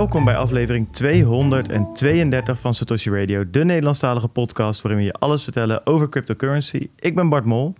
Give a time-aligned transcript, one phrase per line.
[0.00, 5.86] Welkom bij aflevering 232 van Satoshi Radio, de Nederlandstalige podcast waarin we je alles vertellen
[5.86, 6.88] over cryptocurrency.
[6.98, 7.74] Ik ben Bart Mol.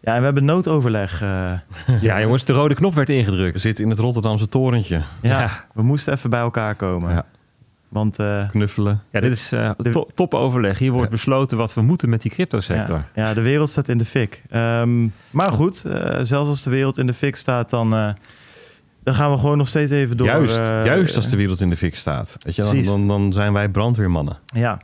[0.00, 1.22] Ja, en we hebben noodoverleg.
[1.22, 1.52] eh,
[2.00, 3.60] Ja, jongens, de rode knop werd We ingedrukt.
[3.60, 5.02] zitten in het Rotterdamse torentje.
[5.22, 5.50] ja, Ja.
[5.74, 7.10] we moesten even bij elkaar komen.
[7.12, 7.24] Ja.
[7.88, 9.02] Want eh, Knuffelen.
[9.10, 10.78] Ja, dit is eh, to- topoverleg.
[10.78, 11.12] Hier wordt Ja.
[11.16, 12.96] besloten wat we moeten met die cryptosector.
[13.14, 14.40] ja, ja, de wereld staat in de fik.
[14.50, 18.10] Ehm, maar goed, eh, zelfs als de wereld in de fik staat, dan, eh,
[19.04, 20.26] dan gaan we gewoon nog steeds even door.
[20.26, 22.36] juist, eh, juist als de wereld in de fik staat.
[22.38, 24.38] Weet je, dan, dan, dan zijn wij brandweermannen.
[24.54, 24.80] Ja.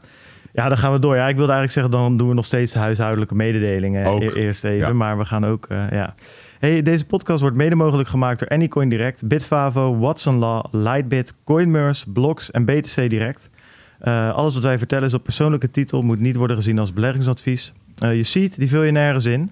[0.52, 1.16] ja, dan gaan we door.
[1.16, 4.22] Ja, ik wilde eigenlijk zeggen, dan doen we nog steeds de huishoudelijke mededelingen Ook.
[4.22, 4.86] e- eerst even.
[4.88, 4.92] Ja.
[4.92, 6.14] Maar we gaan ook, eh, ja.
[6.58, 12.04] Hey, deze podcast wordt mede mogelijk gemaakt door Anycoin Direct, Bitfavo, Watson Law, Lightbit, CoinMers,
[12.08, 13.50] Blocks en BTC Direct.
[13.98, 17.72] Eh, alles wat wij vertellen is op persoonlijke titel, moet niet worden gezien als beleggingsadvies.
[17.94, 19.50] Je ziet, die vul je nergens in.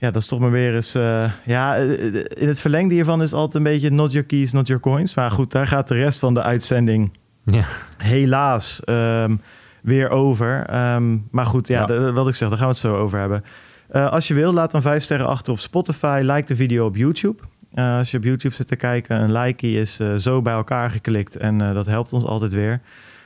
[0.00, 0.94] Ja, dat is toch maar weer eens...
[0.94, 4.66] eh, ja, eh, in het verlengde hiervan is altijd een beetje not your keys, not
[4.66, 5.14] your coins.
[5.14, 7.12] Maar goed, daar gaat de rest van de uitzending
[7.44, 7.64] Ja.
[7.98, 9.36] helaas ehm,
[9.82, 10.64] weer over.
[10.66, 11.86] Ehm, maar goed, ja, Ja.
[11.86, 13.44] de- wat ik zeg, daar gaan we het zo over hebben.
[13.88, 16.20] Eh, als je wil, laat dan vijf sterren achter op Spotify.
[16.24, 17.42] Like de video op YouTube.
[17.74, 20.90] Eh, als je op YouTube zit te kijken, een like is eh, zo bij elkaar
[20.90, 21.36] geklikt.
[21.36, 22.80] En eh, dat helpt ons altijd weer.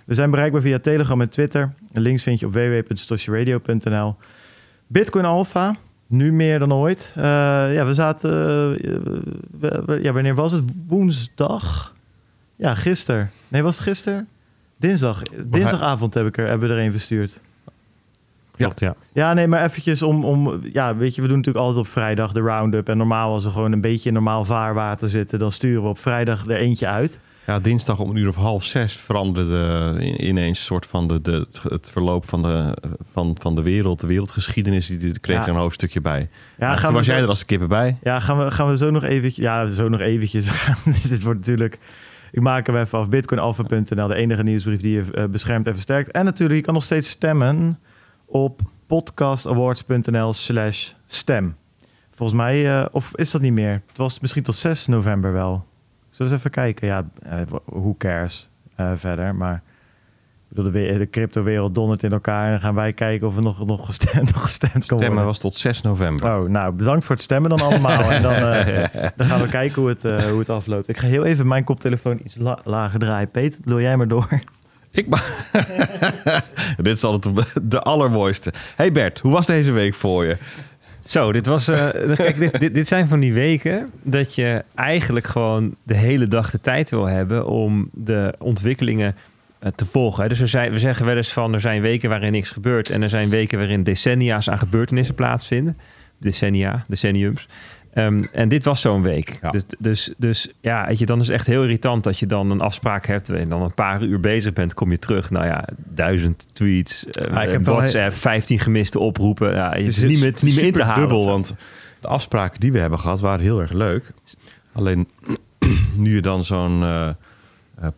[0.06, 1.75] We zijn bereikbaar via Telegram en Twitter.
[1.92, 4.17] Links vind je op www.stoshiradio.nl.
[4.86, 5.75] Bitcoin Alpha,
[6.15, 7.12] nu meer dan ooit.
[7.17, 7.23] Eh,
[7.75, 8.31] ja, we zaten...
[8.31, 8.91] eh,
[9.61, 10.62] we- we- ja, wanneer was het?
[10.87, 11.95] Woensdag?
[12.57, 13.31] Ja, gisteren.
[13.48, 14.29] Nee, was het gisteren?
[14.77, 15.23] Dinsdag.
[15.45, 17.41] Dinsdagavond heb ik er, hebben we er een verstuurd.
[18.57, 18.95] Klopt, ja.
[19.12, 20.61] Ja, nee, maar eventjes om, om...
[20.73, 22.89] Ja, weet je, we doen natuurlijk altijd op vrijdag de round-up.
[22.89, 25.39] En normaal als we gewoon een beetje in normaal vaarwater zitten...
[25.39, 27.20] dan sturen we op vrijdag er eentje uit.
[27.47, 31.47] Ja, dinsdag om een uur of half zes veranderde in- ineens soort van de, de,
[31.69, 32.77] het verloop van de,
[33.12, 34.01] van, van de wereld.
[34.01, 35.42] De wereldgeschiedenis, die, kreeg Ja.
[35.42, 36.28] er een hoofdstuk bij.
[36.59, 37.97] Ja, gaan was zo- jij er als kippen bij.
[38.03, 39.45] Ja, gaan we, gaan we zo nog eventjes...
[39.45, 40.67] Ja, zo nog eventjes.
[41.08, 41.79] Dit wordt natuurlijk...
[42.33, 43.08] Ik maak hem even af.
[43.08, 46.11] Bitcoinalpha.nl, de enige nieuwsbrief die je eh, beschermt en versterkt.
[46.11, 47.79] En natuurlijk, je kan nog steeds stemmen
[48.27, 51.57] op podcastawards.nl slash stem.
[52.11, 53.83] Volgens mij, eh, of is dat niet meer?
[53.89, 55.64] Het was misschien tot 6 november wel.
[56.14, 56.86] Zullen we eens even kijken?
[56.86, 59.35] Ja, eh, who cares eh, verder.
[59.35, 59.63] Maar
[60.48, 62.45] bedoel, de, de crypto-wereld dondert in elkaar.
[62.45, 65.24] En dan gaan wij kijken of er nog, nog, gestemd, nog gestemd kan Stemmen worden.
[65.24, 66.36] was tot 6 november.
[66.36, 68.01] Oh, nou, bedankt voor het stemmen dan allemaal.
[68.11, 70.89] en dan, eh, dan gaan we kijken hoe het, hoe het afloopt.
[70.89, 73.30] Ik ga heel even mijn koptelefoon iets la- lager draaien.
[73.30, 74.29] Peter, doe jij maar door.
[74.91, 75.07] Ik
[76.77, 78.53] Dit is altijd de allermooiste.
[78.77, 80.36] Hey Bert, hoe was deze week voor je?
[81.07, 81.69] Zo, dit was.
[81.69, 86.29] eh, kijk, dit, dit, dit zijn van die weken dat je eigenlijk gewoon de hele
[86.29, 89.17] dag de tijd wil hebben om de ontwikkelingen
[89.59, 90.23] eh, te volgen.
[90.23, 90.29] hè.
[90.29, 93.03] Dus er zijn, we zeggen wel eens van er zijn weken waarin niks gebeurt en
[93.03, 95.77] er zijn weken waarin decennia's aan gebeurtenissen plaatsvinden.
[96.19, 97.48] Decennia, decenniums.
[97.94, 99.38] Ehm, en dit was zo'n week.
[99.42, 99.50] Ja.
[99.50, 102.50] Dus, dus, dus ja, weet je, dan is het echt heel irritant dat je dan
[102.50, 105.30] een afspraak hebt en dan een paar uur bezig bent, kom je terug.
[105.30, 109.52] Nou ja, duizend tweets, Ah, ik heb WhatsApp, 15 gemiste oproepen.
[109.52, 111.00] Ja, het is niet meer, het is niet meer in te halen.
[111.00, 111.55] dubbel, want
[112.00, 114.12] de afspraken die we hebben gehad waren heel erg leuk.
[114.72, 115.08] Alleen
[115.96, 117.14] nu je dan zo'n eh, eh,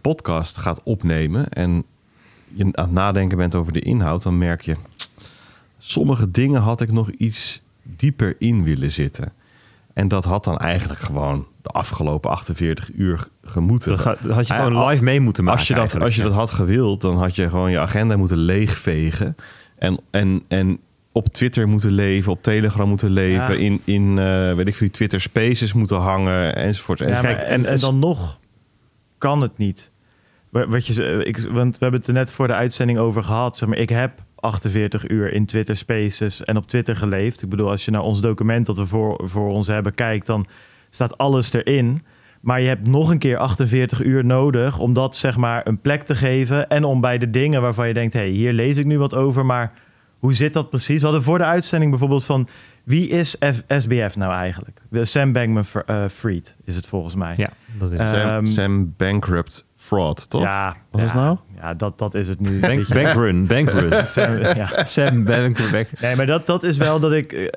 [0.00, 1.84] podcast gaat opnemen en
[2.54, 4.76] je aan het nadenken bent over de inhoud, dan merk je,
[5.78, 9.32] sommige dingen had ik nog iets dieper in willen zitten.
[9.96, 13.96] En dat had dan eigenlijk gewoon de afgelopen 48 uur gemoeten.
[13.96, 15.58] Dat, had je gewoon ah, live mee moeten maken.
[15.58, 18.36] Als je, dat, als je dat had gewild, dan had je gewoon je agenda moeten
[18.36, 19.36] leegvegen.
[19.78, 20.78] En, en, en
[21.12, 23.60] op Twitter moeten leven, op Telegram moeten leven, Ja.
[23.60, 26.98] in, in eh, weet ik veel, Twitter Spaces moeten hangen, enzovoort.
[26.98, 28.38] Ja, maar en, en dan nog
[29.18, 29.90] kan het niet.
[30.48, 33.56] Wa- Wat je, ik, want we hebben het er net voor de uitzending over gehad.
[33.56, 37.42] Zeg maar, ik heb 48 uur in Twitter Spaces en op Twitter geleefd.
[37.42, 40.46] Ik bedoel, als je naar ons document dat we voor, voor ons hebben kijkt, dan
[40.90, 42.02] staat alles erin.
[42.40, 46.02] Maar je hebt nog een keer 48 uur nodig om dat zeg maar een plek
[46.02, 46.68] te geven.
[46.68, 49.14] En om bij de dingen waarvan je denkt, hé, hey, hier lees ik nu wat
[49.14, 49.72] over, maar
[50.19, 50.99] hoe zit dat precies?
[50.99, 52.49] We hadden voor de uitzending bijvoorbeeld van
[52.84, 54.81] wie is F- SBF nou eigenlijk?
[54.90, 57.32] De Sam Bankman-Fried is het volgens mij.
[57.37, 60.43] Ja, dat is Eh, Sam, ehm, Sam Bankrupt Fraud, toch?
[60.43, 61.37] Ja, Wat is ja, nou?
[61.56, 62.61] Ja, dat, dat is het nu.
[62.61, 64.06] Bank, bankrun, bankrun.
[64.06, 64.85] Sam, ja.
[64.85, 65.88] Sam Bank, bank.
[66.00, 67.49] Nee, maar dat, dat is wel dat ik, eh,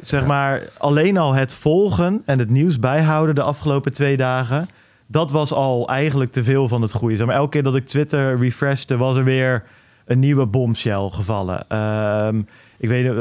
[0.00, 4.68] zeg maar, alleen al het volgen en het nieuws bijhouden de afgelopen twee dagen,
[5.06, 7.16] dat was al eigenlijk te veel van het goede.
[7.16, 9.64] Zeg maar, elke keer dat ik Twitter refreshte, was er weer
[10.04, 11.68] een nieuwe bombshell gevallen.
[11.68, 12.42] Ehm,
[12.78, 13.12] ik weet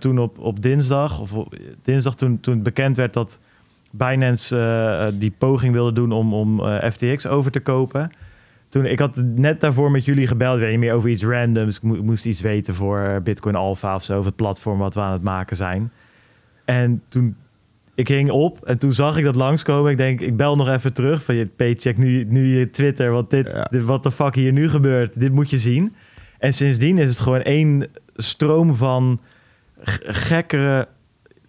[0.00, 3.38] toen, op, op dinsdag, of op, dinsdag toen, toen bekend werd dat
[3.92, 8.10] Binance eh, die poging wilde doen om, om eh, FTX over te kopen.
[8.68, 11.76] Toen, ik had net daarvoor met jullie gebeld, weet je meer over iets randoms.
[11.76, 14.94] Ik, mo- ik moest iets weten voor Bitcoin Alpha of zo, of het platform wat
[14.94, 15.92] we aan het maken zijn.
[16.64, 17.36] En toen
[17.94, 19.90] ik hing op en toen zag ik dat langskomen.
[19.90, 23.10] Ik denk, ik bel nog even terug van je paycheck nu, nu je Twitter.
[23.10, 23.66] Want dit, Ja.
[23.70, 25.94] dit wat de fuck hier nu gebeurt, dit moet je zien.
[26.38, 27.86] En sindsdien is het gewoon één
[28.16, 29.20] stroom van
[30.02, 30.88] gekkere...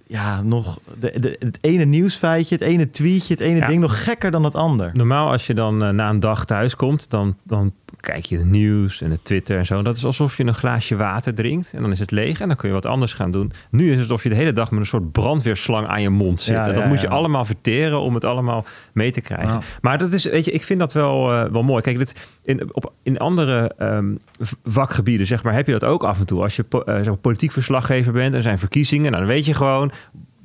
[0.08, 3.68] Ja, nog de, de, het ene nieuwsfeitje, het ene tweetje, het ene Ja.
[3.68, 4.92] ding nog gekker dan het ander.
[4.94, 8.46] Normaal als je dan eh, na een dag thuis komt, dan, dan kijk je het
[8.46, 9.82] nieuws en het Twitter en zo.
[9.82, 12.58] Dat is alsof je een glaasje water drinkt en dan is het leeg en dan
[12.58, 13.52] kun je wat anders gaan doen.
[13.70, 16.42] Nu is het alsof je de hele dag met een soort brandweerslang aan je mond
[16.42, 16.56] zit.
[16.56, 19.62] Ja, en dat ja, moet je allemaal verteren om het allemaal mee te krijgen.
[19.82, 21.82] Maar dat is, weet je, ik vind dat wel, eh, wel mooi.
[21.82, 24.16] Kijk, dit, in, op, in andere ehm,
[24.64, 26.42] vakgebieden, zeg maar, heb je dat ook af en toe.
[26.42, 29.34] Als je po- eh, zeg maar, politiek verslaggever bent en er zijn verkiezingen, nou, dan
[29.34, 29.92] weet je gewoon,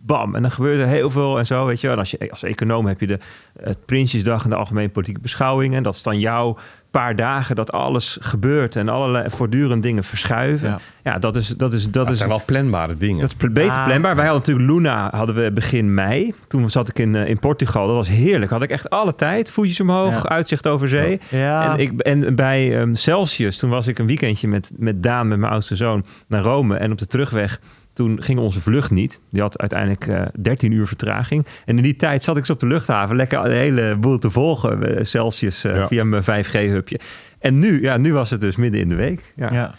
[0.09, 1.89] bam, en dan gebeurt er heel veel en zo, weet je.
[1.89, 3.19] En als je als econoom heb je de
[3.61, 5.77] het Prinsjesdag en de algemene politieke beschouwingen.
[5.77, 6.57] En dat is dan jouw
[6.99, 10.69] paar dagen dat alles gebeurt en allerlei voortdurend dingen verschuiven.
[10.69, 11.19] Ja, Ja.
[11.19, 13.21] dat is dat is dat Dat is zijn wel planbare dingen.
[13.21, 13.85] dat is beter Ah.
[13.87, 14.17] planbaar.
[14.17, 16.35] Wij hadden natuurlijk Luna hadden we begin mei.
[16.49, 17.87] Toen zat ik in, eh, in Portugal.
[17.87, 18.51] Dat was heerlijk.
[18.51, 19.51] Had ik echt alle tijd.
[19.51, 20.29] Voetjes omhoog, Ja.
[20.29, 21.21] uitzicht over zee.
[21.29, 25.29] Ja, En, ik, en bij ehm, Celsius, toen was ik een weekendje met, met Daan,
[25.29, 26.77] met mijn oudste zoon, naar Rome.
[26.77, 27.61] En op de terugweg,
[27.99, 29.21] toen ging onze vlucht niet.
[29.31, 31.47] Die had uiteindelijk eh 13 uur vertraging.
[31.65, 34.31] En in die tijd zat ik zo op de luchthaven lekker de hele boel te
[34.31, 34.97] volgen.
[34.97, 35.87] eh, Celsius eh, Ja.
[35.87, 37.01] via mijn 5G-hubje.
[37.39, 39.33] En nu, ja, nu was het dus midden in de week.
[39.37, 39.53] Ja.
[39.53, 39.75] Ja.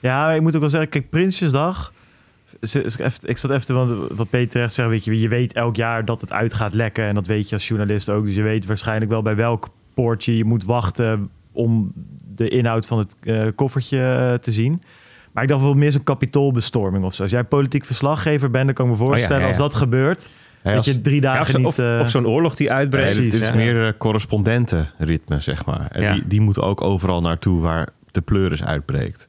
[0.00, 1.92] ja, ik moet ook wel zeggen, kijk, Prinsjesdag.
[3.22, 6.20] Ik zat even, want wat Peter terecht zegt, weet je, je weet elk jaar dat
[6.20, 7.04] het uit gaat lekken.
[7.04, 8.24] En dat weet je als journalist ook.
[8.24, 11.92] Dus je weet waarschijnlijk wel bij welk poortje je moet wachten om
[12.34, 14.82] de inhoud van het eh, koffertje eh, te zien.
[15.34, 17.22] Maar ik dacht wel meer zo'n kapitoolbestorming of zo.
[17.22, 19.74] Als jij politiek verslaggever bent, dan kan ik me voorstellen, Oh ja, ja, als dat
[19.74, 20.30] gebeurt,
[20.62, 21.66] dat als- je drie Ja, dagen zo- niet...
[21.66, 23.14] of, eh, of zo'n oorlog die uitbreekt.
[23.16, 23.54] Nee, dit, is Ja.
[23.54, 25.88] meer eh, correspondentenritme, zeg maar.
[25.90, 26.12] En Ja.
[26.12, 29.28] die, die moeten ook overal naartoe waar de pleuris uitbreekt.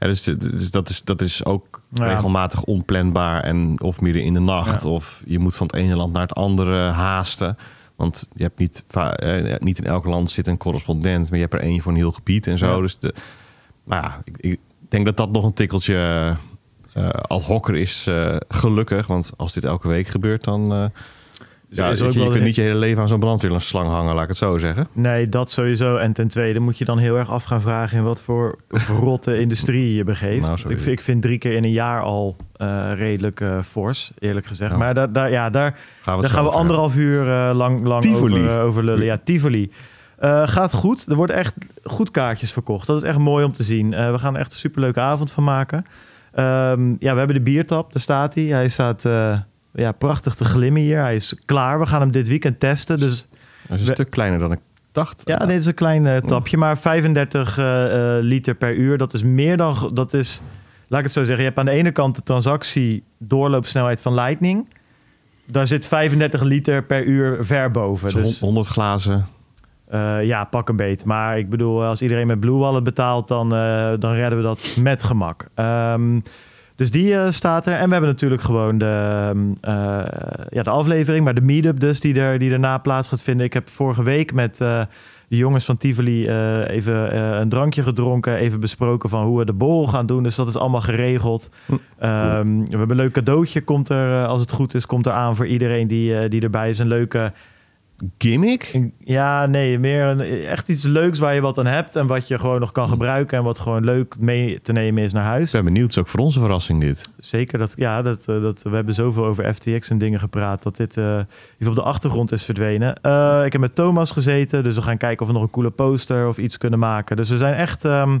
[0.00, 2.06] Ja, dus, dus dat, is, dat is ook Ja.
[2.06, 4.82] regelmatig onplanbaar en of midden in de nacht.
[4.82, 4.88] Ja.
[4.88, 7.56] Of je moet van het ene land naar het andere haasten.
[7.96, 11.54] Want je hebt niet, eh, niet in elk land zit een correspondent, maar je hebt
[11.54, 12.74] er één voor een heel gebied en zo.
[12.76, 12.80] Ja.
[12.80, 13.14] Dus de,
[13.84, 14.58] maar ja, ik, ik
[14.94, 15.96] denk dat dat nog een tikkeltje
[16.92, 19.06] eh ad hocer is, eh, gelukkig.
[19.06, 20.90] Want als dit elke week gebeurt, dan...
[21.68, 24.28] ja, is er je, kunt niet je hele leven aan zo'n brandweerslang hangen, laat ik
[24.28, 24.88] het zo zeggen.
[24.92, 25.96] Nee, dat sowieso.
[25.96, 29.38] En ten tweede moet je dan heel erg af gaan vragen in wat voor verrotte
[29.38, 30.46] industrie je begeeft.
[30.46, 32.36] Nou, ik, ik vind drie keer in een jaar al
[32.94, 34.70] redelijk fors, eerlijk gezegd.
[34.70, 34.76] Ja.
[34.76, 38.14] Maar daar, daar, ja, daar, Gaan we, daar gaan we anderhalf uur eh, lang, lang
[38.14, 39.04] over, over lullen.
[39.04, 39.70] Ja, Tivoli.
[40.18, 41.06] Eh, gaat goed.
[41.08, 42.86] Er worden echt goed kaartjes verkocht.
[42.86, 43.92] Dat is echt mooi om te zien.
[43.92, 45.84] Eh, we gaan er echt een superleuke avond van maken.
[46.32, 47.92] Ehm, ja, we hebben de biertap.
[47.92, 48.44] Daar staat hij.
[48.44, 49.38] Hij staat eh,
[49.72, 51.00] ja, prachtig te glimmen hier.
[51.00, 51.78] Hij is klaar.
[51.80, 52.98] We gaan hem dit weekend testen.
[52.98, 53.26] Dus.
[53.68, 54.58] Dat is een We- stuk kleiner dan ik
[54.92, 55.22] dacht.
[55.24, 58.98] ja, dit is een klein tapje, maar 35 eh, eh, liter per uur.
[58.98, 59.90] Dat is meer dan.
[59.94, 60.40] Dat is,
[60.88, 61.38] laat ik het zo zeggen.
[61.38, 64.68] Je hebt aan de ene kant de transactie doorloopsnelheid van Lightning.
[65.46, 68.10] Daar zit 35 liter per uur ver boven.
[68.12, 69.26] Dus Dus 100 glazen.
[69.88, 71.04] Eh, ja, pak een beet.
[71.04, 74.76] Maar ik bedoel, als iedereen met Blue Wallet betaalt, dan, eh, dan redden we dat
[74.80, 75.46] met gemak.
[75.54, 76.20] Ehm,
[76.76, 77.72] dus die eh, staat er.
[77.72, 80.04] En we hebben natuurlijk gewoon de, ehm, eh,
[80.48, 83.46] ja, de aflevering, maar de meetup dus, die, er, die daarna plaats gaat vinden.
[83.46, 84.56] Ik heb vorige week met
[85.28, 86.28] de jongens van Tivoli
[86.68, 88.36] even een drankje gedronken.
[88.36, 90.22] Even besproken van hoe we de borrel gaan doen.
[90.22, 91.50] Dus dat is allemaal geregeld.
[91.66, 95.12] Hm, Ehm, we hebben een leuk cadeautje, komt er, als het goed is, komt er
[95.12, 96.78] aan voor iedereen die, die erbij is.
[96.78, 97.32] Een leuke
[98.18, 98.80] Gimmick?
[98.98, 102.38] Ja, nee, meer een, echt iets leuks waar je wat aan hebt en wat je
[102.38, 105.46] gewoon nog kan gebruiken en wat gewoon leuk mee te nemen is naar huis.
[105.46, 105.82] Ik ben benieuwd.
[105.82, 107.10] Het is ook voor onze verrassing dit.
[107.18, 110.76] Zeker dat, ja, dat, eh, dat, we hebben zoveel over FTX en dingen gepraat dat
[110.76, 111.18] dit eh,
[111.58, 112.94] even op de achtergrond is verdwenen.
[113.02, 115.70] Eh, ik heb met Thomas gezeten, dus we gaan kijken of we nog een coole
[115.70, 117.16] poster of iets kunnen maken.
[117.16, 118.18] Dus we zijn echt ehm,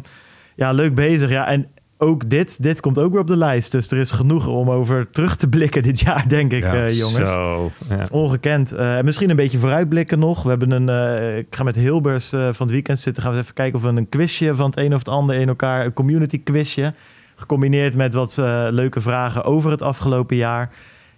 [0.56, 1.30] ja, leuk bezig.
[1.30, 1.66] Ja, en
[1.98, 3.72] ook dit, dit komt ook weer op de lijst.
[3.72, 6.98] Dus er is genoeg om over terug te blikken dit jaar, denk ik, Ja, eh,
[6.98, 7.30] jongens.
[7.30, 7.70] Zo.
[7.88, 8.02] Ja.
[8.12, 8.72] Ongekend.
[8.72, 10.42] Eh, misschien een beetje vooruitblikken nog.
[10.42, 10.88] We hebben een.
[10.88, 13.22] eh, ik ga met Hilbers van het weekend zitten.
[13.22, 15.36] Gaan we eens even kijken of we een quizje van het een of het ander
[15.36, 15.84] in elkaar.
[15.84, 16.94] Een community quizje.
[17.36, 18.34] Gecombineerd met wat
[18.70, 20.70] leuke vragen over het afgelopen jaar.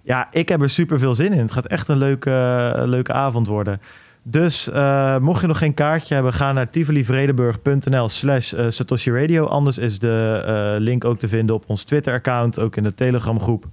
[0.03, 1.39] Ja, ik heb er super veel zin in.
[1.39, 3.81] Het gaat echt een leuke, leuke avond worden.
[4.29, 9.45] Dus eh, mocht je nog geen kaartje hebben, ga naar tivolivredenburg.nl slash eh, Satoshi Radio.
[9.45, 13.65] Anders is de eh, link ook te vinden op ons Twitter-account, ook in de Telegram-groep.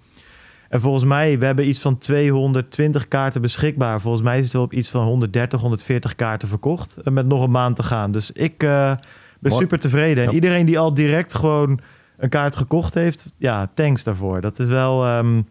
[0.69, 4.01] En volgens mij, we hebben iets van 220 kaarten beschikbaar.
[4.01, 6.97] Volgens mij is het wel op iets van 130, 140 kaarten verkocht.
[7.11, 8.11] Met nog een maand te gaan.
[8.11, 8.97] Dus ik ben
[9.39, 9.55] Mooi.
[9.55, 10.23] super tevreden.
[10.23, 10.35] En Ja.
[10.35, 11.79] iedereen die al direct gewoon
[12.17, 14.41] een kaart gekocht heeft, ja, thanks daarvoor.
[14.41, 15.41] Dat is wel, ehm,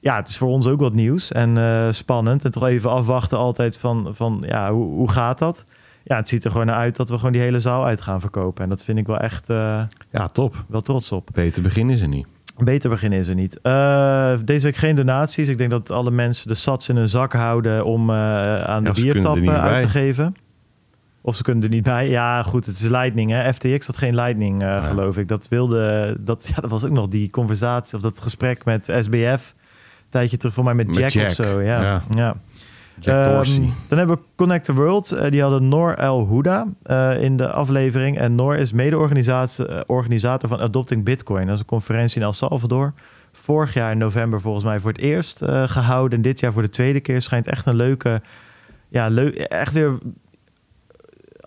[0.00, 2.44] ja, het is voor ons ook wat nieuws en eh, spannend.
[2.44, 5.64] En toch even afwachten altijd van, van ja, hoe, hoe gaat dat?
[6.04, 8.20] Ja, het ziet er gewoon naar uit dat we gewoon die hele zaal uit gaan
[8.20, 8.64] verkopen.
[8.64, 10.64] En dat vind ik wel echt eh, Ja, top.
[10.68, 11.28] wel trots op.
[11.34, 12.26] Beter begin is er niet.
[12.58, 13.58] Beter begin is er niet.
[13.62, 15.48] Uh, deze week geen donaties.
[15.48, 19.60] Ik denk dat alle mensen de sats in hun zak houden om aan de biertappen
[19.60, 20.34] uit te geven.
[21.22, 22.08] Of ze kunnen er niet bij.
[22.08, 23.30] Ja, goed, het is Lightning.
[23.30, 23.52] Hè?
[23.52, 25.28] FTX had geen Lightning, uh, geloof ik.
[25.28, 26.16] Dat wilde.
[26.20, 29.54] Dat, ja, dat was ook nog die conversatie of dat gesprek met SBF.
[30.10, 31.60] Tijdje terug voor mij met, met Jack, Jack, of zo.
[31.60, 31.82] Ja.
[31.82, 32.02] ja.
[32.10, 32.36] ja.
[33.06, 35.12] Um, dan hebben we Connect the World.
[35.12, 38.18] Uh, die hadden Noor El Huda uh, in de aflevering.
[38.18, 41.44] En Noor is mede-organisator van Adopting Bitcoin.
[41.46, 42.92] Dat is een conferentie in El Salvador.
[43.32, 46.18] Vorig jaar in november volgens mij voor het eerst uh, gehouden.
[46.18, 47.22] En dit jaar voor de tweede keer.
[47.22, 48.22] Schijnt echt een leuke...
[48.88, 49.98] Ja, leuk, echt weer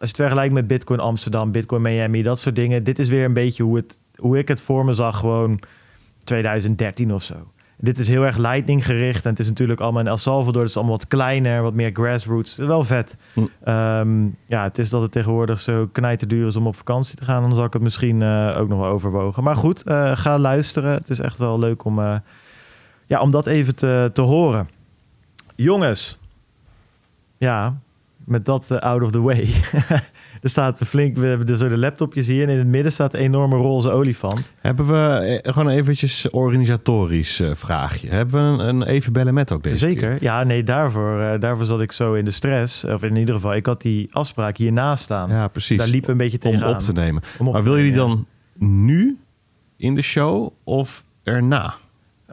[0.04, 2.84] als je het vergelijkt met Bitcoin Amsterdam, Bitcoin Miami, dat soort dingen.
[2.84, 5.60] Dit is weer een beetje hoe, het, hoe ik het voor me zag, gewoon
[6.24, 7.36] 2013 of zo.
[7.84, 9.24] Dit is heel erg lightning gericht.
[9.24, 10.62] En het is natuurlijk allemaal in El Salvador.
[10.62, 12.56] Het is allemaal wat kleiner, wat meer grassroots.
[12.56, 13.18] Wel vet.
[13.34, 13.40] Hm.
[13.64, 15.90] Ehm, ja, het is dat het tegenwoordig zo
[16.28, 17.42] duur is om op vakantie te gaan.
[17.42, 19.44] Dan zal ik het misschien uh, ook nog wel overwogen.
[19.44, 20.94] Maar goed, uh, ga luisteren.
[20.94, 22.16] Het is echt wel leuk om, uh,
[23.06, 24.68] ja, om dat even te, te horen.
[25.56, 26.18] Jongens.
[27.38, 27.78] Ja,
[28.18, 29.50] met dat out of the way.
[30.44, 33.14] er staat flink, we hebben dus zo de laptopjes hier en in het midden staat
[33.14, 34.52] een enorme roze olifant.
[34.60, 38.10] Hebben we eh, gewoon eventjes organisatorisch uh, vraagje.
[38.10, 40.24] Hebben we een, een, even bellen met ook deze Zeker, keer?
[40.24, 42.84] ja nee, daarvoor, uh, daarvoor zat ik zo in de stress.
[42.84, 45.30] Of in ieder geval, ik had die afspraak hiernaast staan.
[45.30, 45.78] Ja, precies.
[45.78, 46.70] Daar liep een beetje tegenaan.
[46.70, 47.22] Om op te nemen.
[47.40, 48.26] Maar wil je die dan
[48.58, 49.18] nu
[49.78, 51.74] in de show of erna?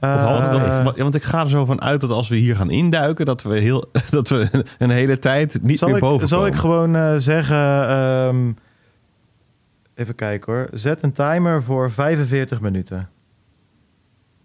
[0.01, 1.03] Of dat ik, eh.
[1.03, 3.59] want ik ga er zo van uit dat als we hier gaan induiken, dat we,
[3.59, 7.91] heel, dat we een hele tijd niet meer boven ik, Zal ik gewoon uh, zeggen,
[7.97, 8.57] um,
[9.95, 13.09] even kijken hoor, zet een timer voor 45 minuten.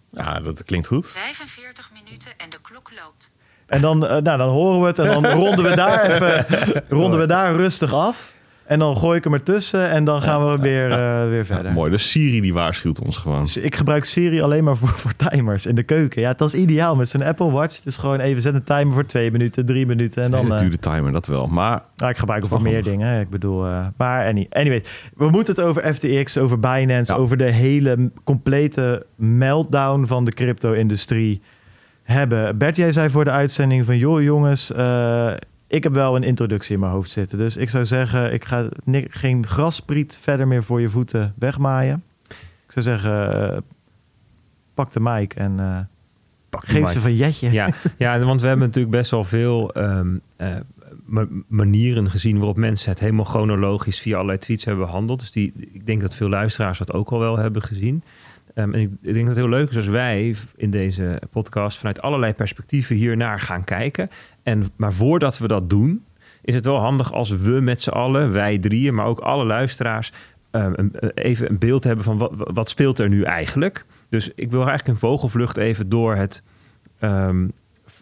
[0.09, 1.07] Ja, dat klinkt goed.
[1.07, 3.31] 45 minuten en de klok loopt.
[3.65, 6.45] En dan, uh, nou, dan horen we het en dan ronden we daar even
[6.99, 8.34] ronden we daar rustig af.
[8.65, 11.71] En dan gooi ik hem ertussen en dan gaan we weer, uh, weer verder.
[11.71, 13.41] mooi, dus Siri die waarschuwt ons gewoon.
[13.41, 16.21] Dus ik gebruik Siri alleen maar voor, voor timers in de keuken.
[16.21, 17.75] Ja, dat is ideaal met zo'n Apple Watch.
[17.75, 20.23] Het is gewoon even zet een timer voor twee minuten, drie minuten.
[20.23, 21.47] En dan, uh, de timer, dat wel.
[21.47, 23.19] Maar nou, ik gebruik hem voor meer dingen.
[23.19, 24.83] Ik bedoel, uh, maar any, anyway.
[25.15, 31.41] We moeten het over FTX, over Binance, over de hele complete meltdown van de crypto-industrie
[32.03, 32.57] hebben.
[32.57, 33.97] Bert, jij zei voor de uitzending van...
[33.97, 34.71] joh jongens,
[35.75, 37.37] ik heb wel een introductie in mijn hoofd zitten.
[37.37, 38.69] Dus ik zou zeggen, ik ga
[39.09, 42.03] geen graspriet verder meer voor je voeten wegmaaien.
[42.65, 43.57] Ik zou zeggen, uh,
[44.73, 45.79] pak de mic en uh,
[46.49, 47.51] pak geef ze van Jetje.
[47.51, 52.89] Ja, ja, want we hebben natuurlijk best wel veel um, uh, manieren gezien waarop mensen
[52.89, 55.19] het helemaal chronologisch via allerlei tweets hebben behandeld.
[55.19, 58.03] Dus die, ik denk dat veel luisteraars dat ook al wel hebben gezien.
[58.55, 62.01] Um, en ik, denk dat het heel leuk is als wij in deze podcast vanuit
[62.01, 64.09] allerlei perspectieven hiernaar gaan kijken.
[64.43, 66.05] En, maar voordat we dat doen,
[66.41, 70.11] is het wel handig als we met z'n allen, wij drieën, maar ook alle luisteraars,
[70.51, 73.85] um, even een beeld hebben van wat, wat speelt er nu eigenlijk.
[74.09, 76.43] Dus ik wil eigenlijk een vogelvlucht even door het
[77.01, 77.51] um,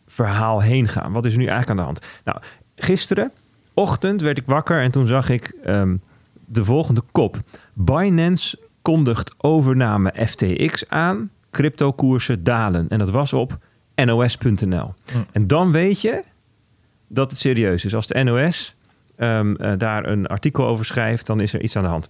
[0.05, 1.13] verhaal heen gaan.
[1.13, 2.21] Wat is er nu eigenlijk aan de hand?
[2.23, 2.37] Nou,
[2.75, 3.31] gisteren
[3.73, 5.55] ochtend werd ik wakker en toen zag ik
[6.45, 7.37] de volgende kop.
[7.73, 12.89] Binance kondigt overname FTX aan, cryptokoersen dalen.
[12.89, 13.57] En dat was op
[13.95, 14.93] nos.nl.
[15.31, 16.23] En dan weet je
[17.07, 17.95] dat het serieus is.
[17.95, 18.75] Als de NOS
[19.17, 22.09] um, uh, daar een artikel over schrijft, dan is er iets aan de hand.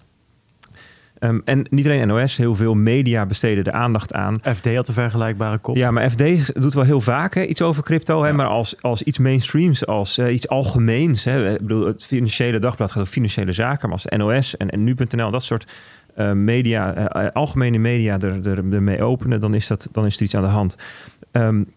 [1.20, 4.40] Um, en niet alleen NOS, heel veel media besteden de aandacht aan.
[4.54, 5.76] FD had een vergelijkbare kop.
[5.76, 8.22] Ja, maar FD doet wel heel vaak hè, iets over crypto.
[8.22, 11.24] Hè, maar als, als iets mainstreams, als uh, iets algemeens.
[11.24, 13.88] Hè, ik bedoel, het Financiële Dagblad gaat over financiële zaken.
[13.88, 15.72] Maar als de NOS en, en nu.nl, dat soort
[16.16, 20.22] uh, media, uh, algemene media er, er, ermee openen, dan is, dat, dan is er
[20.22, 20.76] iets aan de hand.
[21.32, 21.72] Um,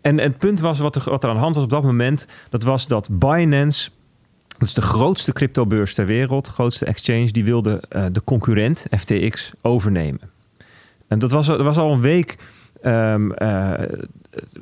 [0.00, 2.26] en het punt was, wat er, wat er aan de hand was op dat moment,
[2.48, 3.90] dat was dat Binance,
[4.46, 10.30] dat is de grootste cryptobeurs ter wereld, grootste exchange, die wilde de concurrent FTX overnemen.
[11.08, 12.36] En dat was, dat was al een week.
[12.82, 13.14] Uh,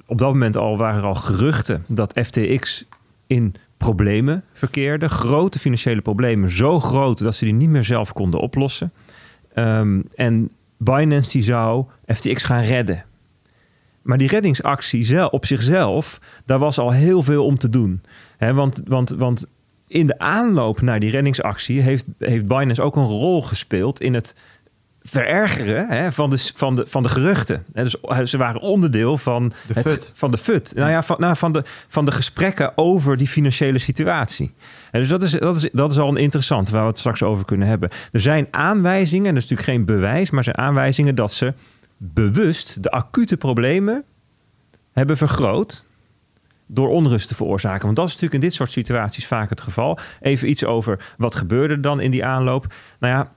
[0.07, 2.85] op dat moment al waren er al geruchten dat FTX
[3.27, 5.09] in problemen verkeerde.
[5.09, 6.51] Grote financiële problemen.
[6.51, 8.93] Zo groot dat ze die niet meer zelf konden oplossen.
[9.55, 13.05] Um, en Binance die zou FTX gaan redden.
[14.03, 18.03] Maar die reddingsactie zelf, op zichzelf, daar was al heel veel om te doen.
[18.39, 19.47] Want, want, want
[19.87, 24.35] in de aanloop naar die reddingsactie heeft, heeft Binance ook een rol gespeeld in het
[25.11, 27.65] verergeren hè, van, de, van, de, van de geruchten.
[27.73, 30.11] dus ze waren onderdeel van de het, FUT.
[30.15, 30.73] Van de FUT.
[30.75, 34.55] Nou ja, van, nou, van, de, van de gesprekken over die financiële situatie.
[34.91, 37.23] En dus dat is, dat, is, dat is al een interessant waar we het straks
[37.23, 37.89] over kunnen hebben.
[38.13, 41.55] Er zijn aanwijzingen, en dat is natuurlijk geen bewijs, maar er zijn aanwijzingen dat ze
[41.97, 44.05] bewust de acute problemen
[44.93, 45.87] hebben vergroot
[46.67, 47.85] door onrust te veroorzaken.
[47.85, 49.99] Want dat is natuurlijk in dit soort situaties vaak het geval.
[50.21, 52.75] Even iets over wat gebeurde er dan in die aanloop.
[52.99, 53.33] Nou ja,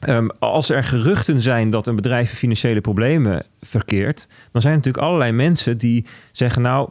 [0.00, 4.78] ehm, als er geruchten zijn dat een bedrijf in financiële problemen verkeert, dan zijn er
[4.78, 6.90] natuurlijk allerlei mensen die zeggen: Nou,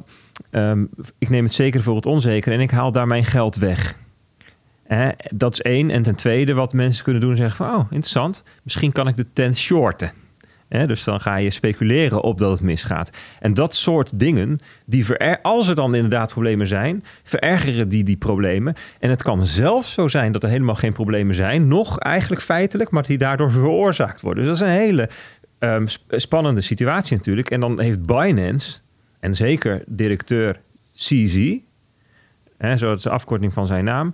[0.51, 0.85] ehm,
[1.17, 3.95] ik neem het zeker voor het onzeker en ik haal daar mijn geld weg.
[4.83, 5.89] Hè, dat is één.
[5.89, 8.43] En ten tweede, wat mensen kunnen doen, zeggen van, oh, interessant.
[8.63, 10.11] Misschien kan ik de tent shorten.
[10.77, 13.17] Hè, dus dan ga je speculeren op dat het misgaat.
[13.39, 15.05] En dat soort dingen, die
[15.41, 18.75] als er dan inderdaad problemen zijn, verergeren die die problemen.
[18.99, 22.89] En het kan zelfs zo zijn dat er helemaal geen problemen zijn, nog eigenlijk feitelijk,
[22.89, 24.43] maar die daardoor veroorzaakt worden.
[24.43, 25.09] Dus dat is een hele
[25.59, 27.49] ehm, sp- spannende situatie natuurlijk.
[27.49, 28.79] En dan heeft Binance,
[29.19, 30.59] en zeker directeur
[30.95, 31.55] CZ,
[32.57, 34.13] hè, zo is de afkorting van zijn naam,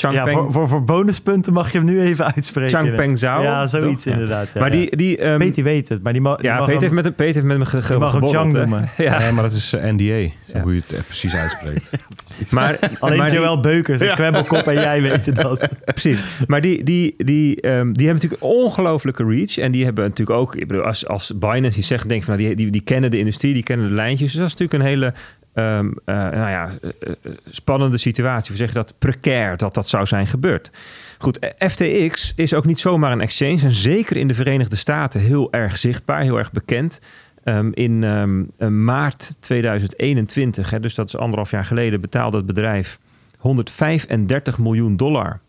[0.00, 2.78] Ja, voor, voor, voor bonuspunten mag je hem nu even uitspreken.
[2.78, 3.42] Changpeng Zhao.
[3.42, 4.12] Ja, zoiets toch?
[4.12, 4.48] Inderdaad.
[4.54, 4.76] Ja, maar ja.
[4.76, 6.94] die, die, ehm, Peter weet het, maar die, ma die ja, mag Peter heeft, hem-
[6.94, 8.88] met, hem- Peter heeft met me ge, mag hem Chang noemen.
[8.96, 11.90] Ja, Nee, maar dat is eh, NDA, zo hoe je het eh, precies uitspreekt.
[12.50, 15.68] maar, Alleen maar die- Joël Beukers, een kwebbelkop en jij weten dat.
[15.84, 16.20] Precies.
[16.46, 19.58] Maar die, die, die, ehm, die hebben natuurlijk ongelofelijke reach.
[19.58, 22.46] En die hebben natuurlijk ook, ik bedoel, als, als Binance die zegt, denk van, nou,
[22.46, 24.30] die, die, die kennen de industrie, die kennen de lijntjes.
[24.30, 25.14] Dus dat is natuurlijk een hele
[25.52, 28.52] ehm, eh, nou ja, eh, eh, spannende situatie.
[28.52, 30.70] We zeggen dat precair dat dat zou zijn gebeurd.
[31.18, 33.62] Goed, FTX is ook niet zomaar een exchange.
[33.62, 37.00] En zeker in de Verenigde Staten heel erg zichtbaar, heel erg bekend.
[37.44, 42.46] Ehm, in ehm, eh, maart 2021, hè, dus dat is anderhalf jaar geleden, betaalde het
[42.46, 42.98] bedrijf
[43.38, 45.40] 135 miljoen dollar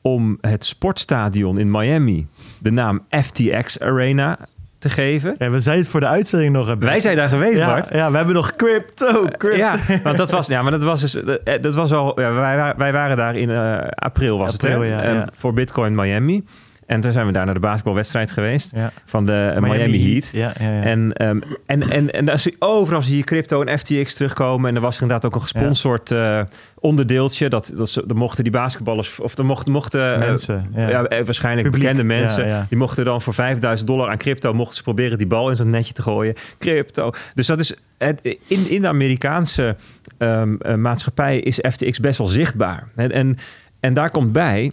[0.00, 2.26] om het sportstadion in Miami
[2.58, 4.38] de naam FTX Arena
[4.84, 5.34] te geven.
[5.38, 6.66] Ja, we zeiden het voor de uitzending nog.
[6.66, 6.78] Bert.
[6.78, 7.88] Wij zijn daar geweest, ja, Bart.
[7.92, 9.56] ja, we hebben nog crypto, crypto.
[9.56, 12.74] Ja, want dat was, ja, maar dat was dus, eh, dat was al, ja, wij,
[12.76, 14.96] wij waren daar in eh, april was April, het, hè?
[14.96, 15.28] ja, En ja.
[15.32, 16.44] voor Bitcoin Miami.
[16.86, 18.92] En toen zijn we daar naar de basketbalwedstrijd geweest Ja.
[19.04, 20.30] van de eh, Miami, Heat.
[20.32, 20.82] Ja, ja, ja.
[20.82, 24.68] En, ehm, en, en, en als je, overal zie je crypto en FTX terugkomen.
[24.68, 26.40] En er was inderdaad ook een gesponsord eh,
[26.78, 27.48] onderdeeltje.
[27.48, 30.88] Dat, dat ze, dan mochten die basketballers, of er mochten, mochten eh, Mensen, ja.
[30.88, 31.24] ja.
[31.24, 32.66] waarschijnlijk Publiek, bekende mensen.
[32.68, 35.70] Die mochten dan voor 5000 dollar aan crypto, mochten ze proberen die bal in zo'n
[35.70, 36.34] netje te gooien.
[36.58, 37.12] Crypto.
[37.34, 39.76] Dus dat is, het, in, in de Amerikaanse
[40.18, 42.88] ehm, eh, maatschappij is FTX best wel zichtbaar.
[42.96, 43.36] En, en,
[43.80, 44.72] en daar komt bij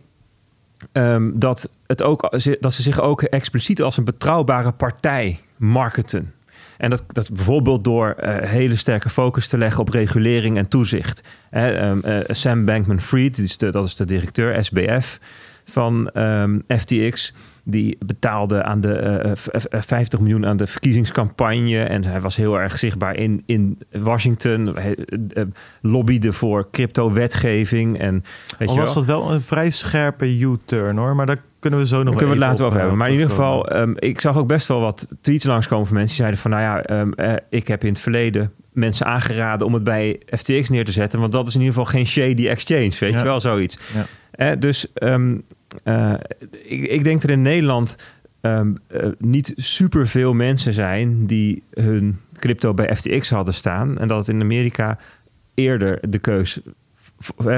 [0.91, 6.33] ehm, dat, het ook, dat ze zich ook expliciet als een betrouwbare partij marketen.
[6.77, 11.23] En dat, dat bijvoorbeeld door eh, hele sterke focus te leggen op regulering en toezicht.
[11.49, 15.19] Hè, ehm, eh, Sam is de- dat is de directeur SBF
[15.65, 17.33] van ehm, FTX.
[17.63, 21.79] Die betaalde aan de eh, v- v- 50 miljoen aan de verkiezingscampagne.
[21.83, 24.65] En hij was heel erg zichtbaar in, in Washington.
[24.75, 25.47] Hij, eh, eh,
[25.81, 27.99] lobbyde voor crypto-wetgeving.
[27.99, 28.23] En
[28.57, 29.05] weet Al je was wel.
[29.05, 32.43] dat wel een vrij scherpe U-turn hoor, maar daar kunnen we zo nog kunnen we
[32.43, 32.93] het later even over hebben.
[32.93, 35.95] eh, Maar in ieder geval, ehm, ik zag ook best wel wat tweets langskomen van
[35.95, 39.67] mensen die zeiden van, nou ja, ehm, eh, ik heb in het verleden mensen aangeraden
[39.67, 42.47] om het bij FTX neer te zetten, want dat is in ieder geval geen shady
[42.47, 43.17] exchange, weet Ja.
[43.17, 43.77] je wel, zoiets.
[43.93, 44.05] Ja.
[44.31, 45.37] Eh, dus ehm,
[45.83, 46.13] eh,
[46.63, 47.95] ik, ik denk dat in Nederland
[48.41, 48.61] eh,
[49.17, 54.41] niet superveel mensen zijn die hun crypto bij FTX hadden staan en dat het in
[54.41, 54.97] Amerika
[55.53, 56.59] eerder de keus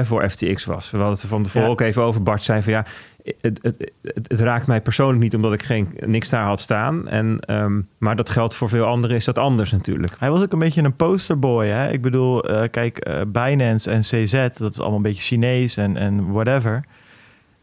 [0.04, 0.90] voor FTX was.
[0.90, 1.72] We hadden het er van tevoren Ja.
[1.72, 2.22] ook even over.
[2.22, 2.86] Bart zei van ja,
[3.24, 7.08] het, het, het, het raakt mij persoonlijk niet omdat ik geen, niks daar had staan.
[7.08, 10.12] En, ehm, maar dat geldt voor veel anderen is dat anders natuurlijk.
[10.18, 11.66] Hij was ook een beetje een posterboy.
[11.66, 11.90] Hè?
[11.92, 15.96] Ik bedoel, eh, kijk, eh, Binance en CZ, dat is allemaal een beetje Chinees en,
[15.96, 16.84] en whatever.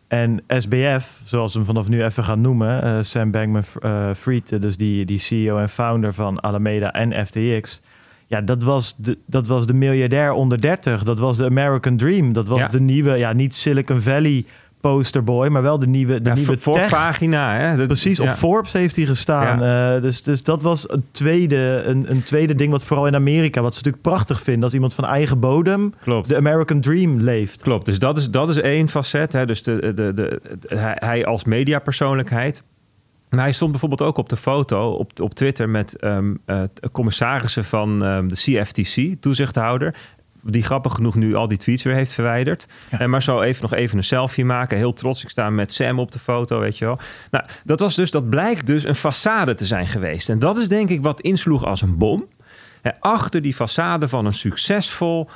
[0.07, 5.05] En SBF, zoals we hem vanaf nu even gaan noemen, eh, Sam Bankman-Fried, dus die,
[5.05, 7.81] die CEO en founder van Alameda en FTX.
[8.27, 11.03] Ja, dat was, de, dat was de miljardair onder 30.
[11.03, 12.33] Dat was de American Dream.
[12.33, 12.67] Dat was Ja.
[12.67, 14.45] de nieuwe, ja, niet Silicon Valley
[14.81, 16.89] posterboy, maar wel de nieuwe, de Ja, nieuwe voor tech.
[16.89, 17.55] pagina.
[17.57, 17.75] Hè?
[17.75, 18.29] Dat- Precies, op.
[18.29, 19.63] Forbes heeft hij gestaan.
[19.63, 23.61] Eh, dus, dus dat was een tweede, een, een tweede ding wat vooral in Amerika,
[23.61, 26.27] wat ze natuurlijk prachtig vinden als iemand van eigen bodem Klopt.
[26.27, 27.61] de American Dream leeft.
[27.61, 29.33] Klopt, dus dat is, dat is één facet.
[29.33, 29.45] Hè?
[29.45, 30.41] Dus de, de, de, de-
[30.75, 32.63] hij, hij als mediapersoonlijkheid.
[33.29, 37.63] Maar hij stond bijvoorbeeld ook op de foto op, op Twitter met ehm, eh, commissarissen
[37.65, 39.95] van ehm, de CFTC, toezichthouder.
[40.43, 42.67] Die grappig genoeg nu al die tweets weer heeft verwijderd.
[42.89, 44.77] En maar zo even nog even een selfie maken.
[44.77, 45.23] Heel trots.
[45.23, 46.99] Ik sta met Sam op de foto, weet je wel.
[47.31, 50.29] Nou, dat, was dus, dat blijkt dus een façade te zijn geweest.
[50.29, 52.27] En dat is denk ik wat insloeg als een bom.
[52.99, 55.29] Achter die façade van een succesvol,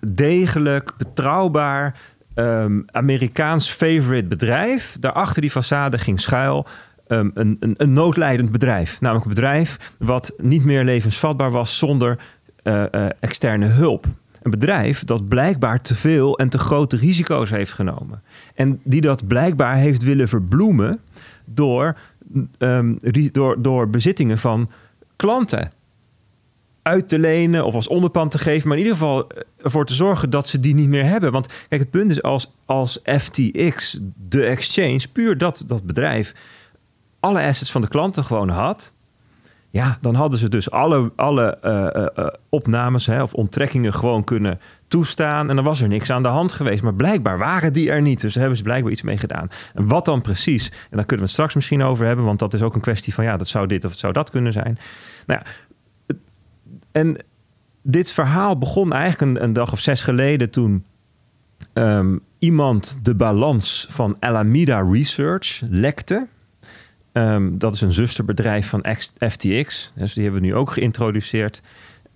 [0.00, 1.94] degelijk, betrouwbaar,
[2.34, 4.96] ehm, Amerikaans favorite bedrijf.
[5.00, 6.66] Daarachter die façade ging schuil
[7.06, 9.00] ehm, een, een, een noodlijdend bedrijf.
[9.00, 12.18] Namelijk een bedrijf wat niet meer levensvatbaar was zonder
[12.62, 14.06] eh, eh, externe hulp.
[14.42, 18.22] Een bedrijf dat blijkbaar te veel en te grote risico's heeft genomen.
[18.54, 21.00] En die dat blijkbaar heeft willen verbloemen
[21.44, 21.98] door,
[22.58, 22.94] ehm,
[23.32, 24.70] door, door bezittingen van
[25.16, 25.70] klanten.
[26.82, 29.26] uit te lenen of als onderpand te geven, maar in ieder geval
[29.56, 31.32] ervoor te zorgen dat ze die niet meer hebben.
[31.32, 36.34] Want kijk, het punt is als, als FTX, de exchange, puur dat, dat bedrijf,
[37.20, 38.92] alle assets van de klanten gewoon had.
[39.72, 44.24] Ja, dan hadden ze dus alle, alle eh, eh, eh, opnames hè, of onttrekkingen gewoon
[44.24, 45.48] kunnen toestaan.
[45.50, 46.82] En dan was er niks aan de hand geweest.
[46.82, 48.20] Maar blijkbaar waren die er niet.
[48.20, 49.48] Dus daar hebben ze blijkbaar iets mee gedaan.
[49.74, 50.68] En wat dan precies?
[50.68, 52.24] En daar kunnen we het straks misschien over hebben.
[52.24, 54.30] Want dat is ook een kwestie van ja, dat zou dit of het zou dat
[54.30, 54.78] kunnen zijn.
[55.26, 55.50] Nou ja,
[56.92, 57.16] en
[57.82, 60.84] dit verhaal begon eigenlijk een, een dag of zes geleden toen
[61.72, 66.28] ehm, iemand de balans van Alameda Research lekte.
[67.12, 68.84] Ehm, dat is een zusterbedrijf van
[69.28, 69.92] FTX.
[69.94, 71.62] Dus die hebben we nu ook geïntroduceerd.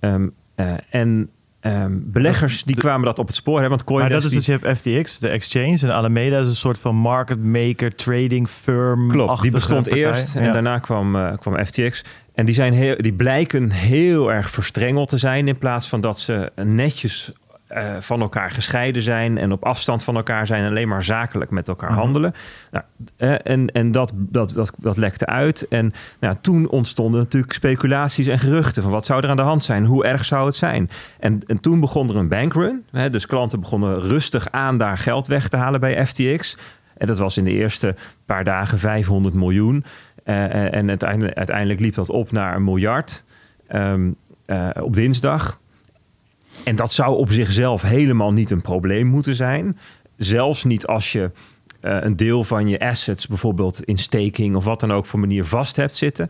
[0.01, 1.29] Ehm, eh, en
[1.61, 3.61] ehm, beleggers die kwamen dat op het spoor.
[3.61, 5.79] Hè, want Maar dat is die- dus, je hebt FTX, de exchange.
[5.83, 9.09] En Alameda is een soort van market maker, trading firm.
[9.11, 10.05] Klopt, die bestond partij.
[10.05, 12.05] eerst en daarna kwam, eh, kwam FTX.
[12.35, 15.49] En die, zijn heel, die blijken heel erg verstrengeld te zijn...
[15.49, 17.33] in plaats van dat ze netjes
[17.75, 19.39] eh, van elkaar gescheiden zijn...
[19.39, 20.63] en op afstand van elkaar zijn...
[20.63, 21.99] en alleen maar zakelijk met elkaar Mhm.
[21.99, 22.35] handelen.
[22.71, 22.85] Nou,
[23.17, 25.69] eh, en en dat, dat, dat, dat lekte uit.
[25.69, 28.83] En nou, toen ontstonden natuurlijk speculaties en geruchten...
[28.83, 29.85] van wat zou er aan de hand zijn?
[29.85, 30.91] Hoe erg zou het zijn?
[31.21, 32.85] En, en toen begon er een bankrun.
[32.91, 36.57] Hè, dus klanten begonnen rustig aan daar geld weg te halen bij FTX...
[36.97, 39.85] En dat was in de eerste paar dagen 500 miljoen.
[40.25, 43.25] Eh, en uiteindelijk, uiteindelijk liep dat op naar een miljard
[43.67, 44.11] ehm,
[44.47, 45.61] eh, op dinsdag.
[46.65, 49.79] En dat zou op zichzelf helemaal niet een probleem moeten zijn.
[50.17, 51.31] Zelfs niet als je
[51.81, 55.45] eh, een deel van je assets, bijvoorbeeld in staking of wat dan ook voor manier
[55.45, 56.29] vast hebt zitten.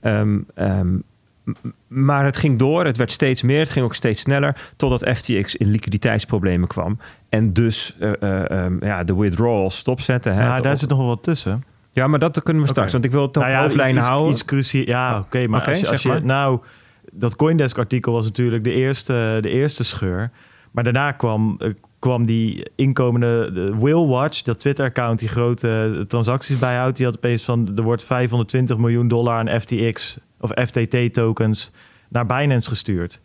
[0.00, 0.96] Ehm, ehm,
[1.88, 5.56] maar het ging door, het werd steeds meer, het ging ook steeds sneller, totdat FTX
[5.56, 6.98] in liquiditeitsproblemen kwam.
[7.28, 10.34] En dus eh, eh, ehm, ja, de withdrawals stopzetten.
[10.34, 11.64] Hè, daar op- zit nog wel wat tussen.
[11.92, 14.32] ja, maar dat kunnen we straks, want ik wil het op Nou ja, hoofdlijnen houden.
[14.32, 14.84] Iets cruciaal.
[14.86, 15.46] Ja, oké.
[15.48, 16.24] maar als, je- als je, maar.
[16.24, 16.60] nou,
[17.14, 20.30] dat Coindesk-artikel was natuurlijk de eerste, de eerste scheur.
[20.70, 26.00] Maar daarna kwam, eh, kwam die inkomende de Will Watch, dat Twitter-account, die grote eh,
[26.00, 26.96] transacties bijhoudt.
[26.96, 31.70] Die had opeens van, er wordt 520 miljoen dollar aan FTX of FTT-tokens
[32.08, 33.20] naar Binance gestuurd.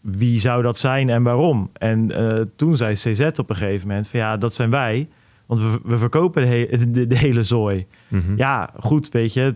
[0.00, 1.70] Wie zou dat zijn en waarom?
[1.72, 5.08] En eh, toen zei CZ op een gegeven moment van ja, dat zijn wij.
[5.46, 7.84] Want we, we verkopen de, he- de, de hele zooi.
[8.08, 8.36] Mhm.
[8.36, 9.54] Ja, goed, weet je.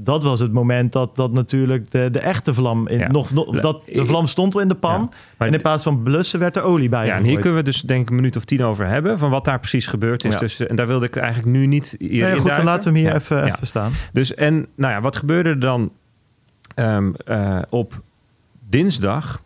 [0.00, 2.88] Dat was het moment dat, dat natuurlijk de, de echte vlam...
[2.88, 3.10] In, Ja.
[3.10, 3.28] nog,
[3.60, 5.10] dat, de vlam stond al in de pan.
[5.38, 7.64] Ja, en in plaats van blussen werd er olie bij Ja, en hier kunnen we
[7.64, 9.18] dus denk ik een minuut of tien over hebben...
[9.18, 10.32] van wat daar precies gebeurd is.
[10.32, 10.38] Ja.
[10.38, 10.68] tussen.
[10.68, 13.16] En daar wilde ik eigenlijk nu niet hier Nee, goed, dan laten we hem hier
[13.16, 13.92] even, even staan.
[14.12, 15.92] Dus en, nou ja, wat gebeurde er dan
[16.74, 18.02] ehm, eh, op
[18.68, 19.42] dinsdag?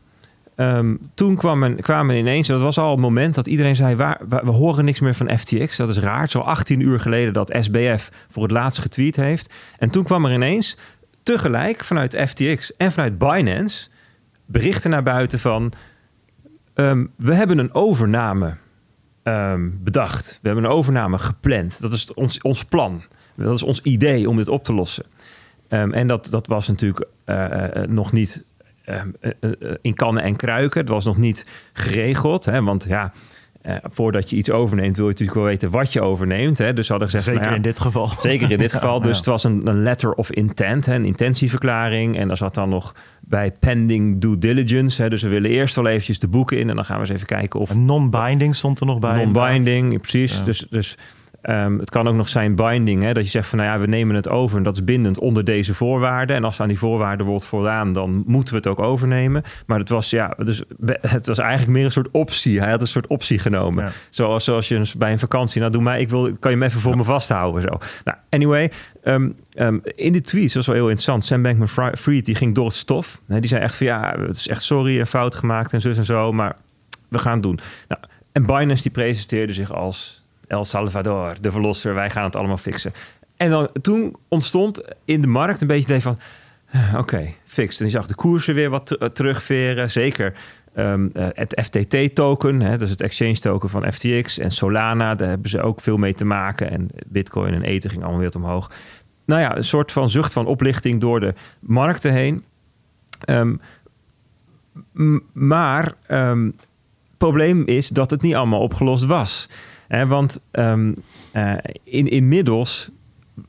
[0.60, 4.20] Ehm, toen kwam men, kwamen ineens, dat was al het moment dat iedereen zei: waar,
[4.28, 5.76] we horen niks meer van FTX.
[5.76, 6.30] Dat is raar.
[6.32, 9.54] Al 18 uur geleden dat SBF voor het laatst getweet heeft.
[9.78, 10.76] En toen kwam er ineens
[11.22, 13.88] tegelijk vanuit FTX en vanuit Binance
[14.46, 15.72] berichten naar buiten van:
[16.74, 18.56] ehm, we hebben een overname
[19.22, 20.38] ehm, bedacht.
[20.42, 21.80] We hebben een overname gepland.
[21.80, 23.02] Dat is ons, ons plan.
[23.36, 25.04] Dat is ons idee om dit op te lossen.
[25.68, 28.49] En dat, dat was natuurlijk eh, eh, nog niet eh, eh,
[29.82, 30.80] in kannen en kruiken.
[30.80, 32.44] Het was nog niet geregeld.
[32.44, 32.62] Hè?
[32.62, 33.12] Want ja,
[33.62, 36.58] eh, voordat je iets overneemt, wil je natuurlijk wel weten wat je overneemt.
[36.58, 36.72] Hè?
[36.72, 38.10] Dus ze hadden gezegd, Zeker nou ja, in dit geval.
[38.20, 38.96] Zeker in dit geval.
[38.96, 39.16] Ja, dus ja.
[39.16, 42.16] het was een, een letter of intent, hè, een intentieverklaring.
[42.16, 45.02] En daar zat dan nog bij pending due diligence.
[45.02, 46.68] Hè, dus we willen eerst wel eventjes de boeken in.
[46.68, 49.24] En dan gaan we eens even kijken of non-binding stond er nog bij.
[49.24, 50.44] non-binding, precies.
[50.44, 50.96] Dus, dus
[51.42, 53.02] ehm, het kan ook nog zijn binding.
[53.02, 54.56] Hè, dat je zegt van nou ja, we nemen het over.
[54.56, 56.36] En dat is bindend onder deze voorwaarden.
[56.36, 59.42] En als aan die voorwaarden wordt voldaan, dan moeten we het ook overnemen.
[59.66, 60.62] Maar het was, ja, dus,
[61.00, 62.60] het was eigenlijk meer een soort optie.
[62.60, 63.84] Hij had een soort optie genomen.
[63.84, 63.90] Ja.
[64.10, 66.80] Zoals, zoals je bij een vakantie, nou doe mij, ik wil, kan je me even
[66.80, 67.62] voor me vasthouden.
[67.62, 67.78] Zo.
[68.04, 68.70] Nou, anyway,
[69.02, 71.24] ehm, ehm, in de tweets, dat was wel heel interessant.
[71.24, 73.20] Sam Bankman-Fried, die ging door het stof.
[73.26, 76.32] Die zei echt van ja, het is echt sorry, fout gemaakt en zus en zo,
[76.32, 76.56] maar
[77.08, 77.60] we gaan het doen.
[77.88, 78.00] Nou,
[78.32, 80.19] en Binance die presenteerde zich als
[80.50, 82.92] El Salvador, de verlosser, wij gaan het allemaal fixen.
[83.36, 86.18] En dan, toen ontstond in de markt een beetje het idee van,
[86.72, 87.80] ah, oké, fixed.
[87.80, 90.32] En je zag de koersen weer wat ter- terugveren, zeker
[90.74, 95.50] ehm, eh, het FTT-token, dat is het exchange token van FTX en Solana, daar hebben
[95.50, 96.70] ze ook veel mee te maken.
[96.70, 98.70] En Bitcoin en Ether ging allemaal weer omhoog.
[99.24, 102.44] Nou ja, een soort van zucht van oplichting door de markten heen.
[103.24, 103.54] Ehm,
[105.32, 109.48] maar ehm, het probleem is dat het niet allemaal opgelost was.
[109.90, 110.92] Want ehm,
[111.32, 112.90] eh, in, inmiddels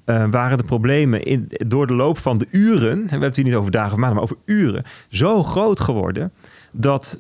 [0.06, 3.36] eh, waren de problemen in, door de loop van de uren, en we hebben het
[3.36, 6.32] hier niet over dagen of maanden, maar over uren, zo groot geworden
[6.76, 7.20] dat,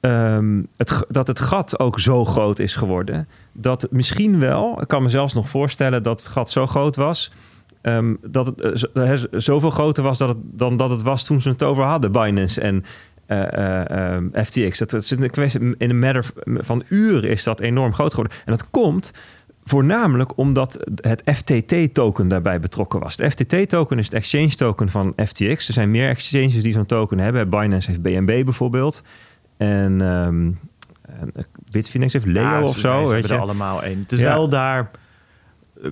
[0.00, 3.28] ehm, het, dat het gat ook zo groot is geworden.
[3.52, 7.32] Dat misschien wel, ik kan me zelfs nog voorstellen dat het gat zo groot was,
[7.80, 11.62] ehm, dat het eh, zoveel groter was dat dan dat het was toen ze het
[11.62, 12.84] over hadden, Binance en
[13.26, 14.78] eh, eh, ehm, FTX.
[14.78, 18.36] Dat, is in een matter van uren is dat enorm groot geworden.
[18.44, 19.12] En dat komt
[19.64, 23.16] voornamelijk omdat het FTT-token daarbij betrokken was.
[23.16, 25.68] De FTT-token is het exchange-token van FTX.
[25.68, 27.48] Er zijn meer exchanges die zo'n token hebben.
[27.48, 29.02] Binance heeft BNB bijvoorbeeld.
[29.56, 30.58] En, en
[31.70, 32.80] Bitfinex heeft Leo Ja, of zo.
[32.80, 33.42] ze weet hebben er je.
[33.42, 33.98] allemaal één.
[33.98, 34.34] Het is Ja.
[34.34, 34.90] wel daar...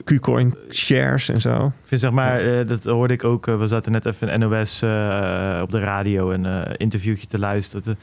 [0.05, 1.67] Qcoin shares en zo.
[1.67, 3.47] Ik vind zeg maar, eh, dat hoorde ik ook.
[3.47, 7.99] eh, we zaten net even in NOS eh, op de radio een interviewtje te luisteren.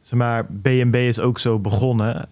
[0.00, 2.28] Zeg maar, BNB is ook zo begonnen.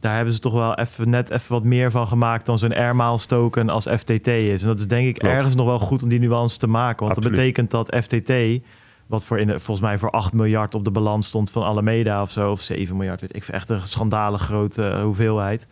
[0.00, 3.26] Daar hebben ze toch wel even, net even wat meer van gemaakt dan zo'n airmiles
[3.26, 4.62] token als FTT is.
[4.62, 5.34] En dat is denk ik Klopt.
[5.34, 7.06] ergens nog wel goed om die nuance te maken.
[7.06, 7.36] Want Absoluut.
[7.36, 8.32] dat betekent dat FTT,
[9.06, 12.30] wat voor in, volgens mij voor 8 miljard op de balans stond van Alameda of
[12.30, 15.68] zo, of 7 miljard, weet ik echt een schandalig grote hoeveelheid.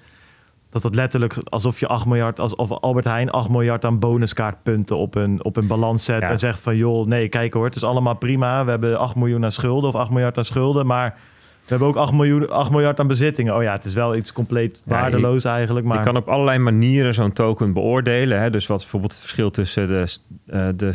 [0.74, 5.14] Dat het letterlijk alsof je 8 miljard, alsof Albert Heijn 8 miljard aan bonuskaartpunten op
[5.14, 6.20] een, op een balans zet.
[6.20, 6.28] Ja.
[6.28, 8.64] En zegt van joh, nee, kijk hoor, het is allemaal prima.
[8.64, 10.86] We hebben 8 miljoen aan schulden of 8 miljard aan schulden.
[10.86, 11.18] Maar
[11.64, 13.56] we hebben ook 8, miljoen, 8 miljard aan bezittingen.
[13.56, 15.86] Oh ja, het is wel iets compleet Ja, waardeloos eigenlijk.
[15.86, 18.40] Maar Je kan op allerlei manieren zo'n token beoordelen.
[18.40, 18.50] Hè?
[18.50, 20.06] Dus wat bijvoorbeeld het verschil tussen de,
[20.46, 20.92] eh, de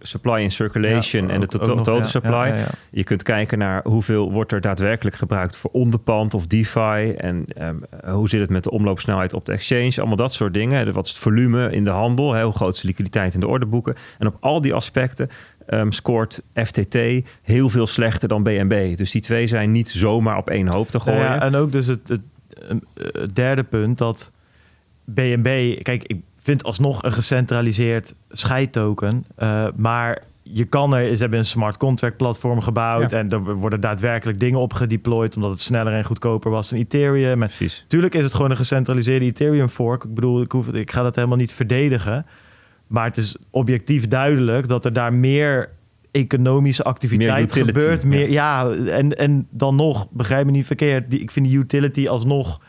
[0.00, 2.54] supply and circulation Ja, en de to- nog, total ja, supply.
[2.90, 7.12] Je kunt kijken naar hoeveel wordt er daadwerkelijk gebruikt voor onderpand of DeFi.
[7.16, 7.76] En ehm,
[8.14, 9.92] hoe zit het met de omloopsnelheid op de exchange.
[9.96, 10.92] Allemaal dat soort dingen.
[10.92, 12.32] Wat is het volume in de handel?
[12.32, 12.42] Hè?
[12.44, 13.94] Hoe groot is de liquiditeit in de orderboeken?
[14.18, 15.28] En op al die aspecten
[15.66, 16.98] ehm, scoort FTT
[17.42, 18.96] heel veel slechter dan BNB.
[18.96, 21.20] Dus die twee zijn niet zomaar op één hoop te gooien.
[21.20, 22.20] Nou ja, en ook dus het, het,
[23.12, 24.32] het derde punt dat
[25.04, 31.38] BNB, kijk, ik vind alsnog een gecentraliseerd scheidtoken, eh, maar je kan er, ze hebben
[31.38, 33.18] een smart contract platform gebouwd Ja.
[33.18, 37.42] en er worden daadwerkelijk dingen op gedeployed omdat het sneller en goedkoper was dan Ethereum.
[37.42, 37.84] En Precies.
[37.88, 40.04] Tuurlijk is het gewoon een gecentraliseerde Ethereum fork.
[40.04, 42.26] Ik bedoel, ik, hoef, ik ga dat helemaal niet verdedigen.
[42.86, 45.70] Maar het is objectief duidelijk dat er daar meer
[46.10, 48.04] economische activiteit Meer utility, gebeurt.
[48.04, 51.10] Meer, ja, en, en dan nog, begrijp me niet verkeerd.
[51.10, 52.60] Die, ik vind die utility alsnog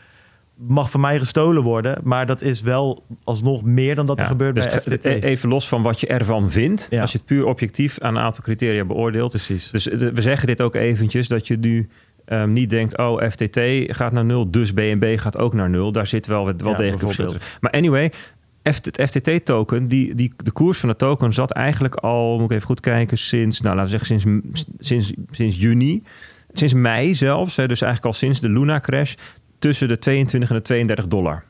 [0.58, 1.98] mag van mij gestolen worden.
[2.02, 5.04] Maar dat is wel alsnog meer dan dat er gebeurt dus bij FTT.
[5.04, 6.86] e- Even los van wat je ervan vindt.
[6.90, 7.00] Ja.
[7.00, 9.30] Als je het puur objectief aan een aantal criteria beoordeelt.
[9.30, 9.70] Precies.
[9.70, 11.88] Dus eh, we zeggen dit ook eventjes, dat je nu
[12.24, 12.98] ehm, niet denkt...
[12.98, 15.92] oh, FTT gaat naar nul, dus BNB gaat ook naar nul.
[15.92, 17.34] Daar zit wel, wel Ja, degelijk verschil.
[17.60, 18.12] Maar anyway,
[18.68, 22.36] het FTT-token, die, die, de koers van de token zat eigenlijk al...
[22.36, 26.02] moet ik even goed kijken, sinds, nou, laten we zeggen sinds, sinds, sinds juni...
[26.52, 29.14] Sinds mei zelfs, hè, dus eigenlijk al sinds de Luna-crash...
[29.58, 31.44] tussen de 22 en de 32 dollar.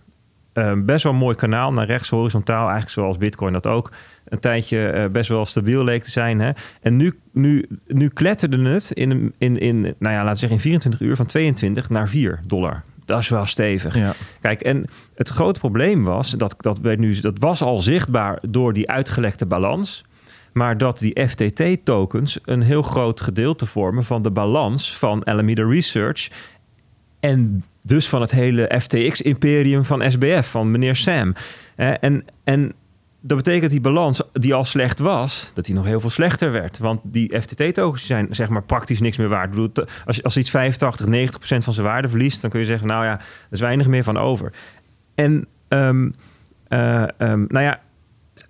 [0.58, 3.92] Ehm, best wel een mooi kanaal naar rechts horizontaal, eigenlijk zoals Bitcoin dat ook
[4.24, 6.40] een tijdje eh, best wel stabiel leek te zijn.
[6.40, 6.50] Hè?
[6.80, 10.62] En nu, nu, nu kletterde het in, in, in, nou ja, laten we zeggen in
[10.62, 12.84] 24 uur van 22 naar 4 dollar.
[13.08, 13.98] Dat is wel stevig.
[13.98, 14.14] Ja.
[14.40, 18.72] Kijk, en het grote probleem was, dat, dat, werd nu, dat was al zichtbaar door
[18.72, 20.04] die uitgelekte balans.
[20.52, 26.28] Maar dat die FTT-tokens een heel groot gedeelte vormen van de balans van Alameda Research.
[27.20, 31.34] En dus van het hele FTX-imperium van SBF, van meneer Sam.
[31.76, 32.72] En, en
[33.20, 36.78] dat betekent die balans, die al slecht was, dat die nog heel veel slechter werd.
[36.78, 39.54] Want die FTT-tokens zijn zeg maar praktisch niks meer waard.
[39.54, 42.66] Ik bedoel, als, als iets 85, 90 procent van zijn waarde verliest, dan kun je
[42.66, 44.52] zeggen, nou ja, er is weinig meer van over.
[45.14, 46.10] En ehm,
[46.68, 47.80] eh, ehm, nou ja,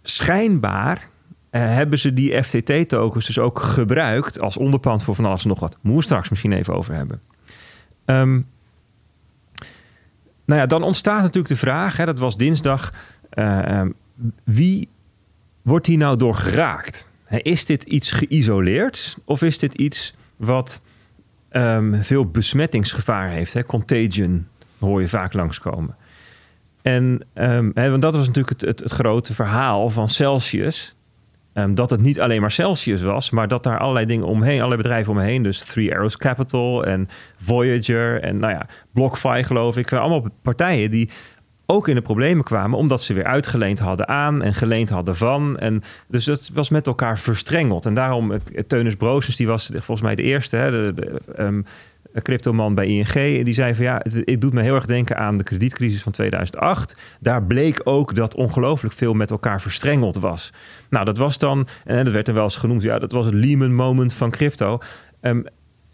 [0.03, 1.09] schijnbaar
[1.51, 5.61] eh, hebben ze die FTT-tokens dus ook gebruikt als onderpand voor van alles en nog
[5.61, 5.77] wat.
[5.81, 7.21] Moeten straks misschien even over hebben.
[8.05, 8.41] Ehm,
[10.45, 12.93] nou ja, dan ontstaat natuurlijk de vraag, hè, dat was dinsdag,
[13.31, 13.81] eh,
[14.45, 14.89] wie
[15.63, 17.09] wordt hier nou door geraakt?
[17.29, 20.83] Is dit iets geïsoleerd of is dit iets wat
[21.49, 23.53] ehm, veel besmettingsgevaar heeft?
[23.53, 23.65] Hè?
[23.65, 24.47] Contagion
[24.79, 25.97] hoor je vaak langskomen.
[26.83, 30.97] En ehm, hè, want dat was natuurlijk het, het, het grote verhaal van Celsius.
[31.53, 34.83] Ehm, dat het niet alleen maar Celsius was, maar dat daar allerlei dingen omheen, allerlei
[34.83, 40.27] bedrijven omheen, dus Three Arrows Capital en Voyager en nou ja, BlockFi geloof ik, allemaal
[40.43, 41.11] partijen die
[41.71, 45.59] ook in de problemen kwamen omdat ze weer uitgeleend hadden aan en geleend hadden van.
[45.59, 47.87] En dus dat was met elkaar verstrengeld.
[47.87, 51.63] En daarom, eh, Teunis Broosens, die was volgens mij de eerste, hè, de, ehm,
[52.23, 53.45] cryptoman bij ING.
[53.45, 56.13] Die zei van ja, het, het doet me heel erg denken aan de kredietcrisis van
[56.13, 56.97] 2008.
[57.21, 60.53] Daar bleek ook dat ongelooflijk veel met elkaar verstrengeld was.
[60.91, 63.35] Nou, dat was dan, en dat werd er wel eens genoemd, ja, dat was het
[63.35, 64.79] Lehman moment van crypto.
[65.21, 65.43] Ehm,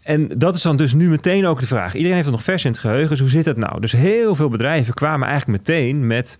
[0.05, 1.93] en dat is dan dus nu meteen ook de vraag.
[1.93, 3.09] Iedereen heeft het nog vers in het geheugen.
[3.09, 3.79] Dus hoe zit het nou?
[3.79, 6.39] Dus heel veel bedrijven kwamen eigenlijk meteen met...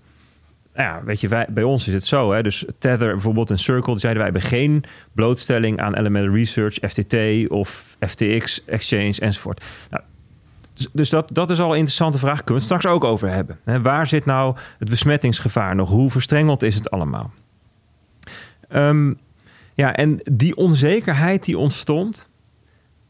[0.76, 2.32] nou Ja, weet je, bij ons is het zo.
[2.32, 2.44] Hè?
[2.44, 7.16] Dus Tether bijvoorbeeld en Circle, die zeiden wij hebben geen blootstelling aan Elemental Research, FTT
[7.50, 9.64] of FTX, Exchange enzovoort.
[9.90, 10.04] Nou,
[10.74, 12.44] Dus, dus dat, dat is al een interessante vraag.
[12.44, 13.60] Kunnen we het straks ook over hebben.
[13.64, 15.90] Hè, waar zit nou het besmettingsgevaar nog?
[15.90, 17.32] Hoe verstrengeld is het allemaal?
[18.70, 19.14] Ehm,
[19.74, 22.30] ja, en die onzekerheid die ontstond,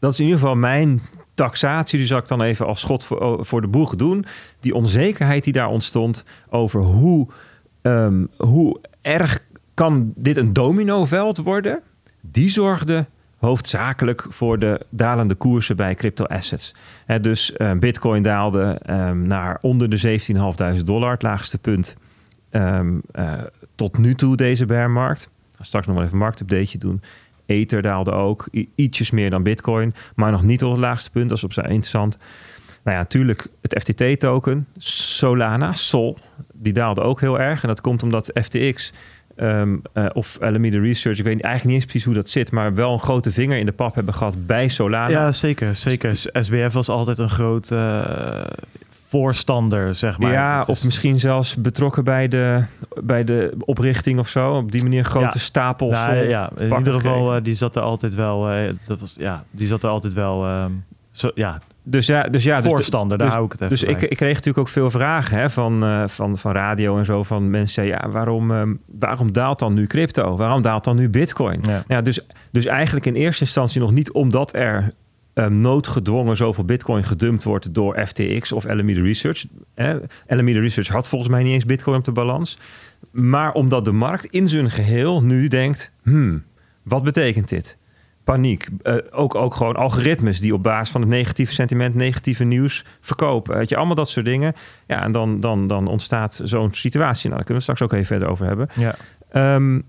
[0.06, 1.02] dat is in ieder geval mijn
[1.34, 1.98] taxatie.
[1.98, 4.26] Die zal ik dan even als schot voor, voor de boeg doen.
[4.60, 7.28] Die onzekerheid die daar ontstond over hoe,
[7.82, 9.40] ehm, hoe erg
[9.74, 11.82] kan dit een dominoveld worden,
[12.22, 13.06] die zorgde
[13.38, 16.76] hoofdzakelijk voor de dalende koersen bij crypto-assets.
[17.22, 20.20] dus uh, Bitcoin daalde um, naar onder de
[20.78, 21.96] 17.500 dollar, het laagste punt
[22.52, 22.90] uh,
[23.76, 25.30] tot nu toe deze bearmarkt.
[25.60, 27.02] Straks nog wel even een marktupdateje doen.
[27.46, 31.30] Ether daalde ook ietsjes meer dan Bitcoin, maar nog niet tot het laagste punt.
[31.30, 32.18] Dat is op zijn interessant.
[32.84, 36.18] Nou ja, natuurlijk het FTT-token, Solana, Sol,
[36.54, 37.62] die daalde ook heel erg.
[37.62, 38.94] En dat komt omdat FTX
[39.36, 42.74] um, uh, of Alameda Research, ik weet eigenlijk niet eens precies hoe dat zit, maar
[42.74, 45.10] wel een grote vinger in de pap hebben gehad bij Solana.
[45.10, 45.76] Ja, zeker.
[45.76, 46.16] zeker.
[46.16, 48.44] SBF was altijd een groot uh,
[49.08, 50.32] voorstander, zeg maar.
[50.32, 52.64] Ja, of misschien zelfs betrokken bij de,
[53.04, 54.54] bij de oprichting of zo.
[54.54, 55.40] Op die manier grote ja.
[55.40, 55.92] stapels.
[55.92, 58.48] Nou, ja, in ieder geval, uh, die zat er altijd wel.
[58.86, 60.70] dat was, ja, die zat er altijd wel.
[61.12, 64.02] Zo, ja, dus ja, dus ja, voorstander, dus, daar hou ik het even Dus ik,
[64.02, 67.24] ik, kreeg natuurlijk ook veel vragen hè, van, uh, van, van radio en zo.
[67.24, 70.36] Van mensen, ja, waarom, um, waarom daalt dan nu crypto?
[70.36, 71.64] Waarom daalt dan nu bitcoin?
[71.68, 71.84] Ja.
[71.88, 72.02] ja.
[72.02, 72.20] dus,
[72.52, 74.94] dus eigenlijk in eerste instantie nog niet omdat er
[75.36, 79.46] um, noodgedwongen zoveel bitcoin gedumpt wordt door FTX of Alameda Research.
[79.74, 79.98] Hè.
[80.28, 82.58] Alameda Research had volgens mij niet eens bitcoin op de balans.
[83.12, 86.44] Maar omdat de markt in zijn geheel nu denkt, hmm,
[86.84, 87.78] wat betekent dit?
[88.26, 88.68] paniek.
[88.84, 93.58] Uh, ook, ook gewoon algoritmes die op basis van het negatieve sentiment, negatieve nieuws verkopen.
[93.58, 94.54] Weet je, allemaal dat soort dingen.
[94.88, 97.30] Ja, en dan, dan, dan ontstaat zo'n situatie.
[97.30, 98.68] Nou, daar kunnen we straks ook even verder over hebben.
[98.76, 98.96] Ja.
[99.56, 99.84] Um,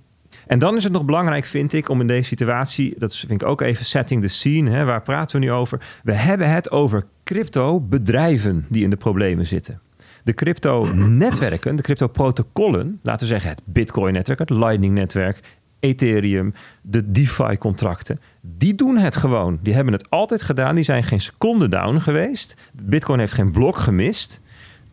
[0.47, 3.49] en dan is het nog belangrijk, vind ik, om in deze situatie, dat vind ik
[3.49, 5.81] ook even setting the scene, hè, waar praten we nu over?
[6.03, 9.81] We hebben het over crypto-bedrijven die in de problemen zitten.
[10.25, 15.41] De crypto-netwerken, de crypto-protocollen, laten we zeggen het Bitcoin-netwerk, het Lightning-netwerk
[15.81, 19.59] Ethereum, de DeFi-contracten, die doen het gewoon.
[19.63, 20.75] Die hebben het altijd gedaan.
[20.75, 22.55] Die zijn geen seconde down geweest.
[22.85, 24.41] Bitcoin heeft geen blok gemist.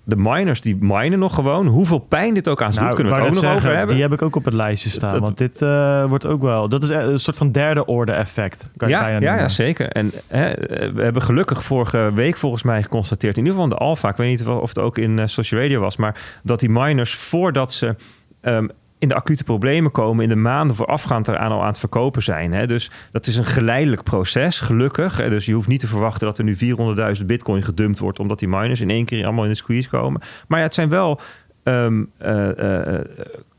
[0.06, 1.68] De miners die minen nog gewoon.
[1.68, 3.78] Hoeveel pijn dit ook aan ze nou, doet, kunnen we het ook nog zeggen, over
[3.78, 3.96] hebben.
[3.96, 5.20] Die heb ik ook op het lijstje staan.
[5.20, 6.70] want dit uh, wordt ook wel...
[6.70, 8.70] Dat is een soort van derde orde effect.
[8.78, 9.88] Kan ja, ja, ja, zeker.
[9.88, 10.54] En hè,
[10.94, 13.38] we hebben gelukkig vorige week volgens mij geconstateerd...
[13.38, 15.80] in ieder geval de alfa, ik weet niet of het ook in uh, social radio
[15.80, 15.96] was...
[15.96, 17.96] maar dat die miners voordat ze...
[18.42, 18.70] Um,
[19.04, 22.54] in de acute problemen komen in de maanden voorafgaand eraan al aan het verkopen zijn.
[22.54, 22.68] Hè.
[22.68, 25.30] Dus dat is een geleidelijk proces, gelukkig.
[25.30, 26.56] Dus je hoeft niet te verwachten dat er nu
[27.20, 28.20] 400.000 bitcoin gedumpt wordt...
[28.20, 30.22] omdat die miners in één keer allemaal in de squeeze komen.
[30.48, 31.20] Maar ja, het zijn wel
[31.64, 33.00] um, uh, uh,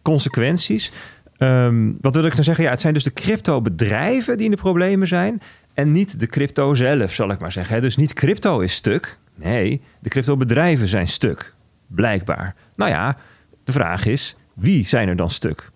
[0.02, 0.92] consequenties.
[1.38, 2.64] Um, wat wil ik nou zeggen?
[2.64, 5.40] Ja, het zijn dus de crypto-bedrijven die in de problemen zijn...
[5.74, 7.80] en niet de crypto zelf, zal ik maar zeggen.
[7.80, 9.18] Dus niet crypto is stuk.
[9.34, 11.54] Nee, de crypto-bedrijven zijn stuk.
[11.86, 12.54] Blijkbaar.
[12.74, 13.16] Nou ja,
[13.64, 15.70] de vraag is wie zijn er dan stuk?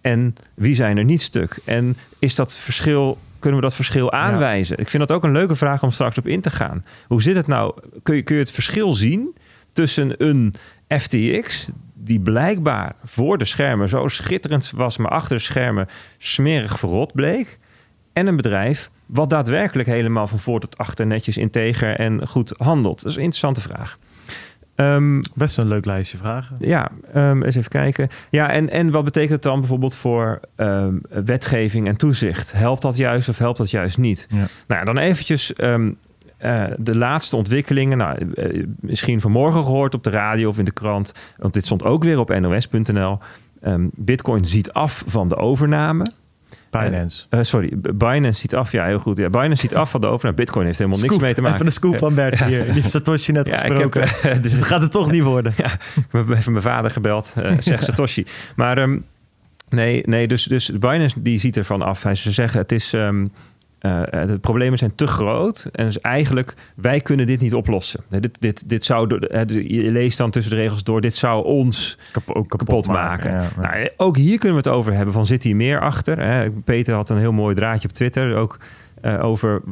[0.00, 1.58] En wie zijn er niet stuk?
[1.64, 4.78] En is dat verschil, kunnen we dat verschil aanwijzen?
[4.78, 6.84] Ik vind dat ook een leuke vraag om straks op in te gaan.
[7.06, 7.74] Hoe zit het nou?
[8.02, 9.36] Kun je, kun je het verschil zien
[9.72, 10.54] tussen een
[10.88, 17.12] FTX, die blijkbaar voor de schermen zo schitterend was, maar achter de schermen smerig verrot
[17.12, 17.58] bleek,
[18.12, 23.02] en een bedrijf wat daadwerkelijk helemaal van voor tot achter netjes integer en goed handelt?
[23.02, 23.98] Dat is een interessante vraag.
[24.76, 26.56] Um, Best een leuk lijstje vragen.
[26.60, 28.08] Ja, um, eens even kijken.
[28.30, 32.52] Ja, en, en wat betekent het dan bijvoorbeeld voor um, wetgeving en toezicht?
[32.52, 34.26] Helpt dat juist of helpt dat juist niet?
[34.30, 34.36] Ja.
[34.36, 35.84] Nou ja, dan eventjes uh,
[36.78, 37.98] de laatste ontwikkelingen.
[37.98, 41.12] Nou, uh, misschien vanmorgen gehoord op de radio of in de krant.
[41.36, 43.18] Want dit stond ook weer op nos.nl.
[43.94, 46.06] Bitcoin ziet af van de overname.
[46.82, 47.26] Binance.
[47.30, 48.72] Uh, sorry, Binance ziet af.
[48.72, 49.16] Ja, heel goed.
[49.16, 50.36] Ja, Binance ziet af van de overname.
[50.36, 51.54] Bitcoin heeft helemaal niks mee te maken.
[51.54, 52.64] Even de scoop van Bert hier.
[52.64, 54.02] Die heeft Satoshi net ja, gesproken.
[54.08, 55.54] Heb, dus het gaat het toch niet worden.
[55.56, 57.34] Ja, ik heb even mijn vader gebeld.
[57.38, 58.26] Uh, zegt Satoshi.
[58.56, 59.04] Maar um,
[59.68, 62.02] nee, nee dus, dus Binance die ziet ervan af.
[62.02, 62.92] Hij ze zeggen het is...
[62.92, 63.30] Um,
[63.80, 65.68] uh, de problemen zijn te groot.
[65.72, 68.00] En dus eigenlijk, wij kunnen dit niet oplossen.
[68.08, 72.48] Dit, dit, dit zou, je leest dan tussen de regels door, dit zou ons kapot,
[72.48, 73.32] kapot maken.
[73.32, 73.50] maken.
[73.62, 76.18] Ja, nou, ook hier kunnen we het over hebben, van zit hier meer achter?
[76.18, 76.50] Hè?
[76.50, 78.58] Peter had een heel mooi draadje op Twitter, ook
[79.02, 79.62] uh, over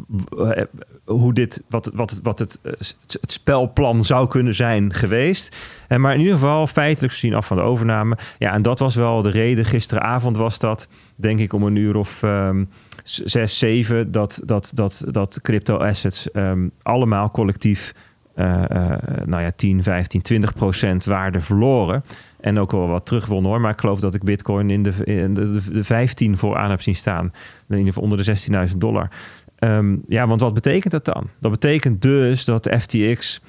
[1.04, 5.56] hoe dit, wat, wat, wat het, het, spelplan zou kunnen zijn geweest.
[5.88, 8.18] En maar in ieder geval feitelijk gezien af van de overname.
[8.38, 9.64] Ja, en dat was wel de reden.
[9.64, 12.22] Gisteravond was dat, denk ik, om een uur of...
[12.22, 12.68] Um,
[13.04, 17.94] 6, 7 dat, dat, dat, dat crypto assets um, allemaal collectief
[18.36, 18.92] uh, uh,
[19.24, 22.04] nou ja, 10, 15, 20 procent waarde verloren.
[22.40, 23.60] En ook wel wat terugwonnen hoor.
[23.60, 26.70] Maar ik geloof dat ik Bitcoin in de, in de, de, de 15 voor aan
[26.70, 27.24] heb zien staan.
[27.68, 29.10] In ieder geval onder de 16.000 dollar.
[29.58, 31.28] Ehm, ja, want wat betekent dat dan?
[31.40, 33.40] Dat betekent dus dat FTX,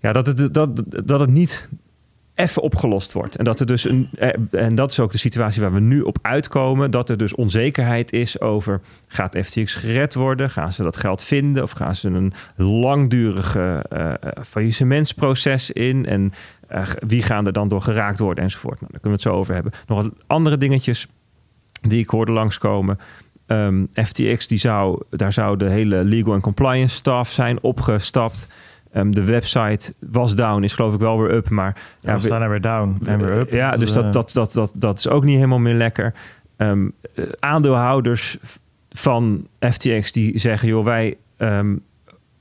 [0.00, 1.70] ja, dat het, dat, dat het niet
[2.34, 3.36] even opgelost wordt.
[3.36, 6.00] En dat er dus een, eh, en dat is ook de situatie waar we nu
[6.00, 10.96] op uitkomen, dat er dus onzekerheid is over gaat FTX gered worden, gaan ze dat
[10.96, 14.12] geld vinden of gaan ze een langdurige uh,
[14.44, 16.32] faillissementsproces in en
[17.06, 18.80] wie gaan er dan door geraakt worden enzovoort.
[18.80, 19.72] Nou, daar kunnen we het zo over hebben.
[19.86, 21.06] Nog wat andere dingetjes
[21.80, 22.98] die ik hoorde langskomen.
[23.46, 28.48] Um, FTX, die zou, daar zou de hele legal en compliance staff zijn opgestapt.
[28.96, 31.48] Um, de website was down, is geloof ik wel weer up.
[31.48, 33.52] Maar ja, we staan er weer down en weer up.
[33.52, 36.14] Ja, dus dat, dat, dat, dat, dat is ook niet helemaal meer lekker.
[36.56, 36.92] Um,
[37.38, 38.38] aandeelhouders
[38.90, 41.82] van FTX die zeggen: joh, wij um,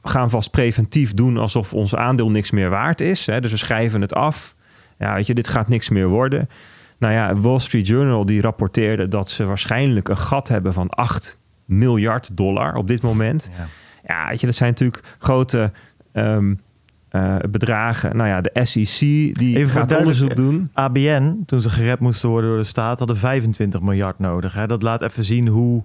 [0.03, 3.25] gaan vast preventief doen alsof ons aandeel niks meer waard is.
[3.25, 3.41] Hè?
[3.41, 4.55] Dus we schrijven het af.
[4.97, 6.49] Ja, weet je, dit gaat niks meer worden.
[6.97, 11.39] Nou ja, Wall Street Journal die rapporteerde dat ze waarschijnlijk een gat hebben van 8
[11.65, 13.49] miljard dollar op dit moment.
[13.57, 13.67] Ja,
[14.07, 15.71] ja weet je, dat zijn natuurlijk grote
[16.13, 16.59] um,
[17.11, 18.15] uh, bedragen.
[18.17, 18.99] Nou ja, de SEC
[19.35, 20.69] die Even gaat onderzoek doen.
[20.73, 24.53] ABN, toen ze gered moesten worden door de staat, hadden 25 miljard nodig.
[24.53, 24.67] Hè?
[24.67, 25.83] Dat laat even zien hoe,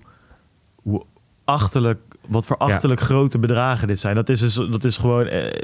[0.82, 1.04] hoe
[1.44, 3.06] achterlijk, wat voor achterlijk ja.
[3.06, 4.14] grote bedragen dit zijn.
[4.14, 5.62] Dat is, dus, dat is gewoon, eh,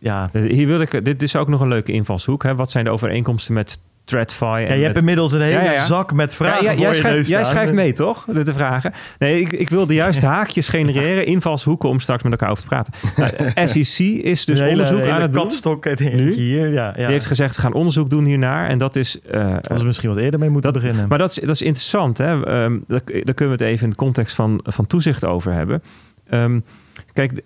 [0.00, 0.30] ja.
[0.32, 2.42] Hier wil ik, dit is ook nog een leuke invalshoek.
[2.42, 2.54] Hè?
[2.54, 4.44] Wat zijn de overeenkomsten met TradFi.
[4.44, 7.28] En ja, je hebt inmiddels een hele ja, ja, zak met vragen ja, jij, schrijft,
[7.28, 8.24] jij schrijft mee, toch?
[8.32, 8.92] De, de vragen.
[9.18, 12.68] Nee, ik, ik wil de juiste haakjes genereren, invalshoeken om straks met elkaar over te
[12.68, 12.92] praten.
[13.16, 13.30] Nou,
[13.68, 16.32] SEC is dus hele, onderzoek hele aan het doen.
[16.32, 18.68] Hier, ja, Die heeft gezegd, we gaan onderzoek doen hiernaar.
[18.68, 19.18] En dat is...
[19.34, 21.08] Uh, dat is misschien wat eerder mee moeten dat, beginnen.
[21.08, 22.18] Maar dat is, dat is interessant.
[22.18, 22.62] Hè?
[22.62, 25.82] Um, daar, daar, kunnen we het even in de context van, van toezicht over hebben.
[26.30, 26.64] Um,
[27.12, 27.42] kijk,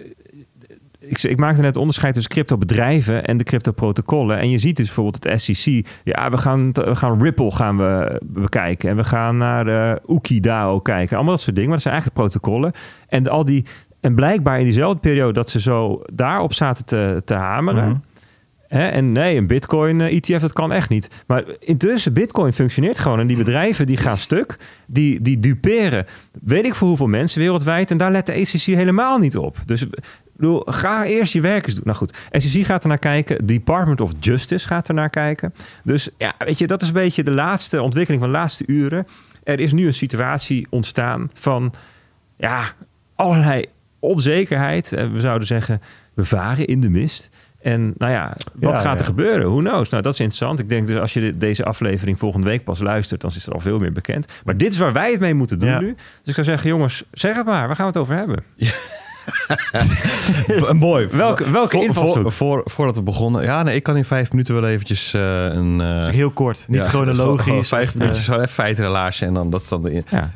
[1.10, 4.38] ik, ik maakte net onderscheid tussen crypto-bedrijven en de crypto-protocollen.
[4.38, 5.86] En je ziet dus bijvoorbeeld het SEC.
[6.04, 8.90] Ja, we gaan, we gaan Ripple gaan we bekijken.
[8.90, 11.16] En we gaan naar uh, Ukidao kijken.
[11.16, 11.70] Allemaal dat soort dingen.
[11.70, 12.72] Maar dat zijn eigenlijk protocollen.
[13.08, 13.64] En al die...
[14.00, 17.84] En blijkbaar in diezelfde periode dat ze zo daarop zaten te, te hameren...
[17.84, 18.08] Mm -hmm.
[18.70, 18.86] Hè?
[18.86, 21.08] En nee, een Bitcoin-ETF, eh, dat kan echt niet.
[21.26, 23.20] Maar intussen, Bitcoin functioneert gewoon.
[23.20, 26.06] En die bedrijven die gaan stuk, die, die duperen
[26.42, 27.90] weet ik voor hoeveel mensen wereldwijd.
[27.90, 29.56] En daar let de ECC helemaal niet op.
[29.66, 29.86] Dus
[30.40, 31.84] bedoel, ga eerst je werk eens doen.
[31.84, 33.46] Nou goed, SEC gaat er naar kijken.
[33.46, 35.54] Department of Justice gaat er naar kijken.
[35.84, 39.06] Dus ja, weet je, dat is een beetje de laatste ontwikkeling van de laatste uren.
[39.44, 41.72] Er is nu een situatie ontstaan van
[42.36, 42.64] ja,
[43.14, 43.64] allerlei
[43.98, 44.92] onzekerheid.
[44.92, 45.80] Eh, we zouden zeggen,
[46.14, 47.30] we varen in de mist.
[47.60, 49.04] En nou ja, wat ja, gaat er ja.
[49.04, 49.50] gebeuren?
[49.50, 49.88] Who knows?
[49.88, 50.58] Nou, dat is interessant.
[50.58, 53.60] Ik denk dus als je deze aflevering volgende week pas luistert, dan is er al
[53.60, 54.26] veel meer bekend.
[54.44, 55.80] Maar dit is waar wij het mee moeten doen ja.
[55.80, 55.94] nu.
[55.94, 57.66] Dus ik zou zeggen, jongens, zeg het maar.
[57.66, 58.44] Waar gaan we het over hebben?
[60.72, 61.06] Mooi.
[61.10, 62.22] Welke, welke voor, invalshoek?
[62.22, 63.42] Voor, voor, voordat we begonnen.
[63.42, 65.80] Ja, nee, ik kan in vijf minuten wel eventjes uh, een...
[65.80, 67.44] Uh, dus heel kort, niet ja, chronologisch.
[67.44, 70.02] Gewoon, vijf minuutjes, gewoon even feitrelaasje en dan dat is dan de...
[70.10, 70.30] Ja.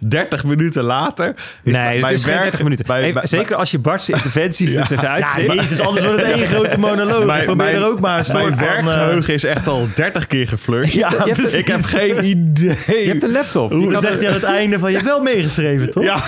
[0.08, 1.34] 30 minuten later.
[1.62, 2.86] Nee, het is werk, 30 minuten.
[2.86, 4.90] Bij, bij, zeker als je Bart's interventies ja.
[4.90, 7.24] er ja, Jezus, anders wordt het één grote monoloog.
[7.24, 10.48] Mijn, probeer mijn, er ook maar een soort mijn werkgeheugen is echt al 30 keer
[10.48, 10.92] geflirt.
[10.92, 12.76] Ja, ik heb geen idee.
[12.86, 13.70] Je hebt een laptop.
[13.72, 16.02] Hoe dat zegt hij aan het einde van, je hebt wel meegeschreven, toch?
[16.02, 16.18] Ja,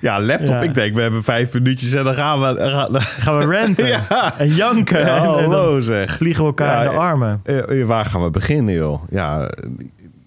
[0.00, 0.41] ja laptop.
[0.46, 0.60] Ja.
[0.60, 2.46] Ik denk, we hebben vijf minuutjes en dan gaan we...
[2.58, 4.38] Gaan, gaan we ranten ja.
[4.38, 5.00] en janken.
[5.00, 6.16] Ja, hallo zeg.
[6.16, 7.40] Vliegen we elkaar in de armen.
[7.44, 9.02] Uh, waar gaan we beginnen, joh?
[9.10, 9.50] Ja,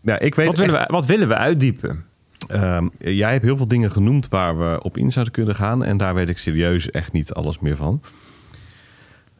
[0.01, 2.05] ja ik weet wat, willen we, wat willen we uitdiepen?
[2.53, 5.83] Um, jij hebt heel veel dingen genoemd waar we op in zouden kunnen gaan.
[5.83, 8.01] En daar weet ik serieus echt niet alles meer van.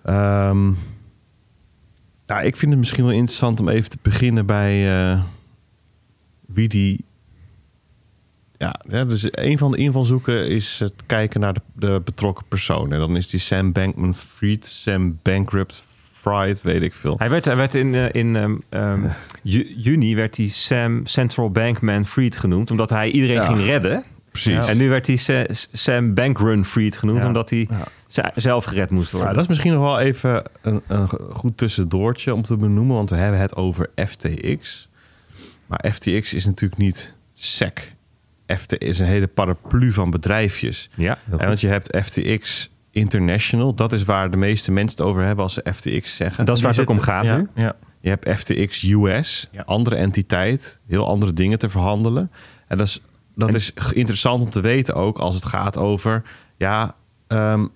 [0.10, 0.78] Um,
[2.26, 5.22] nou, ik vind het misschien wel interessant om even te beginnen bij uh,
[6.46, 7.05] wie die
[8.66, 12.94] ja, ja, dus een van de invalshoeken is het kijken naar de, de betrokken persoon.
[12.94, 17.16] En dan is die Sam Bankman-Fried, Sam Bankrupt Fried, weet ik veel.
[17.18, 19.12] Hij werd, hij werd in, uh, in um, um,
[19.78, 23.46] juni werd hij Sam Central Bankman Fried genoemd, omdat hij iedereen ja.
[23.46, 24.04] ging redden.
[24.32, 24.68] Precies.
[24.68, 27.68] En nu werd hij Sa Sam Bankrun Fried genoemd, omdat hij
[28.36, 29.34] zelf gered moest worden.
[29.34, 33.16] Dat is misschien nog wel even een, een goed tussendoortje om te benoemen, want we
[33.16, 34.90] hebben het over FTX.
[35.66, 37.95] Maar FTX is natuurlijk niet SEC.
[38.48, 40.90] FT is een hele paraplu van bedrijfjes.
[40.96, 43.74] Ja, en want je hebt FTX International.
[43.74, 46.46] Dat is waar de meeste mensen het over hebben als ze FTX zeggen.
[46.46, 47.48] Dat is waar het ook om gaat ja, nu.
[47.56, 47.76] Ja.
[48.00, 49.64] Je hebt FTX US, ja.
[49.66, 52.32] andere entiteit, heel andere dingen te verhandelen.
[52.68, 53.02] En dat is,
[53.36, 53.56] dat en...
[53.56, 56.24] is interessant om te weten ook als het gaat over...
[56.58, 56.96] ja,
[57.28, 57.72] um,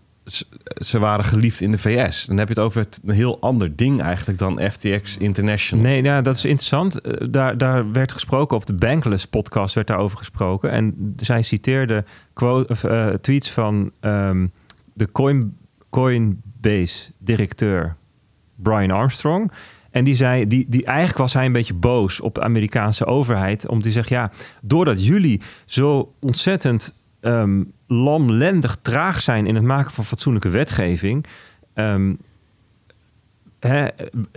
[0.75, 2.25] ze waren geliefd in de VS.
[2.25, 5.83] Dan heb je het over het, een heel ander ding eigenlijk dan FTX International.
[5.83, 7.01] Nee, nou, dat is interessant.
[7.33, 10.71] Daar, daar werd gesproken op de Bankless podcast werd daarover gesproken.
[10.71, 14.51] En zij citeerde quote, of, uh, tweets van um,
[14.93, 15.57] de Coin,
[15.89, 17.95] Coinbase directeur
[18.55, 19.51] Brian Armstrong.
[19.91, 23.67] En die zei, die, die eigenlijk was hij een beetje boos op de Amerikaanse overheid.
[23.67, 29.91] Om te zeggen, ja, doordat jullie zo ontzettend ehm, lamlendig traag zijn in het maken
[29.91, 31.25] van fatsoenlijke wetgeving.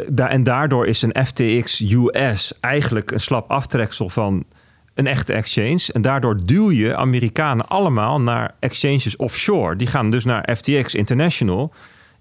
[0.09, 4.45] da- en daardoor is een FTX US eigenlijk een slap aftreksel van
[4.95, 5.93] een echte exchange.
[5.93, 9.77] En daardoor duw je Amerikanen allemaal naar exchanges offshore.
[9.77, 11.73] Die gaan dus naar FTX International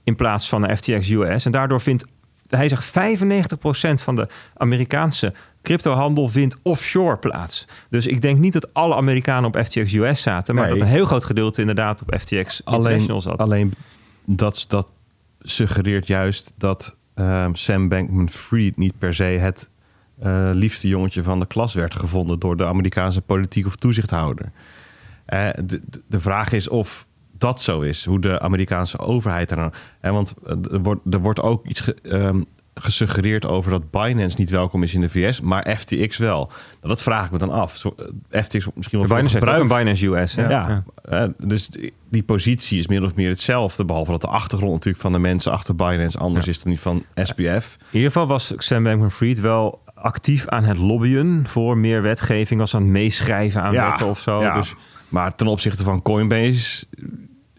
[0.04, 1.46] in plaats van naar FTX US.
[1.46, 2.06] En daardoor vindt,
[2.48, 7.68] hij zegt 95% van de Amerikaanse cryptohandel vindt offshore plaats.
[7.90, 10.74] Dus ik denk niet dat alle Amerikanen op FTX US zaten, maar Nee.
[10.74, 13.38] dat een heel groot gedeelte inderdaad op FTX International zat.
[13.38, 13.74] alleen
[14.26, 14.92] dat, dat
[15.42, 19.70] suggereert juist dat ehm, Sam Bankman-Fried niet per se het
[20.20, 24.52] eh, liefste jongetje van de klas werd gevonden door de Amerikaanse politiek of toezichthouder.
[25.26, 27.08] Eh, de, de- vraag is of
[27.38, 29.72] dat zo is, hoe de Amerikaanse overheid er nou.
[30.00, 32.42] hè, want eh, er wordt, er wordt ook iets ge- ehm,
[32.74, 36.38] gesuggereerd over dat Binance niet welkom is in de VS, maar FTX wel.
[36.48, 37.78] Nou, dat vraag ik me dan af.
[37.78, 37.96] Zo,
[38.30, 40.34] eh, FTX misschien wel Binance heeft een Binance US.
[40.34, 41.70] Ja, eh, dus
[42.10, 43.86] die- positie is min of meer hetzelfde.
[43.86, 47.04] Behalve dat de achtergrond natuurlijk van de mensen achter Binance anders is dan die van
[47.16, 47.78] SPF.
[47.80, 52.60] In ieder geval was Sam Bankman-Fried wel actief aan het lobbyen voor meer wetgeving.
[52.60, 54.54] Was aan het meeschrijven aan wetten of zo.
[54.54, 54.74] Dus
[55.10, 56.86] Maar ten opzichte van Coinbase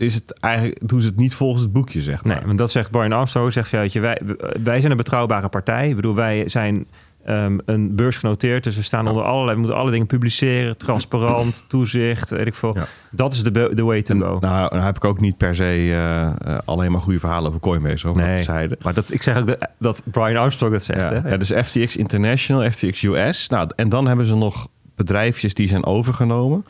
[0.03, 2.37] is het eigenlijk, doen ze het niet volgens het boekje, zeg maar.
[2.37, 3.53] nee, want dat zegt Brian Armstrong.
[3.53, 4.21] Zegt, ja, wij,
[4.63, 5.89] wij zijn een betrouwbare partij.
[5.89, 6.87] Ik bedoel, wij zijn
[7.25, 8.65] ehm, een beurs genoteerd.
[8.65, 9.53] Dus we staan onder allerlei...
[9.53, 10.77] We moeten alle dingen publiceren.
[10.77, 12.77] Transparant, toezicht, weet ik veel.
[12.77, 12.85] Ja.
[13.11, 14.39] Dat is de, de way to go.
[14.41, 17.61] Nou, nou heb ik ook niet per se eh, eh, alleen maar goede verhalen over
[17.61, 18.43] Coinbase, over Nee.
[18.43, 18.79] zeiden.
[18.83, 21.01] Maar dat, ik zeg ook dat, dat Brian Armstrong dat zegt.
[21.01, 21.29] Ja, hè?
[21.29, 23.49] ja, dus FTX International, FTX US.
[23.49, 26.65] Nou, en dan hebben ze nog bedrijfjes die zijn overgenomen.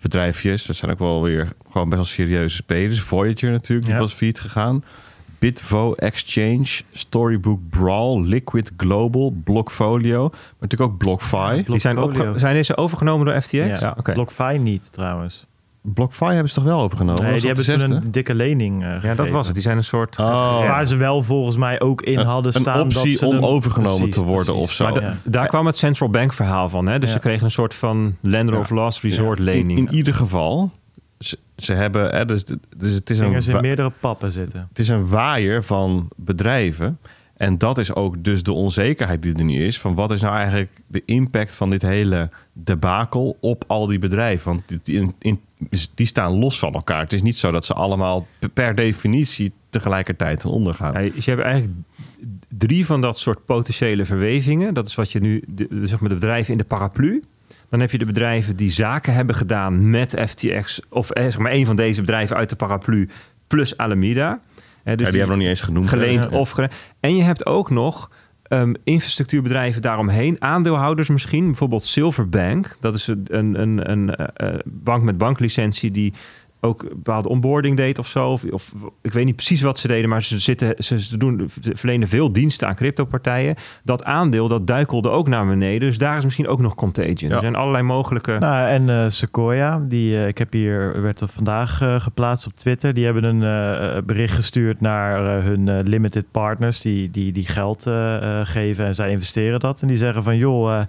[0.00, 3.00] Bedrijfjes, dat zijn ook wel weer gewoon best wel serieuze spelers.
[3.00, 4.00] Voyager natuurlijk, die Ja.
[4.00, 4.84] was failliet gegaan.
[5.38, 10.28] Bitvo Exchange, Storybook Brawl, Liquid Global, Blockfolio.
[10.28, 11.62] Maar natuurlijk ook BlockFi.
[11.66, 13.50] Die zijn, zijn deze overgenomen door FTX?
[13.80, 14.12] Ja, Oké.
[14.12, 15.46] BlockFi niet trouwens.
[15.82, 17.22] BlockFi hebben ze toch wel overgenomen?
[17.22, 17.94] nee, die hebben zesde?
[17.94, 19.54] een dikke lening eh, Ja, dat was het.
[19.54, 20.18] Die zijn een soort...
[20.18, 20.58] Oh.
[20.58, 23.32] Waar ze wel volgens mij ook in Een- hadden een staan optie dat ze om
[23.32, 24.62] hem- overgenomen Precies, te worden precies.
[24.70, 24.84] of zo.
[24.90, 25.16] Maar Ja.
[25.24, 26.88] daar kwam het central bank verhaal van.
[26.88, 26.98] Hè?
[26.98, 27.14] Dus Ja.
[27.14, 28.60] ze kregen een soort van lender Ja.
[28.60, 29.88] of last resort In, lening.
[29.88, 30.70] in ieder geval,
[31.18, 32.10] ze, ze hebben...
[32.14, 32.44] Hè, dus,
[32.76, 33.42] dus het is een...
[33.42, 34.66] Ze wa- in meerdere pappen zitten.
[34.68, 36.98] het is een waaier van bedrijven.
[37.36, 39.80] En dat is ook dus de onzekerheid die er nu is.
[39.80, 44.48] Van wat is nou eigenlijk de impact van dit hele debakel op al die bedrijven?
[44.48, 45.40] Want die, in-
[45.94, 47.00] die staan los van elkaar.
[47.00, 51.04] Het is niet zo dat ze allemaal per definitie tegelijkertijd ten onder gaan.
[51.04, 51.74] Ja, dus je hebt eigenlijk
[52.48, 54.74] drie van dat soort potentiële verwevingen.
[54.74, 57.22] Dat is wat je nu, de, zeg maar de bedrijven in de paraplu.
[57.68, 60.80] Dan heb je de bedrijven die zaken hebben gedaan met FTX.
[60.88, 63.08] Of eh, zeg maar een van deze bedrijven uit de paraplu.
[63.46, 64.30] Plus Alameda.
[64.32, 65.88] Eh, dus ja, die hebben we nog niet eens genoemd.
[65.88, 66.38] geleend Ja.
[66.38, 68.10] of gere- En je hebt ook nog
[68.50, 72.76] ehm, infrastructuurbedrijven daaromheen, aandeelhouders misschien, bijvoorbeeld Silverbank.
[72.80, 76.12] Dat is een, een, een, een eh, eh, bank met banklicentie die
[76.60, 78.28] ook bepaalde onboarding deed of zo.
[78.28, 81.76] Of, of ik weet niet precies wat ze deden, maar ze, zitten, ze, doen, ze
[81.76, 83.54] verlenen veel diensten aan cryptopartijen.
[83.84, 85.88] Dat aandeel dat duikelde ook naar beneden.
[85.88, 87.28] Dus daar is misschien ook nog contagion.
[87.28, 87.34] Ja.
[87.34, 88.36] Er zijn allerlei mogelijke.
[88.38, 92.56] Nou, en eh, Sequoia, die eh, ik heb hier, werd er vandaag eh, geplaatst op
[92.56, 92.94] Twitter.
[92.94, 97.82] Die hebben een bericht gestuurd naar hun limited partners die, die, die geld
[98.42, 99.82] geven en zij investeren dat.
[99.82, 100.82] En die zeggen van joh,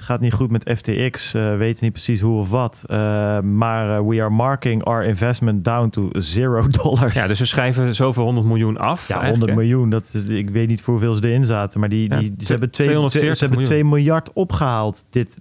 [0.00, 2.84] het gaat niet goed met FTX, eh weten niet precies hoe of wat.
[2.86, 2.96] Eh,
[3.40, 7.14] maar eh, we are marking our investment down to zero dollars.
[7.14, 9.08] ja, dus ze schrijven zoveel 100 miljoen af.
[9.08, 9.56] Ja, eigenlijk, 100 hè?
[9.56, 9.90] miljoen.
[9.90, 11.80] Dat is, ik weet niet voor hoeveel ze erin zaten.
[11.80, 13.80] Maar die, Ja, die, ze hebben, twee, 240 ze hebben miljoen.
[13.88, 15.38] 2 miljard opgehaald, dit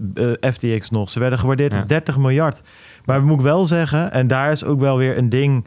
[0.54, 1.10] FTX nog.
[1.10, 1.82] Ze werden gewaardeerd Ja.
[1.82, 2.62] op 30 miljard.
[3.06, 5.66] Maar moet ik wel zeggen, en daar is ook wel weer een ding...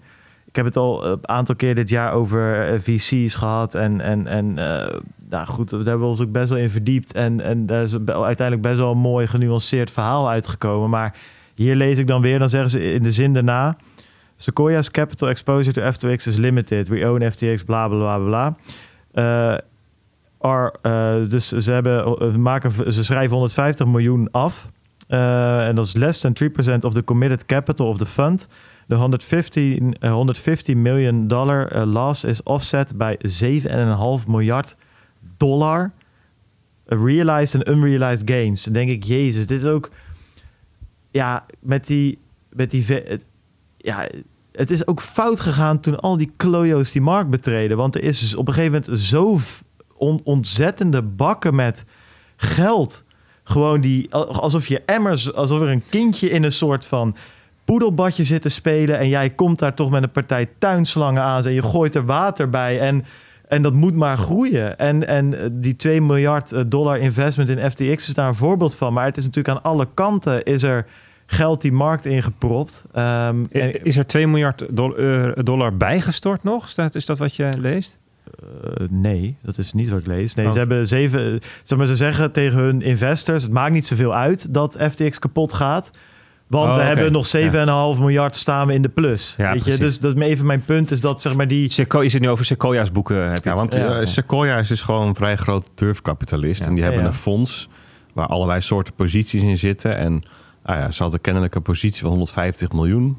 [0.53, 3.75] Ik heb het al een aantal keer dit jaar over eh, VC's gehad.
[3.75, 4.99] En, en, en eh,
[5.29, 7.13] nou goed, daar hebben we ons ook best wel in verdiept.
[7.13, 10.91] En, en daar is uiteindelijk best wel een mooi genuanceerd verhaal uitgekomen.
[10.91, 11.15] Maar
[11.55, 13.77] hier lees ik dan weer, dan zeggen ze in de zin daarna...
[14.37, 16.89] Sequoia's capital exposure to FTX is limited.
[16.89, 18.57] We own FTX, bla bla bla.
[19.13, 19.59] Eh,
[20.39, 24.69] are, dus ze, hebben, maken, ze schrijven 150 miljoen af.
[25.09, 28.49] En dat is less than 3% of the committed capital of the fund.
[28.87, 34.77] De 150, eh, 150 miljoen dollar eh, loss is offset bij 7,5 miljard
[35.37, 35.93] dollar
[36.87, 38.65] realized en unrealized gains.
[38.65, 39.91] Dan denk ik, jezus, dit is ook...
[41.11, 42.19] Ja, met die...
[42.53, 43.25] Met die het-
[43.77, 44.09] ja,
[44.53, 47.77] het is ook fout gegaan toen al die klojo's die markt betreden.
[47.77, 49.39] Want er is op een gegeven moment zo
[50.25, 51.85] ontzettende bakken met
[52.37, 53.05] geld.
[53.45, 54.15] Gewoon die...
[54.15, 55.33] Alsof je emmers...
[55.33, 57.17] Alsof er een kindje in een soort van
[57.65, 58.99] poedelbadje zit te spelen...
[58.99, 61.45] en jij komt daar toch met een partij tuinslangen aan...
[61.45, 63.05] en je gooit er water bij en...
[63.53, 64.79] En dat moet maar groeien.
[64.79, 68.75] En, en eh, die 2 miljard eh, dollar investment in FTX is daar een voorbeeld
[68.75, 68.93] van.
[68.93, 70.87] Maar het is natuurlijk aan alle kanten is er
[71.27, 72.85] geld die markt ingepropt.
[72.93, 73.47] En,
[73.83, 76.73] Is er 2 miljard eh, dollar bijgestort nog?
[76.91, 77.99] Is dat wat je leest?
[78.89, 80.35] nee, dat is niet wat ik lees.
[80.35, 80.53] Nee, Oh.
[80.53, 81.41] ze hebben zeven.
[81.63, 85.53] Zeg maar, ze zeggen tegen hun investors: het maakt niet zoveel uit dat FTX kapot
[85.53, 85.91] gaat.
[86.53, 86.89] Want Oh, we oké.
[86.89, 87.27] hebben nog
[87.97, 89.35] 7,5 miljard staan we in de plus.
[89.37, 89.63] Ja, weet je?
[89.63, 89.81] precies.
[89.81, 91.71] Dus dat is even mijn punt is dat zeg maar die.
[91.73, 93.29] Sequoia, je zit nu over Sequoia's boeken.
[93.31, 93.59] Heb je Ja, het?
[93.75, 94.01] want Ja.
[94.01, 96.61] eh, Sequoia is dus gewoon een vrij groot durfkapitalist.
[96.61, 96.67] Ja.
[96.67, 97.13] En die Ja, hebben ja.
[97.13, 97.69] een fonds
[98.15, 99.97] waar allerlei soorten posities in zitten.
[99.97, 100.23] En
[100.63, 103.19] ah ja, ze hadden kennelijk een positie van 150 miljoen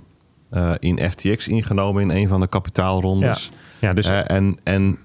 [0.50, 3.52] eh, in FTX ingenomen in een van de kapitaalrondes.
[3.80, 4.98] ja, dus Eh, en en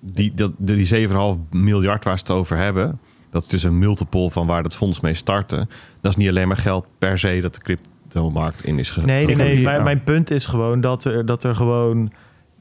[0.00, 1.12] die, dat, die 7,5
[1.50, 2.98] miljard waar ze het over hebben,
[3.30, 5.56] dat is dus een multiple van waar het fonds mee startte.
[6.00, 9.26] Dat is niet alleen maar geld per se dat de cryptomarkt in is ge- Nee,
[9.26, 9.62] nee, nee.
[9.64, 12.12] Mijn, mijn punt is gewoon dat er, dat er gewoon.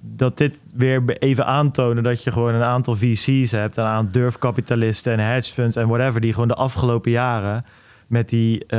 [0.02, 3.78] Dat dit weer even aantonen dat je gewoon een aantal VC's hebt.
[3.78, 6.22] Een aantal durfkapitalisten en hedge funds en whatever.
[6.22, 7.66] Die gewoon de afgelopen jaren
[8.08, 8.78] met die, eh,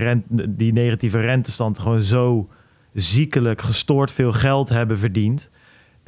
[0.00, 2.48] rent, die negatieve rentestand gewoon zo
[2.92, 5.50] ziekelijk gestoord veel geld hebben verdiend.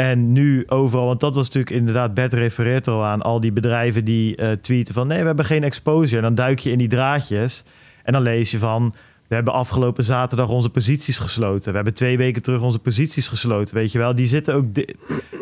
[0.01, 3.53] En nu overal, want dat was natuurlijk inderdaad, Bert refereert er al aan, al die
[3.53, 6.17] bedrijven die eh, tweeten van nee, we hebben geen exposure.
[6.17, 7.65] En dan duik je in die draadjes
[8.05, 8.95] en dan lees je van
[9.29, 11.69] we hebben afgelopen zaterdag onze posities gesloten.
[11.71, 14.15] We hebben twee weken terug onze posities gesloten, weet je wel.
[14.15, 14.95] Die zitten ook di-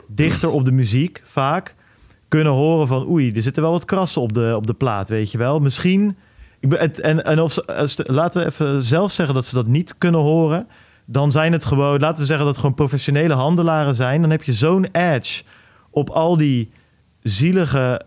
[0.07, 1.75] dichter op de muziek vaak.
[2.29, 5.31] Kunnen horen van oei, er zitten wel wat krassen op de, op de plaat, weet
[5.31, 5.59] je wel.
[5.61, 6.17] Misschien,
[6.61, 9.99] ik ben, en, en of de- laten we even zelf zeggen dat ze dat niet
[9.99, 10.67] kunnen horen.
[11.07, 14.21] Dan zijn het gewoon, laten we zeggen dat het gewoon professionele handelaren zijn.
[14.21, 15.43] Dan heb je zo'n edge
[15.91, 16.71] op al die
[17.23, 18.01] zielige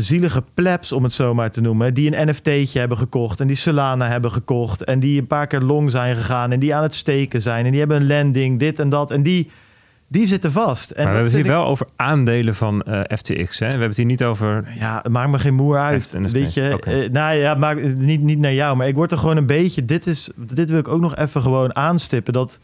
[0.00, 3.56] zielige plebs, om het zo maar te noemen, die een NFT'tje hebben gekocht en die
[3.56, 6.94] Solana hebben gekocht en die een paar keer long zijn gegaan en die aan het
[6.94, 9.50] steken zijn en die hebben een landing, dit en dat en die,
[10.08, 10.90] die zitten vast.
[10.90, 13.58] En maar we hebben het hier ik- wel over aandelen van eh, FTX.
[13.58, 13.64] Hè?
[13.66, 14.64] We hebben het hier niet over...
[14.78, 16.16] Ja, het maakt me geen moer uit.
[16.32, 16.78] Weet je.
[16.84, 19.84] Eh, nou ja, maak, niet, niet naar jou, maar ik word er gewoon een beetje.
[19.84, 22.32] Dit, is, dit wil ik ook nog even gewoon aanstippen.
[22.32, 22.60] Dat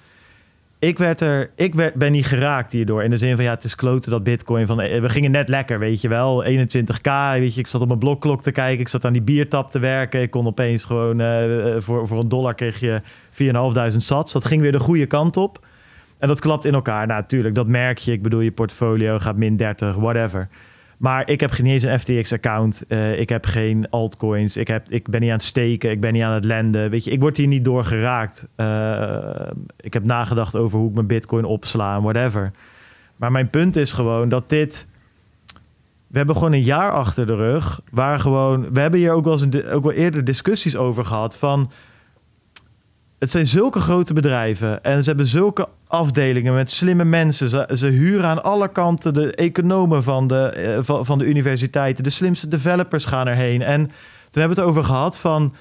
[0.79, 3.03] ik werd er, ik werd, ben niet geraakt hierdoor.
[3.05, 4.81] In de zin van ja, het is kloten dat Bitcoin van.
[4.81, 6.45] eh, We gingen net lekker, weet je wel.
[6.45, 7.61] 21k, weet je.
[7.61, 8.81] Ik zat op mijn blokklok te kijken.
[8.81, 10.23] Ik zat aan die biertap te werken.
[10.23, 11.45] Ik kon opeens gewoon eh,
[11.79, 13.01] voor, voor een dollar kreeg je
[13.91, 14.33] 4.500 sats.
[14.33, 15.67] Dat ging weer de goede kant op.
[16.19, 17.07] En dat klapt in elkaar.
[17.07, 18.13] Nou, natuurlijk, dat merk je.
[18.13, 20.49] Ik bedoel, je portfolio gaat min 30, whatever.
[20.99, 22.85] Maar ik heb geen eens een FTX-account.
[22.89, 24.57] Eh, ik heb geen altcoins.
[24.57, 25.91] Ik, heb, ik ben niet aan het steken.
[25.91, 26.91] Ik ben niet aan het lenden.
[26.91, 28.49] Weet je, ik word hier niet door geraakt.
[28.57, 29.51] Eh,
[29.81, 32.53] ik heb nagedacht over hoe ik mijn bitcoin opsla en whatever.
[33.17, 34.89] Maar mijn punt is gewoon dat dit...
[36.07, 37.81] We hebben gewoon een jaar achter de rug...
[37.91, 38.73] waar gewoon...
[38.73, 41.71] We hebben hier ook wel, eens ook wel eerder discussies over gehad van...
[43.25, 47.49] Het zijn zulke grote bedrijven en ze hebben zulke afdelingen met slimme mensen.
[47.79, 52.05] Ze, huren aan alle kanten de economen van de, eh, van, de universiteiten.
[52.05, 53.63] De slimste developers gaan erheen.
[53.63, 53.81] En
[54.31, 55.55] toen hebben we het over gehad van...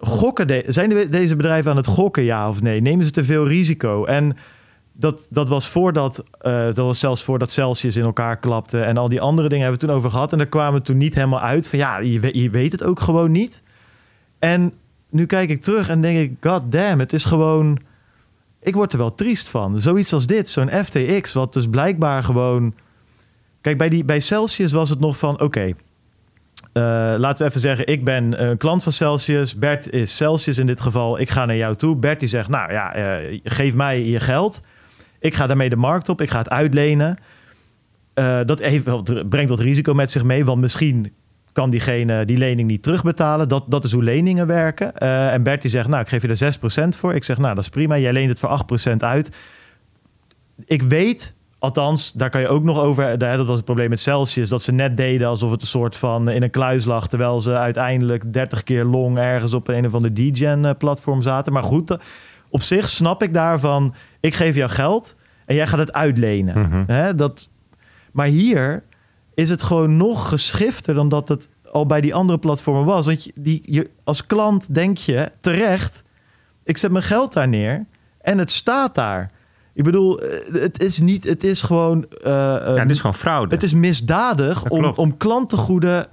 [0.00, 2.80] Gokken de- zijn de- deze bedrijven aan het gokken, ja of nee?
[2.80, 4.04] Nemen ze te veel risico?
[4.04, 4.36] En
[4.92, 9.08] dat, dat was voordat, eh, dat was zelfs voordat Celsius in elkaar klapte en al
[9.08, 10.32] die andere dingen hebben we toen over gehad.
[10.32, 13.00] En daar kwamen we toen niet helemaal uit van ja, je, je weet het ook
[13.00, 13.62] gewoon niet.
[14.38, 14.72] En
[15.10, 17.78] nu kijk ik terug en denk ik, god damn, het is gewoon,
[18.60, 19.80] ik word er wel triest van.
[19.80, 22.74] Zoiets als dit, zo'n FTX, wat dus blijkbaar gewoon,
[23.60, 25.60] kijk bij die bij Celsius was het nog van, oké.
[26.72, 26.82] eh,
[27.18, 29.54] laten we even zeggen, ik ben een klant van Celsius.
[29.54, 31.18] Bert is Celsius in dit geval.
[31.20, 31.96] Ik ga naar jou toe.
[31.96, 34.60] Bert die zegt, nou ja, eh, geef mij je geld.
[35.20, 36.20] Ik ga daarmee de markt op.
[36.20, 37.18] Ik ga het uitlenen.
[38.14, 38.84] Eh, dat heeft
[39.28, 40.44] brengt wat risico met zich mee.
[40.44, 41.12] Want misschien
[41.58, 43.48] kan diegene die lening niet terugbetalen.
[43.48, 44.96] Dat, dat is hoe leningen werken.
[44.96, 47.14] Eh, en Bert die zegt, nou, ik geef je er 6% voor.
[47.14, 47.98] Ik zeg, nou, dat is prima.
[47.98, 49.36] Jij leent het voor 8% uit.
[50.64, 53.18] Ik weet, althans, daar kan je ook nog over...
[53.18, 54.48] Dat was het probleem met Celsius.
[54.48, 57.08] Dat ze net deden alsof het een soort van in een kluis lag...
[57.08, 61.52] terwijl ze uiteindelijk 30 keer long ergens op een of ander DGen-platform zaten.
[61.52, 62.02] Maar goed, dat-
[62.48, 63.94] op zich snap ik daarvan...
[64.20, 66.58] ik geef jou geld en jij gaat het uitlenen.
[66.86, 67.16] Mhm.
[67.16, 67.48] Dat,
[68.12, 68.82] maar hier
[69.38, 73.06] is het gewoon nog geschifter dan dat het al bij die andere platformen was.
[73.06, 76.02] Want je, die, je, als klant denk je terecht,
[76.64, 77.86] ik zet mijn geld daar neer
[78.20, 79.30] en het staat daar.
[79.74, 83.14] Ik bedoel, eh, het is niet, het is gewoon, eh, Ja, eh, dit is gewoon
[83.14, 83.54] fraude.
[83.54, 84.98] het is misdadig Dat om, klopt.
[84.98, 86.06] om klantengoeden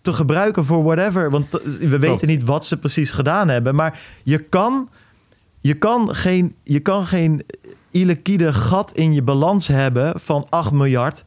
[0.00, 1.30] te gebruiken voor whatever.
[1.30, 3.74] Want eh, we weten niet wat ze precies gedaan hebben.
[3.74, 4.88] Maar je kan,
[5.60, 7.42] je kan geen, je kan geen
[7.90, 11.24] illiquide gat in je balans hebben van 8 miljard.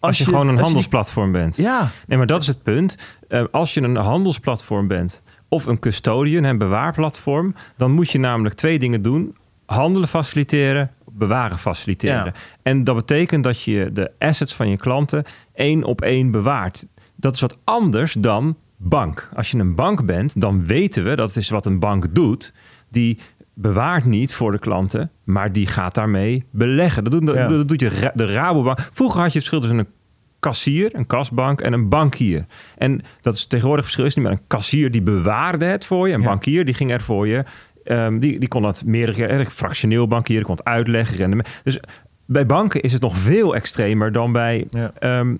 [0.00, 1.56] Als je, je- gewoon een die- handelsplatform bent.
[1.56, 2.96] ja, Nee, maar dat is het punt.
[3.28, 8.54] Eh, als je een handelsplatform bent of een custodian, een bewaarplatform, dan moet je namelijk
[8.54, 9.36] twee dingen doen:
[9.66, 12.24] handelen faciliteren, bewaren faciliteren.
[12.24, 12.32] Ja.
[12.62, 15.24] En dat betekent dat je de assets van je klanten
[15.54, 16.86] één op één bewaart.
[17.16, 19.28] Dat is wat anders dan bank.
[19.34, 22.52] Als je een bank bent, dan weten we dat is wat een bank doet.
[22.90, 23.18] Die
[23.60, 27.04] bewaart niet voor de klanten, maar die gaat daarmee beleggen.
[27.04, 27.46] Dat doet, Ja.
[27.48, 28.78] dat doet je de Rabobank.
[28.92, 29.98] Vroeger had je het verschil tussen een
[30.40, 32.46] kassier, een kasbank en een bankier.
[32.78, 36.14] En dat is tegenwoordig verschil is niet meer een kassier die bewaarde het voor je,
[36.14, 36.26] een Ja.
[36.26, 37.44] bankier die ging er voor je.
[37.84, 41.48] Ehm, die, die kon dat meerdere keer, eh, fractioneel bankier, kon het uitleggen, rendement.
[41.64, 41.78] Dus
[42.26, 44.92] bij banken is het nog veel extremer dan bij Ja.
[44.98, 45.34] ehm,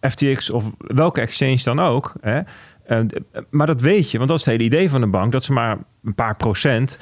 [0.00, 2.12] FTX of welke exchange dan ook.
[2.20, 2.40] Hè?
[2.86, 3.20] Eh, d-
[3.50, 5.52] maar dat weet je, want dat is het hele idee van een bank, dat ze
[5.52, 6.98] maar een paar procent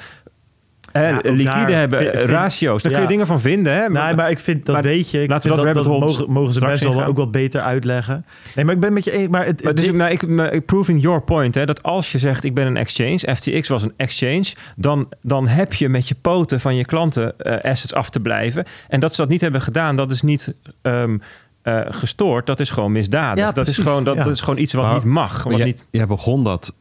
[0.93, 2.81] eh, Ja, ook liquide hebben, vind- ratio's.
[2.83, 3.73] Daar kun je dingen van vinden.
[3.73, 3.89] Hè?
[3.89, 5.21] Nee, maar ik vind dat Maar weet je.
[5.23, 7.31] Ik laten we dat dat, dat rabbit hole mogen, mogen ze best wel ook wat
[7.31, 8.25] beter uitleggen.
[8.55, 9.27] Nee, maar ik ben met je eens.
[9.27, 12.43] Maar het, Maar dus, nou, ik, maar proving your point, hè, dat als je zegt
[12.43, 16.59] ik ben een exchange, FTX was een exchange, dan, dan heb je met je poten
[16.59, 18.65] van je klanten eh, assets af te blijven.
[18.89, 21.17] En dat ze dat niet hebben gedaan, dat is niet ehm,
[21.61, 23.43] eh, gestoord, dat is gewoon misdadig.
[23.43, 24.23] Ja, dat, is gewoon, dat, ja.
[24.23, 25.33] dat is gewoon iets wat Maar- niet mag.
[25.33, 26.73] Maar Wat jij, niet, jij begon dat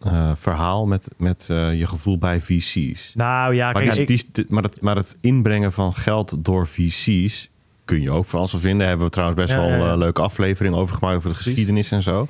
[0.00, 3.12] eh, verhaal met, met eh, je gevoel bij VC's.
[3.14, 6.66] nou ja, maar, kijk, die- ik, die- maar, het, maar het inbrengen van geld door
[6.66, 7.48] VC's
[7.84, 8.78] kun je ook van alles vinden.
[8.78, 9.92] Daar hebben we trouwens best Ja, wel ja, ja.
[9.92, 12.28] een leuke aflevering over gemaakt over de geschiedenis en zo.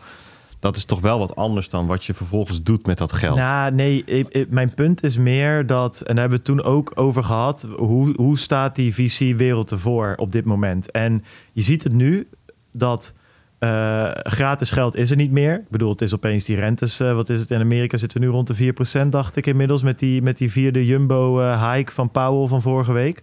[0.60, 3.36] Dat is toch wel wat anders dan wat je vervolgens doet met dat geld.
[3.36, 6.72] Nou, nee, ik- ik- mijn punt is meer dat, en daar hebben we het toen
[6.72, 10.90] ook over gehad, hoe, hoe staat die VC-wereld ervoor op dit moment?
[10.90, 12.28] En je ziet het nu
[12.72, 13.12] dat
[13.58, 15.54] eh, gratis geld is er niet meer.
[15.54, 18.26] Ik bedoel, het is opeens die rentes, eh, wat is het, in Amerika zitten we
[18.26, 22.48] nu rond de 4%, dacht ik inmiddels, met die, met die vierde jumbo-hike van Powell
[22.48, 23.22] van vorige week.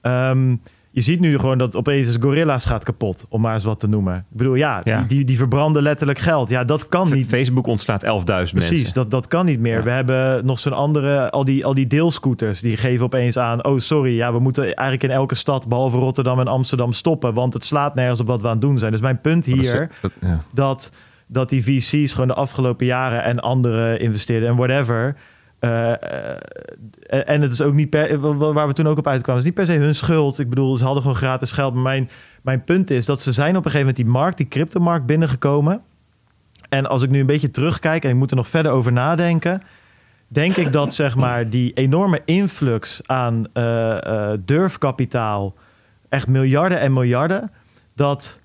[0.00, 0.56] Ehm,
[0.94, 4.16] je ziet nu gewoon dat opeens Gorilla's gaat kapot, om maar eens wat te noemen.
[4.16, 4.98] Ik bedoel, ja, Ja.
[4.98, 6.48] Die, die, die verbranden letterlijk geld.
[6.48, 7.26] Ja, dat kan niet.
[7.26, 8.94] Facebook ontslaat 11.000 Precies, mensen.
[8.94, 9.76] dat, dat kan niet meer.
[9.78, 9.82] Ja.
[9.82, 13.64] We hebben nog zo'n andere, al die, al die deelscooters, die geven opeens aan...
[13.64, 17.34] oh, sorry, ja, we moeten eigenlijk in elke stad, behalve Rotterdam en Amsterdam, stoppen...
[17.34, 18.92] want het slaat nergens op wat we aan het doen zijn.
[18.92, 20.40] Dus mijn punt Dat is- hier, dat- ja.
[20.52, 20.92] dat,
[21.26, 23.22] dat die VC's gewoon de afgelopen jaren...
[23.24, 25.16] en andere investeerden en whatever...
[25.64, 25.92] eh,
[27.06, 27.94] eh, en het is ook niet
[28.28, 30.38] waar we toen ook op uitkwamen, is niet per se hun schuld.
[30.38, 31.74] Ik bedoel, ze hadden gewoon gratis geld.
[31.74, 32.10] Mijn,
[32.42, 35.82] mijn punt is dat ze zijn op een gegeven moment die markt, die cryptomarkt binnengekomen.
[36.68, 39.62] En als ik nu een beetje terugkijk en ik moet er nog verder over nadenken,
[40.28, 45.54] denk ik dat zeg maar die enorme influx aan eh, durfkapitaal,
[46.08, 47.50] echt miljarden en miljarden,
[47.94, 48.40] dat,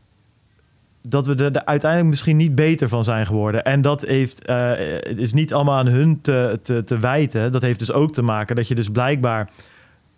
[1.01, 3.63] dat we er, uiteindelijk misschien niet beter van zijn geworden.
[3.63, 7.51] En dat heeft, eh, is niet allemaal aan hun te, te, te wijten.
[7.51, 9.49] Dat heeft dus ook te maken dat je dus blijkbaar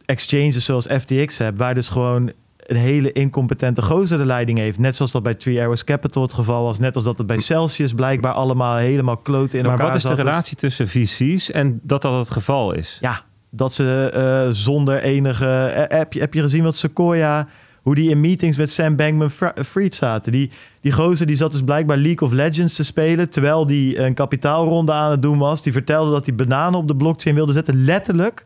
[0.06, 4.80] exchanges zoals FTX hebt, waar dus gewoon een hele incompetente gozer de leiding heeft.
[4.80, 6.80] Net zoals dat bij Three Arrows Capital het geval was.
[6.80, 10.02] Net als dat het bij Celsius blijkbaar allemaal helemaal kloten in maar elkaar wat is
[10.02, 10.10] de.
[10.10, 12.98] Dus- relatie tussen VC's en dat dat het geval is?
[13.02, 15.46] Ja, dat ze eh, zonder enige...
[15.46, 17.48] eh, heb, je, heb je gezien wat Sequoia...
[17.82, 20.32] Hoe die in meetings met Sam Bankman-Fried zaten.
[20.32, 20.52] Die,
[20.82, 23.30] die gozer die zat dus blijkbaar League of Legends te spelen...
[23.30, 25.64] terwijl die een kapitaalronde aan het doen was.
[25.64, 27.84] Die vertelde dat hij bananen op de blockchain wilde zetten.
[27.84, 28.46] Letterlijk.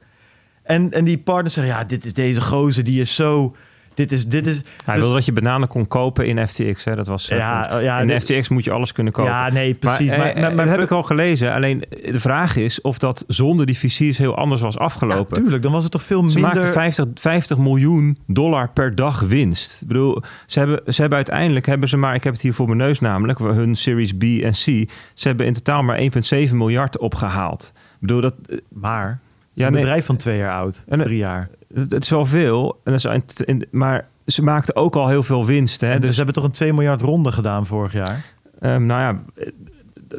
[0.64, 1.74] En, en die partners zeggen...
[1.74, 3.56] Ja, dit is deze gozer, die is zo...
[3.96, 4.28] Dit is...
[4.28, 6.84] Dit is Hij dus- wilde dat je bananen kon kopen in FTX.
[6.84, 6.96] Hè?
[6.96, 7.82] Dat was, eh, Ja, punt.
[7.84, 9.32] ja, in dit- FTX moet je alles kunnen kopen.
[9.32, 10.10] ja, nee, precies.
[10.10, 11.54] Maar, Maar, eh, maar, maar- dat heb ik al gelezen.
[11.54, 15.34] Alleen eh, de vraag is of dat zonder die VC's heel anders was ja, afgelopen.
[15.42, 16.42] tuurlijk, dan was het toch veel ze minder...
[16.54, 19.82] maakten 50, 50 miljoen dollar per dag winst.
[19.82, 22.66] Ik bedoel, ze hebben, ze hebben uiteindelijk hebben ze maar, ik heb het hier voor
[22.66, 24.90] mijn neus namelijk, hun Series B en C.
[25.14, 25.98] Ze hebben in totaal maar
[26.48, 27.72] 1,7 miljard opgehaald.
[27.76, 29.20] Ik bedoel, dat, eh, Maar,
[29.54, 29.82] Ja, een nee.
[29.82, 30.84] bedrijf van twee jaar oud.
[30.88, 31.50] En, eh, drie jaar.
[31.76, 32.80] Het, het is wel veel.
[32.84, 33.06] En dat
[33.46, 35.82] is, maar ze maakten ook al heel veel winst.
[35.82, 35.92] Hè?
[35.92, 38.24] En Dus ze hebben toch een 2 miljard ronde gedaan vorig jaar?
[38.60, 39.48] Ehm, nou ja, eh,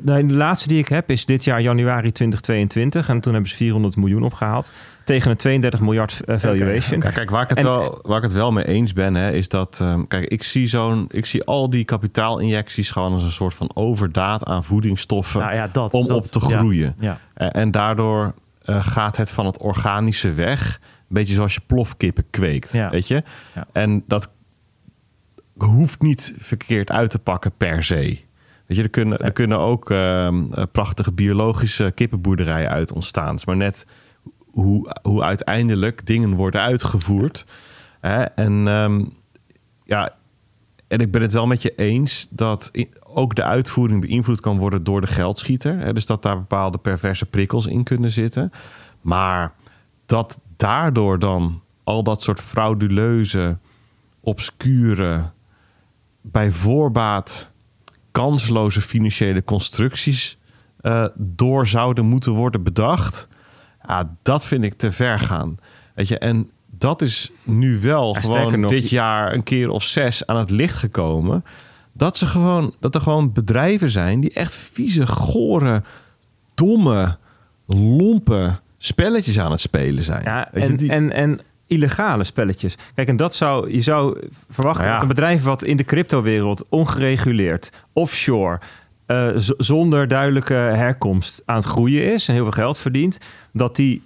[0.02, 3.08] de, laatste die ik heb is dit jaar januari 2022.
[3.08, 4.72] En toen hebben ze 400 miljoen opgehaald.
[5.04, 7.00] Tegen een 32 miljard eh, valuation.
[7.00, 9.30] Kijk, kijk waar, ik het En- wel, waar ik het wel mee eens ben, hè,
[9.32, 9.78] is dat.
[9.82, 11.06] ehm, kijk, ik zie zo'n.
[11.10, 15.68] Ik zie al die kapitaalinjecties gewoon als een soort van overdaad aan voedingsstoffen Nou ja,
[15.72, 15.92] dat.
[15.92, 16.94] om dat, op te groeien.
[16.98, 20.80] Ja, En, en daardoor eh, gaat het van het organische weg.
[21.08, 22.72] Beetje zoals je plofkippen kweekt.
[22.72, 22.90] Ja.
[22.90, 23.22] Weet je?
[23.54, 23.66] Ja.
[23.72, 24.30] En dat
[25.56, 28.24] hoeft niet verkeerd uit te pakken per se.
[28.66, 33.28] Weet je, er kunnen, er kunnen ook ehm, eh, prachtige biologische kippenboerderijen uit ontstaan.
[33.28, 33.86] Het is maar net
[34.38, 37.46] hoe, hoe uiteindelijk dingen worden uitgevoerd.
[38.00, 38.22] Hè?
[38.22, 39.04] En ehm,
[39.84, 40.14] ja,
[40.88, 42.70] en ik ben het wel met je eens dat
[43.02, 45.78] ook de uitvoering beïnvloed kan worden door de geldschieter.
[45.78, 45.92] Hè?
[45.92, 48.52] Dus dat daar bepaalde perverse prikkels in kunnen zitten.
[49.00, 49.52] Maar
[50.06, 53.58] dat daardoor dan al dat soort frauduleuze,
[54.20, 55.30] obscure,
[56.20, 57.52] bij voorbaat
[58.12, 60.38] kansloze financiële constructies
[60.80, 63.28] eh, door zouden moeten worden bedacht.
[63.86, 65.58] Ja, dat vind ik te ver gaan.
[65.94, 69.82] Weet je, en dat is nu wel Ja, gewoon nog, dit jaar een keer of
[69.82, 71.44] zes aan het licht gekomen.
[71.92, 75.82] Dat, ze gewoon, dat er gewoon bedrijven zijn die echt vieze, gore,
[76.54, 77.16] domme,
[77.66, 80.22] lompe spelletjes aan het spelen zijn.
[80.24, 82.74] Ja, Weet je, en, die- en, en illegale spelletjes.
[82.94, 84.18] Kijk, en dat zou je zou
[84.50, 84.92] verwachten Nou ja.
[84.92, 88.60] dat een bedrijf wat in de cryptowereld ongereguleerd, offshore,
[89.06, 89.28] eh,
[89.58, 93.18] zonder duidelijke herkomst aan het groeien is en heel veel geld verdient,
[93.52, 94.02] dat die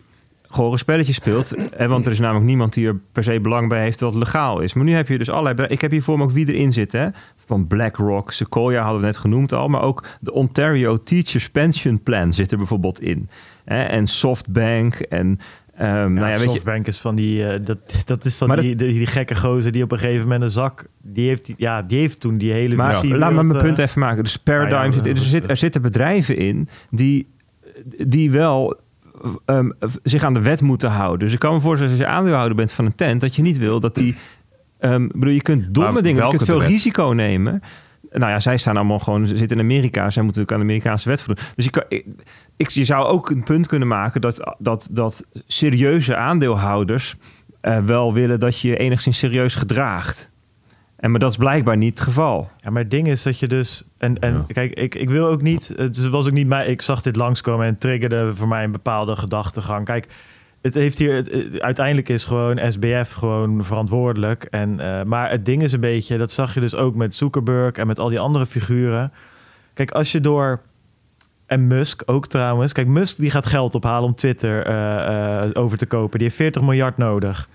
[0.50, 1.70] gewoon spelletjes speelt.
[1.70, 4.22] Eh, want er is namelijk niemand die er per se belang bij heeft dat het
[4.22, 4.74] legaal is.
[4.74, 5.68] Maar nu heb je dus allerlei...
[5.68, 6.92] Ik heb hier voor me ook wie erin zit.
[6.92, 7.08] Hè?
[7.36, 9.68] Van BlackRock, Sequoia hadden we net genoemd al.
[9.68, 13.28] Maar ook de Ontario Teachers Pension Plan zit er bijvoorbeeld in.
[13.64, 13.82] Hè?
[13.82, 15.38] En SoftBank en...
[15.78, 18.76] Ja, nou ja, weet je, Softbank is van die, eh, dat, dat is van die,
[18.76, 21.98] die, die gekke gozer die op een gegeven moment een zak, die heeft, ja, die
[21.98, 24.24] heeft toen die hele Maar visie laat me mijn wereld, punt eh, even maken.
[24.24, 25.16] Dus Paradigm Nou ja, zit in.
[25.16, 27.28] Er, zit, eh, er zitten bedrijven in die,
[28.06, 28.80] die wel
[29.44, 29.70] ehm,
[30.02, 31.18] zich aan de wet moeten houden.
[31.18, 33.20] Dus ik kan me voorstellen als je aandeelhouder bent van een tent...
[33.20, 34.16] dat je niet wil dat die...
[34.80, 37.62] ik bedoel, je kunt domme Maar dingen, je kunt veel risico nemen...
[38.12, 40.10] Nou ja, zij staan allemaal gewoon, ze zitten in Amerika.
[40.10, 41.44] Zij moeten ook aan de Amerikaanse wet voldoen.
[41.54, 41.84] Dus je, kan,
[42.56, 47.16] ik, je zou ook een punt kunnen maken dat, dat, dat serieuze aandeelhouders
[47.60, 50.29] eh, wel willen dat je je enigszins serieus gedraagt.
[51.00, 52.50] En maar dat is blijkbaar niet het geval.
[52.56, 53.84] Ja, maar het ding is dat je dus...
[53.98, 54.44] En, en Ja.
[54.52, 55.72] kijk, ik, ik wil ook niet...
[55.76, 56.66] Het was ook niet mij...
[56.66, 59.84] Ik zag dit langskomen en triggerde voor mij een bepaalde gedachtegang.
[59.84, 60.06] Kijk,
[60.62, 61.14] het heeft hier...
[61.14, 64.44] het- uiteindelijk is gewoon SBF gewoon verantwoordelijk.
[64.44, 66.18] En, eh, maar het ding is een beetje...
[66.18, 69.12] Dat zag je dus ook met Zuckerberg en met al die andere figuren.
[69.74, 70.60] Kijk, als je door...
[71.46, 72.72] En Musk ook trouwens.
[72.72, 76.18] Kijk, Musk die gaat geld ophalen om Twitter eh, eh, over te kopen.
[76.18, 77.48] Die heeft 40 miljard nodig.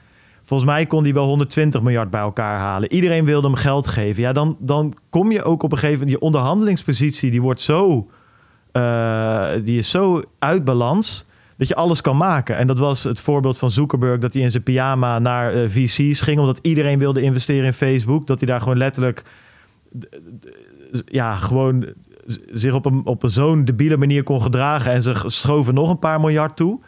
[0.46, 2.92] Volgens mij kon hij wel 120 miljard bij elkaar halen.
[2.92, 4.24] Iedereen wilde hem geld geven.
[4.24, 6.18] Ja, dan, dan kom je ook op een gegeven moment...
[6.20, 8.10] Je onderhandelingspositie die wordt zo...
[8.72, 11.26] eh, die is zo uit balans...
[11.58, 12.58] dat je alles kan maken.
[12.58, 14.20] En dat was het voorbeeld van Zuckerberg...
[14.20, 16.40] dat hij in zijn pyjama naar eh, VC's ging...
[16.40, 18.28] omdat iedereen wilde investeren in Facebook.
[18.28, 19.24] Dat hij daar gewoon letterlijk...
[21.06, 21.86] ja, gewoon
[22.52, 24.92] zich op een, op een zo'n debiele manier kon gedragen...
[24.92, 26.80] en ze schoven nog een paar miljard toe...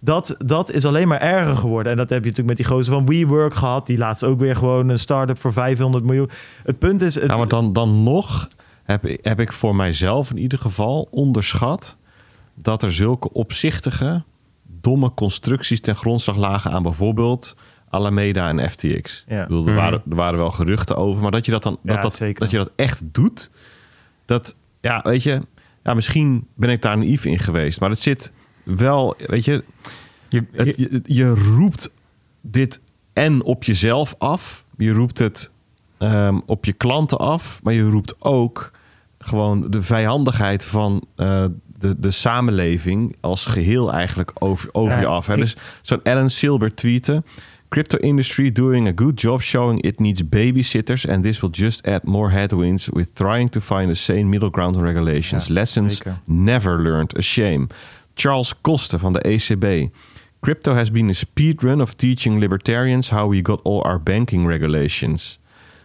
[0.00, 1.92] Dat, dat is alleen maar erger geworden.
[1.92, 3.86] En dat heb je natuurlijk met die gozer van WeWork gehad.
[3.86, 6.30] Die laatst ook weer gewoon een start-up voor 500 miljoen.
[6.62, 7.14] Het punt is...
[7.14, 8.48] Het, Ja, maar dan, dan nog
[8.84, 11.96] heb, ik- heb ik voor mijzelf in ieder geval onderschat
[12.54, 14.22] dat er zulke opzichtige,
[14.80, 17.56] domme constructies ten grondslag lagen aan bijvoorbeeld
[17.90, 19.24] Alameda en FTX.
[19.28, 19.42] Ja.
[19.42, 19.80] Ik bedoel, er, Mhm.
[19.80, 22.40] waren, er waren wel geruchten over, maar dat je dat dan Ja, dat, dat, zeker.
[22.40, 23.50] dat je dat echt doet,
[24.24, 25.40] dat ja, weet je,
[25.82, 28.32] ja, misschien ben ik daar naïef in geweest, maar het zit
[28.76, 29.64] wel, weet je,
[30.28, 31.90] Je, het, je, je roept
[32.40, 32.80] dit
[33.12, 34.64] en op jezelf af.
[34.76, 35.50] Je roept het
[35.98, 37.60] ehm, op je klanten af.
[37.62, 38.70] Maar je roept ook
[39.18, 41.44] gewoon de vijandigheid van eh,
[41.78, 45.26] de, de samenleving als geheel eigenlijk over, over Ja, je af.
[45.26, 45.34] Hè?
[45.34, 47.24] ik- Dus zo'n Alan Silber tweeten.
[47.68, 52.02] Crypto industry doing a good job showing it needs babysitters and this will just add
[52.04, 55.46] more headwinds with trying to find a sane middle ground on regulations.
[55.46, 56.20] Ja, Lessons zeker.
[56.24, 57.66] never learned, a shame.
[58.20, 59.94] Charles Kosten van de ECB.
[60.40, 65.38] Crypto has been a speedrun of teaching libertarians how we got all our banking regulations.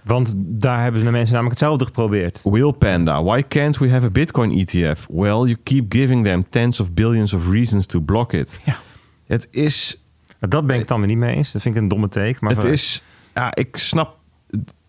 [0.03, 2.41] want daar hebben de mensen namelijk hetzelfde geprobeerd.
[2.43, 5.07] Will Panda, why can't we have a Bitcoin ETF?
[5.09, 8.59] Well, you keep giving them tens of billions of reasons to block it.
[8.65, 8.75] Ja.
[9.25, 10.03] Het is,
[10.39, 11.51] Maar Dat ben ik het dan weer niet mee eens.
[11.51, 12.35] Dat vind ik een domme take.
[12.39, 13.03] Maar het is,
[13.33, 14.17] ja, ik snap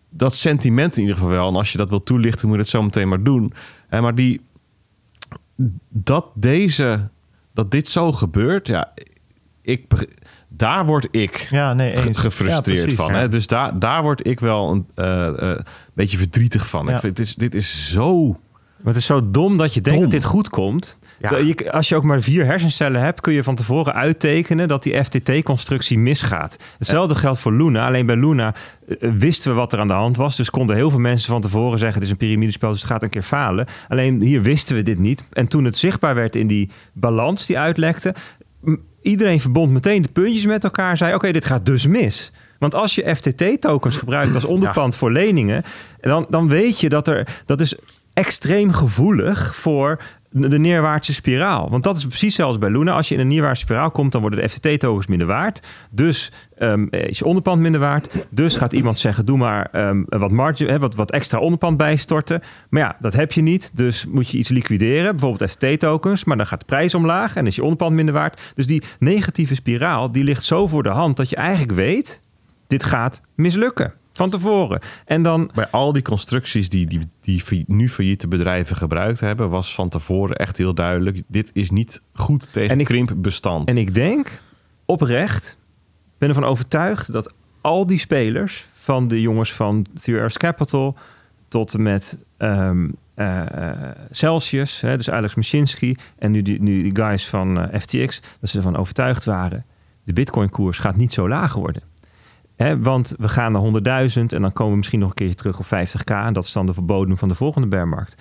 [0.09, 1.47] dat sentiment in ieder geval wel.
[1.47, 3.53] En als je dat wil toelichten, moet je het zo meteen maar doen.
[3.89, 4.41] En maar die,
[5.89, 7.09] dat deze,
[7.55, 8.93] dat dit zo gebeurt, ja,
[9.61, 10.07] ik,
[10.47, 12.17] daar word ik ja, nee, eens.
[12.17, 12.95] gefrustreerd Ja, precies.
[12.95, 13.13] van.
[13.13, 13.19] Ja.
[13.19, 13.27] Hè?
[13.27, 15.59] Dus daar, daar word ik wel een eh, eh,
[15.93, 16.85] beetje verdrietig van.
[16.85, 16.93] Ja.
[16.93, 18.27] Ik vind, het is, dit is zo...
[18.77, 20.09] Maar het is zo dom dat je denkt Dom.
[20.09, 20.97] dat dit goed komt.
[21.19, 21.37] Ja.
[21.37, 25.03] Je- als je ook maar vier hersencellen hebt, kun je van tevoren uittekenen dat die
[25.03, 26.57] FTT-constructie misgaat.
[26.77, 27.87] Hetzelfde geldt voor Luna.
[27.87, 28.53] Alleen bij Luna
[28.87, 30.35] eh, wisten we wat er aan de hand was.
[30.35, 33.03] Dus konden heel veel mensen van tevoren zeggen: dit is een piramidespel, dus het gaat
[33.03, 33.65] een keer falen.
[33.87, 35.27] Alleen hier wisten we dit niet.
[35.31, 38.15] En toen het zichtbaar werd in die balans die uitlekte,
[39.01, 40.97] iedereen verbond meteen de puntjes met elkaar.
[40.97, 42.31] Zei: oké, dit gaat dus mis.
[42.59, 45.63] Want als je FTT-tokens gebruikt als onderpand voor leningen,
[46.01, 47.75] dan, dan weet je dat er dat is
[48.13, 50.01] extreem gevoelig voor
[50.41, 51.69] de neerwaartse spiraal.
[51.69, 52.93] Want dat is precies zelfs bij Luna.
[52.93, 55.67] Als je in een neerwaartse spiraal komt, dan worden de FTT-tokens minder waard.
[55.91, 58.27] Dus ehm, is je onderpand minder waard.
[58.29, 62.41] Dus gaat iemand zeggen, doe maar ehm, wat, margin, hè, wat, wat extra onderpand bijstorten.
[62.69, 63.71] Maar ja, dat heb je niet.
[63.73, 65.11] Dus moet je iets liquideren.
[65.11, 66.23] Bijvoorbeeld FTT-tokens.
[66.23, 68.41] Maar dan gaat de prijs omlaag en is je onderpand minder waard.
[68.55, 71.17] Dus die negatieve spiraal, die ligt zo voor de hand...
[71.17, 72.21] dat je eigenlijk weet,
[72.67, 73.93] dit gaat mislukken.
[74.15, 74.79] Van tevoren.
[75.05, 79.49] En dan Bij al die constructies die, die, die nu failliete bedrijven gebruikt hebben...
[79.49, 81.21] was van tevoren echt heel duidelijk...
[81.27, 83.69] dit is niet goed tegen En ik- krimpbestand.
[83.69, 84.41] En ik denk,
[84.85, 85.57] oprecht,
[86.17, 90.95] ben ervan overtuigd dat al die spelers, van de jongens van Arrows Capital
[91.47, 96.81] tot en met ehm, eh, eh, Celsius, hè, dus Alex Mashinsky en nu die, nu
[96.83, 99.65] die guys van eh, FTX, dat ze ervan overtuigd waren,
[100.03, 101.81] de Bitcoin-koers gaat niet zo laag worden.
[102.79, 105.65] Want we gaan naar 100.000 en dan komen we misschien nog een keertje terug op
[105.65, 106.13] 50k.
[106.25, 108.15] En dat is dan de verbodem van de volgende bearmarkt.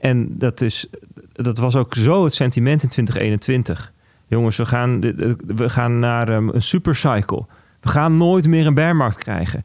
[0.00, 0.86] En dat, is,
[1.32, 3.92] dat was ook zo het sentiment in 2021.
[4.26, 5.00] Jongens, we gaan,
[5.46, 7.46] we gaan naar um, een supercycle.
[7.80, 9.64] We gaan nooit meer een bearmarkt krijgen.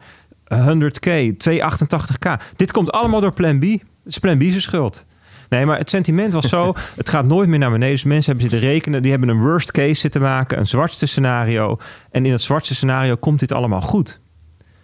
[0.54, 1.10] 100k,
[1.50, 2.42] 288k.
[2.56, 3.64] Dit komt allemaal door Plan B.
[3.64, 5.06] Het is Plan B's schuld.
[5.50, 7.94] Nee, maar het sentiment was zo: het gaat nooit meer naar beneden.
[7.94, 11.78] Dus mensen hebben zitten rekenen, die hebben een worst case zitten maken, een zwartste scenario.
[12.12, 14.20] En in het zwartste scenario komt dit allemaal goed.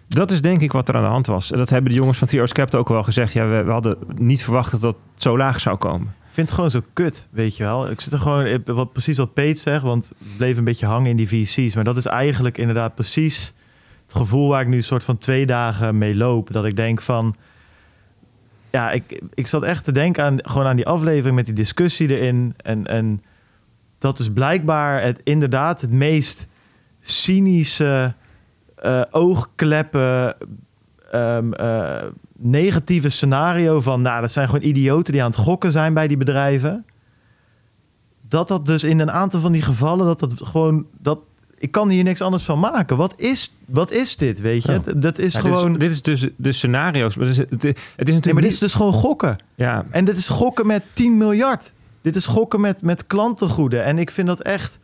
[0.08, 1.52] Dat is denk ik wat er aan de hand was.
[1.52, 3.34] En dat hebben de jongens van Theo's Capital ook wel gezegd.
[3.34, 6.08] Ja, we, we hadden niet verwacht dat dat zo laag zou komen.
[6.08, 7.90] Ik vind het gewoon zo kut, weet je wel.
[7.90, 11.10] Ik zit er gewoon, wat, precies wat Peet zegt, want het bleef een beetje hangen
[11.10, 11.76] in die VC's.
[11.76, 13.54] Maar dat is eigenlijk inderdaad precies
[14.06, 16.54] het gevoel waar ik nu een soort van twee dagen mee loop.
[16.54, 17.36] Dat ik denk van,
[18.76, 22.08] ja, ik, ik zat echt te denken aan gewoon aan die aflevering met die discussie
[22.08, 22.54] erin.
[22.58, 23.24] En, en
[23.98, 26.48] dat is blijkbaar het inderdaad het meest
[27.00, 28.14] cynische,
[28.86, 30.36] uh, oogkleppen,
[31.14, 32.04] um, uh,
[32.38, 36.18] negatieve scenario van, nou, dat zijn gewoon idioten die aan het gokken zijn bij die
[36.18, 36.86] bedrijven.
[38.28, 41.20] Dat dat dus in een aantal van die gevallen, dat dat gewoon, dat,
[41.66, 42.98] ik kan hier niks anders van maken.
[42.98, 44.72] Wat is, wat is dit, weet je?
[44.72, 44.82] Ja.
[44.96, 45.74] Dat is Ja, gewoon...
[45.74, 47.16] Dit is, dit is dus de scenario's.
[47.16, 49.36] Maar het is, het, is- het is natuurlijk nee, maar dit is dus gewoon gokken.
[49.56, 51.74] Ja, En dit is gokken met 10 miljard.
[52.02, 53.84] Dit is gokken met, met klantengoeden.
[53.84, 54.80] En ik vind dat echt...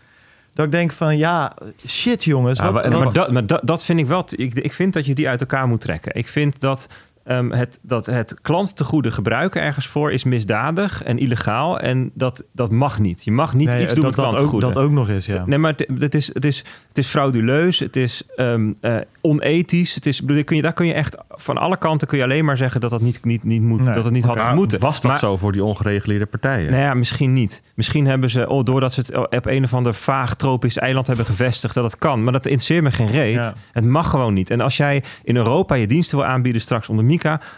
[0.53, 1.51] Dat ik denk van, ja,
[1.87, 2.59] shit jongens.
[2.59, 4.23] Ja, wat, maar- wat- maar, dat, maar dat, dat vind ik wel.
[4.35, 6.15] Ik, ik vind dat je die uit elkaar moet trekken.
[6.15, 6.87] Ik vind dat,
[7.23, 11.79] ehm, het, dat het klantengoede gebruiken ergens voor is misdadig en illegaal.
[11.79, 13.23] En dat, dat mag niet.
[13.23, 15.43] Je mag niet Nee, iets doen dat, met dat, ook, dat ook nog eens, ja.
[15.45, 19.95] Nee, maar het, het, is, het, is, het is frauduleus, het is ehm, eh, onethisch.
[19.95, 22.23] Het is, bedoel, daar kun je, daar kun je echt van alle kanten kun je
[22.23, 23.93] alleen maar zeggen dat dat niet, niet, niet, moet, Nee.
[23.93, 24.79] dat het niet had moeten.
[24.79, 26.71] Was dat Maar- zo voor die ongereguleerde partijen?
[26.71, 27.61] Nou ja, misschien niet.
[27.75, 31.25] Misschien hebben ze, oh, doordat ze het op een of ander vaag tropisch eiland hebben
[31.25, 32.23] gevestigd, dat het kan.
[32.23, 33.35] Maar dat interesseert me geen reet.
[33.35, 33.53] Ja.
[33.71, 34.49] Het mag gewoon niet.
[34.49, 37.05] En als jij in Europa je diensten wil aanbieden straks onder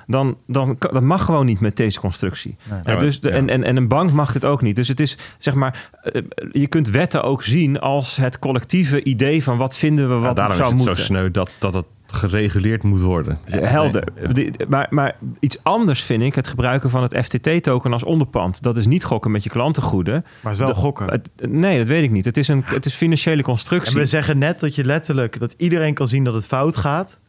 [0.08, 2.56] Dan, dan dat mag gewoon niet met deze constructie.
[2.70, 2.80] Nee.
[2.84, 3.36] Eh, Ja, dus de, ja.
[3.36, 4.76] en, en, en een bank mag dit ook niet.
[4.76, 9.44] Dus het is, zeg maar, eh, je kunt wetten ook zien als het collectieve idee
[9.44, 11.02] van wat vinden we wat daarom zou is het moeten.
[11.06, 13.38] zo sneu dat, dat het gereguleerd moet worden.
[13.46, 14.04] Dus echt Helder.
[14.68, 18.62] Maar, maar iets anders vind ik het gebruiken van het FTT-token als onderpand.
[18.62, 20.14] Dat is niet gokken met je klantengoeden.
[20.14, 21.08] Maar het is wel De- gokken.
[21.10, 22.26] Het- nee, dat weet ik niet.
[22.26, 24.00] Het is een het is financiële En constructie.
[24.00, 25.40] we zeggen net dat je letterlijk...
[25.40, 27.20] dat iedereen kan zien dat het fout gaat.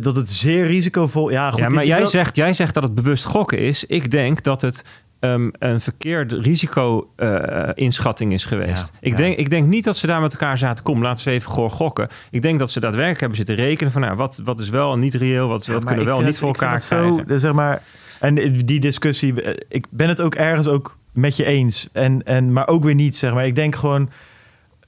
[0.00, 1.30] Dat, het zeer risicovol...
[1.30, 3.84] Ja, goed, ja, maar jij zegt, jij zegt dat het bewust gokken is.
[3.84, 4.84] Ik denk dat het
[5.20, 8.90] ehm, een verkeerde risico-inschatting is geweest.
[8.92, 9.16] Ja, ik, ja.
[9.16, 10.84] Denk, ik denk niet dat ze daar met elkaar zaten.
[10.84, 12.08] Kom, laten we even gewoon gokken.
[12.30, 14.98] Ik denk dat ze daadwerkelijk hebben zitten rekenen van nou, wat, wat is wel en
[14.98, 17.14] niet reëel, wat, wat kunnen we wel niet voor elkaar krijgen.
[17.14, 17.82] Zo, eh, zeg maar,
[18.20, 21.88] en die discussie, eh, ik ben het ook ergens ook met je eens.
[21.92, 23.46] En, en, maar ook weer niet, zeg maar.
[23.46, 24.10] Ik denk gewoon,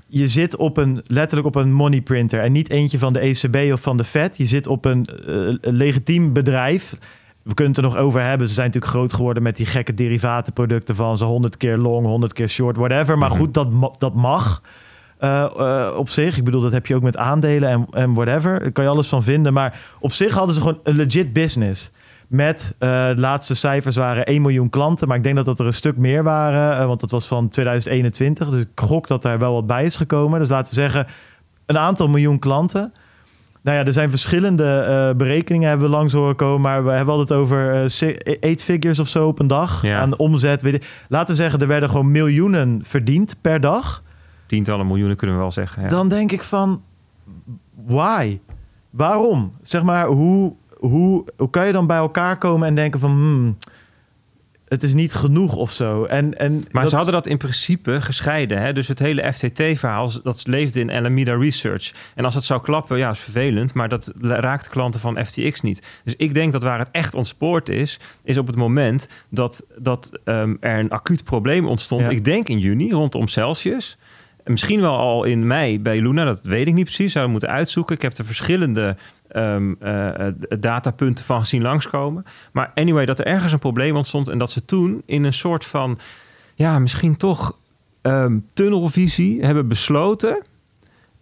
[0.09, 2.40] je zit op een, letterlijk op een money printer.
[2.40, 4.36] En niet eentje van de ECB of van de Fed.
[4.36, 6.96] Je zit op een, eh, een legitiem bedrijf.
[7.42, 8.48] We kunnen het er nog over hebben.
[8.48, 12.32] Ze zijn natuurlijk groot geworden met die gekke derivatenproducten van ze 100 keer long, 100
[12.32, 13.18] keer short, whatever.
[13.18, 13.38] Maar Mhm.
[13.38, 14.62] goed, dat, dat mag.
[15.18, 16.36] eh, eh, op zich.
[16.36, 18.61] Ik bedoel, dat heb je ook met aandelen en, en whatever.
[18.61, 19.52] Daar kan je alles van vinden.
[19.52, 21.90] Maar op zich hadden ze gewoon een legit business.
[22.29, 25.09] Met eh, de laatste cijfers waren 1 miljoen klanten.
[25.09, 26.79] Maar ik denk dat dat er een stuk meer waren.
[26.79, 28.51] eh, want dat was van 2021.
[28.51, 30.41] Dus ik gok dat daar wel wat bij is gekomen.
[30.41, 31.07] Dus laten we zeggen,
[31.66, 32.93] een aantal miljoen klanten.
[33.62, 36.61] Nou ja, er zijn verschillende eh, berekeningen hebben we langs horen komen.
[36.61, 37.72] Maar we hebben altijd over
[38.41, 39.83] eight figures of zo op een dag.
[39.83, 40.01] Ja.
[40.01, 40.62] Aan omzet.
[40.62, 40.87] Weet.
[41.09, 44.03] Laten we zeggen, er werden gewoon miljoenen verdiend per dag.
[44.47, 45.83] Tientallen miljoenen kunnen we wel zeggen.
[45.83, 45.89] Ja.
[45.89, 46.83] Dan denk ik van,
[47.87, 48.39] why?
[48.91, 49.53] Waarom?
[49.62, 53.57] Zeg maar, hoe, hoe, hoe kan je dan bij elkaar komen en denken van, hmm,
[54.68, 56.05] het is niet genoeg of zo?
[56.05, 58.61] En, en Maar dat- ze hadden dat in principe gescheiden.
[58.62, 58.72] Hè?
[58.72, 61.93] Dus het hele FTT-verhaal, dat leefde in Alameda Research.
[62.14, 63.74] En als het zou klappen, ja, is vervelend.
[63.74, 66.01] Maar dat raakt de klanten van FTX niet.
[66.05, 68.01] Dus ik denk dat waar het echt ontspoord is...
[68.24, 72.03] is op het moment dat, dat ehm, er een acuut probleem ontstond.
[72.03, 72.09] Ja.
[72.11, 73.99] Ik denk in juni, rondom Celsius.
[74.45, 77.12] En Misschien wel al in mei bij Luna, dat weet ik niet precies.
[77.12, 77.95] Zou moeten uitzoeken.
[77.97, 78.97] Ik heb er verschillende
[79.29, 82.24] eh, eh, datapunten van gezien langskomen.
[82.53, 84.29] Maar anyway, dat er ergens een probleem ontstond...
[84.29, 85.99] en dat ze toen in een soort van
[86.55, 87.59] ja, misschien toch
[88.03, 90.43] ehm, tunnelvisie hebben besloten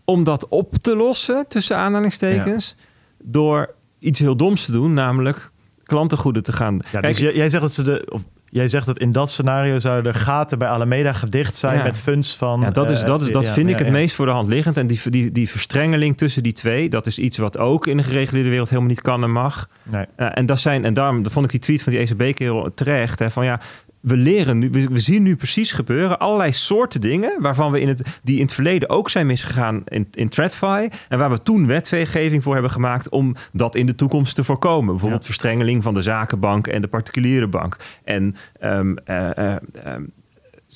[0.04, 2.76] om dat op te lossen, tussen aanhalingstekens,
[3.22, 5.50] door iets heel doms te doen, namelijk
[5.82, 6.74] klantengoeden te gaan.
[6.74, 8.24] Ja, Kijk, dus jij, jij zegt dat ze de, of
[8.56, 11.82] jij zegt dat in dat scenario zouden er gaten bij Alameda gedicht zijn Ja.
[11.82, 12.60] met funds van...
[12.60, 14.76] Ja, dat, is, eh, dat, is, dat vind ik het meest voor de hand liggend.
[14.76, 18.02] En die, die, die verstrengeling tussen die twee, dat is iets wat ook in de
[18.02, 19.68] gereguleerde wereld helemaal niet kan en mag.
[19.82, 20.04] Nee.
[20.16, 23.18] Eh, en, dat zijn, en daarom vond ik die tweet van die ECB-kerel terecht.
[23.18, 23.60] Hè, van ja,
[24.00, 27.88] we leren nu, we, we zien nu precies gebeuren allerlei soorten dingen waarvan we in
[27.88, 30.88] het, die in het verleden ook zijn misgegaan in, in TradFi.
[31.08, 34.90] En waar we toen wetgeving voor hebben gemaakt om dat in de toekomst te voorkomen.
[34.90, 35.26] Bijvoorbeeld Ja.
[35.26, 37.76] verstrengeling van de zakenbank en de particuliere bank.
[38.04, 40.02] En ehm, eh, eh, ehm,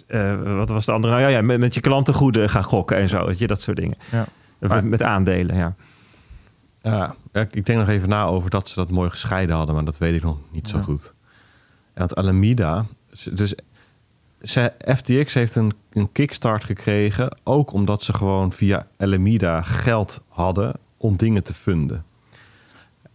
[0.07, 1.12] eh, wat was de andere?
[1.14, 3.27] Nou ja, ja met, met je klantengoeden gaan gokken en zo.
[3.27, 3.99] Weet je, dat soort dingen.
[4.11, 4.27] Ja.
[4.59, 5.75] Met, met aandelen, ja.
[7.51, 10.14] Ik denk nog even na over dat ze dat mooi gescheiden hadden, maar dat weet
[10.14, 11.14] ik nog niet zo goed.
[11.95, 12.87] En het Alameda,
[13.32, 13.54] dus
[14.42, 20.72] ze, FTX heeft een, een kickstart gekregen, ook omdat ze gewoon via Alameda geld hadden
[20.96, 22.04] om dingen te funden.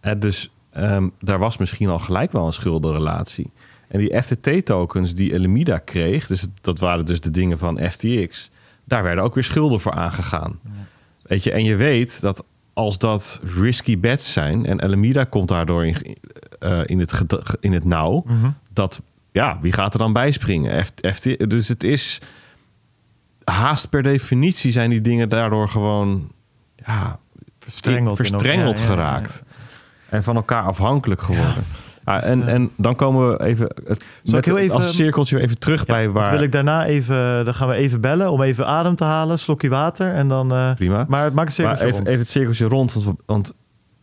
[0.00, 3.50] En dus ehm, daar was misschien al gelijk wel een schuldenrelatie.
[3.88, 8.50] En die FTT-tokens die Alameda kreeg, dus dat waren dus de dingen van FTX,
[8.84, 10.60] daar werden ook weer schulden voor aangegaan.
[11.22, 15.86] Weet je, en je weet dat als dat risky bets zijn en Alameda komt daardoor
[15.86, 16.16] in,
[16.58, 17.24] eh, in, het,
[17.60, 18.50] in het nauw, Mhm.
[18.72, 19.02] dat
[19.36, 20.84] ja, wie gaat er dan bijspringen?
[20.84, 22.20] F, FT, dus het is
[23.44, 26.30] haast per definitie zijn die dingen daardoor gewoon
[26.86, 27.18] ja,
[27.58, 28.16] Verstrengeld.
[28.16, 29.42] verstrengeld elkaar, ja, ja, geraakt.
[30.08, 31.64] En van elkaar afhankelijk geworden.
[32.04, 35.58] Ja, en, en dan komen we even, het, ik met, heel even- als cirkeltje even
[35.58, 36.30] terug bij waar...
[36.30, 37.44] wil ik daarna even...
[37.44, 39.38] Dan gaan we even bellen om even adem te halen.
[39.38, 40.52] Slokje water en dan...
[40.52, 41.04] eh, Prima.
[41.08, 42.08] maar maak een cirkeltje Maar even, rond.
[42.08, 42.92] even het cirkeltje rond.
[42.92, 43.52] Want we, want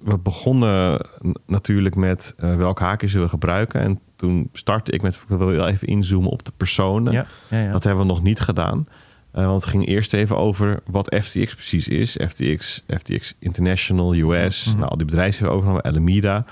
[0.03, 1.05] we begonnen
[1.45, 3.81] natuurlijk met eh welke haakjes zullen we gebruiken.
[3.81, 7.13] En toen startte ik met, ik wil wel even inzoomen op de personen.
[7.13, 7.71] Ja, ja, ja.
[7.71, 8.88] Dat hebben we nog niet gedaan.
[9.32, 12.17] Eh, want het ging eerst even over wat FTX precies is.
[12.28, 14.65] FTX, FTX International, US.
[14.65, 14.78] Mhm.
[14.78, 15.91] Nou, al die bedrijven hebben overgenomen.
[15.91, 16.45] Alameda.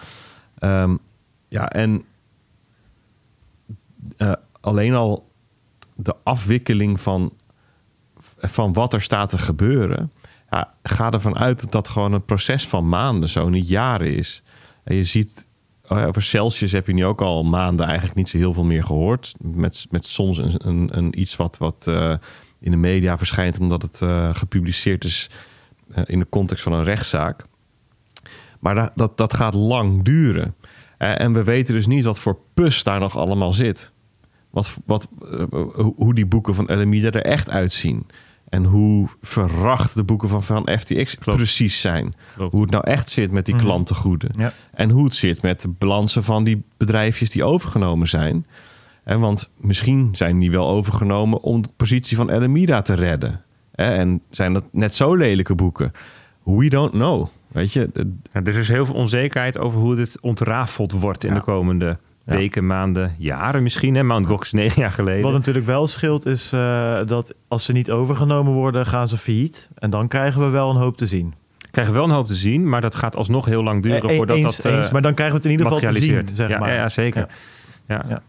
[0.59, 0.95] Ehm,
[1.47, 2.03] ja, en
[4.17, 5.29] eh, alleen al
[5.95, 7.33] de afwikkeling van,
[8.39, 10.11] van wat er staat te gebeuren.
[10.49, 14.43] Ja, ga ervan uit dat dat gewoon een proces van maanden, zo niet jaren is.
[14.83, 15.47] En je ziet,
[15.91, 19.33] over Celsius heb je nu ook al maanden eigenlijk niet zo heel veel meer gehoord.
[19.41, 22.13] Met, met soms een, een, een iets wat, wat eh,
[22.59, 25.29] in de media verschijnt omdat het eh, gepubliceerd is
[25.93, 27.43] eh, in de context van een rechtszaak.
[28.59, 30.55] Maar dat, dat, dat gaat lang duren.
[30.97, 33.91] En we weten dus niet wat voor pus daar nog allemaal zit.
[34.49, 35.07] Wat, wat,
[35.95, 38.07] hoe- die boeken van Alameda er echt uitzien.
[38.51, 42.13] En hoe verracht de boeken van, van FTX precies zijn.
[42.35, 42.51] Klopt.
[42.51, 43.63] Hoe het nou echt zit met die Mhm.
[43.63, 44.29] klantengoeden.
[44.37, 44.53] Ja.
[44.73, 48.45] En hoe het zit met de balansen van die bedrijfjes die overgenomen zijn.
[49.03, 53.41] En want misschien zijn die wel overgenomen om de positie van Alameda te redden.
[53.71, 55.91] En zijn dat net zo lelijke boeken?
[56.43, 57.27] We don't know.
[57.47, 57.89] Weet je,
[58.33, 61.35] Ja, dus er is heel veel onzekerheid over hoe dit ontrafeld wordt in Ja.
[61.35, 62.35] de komende Ja.
[62.35, 63.95] weken, maanden, jaren misschien.
[63.95, 64.03] Hè?
[64.03, 65.21] Mount Gox negen jaar geleden.
[65.23, 69.69] Wat natuurlijk wel scheelt is eh, dat als ze niet overgenomen worden, gaan ze failliet.
[69.75, 71.33] En dan krijgen we wel een hoop te zien.
[71.71, 74.37] krijgen wel een hoop te zien, maar dat gaat alsnog heel lang duren Eh, voordat
[74.37, 76.59] eens, dat eens, maar dan krijgen we het in ieder geval te zien, zeg ja,
[76.59, 76.69] maar.
[76.69, 77.27] ja, ja, zeker.
[77.87, 78.05] Ja.
[78.09, 78.21] Ja.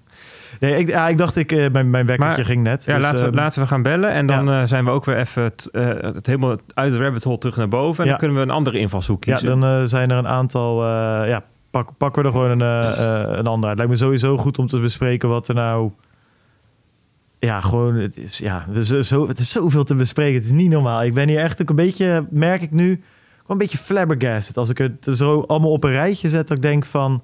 [0.60, 2.84] Nee, ik, ja, ik dacht, ik, mijn, mijn wekkertje Maar- ging net.
[2.84, 5.16] Ja, dus, laten, we, ehm, laten we gaan bellen en dan zijn we ook weer
[5.16, 5.68] even het,
[6.14, 7.98] het helemaal uit de rabbit hole terug naar boven.
[7.98, 8.10] En Ja.
[8.10, 9.60] dan kunnen we een andere invalshoek Ja, kiezen.
[9.60, 10.84] dan eh, zijn er een aantal.
[11.26, 11.42] ja,
[11.72, 13.78] pak, pakken we er gewoon een, eh, eh, een ander uit.
[13.78, 15.90] Lijkt me sowieso goed om te bespreken wat er nou.
[17.38, 17.94] Ja, gewoon.
[17.94, 20.34] Het is, ja, is zo, het is zoveel te bespreken.
[20.34, 21.04] Het is niet normaal.
[21.04, 22.26] Ik ben hier echt ook een beetje.
[22.30, 22.86] Merk ik nu.
[22.86, 23.02] Gewoon
[23.46, 24.56] een beetje flabbergasted.
[24.56, 26.48] Als ik het zo allemaal op een rijtje zet.
[26.48, 27.22] Dat ik denk van.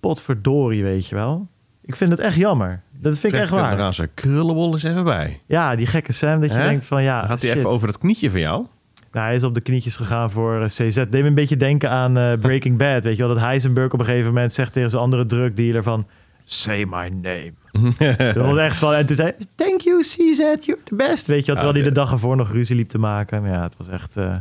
[0.00, 1.48] Potverdorie, weet je wel.
[1.82, 2.82] Ik vind het echt jammer.
[3.00, 3.80] Dat vind ik echt Trek er waar.
[3.80, 5.40] aan zijn krullenbol eens even bij.
[5.46, 6.40] Ja, die gekke Sam.
[6.40, 7.18] Dat je denkt van ja.
[7.20, 8.66] Dan gaat hij even over dat knietje van jou.
[9.14, 10.94] Nou, hij is op de knietjes gegaan voor eh, CZ.
[10.94, 13.04] Deed me een beetje denken aan eh, Breaking Bad.
[13.04, 16.06] Weet je wel, dat Heisenberg op een gegeven moment zegt tegen zijn andere drugdealer van...
[16.44, 17.52] Say my name.
[18.34, 18.94] dat was echt van...
[18.94, 21.26] En toen zei thank you CZ, you're the best.
[21.26, 23.42] Weet je wel, terwijl hij de dag ervoor nog ruzie liep te maken.
[23.42, 24.16] Maar ja, het was echt...
[24.16, 24.34] eh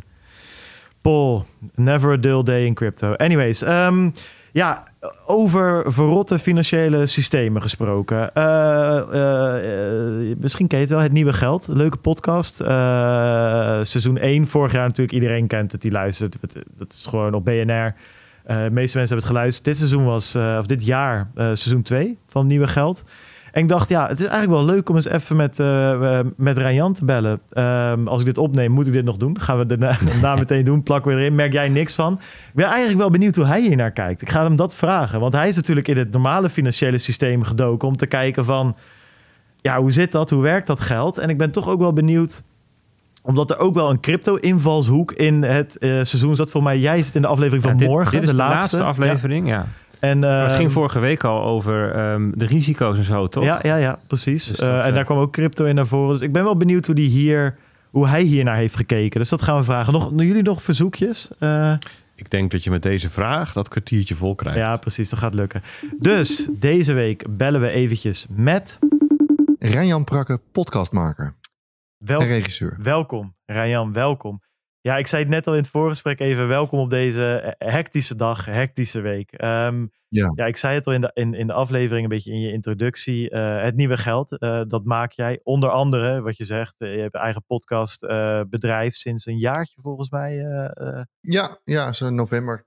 [1.01, 1.45] Paul,
[1.75, 3.13] never a dull day in crypto.
[3.13, 4.09] Anyways, ehm,
[4.53, 4.83] ja,
[5.25, 8.33] over verrotte financiële systemen gesproken.
[8.33, 11.67] Eh, eh, eh, misschien ken je het wel, Het Nieuwe Geld.
[11.67, 12.55] Leuke podcast.
[13.87, 15.13] Seizoen 1, vorig jaar natuurlijk.
[15.13, 16.37] Iedereen kent het, die luistert.
[16.77, 17.95] Dat is gewoon op BNR.
[18.45, 19.65] De meeste mensen hebben het geluisterd.
[19.65, 23.03] Dit seizoen was, of dit jaar, seizoen 2 van Nieuwe Geld.
[23.53, 26.55] En ik dacht, ja, het is eigenlijk wel leuk om eens even met, eh, met
[26.95, 27.39] te bellen.
[27.49, 29.39] Ehm, als ik dit opneem, moet ik dit nog doen?
[29.39, 31.35] Gaan we daarna, daarna meteen doen, plakken we erin.
[31.35, 32.13] Merk jij niks van?
[32.13, 34.21] Ik ben eigenlijk wel benieuwd hoe hij hier naar kijkt.
[34.21, 35.19] Ik ga hem dat vragen.
[35.19, 37.87] Want hij is natuurlijk in het normale financiële systeem gedoken...
[37.87, 38.75] om te kijken van,
[39.61, 40.29] ja, hoe zit dat?
[40.29, 41.17] Hoe werkt dat geld?
[41.17, 42.43] En ik ben toch ook wel benieuwd
[43.21, 46.51] omdat er ook wel een crypto-invalshoek in het eh, seizoen zat.
[46.51, 48.41] Voor mij, jij zit in de aflevering van Ja, dit, morgen, dit is de, de,
[48.41, 48.77] laatste.
[48.77, 49.65] laatste, aflevering, ja.
[50.03, 53.43] En, Maar het ehm, ging vorige week al over ehm, de risico's en zo, toch?
[53.43, 54.45] Ja, ja, ja, precies.
[54.45, 56.13] Dus Eh, dat, en eh, daar kwam ook crypto in naar voren.
[56.13, 57.57] Dus ik ben wel benieuwd hoe, die hier,
[57.89, 59.19] hoe hij hier naar heeft gekeken.
[59.19, 59.93] Dus dat gaan we vragen.
[59.93, 61.29] Nog, jullie nog verzoekjes?
[61.39, 61.73] Eh,
[62.15, 64.59] Ik denk dat je met deze vraag dat kwartiertje vol krijgt.
[64.59, 65.09] ja, precies.
[65.09, 65.61] Dat gaat lukken.
[65.99, 68.79] Dus deze week bellen we eventjes met...
[69.59, 71.35] Rijnjan Prakke, podcastmaker
[71.97, 72.77] Wel, en regisseur.
[72.81, 74.41] welkom, Ryan, welkom.
[74.83, 76.47] Ja, ik zei het net al in het voorgesprek even.
[76.47, 79.31] Welkom op deze hectische dag, hectische week.
[79.31, 80.31] Ehm, Ja.
[80.35, 82.51] ja, ik zei het al in de, in, in de aflevering, een beetje in je
[82.51, 83.29] introductie.
[83.29, 85.39] eh, het nieuwe geld, eh, dat maak jij.
[85.43, 87.99] Onder andere, wat je zegt, eh, je hebt eigen podcast
[88.49, 90.35] bedrijf sinds een jaartje volgens mij.
[91.19, 92.65] Ja, ja, zo november.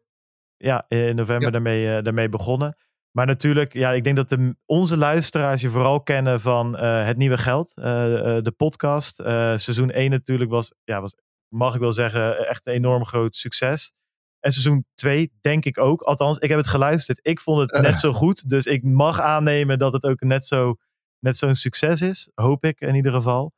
[0.56, 1.50] ja, in november Ja.
[1.50, 2.76] daarmee, daarmee begonnen.
[3.10, 7.38] Maar natuurlijk, ja, ik denk dat de, onze luisteraars je vooral kennen van Het Nieuwe
[7.38, 9.16] Geld, de podcast.
[9.56, 11.14] Seizoen 1 natuurlijk was, ja, was,
[11.56, 13.92] mag ik wel zeggen, echt een enorm groot succes.
[14.40, 16.02] En seizoen 2 denk ik ook.
[16.02, 17.18] Althans, ik heb het geluisterd.
[17.22, 17.80] Ik vond het Eh.
[17.80, 18.48] net zo goed.
[18.48, 20.74] Dus ik mag aannemen dat het ook net zo
[21.18, 22.30] net zo'n succes is.
[22.34, 23.52] Hoop ik in ieder geval.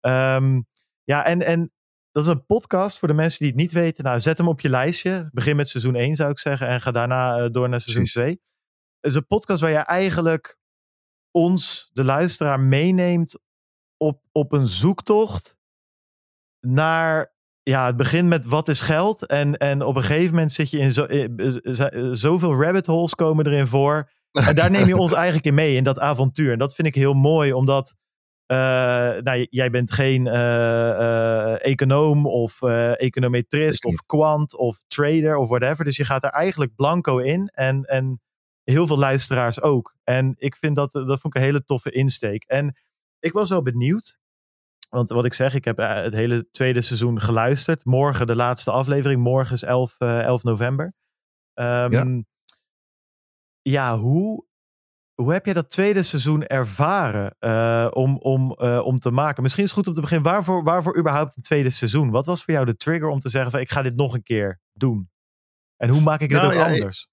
[0.00, 0.60] Ehm,
[1.04, 1.72] ja, en, en
[2.12, 4.04] dat is een podcast voor de mensen die het niet weten.
[4.04, 5.28] Nou, zet hem op je lijstje.
[5.32, 6.68] Begin met seizoen 1 zou ik zeggen.
[6.68, 8.22] En ga daarna eh, door naar seizoen Precies.
[8.22, 8.40] 2.
[9.00, 10.58] Het is een podcast waar je eigenlijk
[11.30, 13.38] ons, de luisteraar, meeneemt
[13.96, 15.56] op, op een zoektocht
[16.60, 17.31] naar.
[17.62, 19.26] Ja, het begint met wat is geld.
[19.26, 21.28] En, en op een gegeven moment zit je in zo, eh,
[21.62, 24.10] z- eh, zoveel rabbit holes komen erin voor.
[24.32, 26.52] En daar neem je ons eigenlijk in mee, in dat avontuur.
[26.52, 27.94] En dat vind ik heel mooi, omdat
[28.46, 28.56] eh,
[29.22, 35.48] nou, jij bent geen eh, eh, econoom of eh, econometrist of kwant of trader of
[35.48, 35.84] whatever.
[35.84, 38.20] Dus je gaat er eigenlijk blanco in en, en
[38.64, 39.94] heel veel luisteraars ook.
[40.04, 42.44] En ik vind dat, dat vond ik een hele toffe insteek.
[42.44, 42.76] En
[43.20, 44.18] ik was wel benieuwd,
[44.96, 47.84] want wat ik zeg, ik heb eh, het hele tweede seizoen geluisterd.
[47.84, 50.94] Morgen de laatste aflevering, morgen is 11, eh, 11 november.
[51.54, 52.22] Ehm, Ja.
[53.62, 54.46] ja, hoe,
[55.14, 59.42] hoe heb jij dat tweede seizoen ervaren eh, om, om, eh, om te maken?
[59.42, 60.32] Misschien is het goed om te beginnen.
[60.32, 62.10] Waarvoor, waarvoor überhaupt een tweede seizoen?
[62.10, 64.22] Wat was voor jou de trigger om te zeggen van ik ga dit nog een
[64.22, 65.10] keer doen?
[65.76, 67.08] En hoe maak ik dit Nou, ook ja, ik- anders?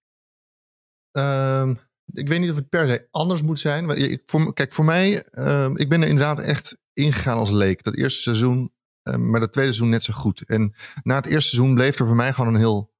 [1.12, 1.76] Ehm,
[2.14, 3.86] ik weet niet of het per se anders moet zijn.
[3.86, 7.84] Maar ik, voor, kijk, voor mij, ehm, ik ben er inderdaad echt ingegaan als leek.
[7.84, 8.74] Dat eerste seizoen,
[9.04, 10.42] ehm, maar dat tweede seizoen net zo goed.
[10.46, 12.94] En na het eerste seizoen bleef er voor mij gewoon een heel,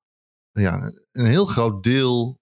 [0.52, 2.42] ja, een heel groot deel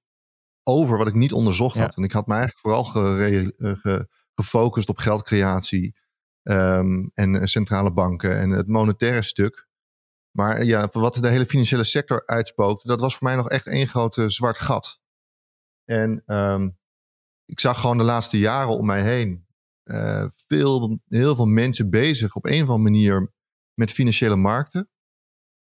[0.64, 1.82] over wat ik niet onderzocht Ja.
[1.82, 1.96] had.
[1.98, 5.96] En ik had me eigenlijk vooral gere- eh, ge- gefocust op geldcreatie
[6.44, 9.68] ehm, en eh, centrale banken en het monetaire stuk.
[10.32, 13.88] Maar ja, wat de hele financiële sector uitspookte, dat was voor mij nog echt één
[13.88, 15.00] grote zwart gat.
[15.86, 16.70] En ehm,
[17.46, 19.47] ik zag gewoon de laatste jaren om mij heen
[19.88, 23.34] eh, veel, heel veel mensen bezig op een of andere manier
[23.74, 24.90] met financiële markten.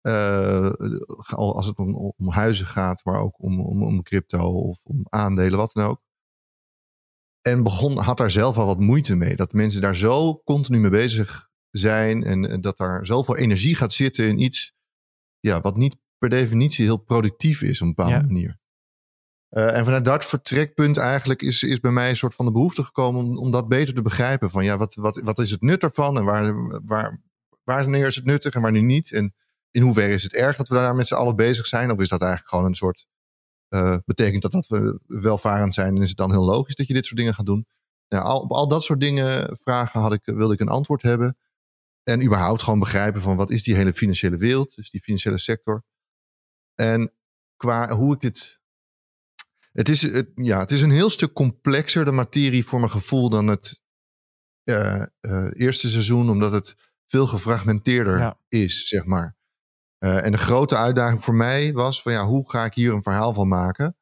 [0.00, 0.72] Eh,
[1.16, 5.06] al als het om, om huizen gaat, maar ook om, om, om crypto of om
[5.08, 6.02] aandelen, wat dan ook.
[7.40, 9.36] En begon, had daar zelf al wat moeite mee.
[9.36, 12.24] Dat mensen daar zo continu mee bezig zijn.
[12.24, 14.74] En, en dat daar zoveel energie gaat zitten in iets
[15.40, 18.22] ja, wat niet per definitie heel productief is op een bepaalde Ja.
[18.26, 18.60] manier.
[19.52, 22.84] Eh, en vanuit dat vertrekpunt eigenlijk is, is bij mij een soort van de behoefte
[22.84, 24.50] gekomen om, om dat beter te begrijpen.
[24.50, 26.54] Van ja, wat, wat, wat is het nut ervan en waar,
[26.84, 27.20] waar,
[27.64, 29.12] wanneer is het nuttig en wanneer niet?
[29.12, 29.34] En
[29.70, 31.90] in hoeverre is het erg dat we daar met z'n allen bezig zijn?
[31.90, 33.06] Of is dat eigenlijk gewoon een soort.
[33.68, 36.94] eh, betekent dat dat we welvarend zijn en is het dan heel logisch dat je
[36.94, 37.66] dit soort dingen gaat doen?
[38.08, 41.36] Nou, al, op al dat soort dingen, vragen had ik, wilde ik een antwoord hebben.
[42.02, 45.84] En überhaupt gewoon begrijpen van wat is die hele financiële wereld, dus die financiële sector.
[46.74, 47.12] En
[47.56, 48.60] qua hoe ik dit.
[49.72, 53.28] Het is, het, ja, het is een heel stuk complexer, de materie voor mijn gevoel,
[53.30, 53.80] dan het
[54.62, 56.76] eh, eh, eerste seizoen, omdat het
[57.06, 58.38] veel gefragmenteerder Ja.
[58.48, 59.36] is, zeg maar.
[59.98, 63.02] Eh, en de grote uitdaging voor mij was van ja, hoe ga ik hier een
[63.02, 63.96] verhaal van maken?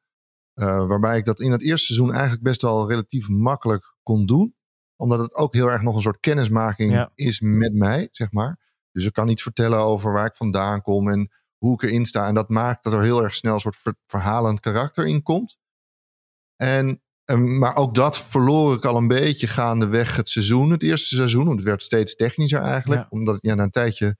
[0.53, 4.55] Waarbij ik dat in het eerste seizoen eigenlijk best wel relatief makkelijk kon doen.
[4.95, 7.11] Omdat het ook heel erg nog een soort kennismaking Ja.
[7.15, 8.59] is met mij, zeg maar.
[8.91, 12.27] Dus ik kan iets vertellen over waar ik vandaan kom en hoe ik erin sta.
[12.27, 15.57] En dat maakt dat er heel erg snel een soort ver- verhalend karakter in komt.
[16.61, 21.15] En, en- maar ook dat verloor ik al een beetje gaandeweg het seizoen, het eerste
[21.15, 21.45] seizoen.
[21.45, 23.01] Want het werd steeds technischer eigenlijk.
[23.01, 23.07] Ja.
[23.09, 24.17] Omdat ja, na een tijdje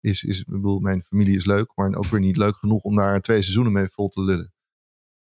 [0.00, 2.96] is, is, ik bedoel, mijn familie is leuk, maar ook weer niet leuk genoeg om
[2.96, 4.52] daar twee seizoenen mee vol te lullen.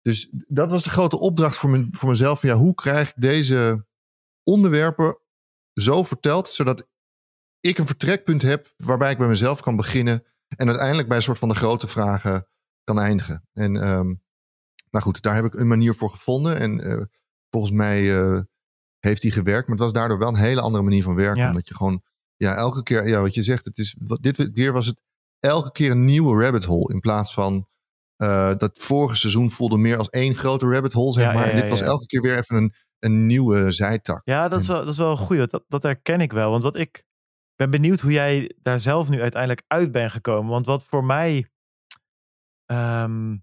[0.02, 2.40] Dus dat was de grote opdracht voor, me, voor mezelf.
[2.40, 3.86] Van, ja, hoe krijg ik deze
[4.42, 5.18] onderwerpen
[5.72, 6.88] zo verteld, zodat
[7.60, 10.24] ik een vertrekpunt heb waarbij ik bij mezelf kan beginnen
[10.56, 12.48] en uiteindelijk bij een soort van de grote vragen
[12.84, 13.48] kan eindigen.
[13.52, 14.14] En ehm,
[14.98, 16.58] nou goed, daar heb ik een manier voor gevonden.
[16.58, 17.04] En eh,
[17.50, 18.40] volgens mij eh,
[18.98, 19.68] heeft die gewerkt.
[19.68, 21.40] Maar het was daardoor wel een hele andere manier van werken.
[21.42, 21.48] Ja.
[21.48, 22.02] Omdat je gewoon,
[22.36, 25.00] ja, elke keer, ja, wat je zegt, het is, wat- dit keer was het
[25.38, 26.92] elke keer een nieuwe rabbit hole.
[26.94, 27.66] In plaats van
[28.18, 31.46] Eh, dat vorige seizoen voelde meer als één grote rabbit hole, zeg Ja, maar.
[31.46, 34.20] ja, en dit was elke keer weer even een, een nieuwe zijtak.
[34.24, 35.46] Ja, dat is wel, dat is wel een goeie.
[35.46, 36.50] Dat, dat herken ik wel.
[36.50, 37.04] Want wat ik
[37.56, 40.50] ben benieuwd hoe jij daar zelf nu uiteindelijk uit bent gekomen.
[40.50, 41.48] Want wat voor mij.
[42.66, 43.36] ehm,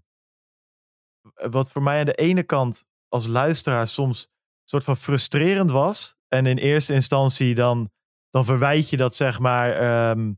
[1.50, 4.28] wat voor mij aan de ene kant als luisteraar soms een
[4.68, 6.16] soort van frustrerend was.
[6.28, 7.90] En in eerste instantie dan,
[8.30, 10.32] dan verwijt je dat zeg maar, ehm,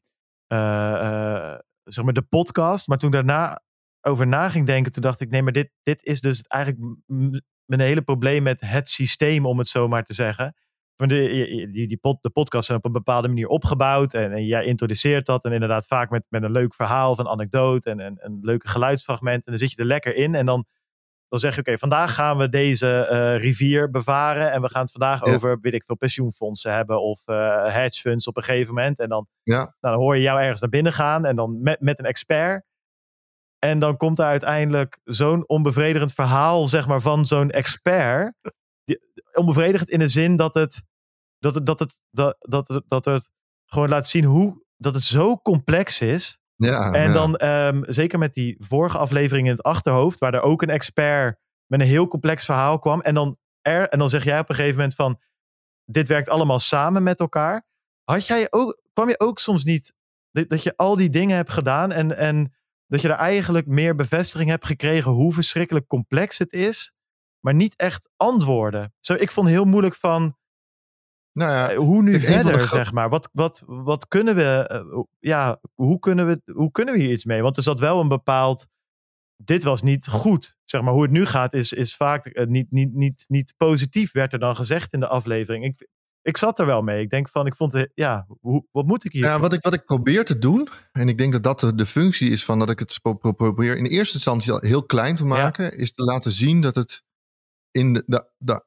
[0.46, 0.92] eh,
[1.52, 2.88] eh, zeg maar de podcast.
[2.88, 3.60] Maar toen daarna
[4.00, 6.84] over na ging denken, toen dacht ik, nee, maar dit, dit is dus eigenlijk
[7.64, 10.54] mijn hele probleem met het systeem, om het zo maar te zeggen.
[10.96, 14.32] Want de, je- die, die pod, de podcast zijn op een bepaalde manier opgebouwd en,
[14.32, 17.90] en jij introduceert dat en inderdaad vaak met, met een leuk verhaal of een anekdote
[17.90, 19.44] en, en een leuke geluidsfragment.
[19.44, 20.66] En dan zit je er lekker in en dan,
[21.28, 24.90] dan zeg je, oké, vandaag gaan we deze eh, rivier bevaren en we gaan het
[24.90, 25.32] vandaag Ja.
[25.32, 28.98] over, weet ik veel, pensioenfondsen hebben of eh hedge funds op een gegeven moment.
[28.98, 31.80] En dan Ja, nou, dan hoor je jou ergens naar binnen gaan en dan met,
[31.80, 32.64] met een expert.
[33.58, 38.34] En dan komt er uiteindelijk zo'n onbevredigend verhaal, zeg maar, van zo'n expert.
[38.84, 39.00] Die,
[39.32, 40.82] onbevredigend in de zin dat het,
[41.38, 43.30] dat het, dat het, dat, dat, dat het
[43.66, 46.38] gewoon laat zien hoe dat het zo complex is.
[46.58, 47.12] Ja, En ja.
[47.12, 51.38] dan ehm, zeker met die vorige aflevering in het achterhoofd, waar er ook een expert
[51.66, 53.00] met een heel complex verhaal kwam.
[53.00, 55.20] En dan, er, en dan zeg jij op een gegeven moment van,
[55.84, 57.66] dit werkt allemaal samen met elkaar.
[58.04, 59.92] Had jij ook, kwam je ook soms niet
[60.30, 62.54] dat, je al die dingen hebt gedaan en, en
[62.86, 66.92] dat je er eigenlijk meer bevestiging hebt gekregen hoe verschrikkelijk complex het is,
[67.40, 68.94] maar niet echt antwoorden.
[69.00, 70.36] Zo, ik vond het heel moeilijk van,
[71.38, 73.08] nou ja, eh, hoe nu verder, zeg maar.
[73.08, 77.24] Wat, wat, wat kunnen we, eh, ja, hoe kunnen we, hoe kunnen we hier iets
[77.24, 77.42] mee?
[77.42, 78.66] Want er zat wel een bepaald,
[79.36, 80.56] dit was niet goed.
[80.64, 84.12] Zeg maar, hoe het nu gaat is, is vaak eh, niet, niet, niet, niet positief,
[84.12, 85.64] werd er dan gezegd in de aflevering.
[85.64, 85.88] Ik,
[86.22, 87.02] ik zat er wel mee.
[87.02, 89.24] Ik denk van, ik vond, het, ja, hoe, wat moet ik hier?
[89.24, 91.86] Ja, wat ik, wat ik probeer te doen, en ik denk dat dat de, de
[91.86, 95.24] functie is van dat ik het pro- pro- probeer in eerste instantie heel klein te
[95.24, 97.02] maken, is te laten zien dat het
[97.70, 98.66] in de, de, de-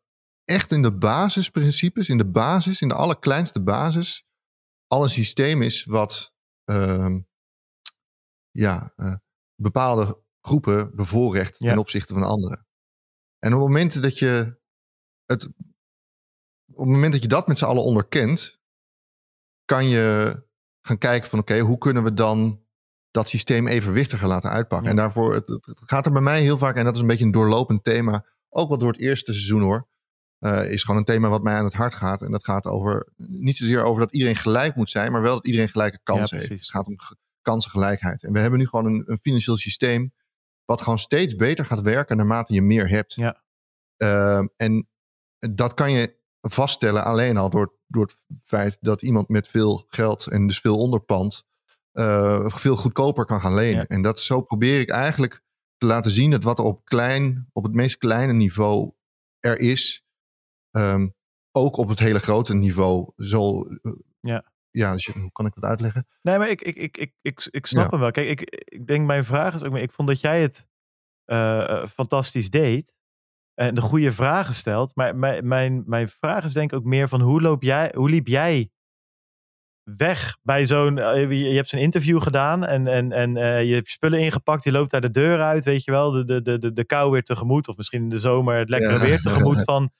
[0.51, 4.23] echt in de basisprincipes, in de basis, in de allerkleinste basis,
[4.87, 6.33] al een systeem is wat
[6.63, 7.19] ehm,
[8.51, 9.15] ja, eh,
[9.55, 11.69] bepaalde groepen bevoorrecht Ja.
[11.69, 12.67] ten opzichte van anderen.
[13.39, 14.59] En op het moment dat je
[15.25, 15.49] het
[16.73, 18.59] op het moment dat je dat met z'n allen onderkent,
[19.65, 20.35] kan je
[20.81, 22.65] gaan kijken van oké, hoe kunnen we dan
[23.11, 24.87] dat systeem evenwichtiger laten uitpakken.
[24.87, 24.95] Ja.
[24.95, 27.25] En daarvoor het, het gaat er bij mij heel vaak, en dat is een beetje
[27.25, 29.87] een doorlopend thema, ook wel door het eerste seizoen hoor,
[30.41, 32.21] eh, is gewoon een thema wat mij aan het hart gaat.
[32.21, 35.45] En dat gaat over, niet zozeer over dat iedereen gelijk moet zijn, maar wel dat
[35.45, 36.49] iedereen gelijke kansen heeft.
[36.49, 38.23] Het gaat om ge- kansengelijkheid.
[38.23, 40.13] En we hebben nu gewoon een, een financieel systeem
[40.65, 43.13] wat gewoon steeds beter gaat werken naarmate je meer hebt.
[43.13, 43.43] Ja.
[43.97, 44.89] Ehm, en
[45.39, 50.27] dat kan je vaststellen alleen al door, door het feit dat iemand met veel geld
[50.27, 51.43] en dus veel onderpand
[51.91, 53.79] eh, veel goedkoper kan gaan lenen.
[53.79, 53.87] Ja.
[53.87, 55.41] En dat zo probeer ik eigenlijk
[55.77, 58.91] te laten zien dat wat er op klein, op het meest kleine niveau
[59.39, 60.05] er is,
[60.71, 61.07] ehm,
[61.51, 63.61] ook op het hele grote niveau zo.
[63.63, 64.49] eh, Ja.
[64.71, 66.07] Ja, dus hoe kan ik dat uitleggen?
[66.21, 67.89] Nee, maar ik, ik, ik, ik, ik, ik snap Ja.
[67.89, 68.11] hem wel.
[68.11, 69.81] Kijk, ik, ik denk mijn vraag is ook meer.
[69.81, 70.67] Ik vond dat jij het
[71.25, 72.95] eh, eh, fantastisch deed.
[73.53, 74.95] En de goede vragen stelt.
[74.95, 78.09] Maar mijn, mijn, mijn vraag is denk ik ook meer van hoe, loop jij, hoe
[78.09, 78.71] liep jij
[79.83, 80.95] weg bij zo'n.
[80.95, 83.33] je hebt zo'n interview gedaan en, en, en
[83.65, 84.63] je hebt spullen ingepakt.
[84.63, 86.11] Je loopt daar de deur uit, weet je wel.
[86.11, 87.67] De, de, de, de, de kou weer tegemoet.
[87.67, 88.99] Of misschien in de zomer het lekkere Ja.
[88.99, 89.63] weer tegemoet.
[89.71, 89.91] Van,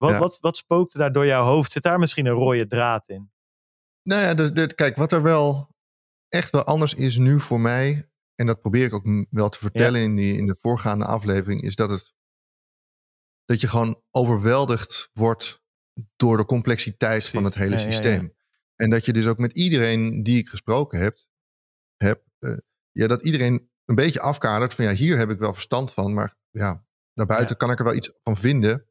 [0.00, 0.18] wat, Ja.
[0.18, 1.72] wat, wat spookte daar door jouw hoofd?
[1.72, 3.32] Zit daar misschien een rode draad in?
[4.02, 5.74] Nou ja, dus, dus, kijk, wat er wel
[6.28, 10.00] echt wel anders is nu voor mij, en dat probeer ik ook wel te vertellen
[10.00, 12.14] in, die, in de voorgaande aflevering, is dat het
[13.44, 15.62] dat je gewoon overweldigd wordt
[16.16, 18.34] door de complexiteit van het hele Ja, systeem.
[18.76, 21.18] En dat je dus ook met iedereen die ik gesproken heb,
[21.96, 22.56] heb eh,
[22.90, 26.36] ja, dat iedereen een beetje afkadert van ja, hier heb ik wel verstand van, maar
[26.50, 28.89] ja, daarbuiten kan ik er wel iets van vinden.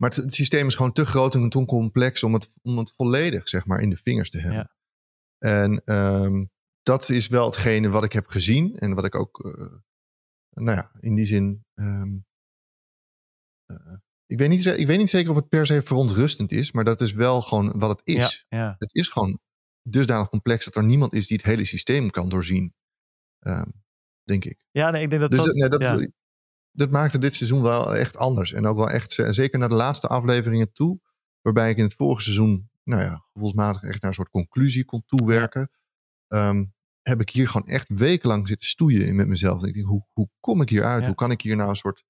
[0.00, 2.92] Maar het, het systeem is gewoon te groot en te complex om het, om het
[2.92, 4.58] volledig zeg maar, in de vingers te hebben.
[4.58, 4.76] Ja.
[5.38, 6.44] En ehm,
[6.82, 9.74] dat is wel hetgene wat ik heb gezien en wat ik ook, eh,
[10.50, 11.64] nou ja, in die zin.
[11.74, 12.16] ehm,
[13.66, 13.94] eh,
[14.26, 17.00] ik, weet niet, ik weet niet zeker of het per se verontrustend is, maar dat
[17.00, 18.46] is wel gewoon wat het is.
[18.48, 18.74] Ja, ja.
[18.78, 19.40] Het is gewoon
[19.82, 22.74] dusdanig complex dat er niemand is die het hele systeem kan doorzien.
[23.38, 23.70] Ehm,
[24.22, 24.58] denk ik.
[24.70, 25.46] ja nee, ik denk dat Dus dat...
[25.46, 26.08] dat, nee, dat, ja.
[26.72, 28.52] Dat maakte dit seizoen wel echt anders.
[28.52, 31.00] En ook wel echt, zeker naar de laatste afleveringen toe.
[31.40, 35.02] Waarbij ik in het vorige seizoen, nou ja, gevoelsmatig echt naar een soort conclusie kon
[35.06, 35.70] toewerken.
[36.28, 36.64] ehm,
[37.02, 39.62] heb ik hier gewoon echt wekenlang zitten stoeien in met mezelf.
[39.62, 41.00] En ik denk, hoe, hoe kom ik hier uit?
[41.00, 41.06] Ja.
[41.06, 42.04] Hoe kan ik hier nou een soort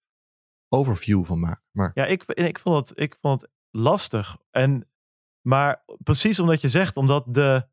[0.68, 1.64] overview van maken?
[1.70, 4.36] Maar Ja, ik, ik, vond het, ik vond het lastig.
[4.50, 4.88] En,
[5.40, 7.68] maar precies omdat je zegt, omdat de,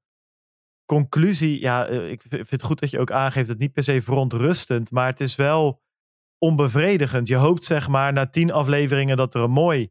[0.85, 4.01] conclusie, ja, eh, ik vind het goed dat je ook aangeeft, het niet per se
[4.01, 5.83] verontrustend, maar het is wel
[6.45, 7.27] onbevredigend.
[7.27, 9.89] Je hoopt zeg maar na tien afleveringen dat er een mooi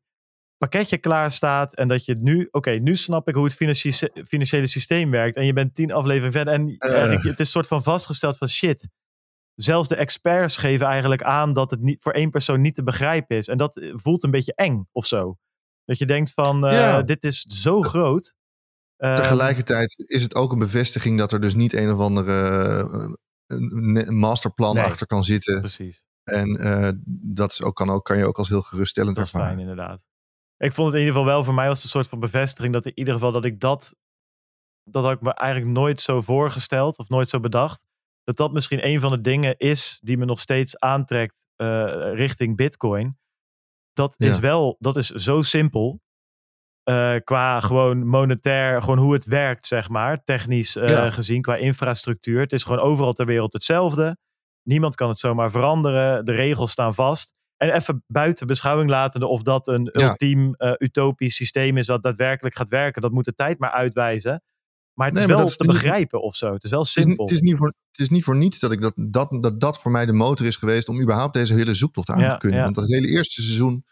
[0.58, 4.10] pakketje klaar staat en dat je het nu, oké, nu snap ik hoe het financie-
[4.28, 7.10] financiële systeem werkt en je bent tien afleveringen verder en Eh.
[7.10, 8.88] het is een soort van vastgesteld van shit.
[9.54, 13.36] Zelfs de experts geven eigenlijk aan dat het niet, voor één persoon niet te begrijpen
[13.36, 13.48] is.
[13.48, 15.36] En dat eh, voelt een beetje eng of zo.
[15.84, 17.02] Dat je denkt van, eh, Ja.
[17.02, 18.34] dit is zo groot.
[18.96, 23.16] Ehm, Tegelijkertijd is het ook een bevestiging dat er dus niet een of andere
[24.10, 24.84] masterplan Nee.
[24.84, 25.58] achter kan zitten.
[25.60, 26.04] Precies.
[26.24, 29.32] En eh, dat is ook, kan, ook, kan je ook als heel geruststellend Dat is
[29.32, 29.54] ervaren.
[29.56, 30.06] fijn, inderdaad.
[30.56, 32.86] Ik vond het in ieder geval wel voor mij als een soort van bevestiging dat
[32.86, 33.94] in ieder geval dat ik dat,
[34.90, 37.84] dat had ik me eigenlijk nooit zo voorgesteld of nooit zo bedacht.
[38.24, 42.56] Dat dat misschien een van de dingen is die me nog steeds aantrekt eh, richting
[42.56, 43.18] Bitcoin.
[43.92, 44.40] Dat is Ja.
[44.40, 46.02] wel, dat is zo simpel.
[46.84, 50.24] eh, qua gewoon monetair, gewoon hoe het werkt, zeg maar.
[50.24, 51.10] Technisch Ja.
[51.10, 52.40] gezien, qua infrastructuur.
[52.40, 54.16] Het is gewoon overal ter wereld hetzelfde.
[54.64, 56.24] Niemand kan het zomaar veranderen.
[56.24, 57.32] De regels staan vast.
[57.56, 60.08] En even buiten beschouwing latende of dat een Ja.
[60.08, 63.02] ultiem eh, utopisch systeem is dat daadwerkelijk gaat werken.
[63.02, 64.42] Dat moet de tijd maar uitwijzen.
[64.94, 66.52] Maar het Nee, is maar wel is te begrijpen of zo.
[66.52, 67.24] Het is wel Het is, niet- simpel.
[67.24, 69.80] het, is niet voor, het is niet voor niets dat, ik dat, dat, dat dat
[69.80, 72.58] voor mij de motor is geweest om überhaupt deze hele zoektocht aan Ja, te kunnen.
[72.58, 72.64] ja.
[72.64, 73.84] Want dat hele eerste seizoen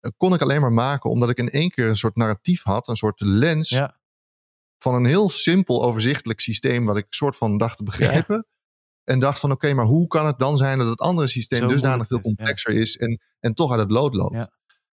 [0.00, 2.88] eh, kon ik alleen maar maken omdat ik in één keer een soort narratief had,
[2.88, 3.98] een soort lens ja,
[4.78, 8.46] van een heel simpel overzichtelijk systeem wat ik soort van dacht te begrijpen.
[9.10, 11.66] En dacht van oké, maar hoe kan het dan zijn dat het andere systeem Zo
[11.66, 12.68] dusdanig veel moeilijk is, ja.
[12.68, 14.34] complexer is en, en toch uit het lood loopt.
[14.34, 14.50] Ja.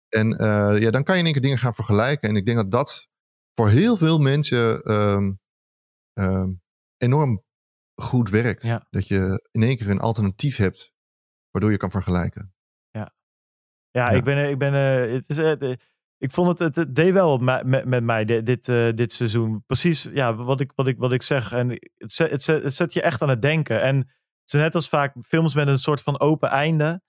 [0.10, 2.30] En eh, ja, dan kan je in één keer dingen gaan vergelijken.
[2.30, 3.08] En ik denk dat dat
[3.54, 5.34] voor heel veel mensen ehm,
[6.14, 6.54] ehm,
[6.98, 7.44] enorm
[8.02, 8.64] goed werkt.
[8.64, 8.88] Ja.
[8.90, 10.94] Dat je in één keer een alternatief hebt
[11.52, 12.54] waardoor je kan vergelijken.
[12.92, 13.14] ja,
[13.92, 14.10] Ja.
[14.10, 15.74] ik ben, ik ben, eh, het is, eh,
[16.18, 19.64] ik vond het, het, deed wel met, met, mij dit, eh, dit seizoen.
[19.66, 21.52] Precies, ja, wat ik, wat ik, wat ik zeg.
[21.52, 23.82] En het zet, het, zet, het zet je echt aan het denken.
[23.82, 27.02] En het is net als vaak films met een soort van open einde.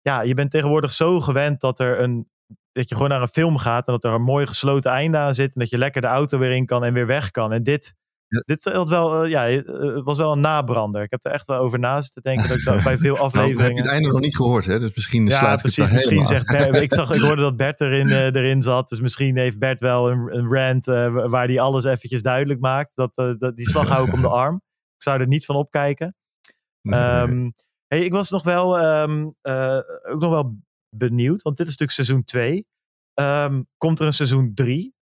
[0.00, 2.30] Ja, je bent tegenwoordig zo gewend dat er een,
[2.72, 5.34] dat je gewoon naar een film gaat en dat er een mooi gesloten einde aan
[5.34, 7.52] zit en dat je lekker de auto weer in kan en weer weg kan.
[7.52, 7.94] En dit,
[8.28, 8.42] Ja.
[8.46, 11.02] dit had wel, eh, ja, eh, was wel een nabrander.
[11.02, 13.24] Ik heb er echt wel over na zitten denken dat ik dat bij veel Nou,
[13.24, 13.64] afleveringen.
[13.64, 14.78] heb je het einde nog niet gehoord, hè?
[14.78, 17.56] Dus misschien Ja, sluit ik het Misschien helemaal zegt Bert, ik, zag, ik hoorde dat
[17.56, 18.88] Bert erin, eh, erin zat.
[18.88, 22.90] Dus misschien heeft Bert wel een, een rant wa- waar hij alles eventjes duidelijk maakt.
[22.94, 24.54] Dat, dat, die slag hou ik om de arm.
[24.96, 26.16] Ik zou er niet van opkijken.
[26.82, 27.00] Nee.
[27.00, 27.50] Ehm,
[27.86, 29.78] hey, ik was nog wel, ehm, eh,
[30.10, 30.56] ook nog wel
[30.96, 31.42] benieuwd.
[31.42, 32.66] Want dit is natuurlijk seizoen 2.
[33.76, 34.94] komt er een seizoen 3?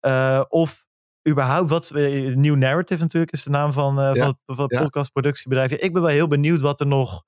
[0.49, 0.85] of
[1.29, 1.91] überhaupt wat?
[1.91, 4.81] eh, New Narrative natuurlijk is de naam van, eh, Ja, van het, van het ja.
[4.83, 5.73] podcastproductiebedrijf.
[5.73, 7.25] Ik ben wel heel benieuwd wat er nog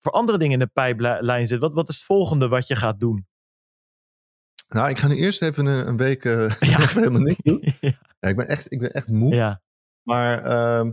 [0.00, 1.60] voor andere dingen in de pijplijn zit.
[1.60, 3.26] Wat, wat is het volgende wat je gaat doen?
[4.68, 6.86] Nou, ik ga nu eerst even een, een week eh, Ja.
[6.86, 7.60] helemaal niks doen.
[7.80, 8.28] ja.
[8.28, 9.34] Ik, ben echt, ik ben echt moe.
[9.34, 9.62] ja.
[10.02, 10.92] Maar ehm,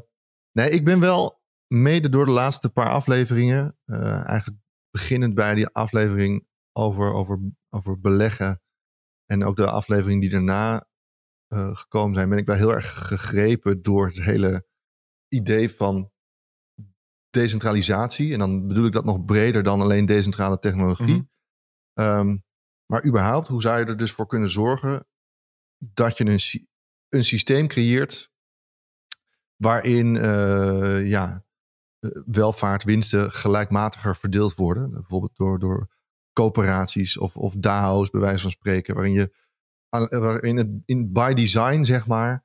[0.51, 4.59] nee, ik ben wel mede door de laatste paar afleveringen, eh, eigenlijk
[4.91, 6.47] beginnend bij die aflevering
[6.77, 7.39] over, over,
[7.69, 8.61] over beleggen
[9.25, 10.87] en ook de aflevering die daarna
[11.53, 14.65] eh, gekomen zijn, ben ik wel heel erg gegrepen door het hele
[15.27, 16.11] idee van
[17.29, 18.33] decentralisatie.
[18.33, 21.05] En dan bedoel ik dat nog breder dan alleen decentrale technologie.
[21.05, 21.23] Mhm.
[21.93, 22.37] Ehm,
[22.85, 25.07] maar überhaupt, hoe zou je er dus voor kunnen zorgen
[25.77, 26.67] dat je een,
[27.09, 28.31] een systeem creëert
[29.55, 31.45] waarin eh, ja,
[31.99, 34.91] eh, welvaart, winsten gelijkmatiger verdeeld worden.
[34.91, 35.89] Bijvoorbeeld door, door
[36.33, 39.33] coöperaties of, of DAO's, bij wijze van spreken, waarin je
[39.99, 42.43] waarin het in, by design, zeg maar,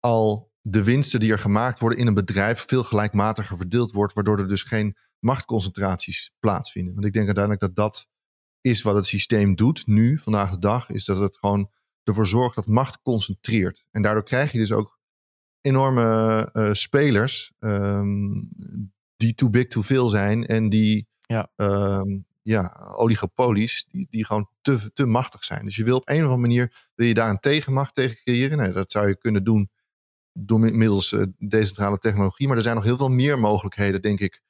[0.00, 4.38] al de winsten die er gemaakt worden in een bedrijf veel gelijkmatiger verdeeld wordt, waardoor
[4.38, 6.94] er dus geen machtconcentraties plaatsvinden.
[6.94, 8.06] Want ik denk uiteindelijk dat dat
[8.60, 11.70] is wat het systeem doet nu, vandaag de dag, is dat het gewoon
[12.02, 13.86] ervoor zorgt dat macht concentreert.
[13.90, 14.98] En daardoor krijg je dus ook
[15.60, 18.42] enorme eh, spelers ehm,
[19.16, 21.50] die too big to veel zijn en die Ja.
[21.56, 25.64] ehm, ja, oligopolies die, die gewoon te, te machtig zijn.
[25.64, 28.58] Dus je wil op een of andere manier wil je daar een tegenmacht tegen creëren.
[28.58, 29.70] Nou, dat zou je kunnen doen
[30.32, 32.46] door mi- middels eh, decentrale technologie.
[32.46, 34.42] Maar er zijn nog heel veel meer mogelijkheden, denk ik,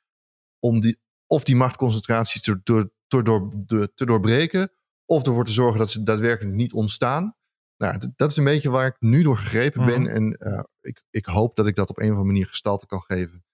[0.59, 4.73] om die, of die machtconcentraties te, door, te, door, de- te doorbreken,
[5.05, 7.35] of ervoor te zorgen dat ze daadwerkelijk niet ontstaan.
[7.77, 10.01] Nou, dat is een beetje waar ik nu door gegrepen ben.
[10.01, 10.10] Mhm.
[10.10, 13.01] En eh, ik, ik hoop dat ik dat op een of andere manier gestalte kan
[13.02, 13.45] geven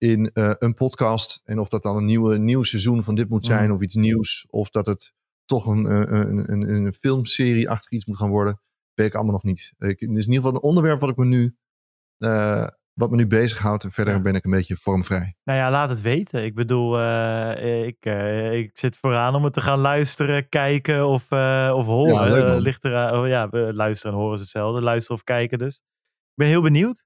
[0.00, 1.40] in eh, een podcast.
[1.44, 3.72] En of dat dan een nieuwe, nieuw seizoen van dit moet zijn Mhm.
[3.74, 4.46] of iets nieuws.
[4.50, 5.12] Of dat het
[5.44, 8.60] toch een, eh, een, een, een filmserie achter iets moet gaan worden.
[8.94, 9.72] Weet ik allemaal nog niet.
[9.78, 11.56] Ik, het is in ieder geval een onderwerp wat ik me nu,
[12.18, 13.84] eh, wat me nu bezighoudt.
[13.84, 15.36] En verder ben ik een beetje vormvrij.
[15.44, 16.44] Nou ja, laat het weten.
[16.44, 17.00] Ik bedoel,
[17.84, 18.04] ik,
[18.52, 21.22] ik zit vooraan om het te gaan luisteren, kijken of,
[21.72, 22.46] of horen.
[22.46, 24.82] Ja, ligt eraan, oh, ja, luisteren en horen is hetzelfde.
[24.82, 25.74] Luisteren of kijken dus.
[25.76, 27.04] Ik ben heel benieuwd.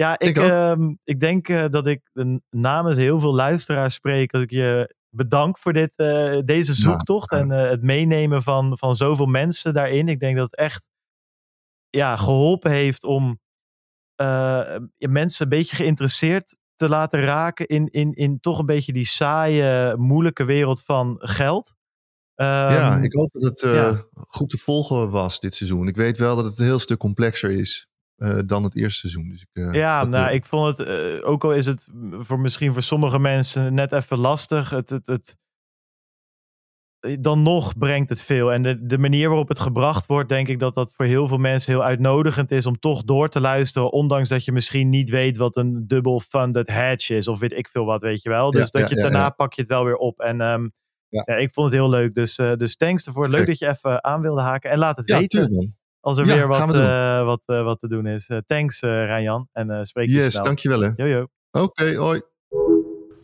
[0.00, 4.32] Ja, ik, Ik ehm, ik denk eh, dat ik de- namens heel veel luisteraars spreek.
[4.32, 8.94] Als ik je bedank voor dit, eh, deze zoektocht en eh, het meenemen van, van
[8.94, 10.08] zoveel mensen daarin.
[10.08, 10.88] Ik denk dat het echt
[11.90, 13.40] ja, geholpen heeft om
[14.14, 19.06] eh, mensen een beetje geïnteresseerd te laten raken in, in, in toch een beetje die
[19.06, 21.74] saaie, moeilijke wereld van geld.
[22.34, 24.04] ja, Ehm, ik hoop dat het eh, ja.
[24.14, 25.88] goed te volgen was dit seizoen.
[25.88, 27.88] Ik weet wel dat het een heel stuk complexer is
[28.20, 29.28] eh, dan het eerste seizoen.
[29.28, 32.72] Dus ik, eh, Ja, nou, ik vond het, eh, ook al is het voor misschien
[32.72, 35.36] voor sommige mensen net even lastig, het, het, het,
[37.20, 38.52] dan nog brengt het veel.
[38.52, 41.38] En de, de manier waarop het gebracht wordt, denk ik dat dat voor heel veel
[41.38, 45.36] mensen heel uitnodigend is om toch door te luisteren, ondanks dat je misschien niet weet
[45.36, 48.50] wat een double funded hedge is, of weet ik veel wat, weet je wel.
[48.50, 50.20] Dus Ja, dat ja, je ja, daarna pak je het wel weer op.
[50.20, 50.36] En
[51.08, 51.22] Ja.
[51.26, 51.36] ja.
[51.36, 52.14] ik vond het heel leuk.
[52.14, 53.28] Dus, eh, dus thanks ervoor.
[53.28, 54.70] Leuk dat je even aan wilde haken.
[54.70, 55.72] En laat het ja, weten tuurlijk.
[56.00, 58.28] Als er Ja, weer wat, eh, wat, eh, wat te doen is.
[58.28, 59.48] Eh, thanks, Rijnjan.
[59.52, 60.44] En spreek je Yes, snel.
[60.44, 60.90] dankjewel hè.
[61.04, 62.02] Yo, Oké, yo.
[62.02, 62.20] hoi.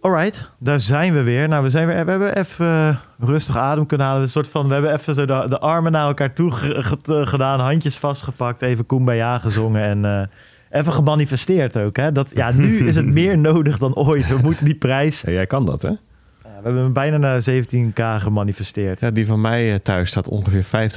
[0.01, 1.49] Alright, daar zijn we weer.
[1.49, 4.23] Nou, we, zijn weer, we hebben even rustig adem kunnen halen.
[4.23, 7.27] Een soort van, we hebben even zo de, de armen naar elkaar toe ge- ge-
[7.27, 10.31] gedaan, handjes vastgepakt, even Kumbaya gezongen en
[10.71, 11.97] even gemanifesteerd ook.
[11.97, 12.13] Hè?
[12.13, 14.29] Dat, ja, nu is het meer nodig dan ooit.
[14.29, 15.21] We moeten die prijs...
[15.21, 15.91] Ja, jij kan dat, hè?
[16.57, 19.01] We hebben hem bijna naar 17k gemanifesteerd.
[19.01, 20.91] Ja, die van mij eh, thuis staat ongeveer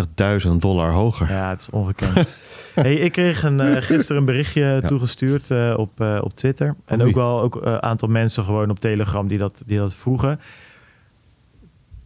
[0.47, 1.29] 50.000 dollar hoger.
[1.29, 2.27] Ja, het is ongekend.
[2.75, 6.75] hey, ik kreeg een, eh, gisteren een berichtje toegestuurd eh, op, op Twitter.
[6.85, 10.39] En ook wel ook een aantal mensen gewoon op Telegram die dat, die dat vroegen.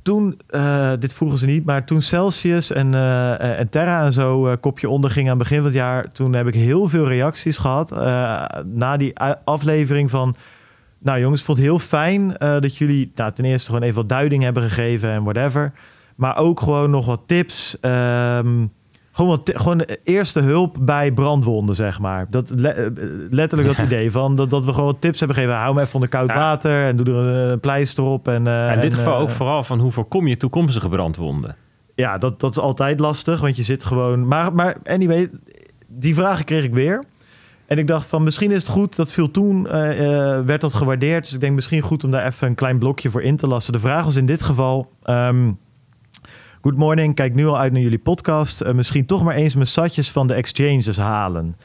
[0.01, 0.39] Toen,
[0.99, 2.93] dit vroegen ze niet, maar toen Celsius en,
[3.39, 6.47] en Terra en zo kopje onder gingen aan het begin van het jaar, toen heb
[6.47, 10.35] ik heel veel reacties gehad eh, na die aflevering van.
[11.03, 13.95] Nou jongens, ik vond het heel fijn eh, dat jullie nou, ten eerste gewoon even
[13.95, 15.71] wat duiding hebben gegeven en whatever.
[16.15, 17.77] Maar ook gewoon nog wat tips.
[17.79, 18.65] ehm,
[19.11, 22.27] gewoon, wat, gewoon eerste hulp bij brandwonden, zeg maar.
[22.29, 22.85] Dat, le- eh,
[23.29, 23.83] letterlijk dat Ja.
[23.83, 25.57] idee van dat, dat we gewoon wat tips hebben gegeven.
[25.57, 26.35] Hou me even onder koud Ja.
[26.35, 28.27] water en doe er een, een pleister op.
[28.27, 31.55] En, eh, in dit en, geval ook vooral van hoe voorkom je toekomstige brandwonden.
[31.95, 34.27] ja, dat, dat is altijd lastig, want je zit gewoon...
[34.27, 35.29] Maar, maar anyway,
[35.87, 37.03] die vragen kreeg ik weer.
[37.73, 39.89] En ik dacht van, misschien is het goed, dat viel toen, eh,
[40.37, 41.23] eh, werd dat gewaardeerd.
[41.23, 43.73] Dus ik denk misschien goed om daar even een klein blokje voor in te lassen.
[43.73, 44.91] De vraag was in dit geval...
[45.03, 45.51] ehm,
[46.61, 48.61] Good morning, kijk nu al uit naar jullie podcast.
[48.61, 51.57] Eh, misschien toch maar eens mijn satjes van de exchanges halen.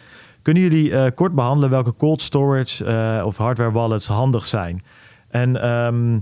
[0.43, 2.85] Kunnen jullie kort behandelen welke cold storage
[3.25, 4.83] of hardware wallets handig zijn?
[5.31, 6.19] En ehm,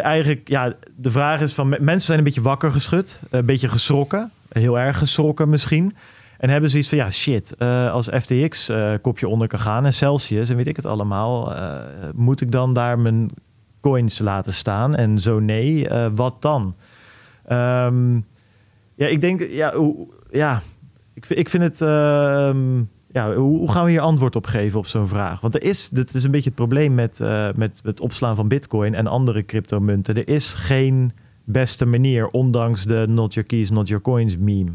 [0.00, 3.68] eigenlijk, ja, de vraag is van me- mensen zijn een beetje wakker geschud, een beetje
[3.68, 5.94] geschrokken, heel erg geschrokken misschien.
[6.40, 9.92] En hebben zoiets van, ja shit, eh, als FTX eh, kopje onder kan gaan en
[9.92, 11.78] Celsius en weet ik het allemaal, eh,
[12.14, 13.30] moet ik dan daar mijn
[13.80, 14.94] coins laten staan?
[14.94, 16.74] En zo nee, wat dan?
[17.44, 18.14] Ehm,
[18.94, 20.62] ja, ik denk, ja, hoe, ja
[21.14, 22.78] ik, ik vind het, ehm,
[23.12, 25.40] ja, hoe, gaan we hier antwoord op geven op zo'n vraag?
[25.40, 27.18] Want er is, dit is een beetje het probleem met,
[27.56, 30.16] met het opslaan van bitcoin en andere cryptomunten.
[30.16, 31.12] Er is geen
[31.44, 34.72] beste manier, ondanks de not your keys, not your coins meme.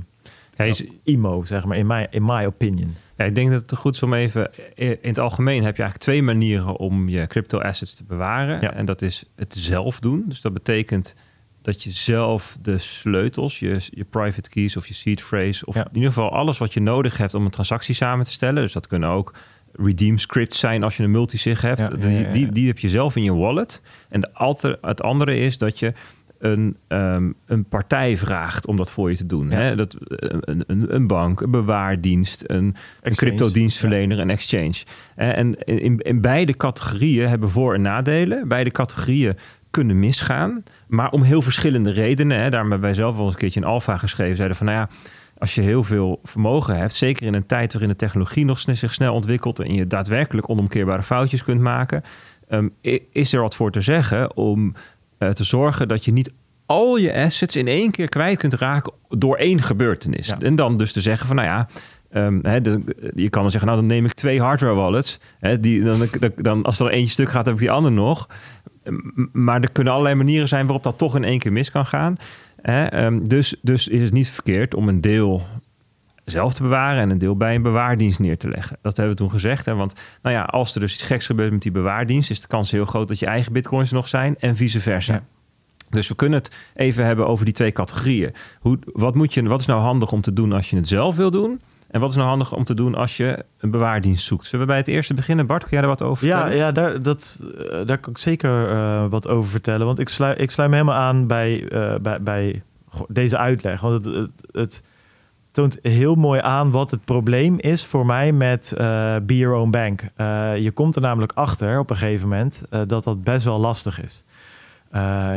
[0.58, 2.94] Ja, je- IMO, zeg maar, in my, in my opinion.
[3.18, 4.52] Ja, ik denk dat het goed is om even...
[4.76, 8.62] In het algemeen heb je eigenlijk twee manieren om je crypto assets te bewaren.
[8.62, 8.74] Ja.
[8.74, 10.24] En dat is het zelf doen.
[10.28, 11.16] Dus dat betekent
[11.62, 15.66] dat je zelf de sleutels, je, je private keys of je seed phrase...
[15.66, 15.82] of Ja.
[15.88, 18.62] in ieder geval alles wat je nodig hebt om een transactie samen te stellen.
[18.62, 19.34] Dus dat kunnen ook
[19.74, 21.80] redeem scripts zijn als je een multisig hebt.
[21.80, 22.30] Ja, die.
[22.30, 23.82] Die, die heb je zelf in je wallet.
[24.10, 25.94] En de alter, het andere is dat je
[26.46, 29.50] een, ehm, een partij vraagt om dat voor je te doen.
[29.50, 29.58] Ja.
[29.58, 29.76] Hè?
[29.76, 34.84] Dat, een, een, een bank, een bewaardienst, een, een crypto-dienstverlener, een exchange.
[35.16, 38.48] En in, in beide categorieën hebben voor- en nadelen.
[38.48, 39.38] Beide categorieën
[39.70, 42.40] kunnen misgaan, maar om heel verschillende redenen.
[42.40, 42.50] Hè.
[42.50, 44.36] Daarom hebben wij zelf wel eens een keertje in Alpha geschreven.
[44.36, 44.90] Zeiden van, nou ja,
[45.38, 48.94] als je heel veel vermogen hebt, zeker in een tijd waarin de technologie nog zich
[48.94, 52.04] snel ontwikkelt en je daadwerkelijk onomkeerbare foutjes kunt maken,
[52.48, 52.68] ehm,
[53.12, 54.74] is er wat voor te zeggen om
[55.18, 56.32] eh, te zorgen dat je niet
[56.66, 60.28] al je assets in één keer kwijt kunt raken door één gebeurtenis.
[60.28, 60.40] Ja.
[60.40, 61.68] En dan dus te zeggen van, nou ja,
[62.10, 65.20] ehm, de- je kan dan zeggen, nou dan neem ik twee hardware wallets.
[65.40, 68.28] Hè, die, dan, dan, dan, als er eentje stuk gaat, heb ik die andere nog.
[69.32, 72.16] Maar er kunnen allerlei manieren zijn waarop dat toch in één keer mis kan gaan.
[72.62, 75.42] Ehm, dus, dus is het niet verkeerd om een deel
[76.26, 78.78] zelf te bewaren en een deel bij een bewaardienst neer te leggen.
[78.82, 79.66] Dat hebben we toen gezegd.
[79.66, 79.76] Hè?
[79.76, 82.72] Want nou ja, als er dus iets geks gebeurt met die bewaardienst, is de kans
[82.72, 85.14] heel groot dat je eigen bitcoins nog zijn en vice versa.
[85.14, 85.24] Ja.
[85.90, 88.34] Dus we kunnen het even hebben over die twee categorieën.
[88.60, 91.16] Hoe, wat, moet je, wat is nou handig om te doen als je het zelf
[91.16, 91.62] wil doen?
[91.88, 94.46] En wat is nou handig om te doen als je een bewaardienst zoekt?
[94.46, 95.46] Zullen we bij het eerste beginnen?
[95.46, 96.66] Bart, kun jij er wat over Ja, vertellen?
[96.66, 99.86] ja daar, dat, eh, daar kan ik zeker eh, wat over vertellen.
[99.86, 102.64] Want ik sluit, ik sluit me helemaal aan bij, eh, bij, bij
[103.08, 103.82] deze uitleg.
[103.82, 104.84] Want het, het, het,
[105.56, 109.70] toont heel mooi aan wat het probleem is voor mij met eh Be Your Own
[109.70, 110.02] Bank.
[110.16, 113.60] Eh, je komt er namelijk achter op een gegeven moment eh, dat dat best wel
[113.60, 114.24] lastig is.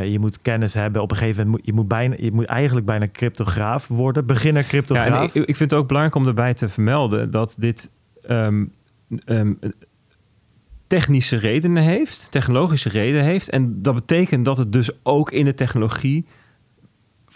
[0.03, 1.01] Je moet kennis hebben.
[1.01, 4.25] Op een gegeven moment moet je moet, bijna, je moet eigenlijk bijna cryptograaf worden.
[4.25, 5.33] Beginner Ja, cryptograaf.
[5.33, 7.89] en ik, ik vind het ook belangrijk om erbij te vermelden dat dit
[8.27, 8.65] ehm,
[9.25, 9.53] ehm,
[10.87, 13.49] technische redenen heeft, technologische redenen heeft.
[13.49, 16.25] En dat betekent dat het dus ook in de technologie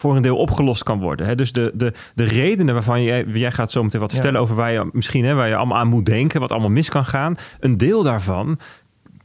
[0.04, 1.26] voor een deel opgelost kan worden.
[1.28, 1.36] Hè?
[1.36, 4.16] Dus de, de, de redenen waarvan jij, jij gaat zo meteen wat Ja.
[4.16, 6.90] vertellen over waar je misschien hè, waar je allemaal aan moet denken, wat allemaal mis
[6.90, 7.36] kan gaan.
[7.60, 8.60] Een deel daarvan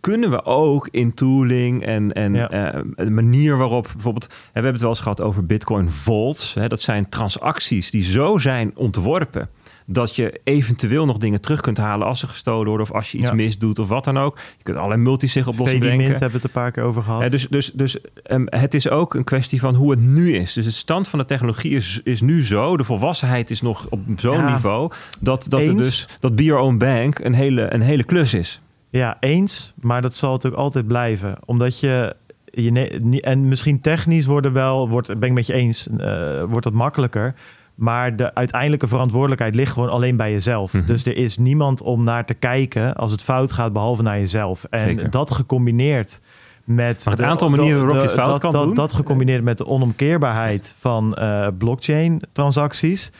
[0.01, 2.51] kunnen we ook in tooling en, en Ja.
[2.51, 6.55] eh, de manier waarop bijvoorbeeld, hè, we hebben het wel eens gehad over Bitcoin vaults.
[6.55, 9.49] Hè, dat zijn transacties die zo zijn ontworpen
[9.91, 13.19] dat je eventueel nog dingen terug kunt halen als ze gestolen worden of als je
[13.19, 13.35] iets Ja.
[13.35, 14.39] misdoet of wat dan ook.
[14.57, 16.09] Je kunt allerlei multisig oplossingen Mint bedenken.
[16.21, 17.31] hebben we het een paar keer over gehad.
[17.31, 20.53] Dus dus, dus ehm, het is ook een kwestie van hoe het nu is.
[20.53, 22.77] Dus de stand van de technologie is, is nu zo.
[22.77, 24.53] De volwassenheid is nog op zo'n Ja.
[24.53, 24.91] niveau.
[25.21, 25.83] Dat, dat, er Eens.
[25.85, 28.61] dus, dat Be Your Own Bank een hele, een hele klus is.
[28.91, 29.73] Ja, eens.
[29.81, 31.37] Maar dat zal natuurlijk altijd blijven.
[31.45, 32.17] Omdat je...
[32.45, 34.89] je en misschien technisch worden wel...
[34.89, 35.87] Wordt, ben ik met je eens.
[35.99, 37.35] eh, wordt dat makkelijker.
[37.79, 40.73] Maar de uiteindelijke verantwoordelijkheid ligt gewoon alleen bij jezelf.
[40.73, 40.87] Mhm.
[40.87, 44.65] Dus er is niemand om naar te kijken als het fout gaat, behalve naar jezelf.
[44.65, 45.11] En Zeker.
[45.11, 46.21] dat gecombineerd
[46.65, 47.05] met...
[47.05, 48.75] Maar het de- aantal manieren waarop je het fout dat, kan dat, doen.
[48.75, 53.13] Dat gecombineerd met de onomkeerbaarheid van eh, blockchain-transacties...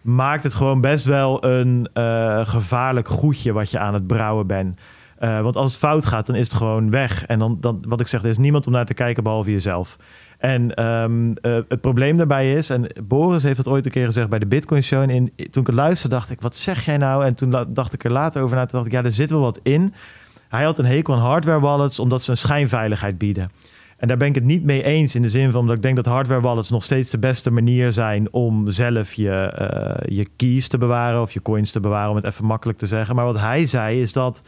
[0.00, 4.80] maakt het gewoon best wel een eh, gevaarlijk goedje wat je aan het brouwen bent.
[5.18, 7.26] Eh, want als het fout gaat, dan is het gewoon weg.
[7.26, 9.96] En dan, dan wat ik zeg, er is niemand om naar te kijken behalve jezelf.
[10.46, 14.28] En ehm, eh, het probleem daarbij is, en Boris heeft het ooit een keer gezegd
[14.28, 15.10] bij de Bitcoin Show.
[15.10, 17.24] In, toen ik het luisterde, dacht ik, wat zeg jij nou?
[17.24, 18.62] En toen dacht ik er later over na.
[18.62, 19.94] Toen dacht ik, ja, er zit wel wat in.
[20.48, 23.50] Hij had een hekel aan hardware wallets, omdat ze een schijnveiligheid bieden.
[23.96, 25.96] En daar ben ik het niet mee eens in de zin van dat ik denk
[25.96, 30.68] dat hardware wallets nog steeds de beste manier zijn om zelf je, eh, je keys
[30.68, 33.16] te bewaren of je coins te bewaren, om het even makkelijk te zeggen.
[33.16, 34.42] Maar wat hij zei is dat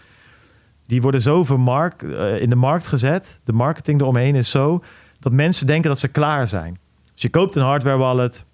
[0.87, 3.41] die worden zo vermarkt, eh, in de markt gezet.
[3.45, 4.83] De marketing eromheen is zo
[5.21, 6.79] dat mensen denken dat ze klaar zijn.
[7.13, 8.45] Dus je koopt een hardware wallet,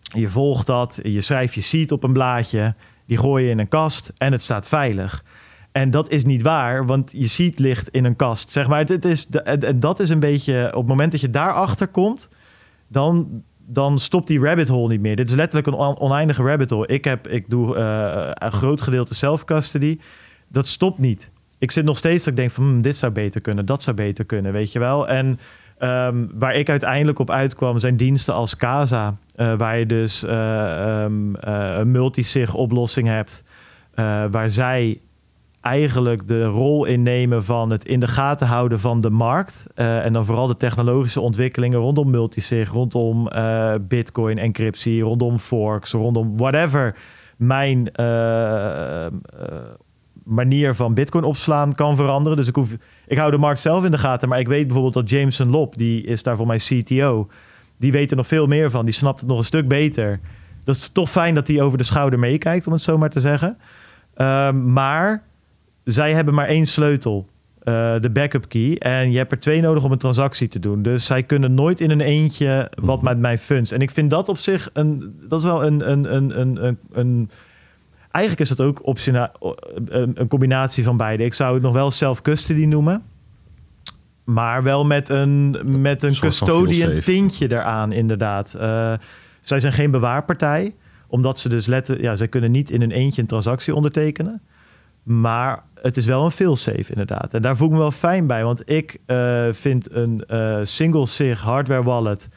[0.00, 2.74] je volgt dat, je schrijft je seed op een blaadje,
[3.06, 5.24] die gooi je in een kast en het staat veilig.
[5.72, 8.50] En dat is niet waar, want je seed ligt in een kast.
[8.50, 9.26] Zeg maar, het is,
[9.76, 12.28] dat is een beetje, op het moment dat je daarachter komt,
[12.88, 15.16] dan, dan stopt die rabbit hole niet meer.
[15.16, 16.86] Dit is letterlijk een on- oneindige rabbit hole.
[16.86, 19.98] Ik, heb, ik doe eh, een groot gedeelte self-custody.
[20.48, 21.30] Dat stopt niet.
[21.58, 23.96] Ik zit nog steeds dat ik denk van hmm, dit zou beter kunnen, dat zou
[23.96, 25.08] beter kunnen, weet je wel.
[25.08, 25.38] En
[25.78, 31.34] ehm, waar ik uiteindelijk op uitkwam zijn diensten als Casa, eh, waar je dus ehm,
[31.34, 33.44] eh, een multisig oplossing hebt,
[34.30, 35.00] waar zij
[35.60, 39.66] eigenlijk de rol innemen van het in de gaten houden van de markt.
[39.74, 46.36] En dan vooral de technologische ontwikkelingen rondom multisig, rondom eh, bitcoin, encryptie, rondom forks, rondom
[46.36, 46.96] whatever
[47.38, 49.06] mijn eh,
[50.28, 52.36] manier van bitcoin opslaan kan veranderen.
[52.38, 52.76] Dus ik, hoef,
[53.06, 55.76] ik hou de markt zelf in de gaten, maar ik weet bijvoorbeeld dat Jameson Lop,
[55.78, 57.28] die is daar voor mij CTO,
[57.76, 58.84] die weet er nog veel meer van.
[58.84, 60.20] Die snapt het nog een stuk beter.
[60.64, 63.20] Dat is toch fijn dat hij over de schouder meekijkt, om het zo maar te
[63.20, 63.56] zeggen.
[64.14, 65.22] Ehm, maar
[65.84, 67.28] zij hebben maar één sleutel.
[67.58, 68.76] eh, de backup key.
[68.78, 70.82] En je hebt er twee nodig om een transactie te doen.
[70.82, 73.70] Dus zij kunnen nooit in een eentje wat met mijn funds.
[73.72, 75.14] En ik vind dat op zich een.
[75.28, 75.90] Dat is wel een.
[75.90, 77.30] een, een, een, een, een
[78.18, 79.32] eigenlijk is dat ook optiona,
[79.84, 81.24] een, een combinatie van beide.
[81.24, 83.02] Ik zou het nog wel self-custody noemen.
[84.24, 88.54] Maar wel met een, met een custodian tintje eraan, inderdaad.
[88.54, 88.92] Eh,
[89.40, 90.74] zij zijn geen bewaarpartij.
[91.06, 92.00] Omdat ze dus letten...
[92.00, 94.42] Ja, zij kunnen niet in een eentje een transactie ondertekenen.
[95.02, 97.34] Maar het is wel een failsafe, inderdaad.
[97.34, 98.44] En daar voel ik me wel fijn bij.
[98.44, 102.28] Want ik eh, vind een eh, single sig hardware wallet...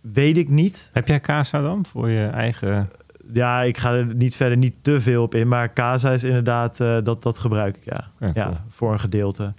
[0.00, 0.90] Weet ik niet.
[0.92, 2.90] Heb jij Casa dan voor je eigen...
[3.32, 5.48] Ja, ik ga er niet verder niet te veel op in.
[5.48, 8.30] Maar Casa is inderdaad, eh, dat, dat gebruik ik, ja.
[8.34, 9.52] Ja, voor een gedeelte.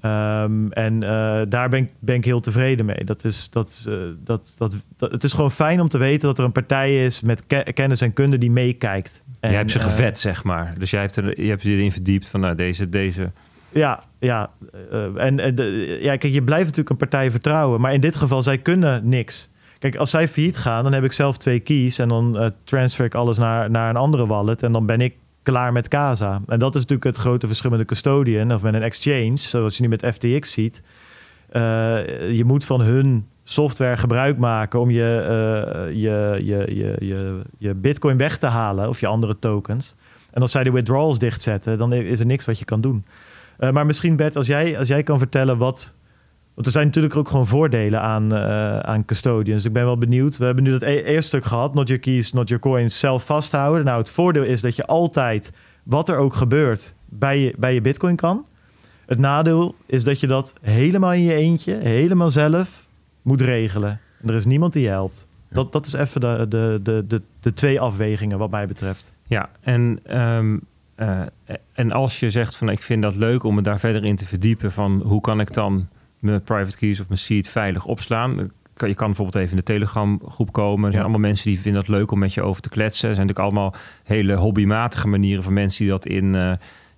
[0.00, 3.04] Ehm, en eh, daar ben ik, ben ik heel tevreden mee.
[3.04, 3.94] Dat is, dat, is, eh,
[4.24, 7.20] dat, dat, dat, het is gewoon fijn om te weten dat er een partij is
[7.20, 9.22] met ke- kennis en kunde die meekijkt.
[9.40, 10.74] En, jij hebt ze gevet, zeg maar.
[10.78, 13.30] Dus jij hebt, er, je hebt je erin verdiept van nou, deze, deze...
[13.68, 14.50] Ja, ja.
[15.16, 17.80] en de- ja, kijk, je blijft natuurlijk een partij vertrouwen.
[17.80, 19.48] Maar in dit geval, zij kunnen niks.
[19.78, 21.98] Kijk, als zij failliet gaan, dan heb ik zelf twee keys.
[21.98, 24.62] En dan eh, transfer ik alles naar, naar een andere wallet.
[24.62, 26.40] En dan ben ik klaar met Casa.
[26.46, 29.36] En dat is natuurlijk het grote verschil met een custodian of met een exchange.
[29.36, 30.82] Zoals je nu met FTX ziet.
[31.48, 31.60] Eh,
[32.30, 37.74] je moet van hun software gebruik maken om je, eh, je, je, je, je, je
[37.74, 38.88] bitcoin weg te halen.
[38.88, 39.94] Of je andere tokens.
[40.30, 43.04] En als zij de withdrawals dichtzetten, dan is er niks wat je kan doen.
[43.70, 45.94] Maar misschien Bert, als jij, als jij kan vertellen wat,
[46.56, 49.64] Want er zijn natuurlijk ook gewoon voordelen aan, eh, aan custodians.
[49.64, 50.36] Ik ben wel benieuwd.
[50.36, 51.74] We hebben nu dat e- eerste stuk gehad.
[51.74, 52.98] Not your keys, not your coins.
[52.98, 53.84] Zelf vasthouden.
[53.84, 55.52] Nou, het voordeel is dat je altijd,
[55.82, 58.44] wat er ook gebeurt, bij je, bij je bitcoin kan.
[59.06, 62.88] Het nadeel is dat je dat helemaal in je eentje, helemaal zelf
[63.22, 64.00] moet regelen.
[64.22, 65.26] En er is niemand die je helpt.
[65.50, 69.12] Dat, dat is even de, de, de, de, de twee afwegingen wat mij betreft.
[69.26, 70.58] Ja, en, ehm,
[70.94, 71.20] eh,
[71.72, 74.26] en als je zegt van ik vind dat leuk om me daar verder in te
[74.26, 75.88] verdiepen van hoe kan ik dan
[76.26, 78.50] mijn private keys of mijn seed veilig opslaan.
[78.76, 80.76] Je kan bijvoorbeeld even in de Telegram groep komen.
[80.84, 81.00] Er zijn Ja.
[81.00, 83.08] allemaal mensen die vinden dat leuk om met je over te kletsen.
[83.08, 83.74] Er zijn natuurlijk allemaal
[84.04, 86.52] hele hobbymatige manieren van mensen die dat in eh,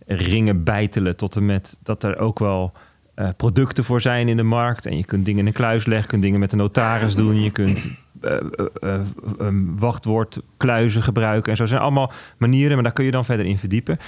[0.06, 1.16] ringen bijtelen.
[1.16, 2.72] Tot en met dat er ook wel
[3.14, 4.86] eh, producten voor zijn in de markt.
[4.86, 7.42] En je kunt dingen in een kluis leggen, kunt dingen met de notaris doen.
[7.42, 7.90] Je kunt
[8.20, 8.36] eh,
[8.80, 9.00] eh,
[9.38, 11.50] een wachtwoordkluizen gebruiken.
[11.50, 13.98] En zo zijn allemaal manieren, maar daar kun je dan verder in verdiepen.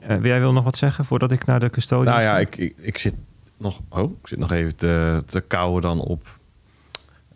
[0.00, 2.98] Eh jij wil nog wat zeggen voordat ik naar de custodians Nou ja, ik, ik
[2.98, 3.14] zit
[3.58, 6.38] nog, oh, ik zit nog even te, te kauwen dan op,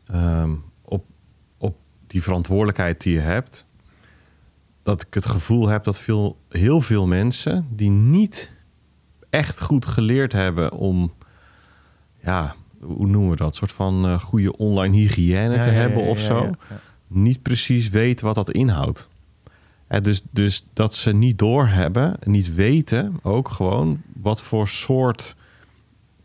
[0.07, 0.51] ehm,
[0.83, 1.05] op,
[1.59, 1.77] op
[2.07, 3.67] die verantwoordelijkheid die je hebt.
[4.83, 8.53] Dat ik het gevoel heb dat veel, heel veel mensen die niet
[9.31, 11.13] echt goed geleerd hebben om,
[12.21, 13.49] ja, hoe noemen we dat?
[13.49, 16.51] Een soort van eh, goede online hygiëne te Ja, hebben ja, of zo.
[17.07, 19.09] Niet precies weten wat dat inhoudt.
[19.87, 25.37] Hè, dus, dus dat ze niet doorhebben, niet weten ook gewoon wat voor soort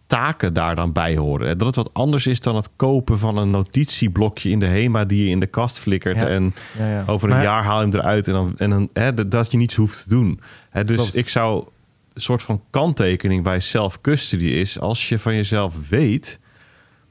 [0.07, 1.47] taken daar dan bij horen.
[1.47, 5.05] En Dat het wat anders is dan het kopen van een notitieblokje in de HEMA
[5.05, 6.15] die je in de kast flikkert.
[6.21, 6.27] Ja.
[6.27, 7.03] En Ja, ja.
[7.07, 9.51] over een Maar- jaar haal je hem eruit en dan, en dan hè, dat- dat
[9.51, 10.39] je niets hoeft te doen.
[10.69, 11.15] Hè, dus Klopt.
[11.15, 11.65] ik zou
[12.13, 16.39] een soort van kanttekening bij self-custody is als je van jezelf weet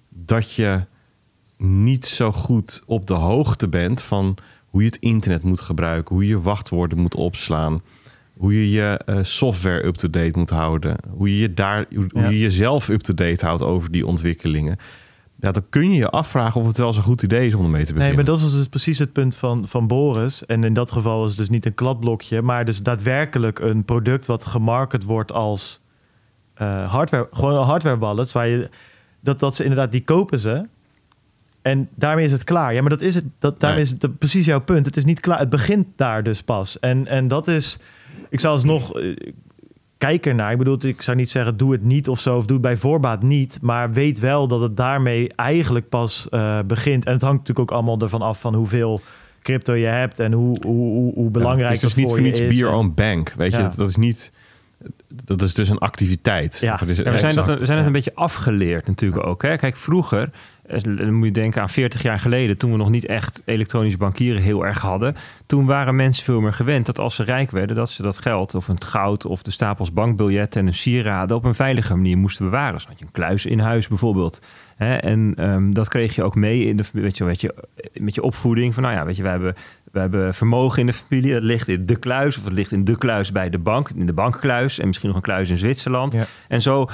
[0.08, 0.84] dat je
[1.58, 4.36] niet zo goed op de hoogte bent van
[4.70, 7.82] hoe je het internet moet gebruiken, hoe je wachtwoorden moet opslaan,
[8.36, 12.28] hoe je je eh, software up-to-date moet houden, hoe je, je daar, hoe, Ja.
[12.28, 14.76] je jezelf up-to-date houdt over die ontwikkelingen.
[15.40, 17.84] Ja, dan kun je je afvragen of het wel zo'n goed idee is om ermee
[17.84, 18.06] te beginnen.
[18.06, 20.46] Nee, maar dat was dus precies het punt van, van Boris.
[20.46, 24.26] En in dat geval is het dus niet een kladblokje, maar dus daadwerkelijk een product
[24.26, 25.80] wat gemarket wordt als
[26.54, 28.68] eh, hardware, gewoon een hardware wallets, waar je
[29.20, 30.64] dat, dat ze inderdaad die kopen ze.
[31.62, 32.74] En daarmee is het klaar.
[32.74, 33.24] Ja, maar dat is het.
[33.38, 33.94] Dat, daarmee Nee.
[33.94, 34.86] is het precies jouw punt.
[34.86, 35.38] Het is niet klaar.
[35.38, 36.78] Het begint daar dus pas.
[36.78, 37.78] En, en dat is.
[38.30, 38.94] Ik zou alsnog.
[38.98, 39.16] eh,
[39.98, 40.52] Kijk ernaar.
[40.52, 42.76] Ik bedoel, ik zou niet zeggen doe het niet of zo, of doe het bij
[42.76, 43.58] voorbaat niet.
[43.62, 47.04] Maar weet wel dat het daarmee eigenlijk pas eh, begint.
[47.04, 49.00] En het hangt natuurlijk ook allemaal ervan af van hoeveel
[49.42, 52.20] crypto je hebt en hoe, hoe, hoe, hoe belangrijk het is dus dat niet voor
[52.20, 52.48] niets is.
[52.48, 53.32] be your En- own bank.
[53.36, 53.62] Weet je, Ja.
[53.62, 54.32] dat, dat is niet.
[55.24, 56.58] Dat is dus een activiteit.
[56.60, 56.76] Ja.
[56.76, 57.86] Dat is Ja, we zijn, dat, we zijn het ja.
[57.86, 59.42] een beetje afgeleerd natuurlijk ook.
[59.42, 59.56] Hè?
[59.56, 60.30] Kijk, vroeger,
[60.82, 62.58] dan moet je denken aan 40 jaar geleden...
[62.58, 65.16] toen we nog niet echt elektronisch bankieren heel erg hadden...
[65.46, 67.76] toen waren mensen veel meer gewend dat als ze rijk werden...
[67.76, 70.60] dat ze dat geld of het goud of de stapels bankbiljetten...
[70.60, 72.80] en een sieraden op een veilige manier moesten bewaren.
[72.88, 74.40] Had je een kluis in huis bijvoorbeeld.
[74.76, 74.96] Hè?
[74.96, 77.54] En ehm, dat kreeg je ook mee in de, weet je, weet je,
[77.94, 78.74] met je opvoeding.
[78.74, 79.54] Van nou ja, weet je, we hebben,
[79.92, 81.32] we hebben vermogen in de familie.
[81.32, 83.90] Dat ligt in de kluis of het ligt in de kluis bij de bank.
[83.90, 86.14] In de bankkluis en misschien nog een kluis in Zwitserland.
[86.14, 86.26] Ja.
[86.48, 86.86] En zo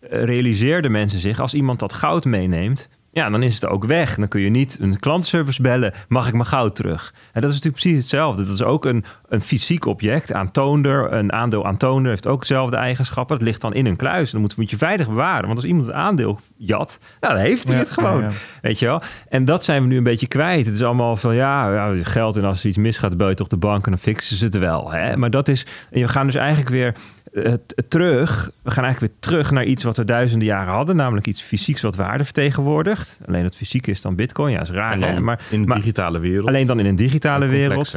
[0.00, 4.14] eh, realiseerden mensen zich, als iemand dat goud meeneemt, ja, dan is het ook weg.
[4.14, 7.14] Dan kun je niet een klantenservice bellen, mag ik mijn goud terug?
[7.32, 8.44] En dat is natuurlijk precies hetzelfde.
[8.44, 13.36] Dat is ook een, een fysiek object, aantoonder, een aandeel aantoonder heeft ook dezelfde eigenschappen.
[13.36, 14.30] Het ligt dan in een kluis.
[14.30, 15.44] Dan moet, moet je veilig bewaren.
[15.46, 18.20] Want als iemand het aandeel jat, nou, dan heeft hij Ja, het gewoon.
[18.20, 18.32] ja, ja.
[18.62, 19.02] Weet je wel?
[19.28, 20.66] En dat zijn we nu een beetje kwijt.
[20.66, 23.48] Het is allemaal van ja, ja geld en als er iets misgaat, bel je toch
[23.48, 24.90] de bank en dan fixen ze het wel.
[24.92, 25.16] Hè?
[25.16, 26.94] Maar dat is, we gaan dus eigenlijk weer
[27.32, 27.52] eh,
[27.88, 28.50] terug.
[28.62, 31.82] We gaan eigenlijk weer terug naar iets wat we duizenden jaren hadden, namelijk iets fysieks
[31.82, 33.20] wat waarde vertegenwoordigt.
[33.26, 34.52] Alleen dat fysiek is dan bitcoin.
[34.52, 34.98] Ja, is raar.
[34.98, 35.20] Hè?
[35.20, 36.48] Maar, in de digitale wereld.
[36.48, 37.94] alleen dan in een digitale wereld.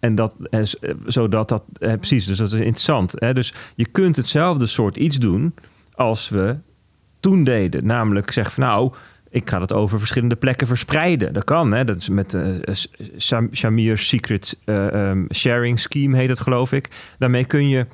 [0.00, 3.14] En dat, eh, eh, zodat dat, eh, precies, dus dat is interessant.
[3.16, 3.34] Hè?
[3.34, 5.54] Dus je kunt hetzelfde soort iets doen
[5.94, 6.56] als we
[7.20, 7.86] toen deden.
[7.86, 8.92] Namelijk zeggen van nou,
[9.30, 11.32] ik ga dat over verschillende plekken verspreiden.
[11.32, 11.84] Dat kan, hè?
[11.84, 12.76] Dat is met de
[13.52, 16.90] Shamir Secret eh, ehm, Sharing Scheme heet het geloof ik.
[17.18, 17.86] Daarmee kun je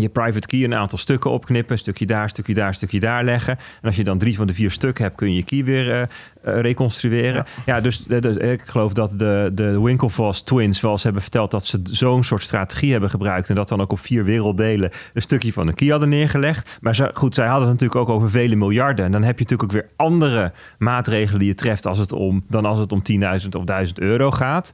[0.00, 1.72] je private key een aantal stukken opknippen.
[1.72, 3.56] Een stukje daar, een stukje daar, een stukje daar leggen.
[3.56, 5.92] En als je dan drie van de vier stukken hebt, kun je je key weer
[5.92, 7.44] eh, eh, reconstrueren.
[7.66, 11.50] Ja, dus, eh, dus ik geloof dat de, de Winklevoss twins wel eens hebben verteld...
[11.50, 13.48] dat ze zo'n soort strategie hebben gebruikt...
[13.48, 16.78] en dat dan ook op vier werelddelen een stukje van een key hadden neergelegd.
[16.80, 19.04] Maar ze, goed, zij hadden het natuurlijk ook over vele miljarden.
[19.04, 21.86] En dan heb je natuurlijk ook weer andere maatregelen die je treft...
[21.86, 23.02] Als het om, dan als het om
[23.42, 24.72] 10.000 of 1000 euro gaat...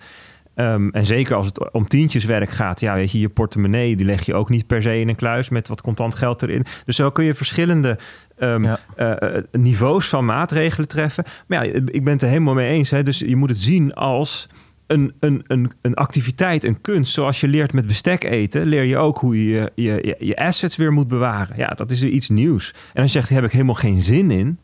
[0.54, 4.26] Ehm, en zeker als het om tientjeswerk gaat, ja, weet je, je portemonnee, die leg
[4.26, 6.64] je ook niet per se in een kluis met wat contant geld erin.
[6.84, 7.98] Dus zo kun je verschillende
[8.36, 8.78] ehm, Ja.
[8.96, 11.24] eh, eh, niveaus van maatregelen treffen.
[11.46, 12.90] Maar ja, ik ben het er helemaal mee eens.
[12.90, 13.02] Hè.
[13.02, 14.46] Dus je moet het zien als
[14.86, 17.12] een, een, een, een activiteit, een kunst.
[17.12, 20.76] Zoals je leert met bestek eten, leer je ook hoe je je, je, je assets
[20.76, 21.56] weer moet bewaren.
[21.56, 22.74] Ja, dat is iets nieuws.
[22.92, 24.58] En als je zegt, hier heb ik helemaal geen zin in.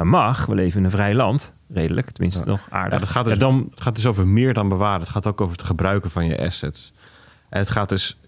[0.00, 2.92] Dat mag, we leven in een vrij land, redelijk, tenminste nog aardig.
[2.92, 5.00] Ja, dat gaat dus, dan, het gaat dus over meer dan bewaren.
[5.00, 6.92] Het gaat ook over het gebruiken van je assets.
[7.48, 8.18] En het gaat dus...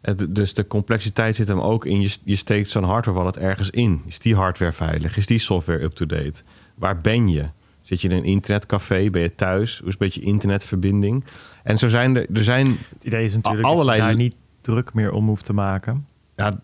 [0.00, 2.00] Het, dus de complexiteit zit hem ook in...
[2.00, 4.02] Je, je steekt zo'n hardware wallet ergens in.
[4.06, 5.16] Is die hardware veilig?
[5.16, 6.42] Is die software up-to-date?
[6.74, 7.44] Waar ben je?
[7.82, 9.10] Zit je in een internetcafé?
[9.10, 9.78] Ben je thuis?
[9.78, 11.24] Hoe is een beetje internetverbinding?
[11.62, 12.26] En zo zijn er...
[12.32, 15.44] Er zijn Het idee is natuurlijk Allerlei- dat je daar niet druk meer om hoeft
[15.44, 16.06] te maken.
[16.36, 16.60] ja,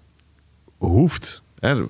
[0.76, 1.42] hoeft.
[1.58, 1.84] Hè?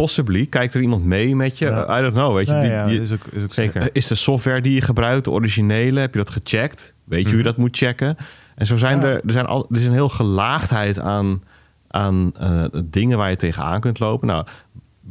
[0.00, 0.46] Possibly.
[0.46, 1.66] Kijkt er iemand mee met je?
[1.66, 1.98] Ja.
[1.98, 2.34] I don't know.
[2.34, 3.90] Weet je, die, ja, die- is ook, is ook Zeker.
[3.92, 6.94] Is de software die je gebruikt, de originele, heb je dat gecheckt?
[7.04, 8.16] Weet je hoe je dat moet checken?
[8.54, 9.04] En zo zijn Ja.
[9.06, 11.42] er, er, zijn al, er is een heel gelaagdheid aan,
[11.88, 14.26] aan eh, dingen waar je tegenaan kunt lopen.
[14.28, 14.46] Nou,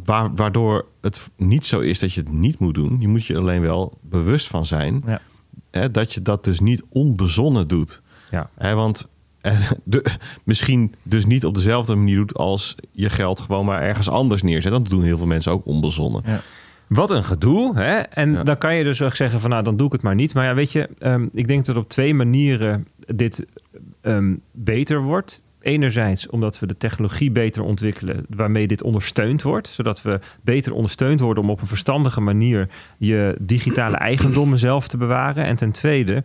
[0.06, 2.98] wa- waardoor het niet zo is dat je het niet moet doen.
[3.00, 5.20] Je moet je alleen wel bewust van zijn Ja.
[5.72, 8.02] hè, dat je dat dus niet onbezonnen doet.
[8.32, 8.50] ja.
[8.58, 9.10] Hè, want
[9.84, 10.06] de,
[10.44, 14.72] misschien dus niet op dezelfde manier doet als je geld gewoon maar ergens anders neerzet.
[14.72, 16.24] Dat doen heel veel mensen ook onbezonnen.
[16.88, 17.76] Wat een gedoe.
[17.78, 17.96] Hè?
[17.96, 18.44] En Ja.
[18.44, 20.34] dan kan je dus ook zeggen van nou, dan doe ik het maar niet.
[20.34, 23.46] Maar ja, weet je, ehm, ik denk dat op twee manieren dit
[24.02, 25.46] ehm, beter wordt.
[25.62, 29.68] Enerzijds omdat we de technologie beter ontwikkelen waarmee dit ondersteund wordt.
[29.68, 34.98] Zodat we beter ondersteund worden om op een verstandige manier je digitale eigendommen zelf te
[34.98, 35.46] bewaren.
[35.46, 36.24] En ten tweede,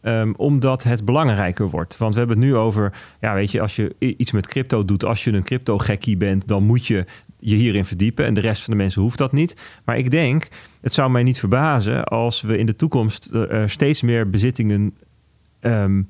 [0.00, 1.96] ehm, omdat het belangrijker wordt.
[1.96, 5.04] Want we hebben het nu over, ja, weet je, als je iets met crypto doet,
[5.04, 7.04] als je een crypto-gekkie bent, dan moet je
[7.38, 8.24] je hierin verdiepen.
[8.24, 9.56] En de rest van de mensen hoeft dat niet.
[9.84, 10.48] Maar ik denk,
[10.80, 14.94] het zou mij niet verbazen als we in de toekomst eh, steeds meer bezittingen
[15.60, 16.02] ehm,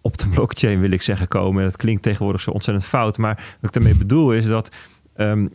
[0.00, 1.64] op de blockchain, wil ik zeggen, komen.
[1.64, 3.18] Dat klinkt tegenwoordig zo ontzettend fout.
[3.18, 4.70] Maar wat ik daarmee bedoel is dat,
[5.14, 5.46] ehm,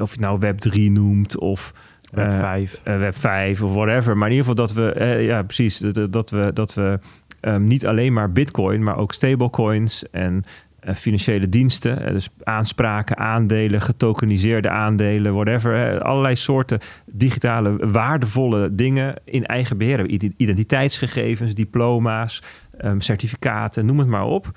[0.00, 1.72] of je nou Web 3 noemt of
[2.12, 2.80] Web eh, 5.
[2.84, 4.16] eh, Web 5 of whatever.
[4.16, 6.98] Maar in ieder geval dat we, eh, ja, precies, dat, dat we, dat we
[7.40, 10.44] ehm, niet alleen maar Bitcoin, maar ook stablecoins en
[10.82, 16.78] eh, financiële diensten, eh, dus aanspraken, aandelen, getokeniseerde aandelen, whatever, eh, allerlei soorten
[17.12, 20.06] digitale waardevolle dingen in eigen beheer
[20.36, 22.42] Identiteitsgegevens, diploma's,
[22.78, 24.50] ehm, certificaten, noem het maar op.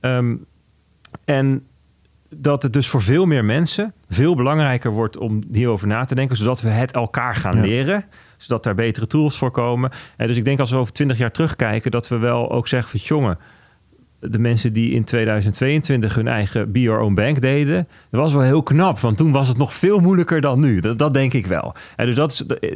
[0.00, 0.36] Ehm,
[1.24, 1.66] en
[2.36, 6.36] dat het dus voor veel meer mensen veel belangrijker wordt om hierover na te denken,
[6.36, 7.62] zodat we het elkaar gaan Ja.
[7.62, 8.04] leren,
[8.36, 9.90] zodat daar betere tools voor komen.
[10.16, 12.90] En dus ik denk als we over twintig jaar terugkijken, dat we wel ook zeggen
[12.90, 13.38] van jongen,
[14.30, 18.42] de mensen die in 2022 hun eigen Be Your Own Bank deden, dat was wel
[18.42, 20.80] heel knap, want toen was het nog veel moeilijker dan nu.
[20.80, 21.74] Dat, dat denk ik wel.
[21.96, 22.70] En dus dat is eh,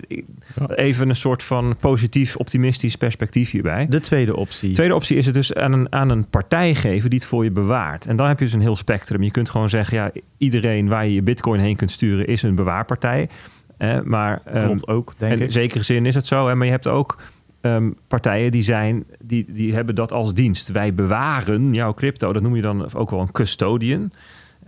[0.75, 3.87] even een soort van positief, optimistisch perspectief hierbij.
[3.89, 4.73] De tweede optie.
[4.73, 7.51] Tweede optie is het dus aan een, aan een partij geven die het voor je
[7.51, 8.07] bewaart.
[8.07, 9.23] En dan heb je dus een heel spectrum.
[9.23, 12.55] Je kunt gewoon zeggen, ja, iedereen waar je je bitcoin heen kunt sturen is een
[12.55, 13.29] bewaarpartij.
[13.77, 15.53] Eh, maar ehm, Klopt ook, denk in ik.
[15.53, 16.49] zekere zin is het zo.
[16.49, 16.55] Hè?
[16.55, 17.19] Maar je hebt ook
[17.61, 20.69] ehm, partijen die zijn, die, die hebben dat als dienst.
[20.69, 22.33] Wij bewaren jouw crypto.
[22.33, 24.13] Dat noem je dan ook wel een custodian.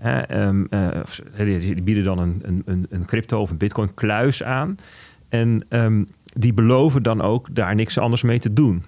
[0.03, 4.77] Ehm, eh, of- die, bieden dan een, een, een, crypto of een bitcoin kluis aan.
[5.29, 8.83] En ehm, die beloven dan ook daar niks anders mee te doen.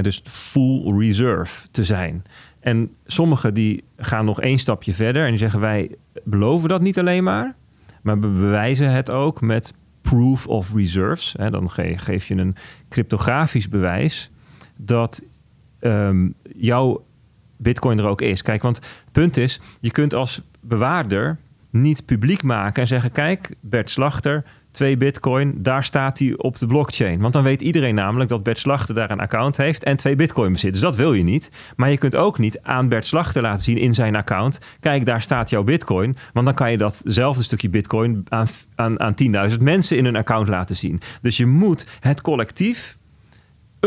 [0.00, 2.24] Dus full reserve te zijn.
[2.60, 5.90] En sommigen die gaan nog één stapje verder en die zeggen wij
[6.24, 7.54] beloven dat niet alleen maar,
[8.02, 9.74] maar we bewijzen het ook met
[10.04, 11.34] proof of reserves.
[11.38, 12.56] Hè, dan ge- geef je een
[12.88, 14.30] cryptografisch bewijs
[14.76, 15.22] dat
[15.78, 17.04] ehm, jouw
[17.56, 18.42] bitcoin er ook is.
[18.42, 21.38] Kijk, want het punt is, je kunt als bewaarder
[21.70, 24.44] niet publiek maken en zeggen: kijk, Bert Slachter,
[24.74, 27.20] twee bitcoin, daar staat hij op de blockchain.
[27.20, 30.52] Want dan weet iedereen namelijk dat Bert Slachter daar een account heeft en twee bitcoin
[30.52, 30.72] bezit.
[30.72, 31.50] Dus dat wil je niet.
[31.76, 35.22] Maar je kunt ook niet aan Bert Slachter laten zien in zijn account: kijk, daar
[35.22, 36.16] staat jouw bitcoin.
[36.32, 39.14] Want dan kan je datzelfde stukje bitcoin aan, aan, aan
[39.50, 41.00] 10.000 mensen in hun account laten zien.
[41.20, 42.96] Dus je moet het collectief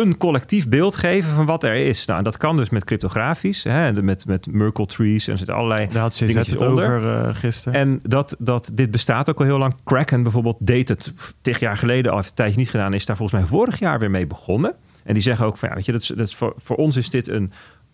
[0.02, 2.06] een collectief beeld geven van wat er is.
[2.06, 6.02] Nou, dat kan dus met cryptografisch, hè, met, met Merkle trees en zitten allerlei Daar
[6.02, 6.96] had CZ dingetjes het onder.
[6.96, 7.80] over eh, gisteren.
[7.80, 9.76] En dat, dat dit bestaat ook al heel lang.
[9.84, 13.18] Kraken bijvoorbeeld deed het tig jaar geleden al, heeft een tijdje niet gedaan, is daar
[13.18, 14.76] volgens mij vorig jaar weer mee begonnen.
[15.04, 16.96] En die zeggen ook van ja, weet je, dat is, dat is voor, voor ons
[16.96, 17.52] is dit een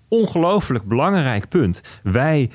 [0.08, 1.82] ongelooflijk belangrijk punt.
[2.04, 2.50] Wij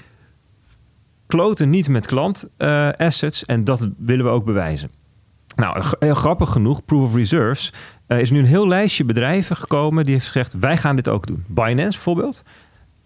[1.26, 4.90] kloten niet met klant eh, assets en dat willen we ook bewijzen.
[5.58, 7.72] Nou, heel grappig genoeg, Proof of Reserves,
[8.06, 11.26] eh, is nu een heel lijstje bedrijven gekomen die heeft gezegd, wij gaan dit ook
[11.26, 11.44] doen.
[11.46, 12.44] Binance bijvoorbeeld,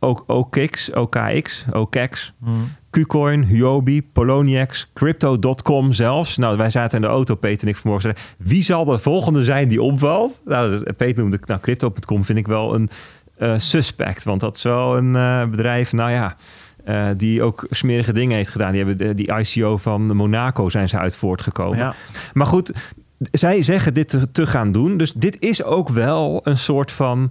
[0.00, 2.68] ook OKX, OKX, OKX, Hmm.
[2.90, 6.36] Qcoin, Huobi, Poloniex, Crypto.com zelfs.
[6.36, 8.14] Nou, wij zaten in de auto, Peter en ik vanmorgen.
[8.14, 10.42] Zeiden, wie zal de volgende zijn die opvalt?
[10.44, 12.90] Nou, dus Peter noemde, nou, Crypto.com vind ik wel een
[13.36, 14.24] eh, suspect.
[14.24, 16.36] Want dat is wel een eh, bedrijf, nou ja,
[16.84, 18.72] eh, die ook smerige dingen heeft gedaan.
[18.72, 21.78] Die hebben de, die ICO van Monaco zijn ze uit voortgekomen.
[21.78, 21.94] Ja,
[22.32, 22.72] Maar goed,
[23.30, 24.96] zij zeggen dit te, te gaan doen.
[24.96, 27.30] Dus dit is ook wel een soort van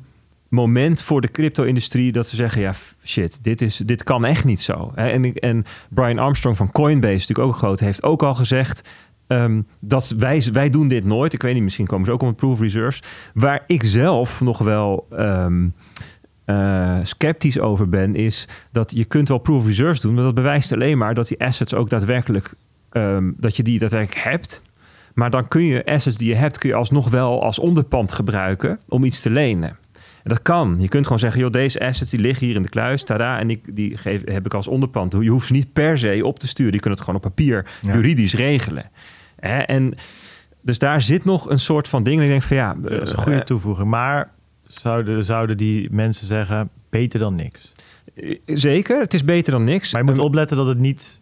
[0.50, 2.74] moment voor de crypto-industrie dat ze zeggen: ja,
[3.04, 4.92] shit, dit, is, dit kan echt niet zo.
[4.96, 8.90] En, en Brian Armstrong van Coinbase, natuurlijk ook groot, heeft ook al gezegd.
[9.28, 11.34] ehm, dat wij, wij doen dit nooit.
[11.34, 13.04] Ik weet niet, misschien komen ze ook om het proof reserves.
[13.34, 15.68] Waar ik zelf nog wel ehm,
[16.52, 20.74] eh, sceptisch over ben, is dat je kunt wel proof reserves doen, maar dat bewijst
[20.74, 22.54] alleen maar dat die assets ook daadwerkelijk,
[22.92, 24.64] ehm, dat je die daadwerkelijk hebt.
[25.14, 28.80] Maar dan kun je assets die je hebt, kun je alsnog wel als onderpand gebruiken
[28.88, 29.70] om iets te lenen.
[30.24, 30.76] En dat kan.
[30.80, 33.50] Je kunt gewoon zeggen, joh, deze assets die liggen hier in de kluis, tada, en
[33.50, 35.14] ik, die geef, heb ik als onderpand.
[35.14, 36.74] Je hoeft ze niet per se op te sturen.
[36.74, 37.94] Je kunt het gewoon op papier Ja.
[37.94, 38.90] juridisch regelen.
[39.40, 39.58] Hè?
[39.60, 39.94] En
[40.62, 42.18] dus daar zit nog een soort van ding.
[42.18, 43.90] En ik denk van ja, Dat is een goede eh, toevoeging.
[43.90, 44.32] Maar
[44.74, 47.72] zouden, zouden die mensen zeggen, beter dan niks?
[48.46, 49.92] zeker, het is beter dan niks.
[49.92, 51.22] Maar je moet opletten dat, het niet,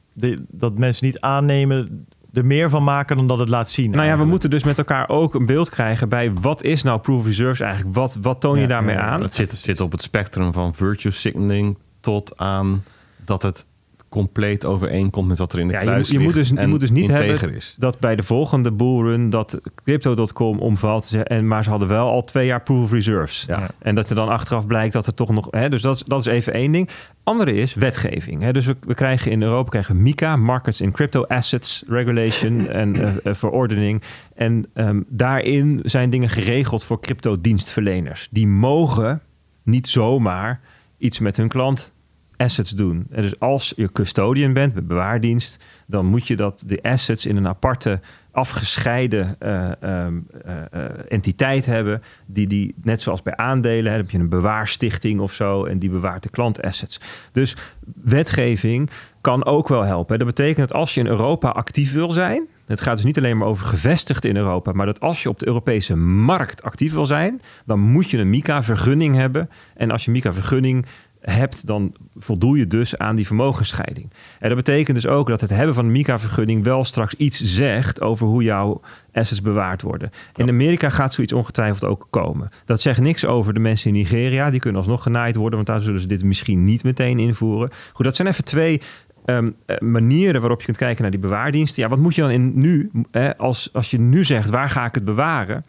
[0.50, 3.92] dat mensen niet aannemen, er meer van maken dan dat het laat zien.
[3.92, 7.00] Nou ja, we moeten dus met elkaar ook een beeld krijgen bij wat is nou
[7.00, 7.96] proof of reserves eigenlijk?
[7.96, 9.22] Wat, wat toon je Ja, daarmee ja, aan?
[9.22, 12.84] Het zit, zit op het spectrum van virtue signaling tot aan
[13.26, 13.66] dat het
[14.10, 16.80] compleet overeenkomt met wat er in de Ja, je kluis je moet dus- je moet
[16.80, 17.76] dus niet hebben is.
[17.78, 21.14] Dat bij de volgende bullrun dat crypto.com omvalt.
[21.24, 23.44] En, maar ze hadden wel al twee jaar proof of reserves.
[23.48, 23.70] Ja.
[23.80, 25.48] En dat er dan achteraf blijkt dat er toch nog...
[25.52, 26.90] Hè, dus dat is, dat is even één ding.
[27.24, 28.42] Andere is wetgeving.
[28.42, 28.54] Hè.
[28.54, 33.16] Dus we, we krijgen in Europa krijgen MiCA, Markets in Crypto Assets Regulation en eh,
[33.24, 34.02] eh, verordening.
[34.36, 38.28] En ehm, daarin zijn dingen geregeld voor crypto-dienstverleners.
[38.32, 39.22] Die mogen
[39.64, 40.62] niet zomaar
[40.98, 41.94] iets met hun klant
[42.40, 43.08] assets doen.
[43.12, 47.36] En dus als je custodian bent, met bewaardienst, dan moet je dat de assets in
[47.36, 48.00] een aparte,
[48.32, 54.30] afgescheiden eh, ehm, eh, entiteit hebben, die die, net zoals bij aandelen, heb je een
[54.30, 57.00] bewaarstichting of zo, en die bewaart de klantassets.
[57.32, 57.56] Dus
[58.04, 58.90] wetgeving
[59.22, 60.18] kan ook wel helpen.
[60.18, 63.38] Dat betekent dat als je in Europa actief wil zijn, het gaat dus niet alleen
[63.38, 67.06] maar over gevestigd in Europa, maar dat als je op de Europese markt actief wil
[67.06, 69.50] zijn, dan moet je een MiCA-vergunning hebben.
[69.76, 70.86] En als je MiCA-vergunning
[71.22, 74.12] hebt, dan voldoe je dus aan die vermogensscheiding.
[74.40, 78.02] En dat betekent dus ook dat het hebben van een MiCA-vergunning wel straks iets zegt
[78.02, 78.82] over hoe jouw
[79.14, 80.10] assets bewaard worden.
[80.36, 82.50] In Amerika gaat zoiets ongetwijfeld ook komen.
[82.66, 84.50] Dat zegt niks over de mensen in Nigeria.
[84.50, 87.70] Die kunnen alsnog genaaid worden, want daar zullen ze dit misschien niet meteen invoeren.
[87.94, 88.82] Goed, dat zijn even twee
[89.26, 91.84] ehm, eh, manieren waarop je kunt kijken naar die bewaardiensten.
[91.84, 94.86] Ja, wat moet je dan in nu, hè, als, als je nu zegt, waar ga
[94.86, 95.66] ik het bewaren?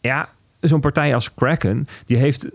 [0.00, 0.28] Ja,
[0.60, 2.48] zo'n partij als Kraken, die heeft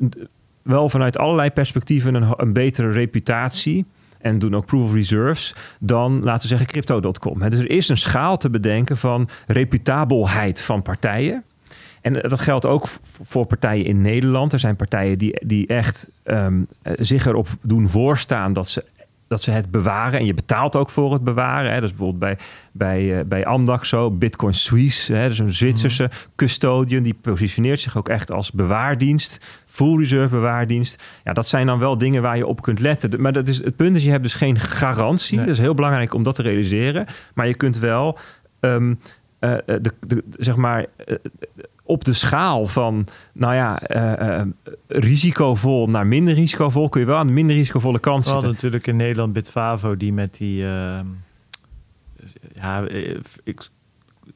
[0.63, 3.85] wel vanuit allerlei perspectieven een, een betere reputatie.
[4.19, 7.49] En doen ook proof of reserves dan, laten we zeggen, crypto.com.
[7.49, 11.43] Dus er is een schaal te bedenken van reputabelheid van partijen.
[12.01, 12.87] En dat geldt ook
[13.23, 14.53] voor partijen in Nederland.
[14.53, 18.83] Er zijn partijen die, die echt ehm, eh, zich erop doen voorstaan dat ze,
[19.27, 20.19] dat ze het bewaren.
[20.19, 21.73] En je betaalt ook voor het bewaren.
[21.73, 21.81] Hè.
[21.81, 22.37] Dus bijvoorbeeld bij,
[22.71, 25.13] bij, eh, bij Amdax zo, Bitcoin Suisse.
[25.13, 27.03] Hè, dus een Zwitserse custodian.
[27.03, 29.63] Die positioneert zich ook echt als bewaardienst.
[29.65, 31.03] Full reserve bewaardienst.
[31.23, 33.21] Ja, dat zijn dan wel dingen waar je op kunt letten.
[33.21, 35.37] Maar dat is, het punt is, je hebt dus geen garantie.
[35.37, 35.45] Nee.
[35.45, 37.05] Dat is heel belangrijk om dat te realiseren.
[37.33, 38.17] Maar je kunt wel...
[38.59, 38.93] ehm,
[39.43, 40.85] eh, eh, de, de, zeg maar,
[41.83, 44.47] op de schaal van, nou ja, eh, eh,
[44.87, 48.65] risicovol naar minder risicovol, kun je wel aan de minder risicovolle kant We hadden zitten.
[48.69, 51.05] natuurlijk in Nederland Bitfavo die met die, ehm,
[52.55, 53.69] ja, eh, ik,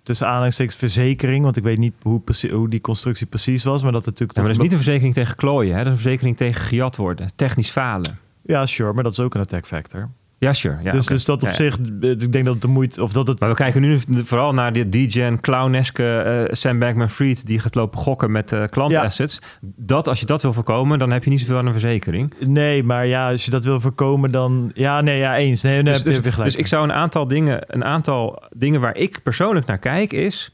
[0.04, 2.22] tussen aanhalingstekens verzekering, want ik weet niet hoe,
[2.52, 4.38] hoe die constructie precies was, maar dat natuurlijk...
[4.38, 5.78] Ja, maar dat is niet een verzekering tegen klooien, hè?
[5.78, 8.20] dat is een verzekering tegen gejat worden, technisch falen.
[8.42, 10.10] Ja, sure, maar dat is ook een attack factor.
[10.40, 10.78] Ja, sure.
[10.84, 13.12] Ja, dus, dus dat op Ja, zich, eh, ik denk dat het de moeite, of
[13.12, 13.40] dat het...
[13.40, 18.00] Maar we kijken nu vooral naar die DJ clowneske eh Sam Bankman-Fried die gaat lopen
[18.00, 19.42] gokken met eh klantassets.
[19.62, 22.34] Dat, als je dat wil voorkomen, dan heb je niet zoveel aan een verzekering.
[22.40, 24.72] Nee, maar ja, als je dat wil voorkomen, dan...
[24.74, 25.62] Ja, nee, ja, eens.
[25.62, 26.52] Nee, nee, dus, heb dus, heb je gelijk.
[26.52, 30.52] dus ik zou een aantal dingen, een aantal dingen waar ik persoonlijk naar kijk is,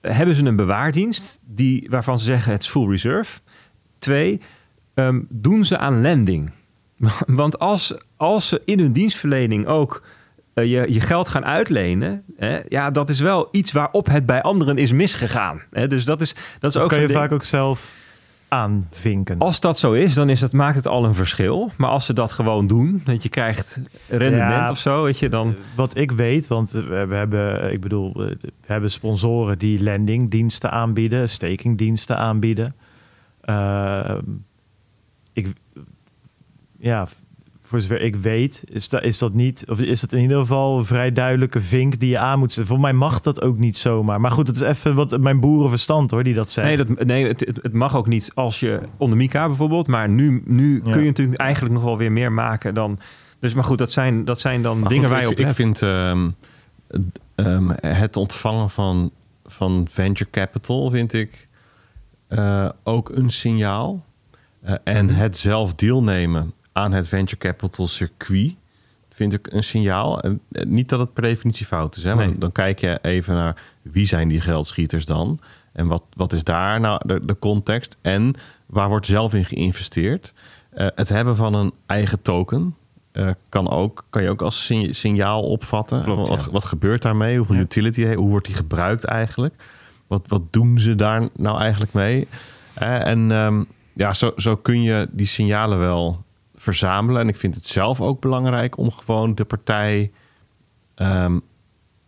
[0.00, 3.40] hebben ze een bewaardienst die, waarvan ze zeggen het is full reserve?
[3.98, 4.40] Twee,
[4.94, 6.52] ehm, doen ze aan lending?
[7.26, 10.02] Want als, als ze in hun dienstverlening ook
[10.54, 14.42] eh, je, je geld gaan uitlenen, hè, ja, dat is wel iets waarop het bij
[14.42, 15.62] anderen is misgegaan.
[15.70, 15.86] Hè?
[15.86, 17.18] Dus dat is, dat is dat ook kan je ding.
[17.18, 17.94] vaak ook zelf
[18.48, 19.38] aanvinken.
[19.38, 21.70] Als dat zo is, dan is het, maakt het al een verschil.
[21.76, 24.70] Maar als ze dat gewoon doen, dat je krijgt rendement Ja.
[24.70, 25.56] of zo, weet je, dan...
[25.76, 32.16] Wat ik weet, want we, hebben, ik bedoel, we hebben sponsoren die lendingdiensten aanbieden, stakingdiensten
[32.16, 32.74] aanbieden.
[35.32, 35.52] Ik,
[36.90, 37.06] ja,
[37.62, 40.78] voor zover ik weet, is dat, is dat niet, of is dat in ieder geval
[40.78, 42.72] een vrij duidelijke vink die je aan moet zetten.
[42.74, 44.20] Voor mij mag dat ook niet zomaar.
[44.20, 46.66] Maar goed, het is even wat mijn boerenverstand hoor, die dat zegt.
[46.66, 49.86] Nee, dat, nee het, het- mag ook niet als je onder Mika bijvoorbeeld.
[49.86, 50.90] Maar nu, nu Ja.
[50.92, 52.98] kun je natuurlijk eigenlijk nog wel weer meer maken dan...
[53.38, 55.82] Dus maar goed, dat zijn, dat zijn dan Maar dingen waar je op ik vind
[55.82, 56.30] ehm,
[56.88, 59.10] het- ehm, het ontvangen van,
[59.46, 61.48] van venture capital vind ik
[62.28, 64.04] eh, ook een signaal.
[64.62, 65.14] Eh, en Mhm.
[65.14, 68.54] het zelf deelnemen aan het venture capital circuit
[69.10, 70.20] vind ik een signaal.
[70.20, 72.04] En eh, niet dat het per definitie fout is.
[72.04, 72.14] Hè?
[72.14, 72.38] Nee.
[72.38, 75.38] Dan kijk je even naar wie zijn die geldschieters dan?
[75.72, 77.96] En wat, wat is daar nou de, de context?
[78.02, 78.34] En
[78.66, 80.34] waar wordt zelf in geïnvesteerd?
[80.70, 82.74] Eh, het hebben van een eigen token
[83.12, 86.02] eh, kan, ook, kan je ook als sign- signaal opvatten.
[86.02, 86.50] Klopt, wat, ja.
[86.50, 87.36] wat gebeurt daarmee?
[87.36, 87.60] Hoeveel Ja.
[87.60, 88.02] utility?
[88.02, 89.54] he- Hoe wordt die gebruikt eigenlijk?
[90.06, 92.28] Wat, wat doen ze daar nou eigenlijk mee?
[92.74, 96.23] En ehm, ja, zo, zo kun je die signalen wel
[96.64, 97.20] verzamelen.
[97.20, 100.10] En ik vind het zelf ook belangrijk om gewoon de partij
[100.94, 101.38] ehm,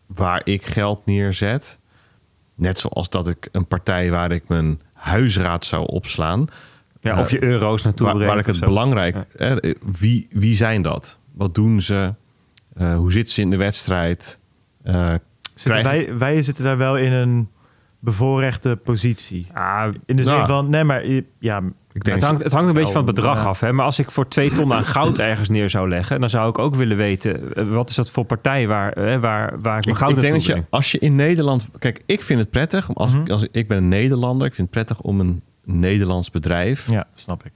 [0.07, 1.79] waar ik geld neerzet.
[2.55, 6.47] Net zoals dat ik een partij waar ik mijn huisraad zou opslaan.
[7.01, 9.17] Ja, Eh, of je euro's naartoe waar, brengt waar ik of het belangrijk...
[9.37, 9.57] Hè,
[9.99, 11.19] wie, wie zijn dat?
[11.35, 12.15] Wat doen ze?
[12.75, 14.41] Eh, hoe zitten ze in de wedstrijd?
[14.83, 15.15] Eh,
[15.55, 17.49] Zitten wij, wij zitten daar wel in een
[17.99, 19.47] bevoorrechte positie.
[19.53, 20.47] Ah, In de zin Nou.
[20.47, 21.05] van, nee, maar
[21.39, 21.61] ja,
[21.97, 23.49] ik denk het, hangt, het hangt een beetje van het bedrag Ja.
[23.49, 23.61] af.
[23.61, 23.73] Hè?
[23.73, 26.21] Maar als ik voor twee ton aan goud ergens neer zou leggen...
[26.21, 27.55] dan zou ik ook willen weten...
[27.55, 30.21] eh, wat is dat voor partij waar, hè, waar, waar ik mijn Ik, goud ik
[30.21, 30.67] denk dat je, breng?
[30.71, 31.69] als je in Nederland...
[31.79, 32.95] Kijk, ik vind het prettig.
[32.95, 34.47] Als, ik, als ik, ik ben een Nederlander.
[34.47, 36.91] Ik vind het prettig om een Nederlands bedrijf...
[36.91, 37.53] ja, snap ik.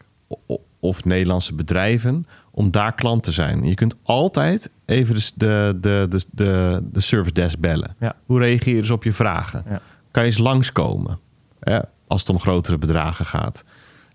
[0.81, 2.27] of Nederlandse bedrijven...
[2.51, 3.65] om daar klant te zijn.
[3.65, 7.97] Je kunt altijd even de, de, de, de, de, de service desk bellen.
[8.01, 8.15] Ja.
[8.27, 9.65] Hoe reageren ze op je vragen?
[9.69, 9.81] Ja.
[10.11, 11.19] Kan je eens langskomen?
[11.61, 13.65] Hè, als het om grotere bedragen gaat.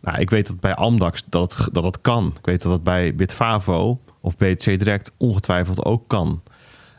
[0.06, 2.34] Nou, ik weet dat bij Amdax dat dat het kan.
[2.40, 6.42] Ik weet dat het bij Bitfavo of BTC Direct ongetwijfeld ook kan.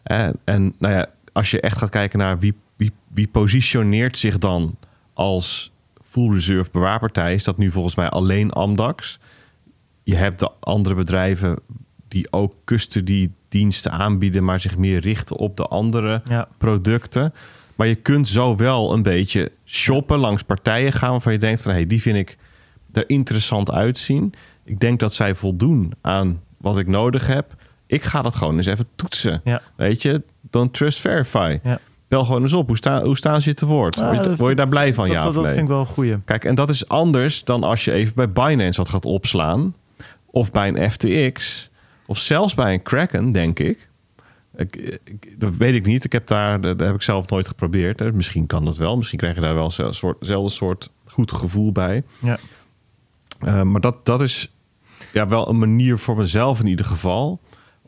[0.02, 4.38] Hè, en nou ja, als je echt gaat kijken naar wie, wie, wie positioneert zich
[4.38, 4.76] dan
[5.14, 5.72] als
[6.04, 9.18] full reserve bewaarpartij, is dat nu volgens mij alleen Amdax.
[10.02, 11.58] Je hebt de andere bedrijven
[12.08, 16.48] die ook custody diensten aanbieden, maar zich meer richten op de andere Ja.
[16.58, 17.34] producten.
[17.74, 21.70] Maar je kunt zo wel een beetje shoppen, langs partijen gaan waarvan je denkt van
[21.70, 22.38] hé, hey, die vind ik
[22.96, 24.32] er interessant uitzien.
[24.64, 27.54] Ik denk dat zij voldoen aan wat ik nodig heb.
[27.86, 29.40] Ik ga dat gewoon eens even toetsen.
[29.44, 29.62] Ja.
[29.76, 31.58] Weet je, don't trust verify.
[31.62, 31.78] Ja.
[32.08, 32.66] Bel gewoon eens op.
[32.66, 33.96] Hoe, sta, hoe staan ze te woord?
[34.00, 35.86] Word, je, dat word je daar blij van, dat, ja dat, vind ik wel een
[35.86, 36.18] goeie.
[36.24, 39.74] Kijk, en dat is anders dan als je even bij Binance wat gaat opslaan.
[40.26, 41.70] Of bij een FTX.
[42.06, 43.88] Of zelfs bij een Kraken, denk ik.
[44.56, 46.04] ik, ik- dat weet ik niet.
[46.04, 48.14] Ik heb daar, dat heb ik zelf nooit geprobeerd.
[48.14, 48.96] Misschien kan dat wel.
[48.96, 52.02] Misschien krijg je daar wel een soort, soort goed gevoel bij.
[52.18, 52.38] Ja.
[53.40, 54.52] Eh, maar dat, dat is
[55.12, 57.40] ja, wel een manier voor mezelf in ieder geval.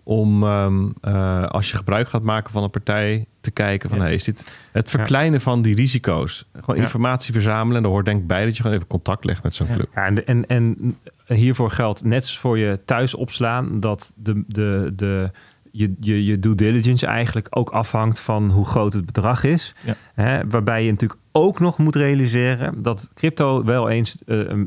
[0.02, 4.04] Om ehm, eh, als je gebruik gaat maken van een partij te kijken van Ja.
[4.04, 6.44] hey, is dit het verkleinen van die risico's.
[6.52, 6.82] Gewoon Ja.
[6.82, 7.76] informatie verzamelen.
[7.76, 9.88] En daar hoort denk ik bij dat je gewoon even contact legt met zo'n club.
[9.94, 10.96] Ja, en, en, en
[11.26, 15.30] hiervoor geldt net als voor je thuis opslaan dat de, de, de,
[15.78, 19.74] je, je, je due diligence eigenlijk ook afhangt van hoe groot het bedrag is.
[19.84, 19.94] Ja.
[20.14, 24.58] Hè, waarbij je natuurlijk ook nog moet realiseren dat crypto wel eens eh, eh,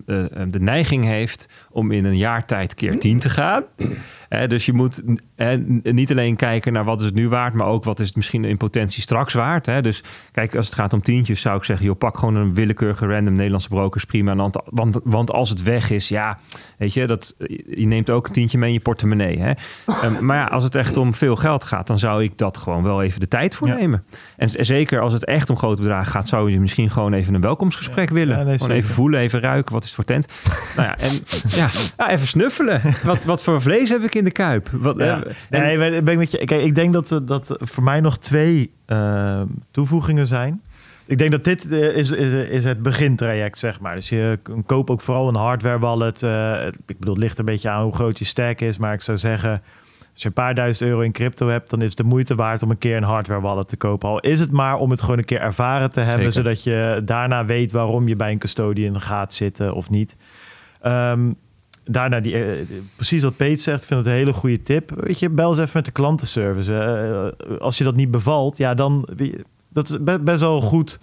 [0.47, 3.63] de neiging heeft om in een jaar tijd keer 10 te gaan.
[4.37, 5.01] Hè, dus je moet
[5.35, 5.47] eh,
[5.83, 8.45] niet alleen kijken naar wat is het nu waard, maar ook wat is het misschien
[8.45, 9.65] in potentie straks waard.
[9.65, 9.81] Hè?
[9.81, 13.07] Dus kijk, als het gaat om tientjes, zou ik zeggen, joh, pak gewoon een willekeurige
[13.07, 14.35] random Nederlandse brokers, prima.
[14.35, 16.39] Want, want, want als het weg is, ja,
[16.77, 17.35] weet je, dat,
[17.67, 19.39] je neemt ook een tientje mee in je portemonnee.
[19.39, 19.51] Hè?
[19.85, 22.83] Ehm, maar ja, als het echt om veel geld gaat, dan zou ik dat gewoon
[22.83, 23.75] wel even de tijd voor Ja.
[23.75, 24.03] nemen.
[24.37, 27.41] En zeker als het echt om grote bedragen gaat, zou je misschien gewoon even een
[27.41, 28.37] welkomstgesprek willen.
[28.37, 30.25] Ja, nee, gewoon even voelen, even ruiken, wat is het voor tent?
[30.77, 31.11] nou ja, en
[31.47, 32.81] ja, ja, even snuffelen.
[33.03, 34.69] Wat, wat voor vlees heb ik in de kuip?
[34.71, 35.23] Wat, Ja.
[35.23, 36.45] eh, en- Nee, ben, ben ik met je.
[36.45, 39.41] Kijk, ik denk dat, eh, dat voor mij nog twee eh,
[39.71, 40.61] toevoegingen zijn.
[41.05, 43.95] Ik denk dat dit eh, is, is, is het begintraject, zeg maar.
[43.95, 46.23] Dus je koop ook vooral een hardware wallet.
[46.23, 48.77] eh, ik bedoel, het ligt een beetje aan hoe groot je stack is.
[48.77, 49.51] Maar ik zou zeggen,
[50.13, 51.69] als je een paar duizend euro in crypto hebt...
[51.69, 54.09] dan is het de moeite waard om een keer een hardware wallet te kopen.
[54.09, 56.31] Al is het maar om het gewoon een keer ervaren te hebben...
[56.31, 56.31] Zeker.
[56.31, 60.17] zodat je daarna weet waarom je bij een custodian gaat zitten of niet.
[60.81, 61.31] Ehm,
[61.83, 64.91] daarna, die, eh, precies wat Peet zegt, vind het een hele goede tip.
[64.95, 66.77] Weet je, bel eens even met de klantenservice.
[66.77, 69.07] Eh, als je dat niet bevalt, ja, dan...
[69.73, 70.99] Dat is be- best wel goed,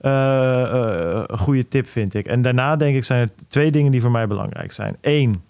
[0.00, 2.26] eh, goede tip, vind ik.
[2.26, 4.96] En daarna, denk ik, zijn er twee dingen die voor mij belangrijk zijn.
[5.00, 5.42] Eén,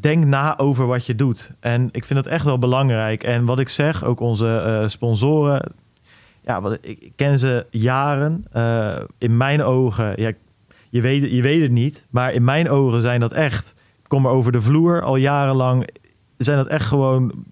[0.00, 1.52] denk na over wat je doet.
[1.60, 3.22] En ik vind dat echt wel belangrijk.
[3.22, 5.72] En wat ik zeg, ook onze sponsoren...
[6.44, 8.44] Ja, wat, ik, ik ken ze jaren.
[9.18, 10.32] In mijn ogen, ja,
[10.92, 13.74] je, weet, je weet het niet, maar in mijn ogen zijn dat echt.
[14.02, 15.88] Ik kom er over de vloer al jarenlang.
[16.36, 17.44] Zijn dat echt gewoon,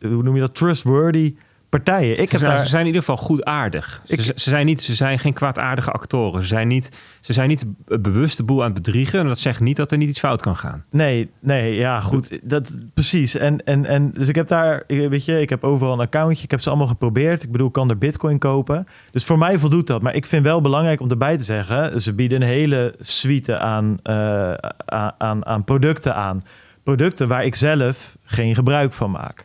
[0.00, 1.34] hoe noem je dat, trustworthy
[1.70, 2.10] partijen.
[2.10, 2.62] Ik Ze heb zijn, daar.
[2.64, 4.02] ze zijn in ieder geval goedaardig.
[4.06, 6.40] Ik- ze, ze, zijn niet, ze zijn geen kwaadaardige actoren.
[6.42, 6.88] Ze zijn niet,
[7.20, 9.18] ze zijn niet bewust de boel aan het bedriegen.
[9.20, 10.84] En dat zegt niet dat er niet iets fout kan gaan.
[10.90, 12.38] Nee, nee, ja, goed.
[12.42, 13.34] Dat, precies.
[13.36, 16.44] En, en, en dus ik heb daar, weet je, ik heb overal een accountje.
[16.44, 17.42] Ik heb ze allemaal geprobeerd.
[17.42, 18.86] Ik bedoel, ik kan er bitcoin kopen.
[19.10, 20.02] Dus voor mij voldoet dat.
[20.02, 23.98] Maar ik vind wel belangrijk om erbij te zeggen, ze bieden een hele suite aan,
[24.02, 24.52] eh,
[24.84, 26.42] aan, aan, aan producten aan.
[26.82, 29.44] producten waar ik zelf geen gebruik van maak.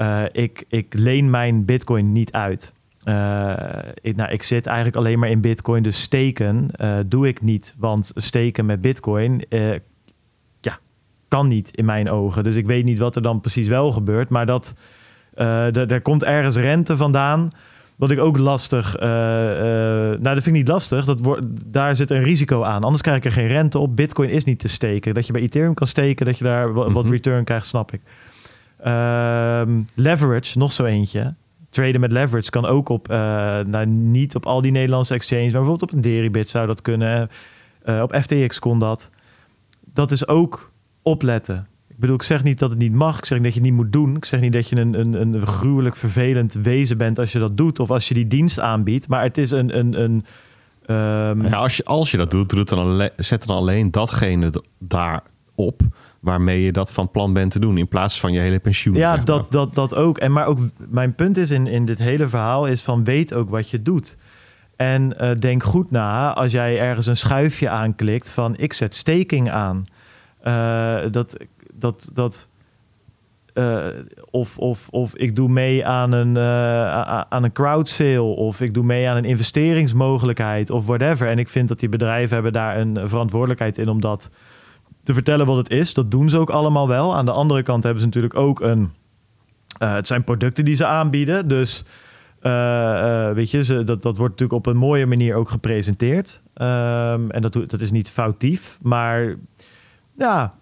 [0.00, 2.72] Eh, ik, ik leen mijn bitcoin niet uit.
[3.04, 3.52] Eh,
[4.00, 7.74] ik, nou, ik zit eigenlijk alleen maar in bitcoin, dus steken eh, doe ik niet.
[7.78, 9.44] Want steken met bitcoin
[10.60, 10.78] ja,
[11.28, 12.44] kan niet in mijn ogen.
[12.44, 14.28] Dus ik weet niet wat er dan precies wel gebeurt.
[14.28, 14.74] Maar dat,
[15.34, 17.50] er komt ergens rente vandaan.
[17.96, 18.96] Wat ik ook lastig.
[18.96, 21.04] eh, nou, dat vind ik niet lastig.
[21.04, 22.82] Dat wordt, daar zit een risico aan.
[22.82, 23.96] Anders krijg ik er geen rente op.
[23.96, 25.14] Bitcoin is niet te steken.
[25.14, 27.12] Dat je bij Ethereum kan steken, dat je daar wa- wat Mhm.
[27.12, 28.00] return krijgt, snap ik.
[28.82, 31.34] Ehm, leverage, nog zo eentje.
[31.70, 33.16] Traden met leverage kan ook op, eh,
[33.60, 37.30] nou, niet op al die Nederlandse exchanges, maar bijvoorbeeld op een Deribit zou dat kunnen.
[37.82, 39.10] Eh, op FTX kon dat.
[39.94, 40.70] Dat is ook
[41.02, 41.68] opletten.
[41.88, 43.18] Ik bedoel, ik zeg niet dat het niet mag.
[43.18, 44.16] Ik zeg niet dat je het niet moet doen.
[44.16, 47.56] Ik zeg niet dat je een, een, een gruwelijk vervelend wezen bent als je dat
[47.56, 47.78] doet.
[47.78, 49.08] Of als je die dienst aanbiedt.
[49.08, 49.78] Maar het is een...
[49.78, 50.24] een, een
[50.86, 55.82] ehm, Ja, als, je, als je dat doet, dan zet dan alleen datgene daarop
[56.20, 57.78] waarmee je dat van plan bent te doen.
[57.78, 58.94] In plaats van je hele pensioen.
[58.94, 59.24] Ja, zeg maar.
[59.24, 60.18] dat, dat, dat ook.
[60.18, 63.50] En maar ook mijn punt is in, in dit hele verhaal is van weet ook
[63.50, 64.16] wat je doet.
[64.76, 69.50] En eh, denk goed na als jij ergens een schuifje aanklikt van ik zet staking
[69.50, 69.86] aan.
[70.40, 71.36] Eh, dat,
[71.74, 72.48] dat, dat,
[73.54, 73.86] eh,
[74.30, 78.20] of, of, of ik doe mee aan een, a- aan een crowd sale.
[78.22, 80.70] Of ik doe mee aan een investeringsmogelijkheid.
[80.70, 81.28] Of whatever.
[81.28, 84.30] En ik vind dat die bedrijven hebben daar een verantwoordelijkheid in om dat
[85.02, 85.94] te vertellen wat het is.
[85.94, 87.16] Dat doen ze ook allemaal wel.
[87.16, 88.90] Aan de andere kant hebben ze natuurlijk ook een.
[89.78, 91.48] eh, het zijn producten die ze aanbieden.
[91.48, 91.84] Dus
[92.40, 96.42] eh, eh, weet je, ze, dat, dat wordt natuurlijk op een mooie manier ook gepresenteerd.
[96.54, 98.78] Ehm, en dat, dat is niet foutief.
[98.82, 99.36] Maar
[100.16, 100.54] ja,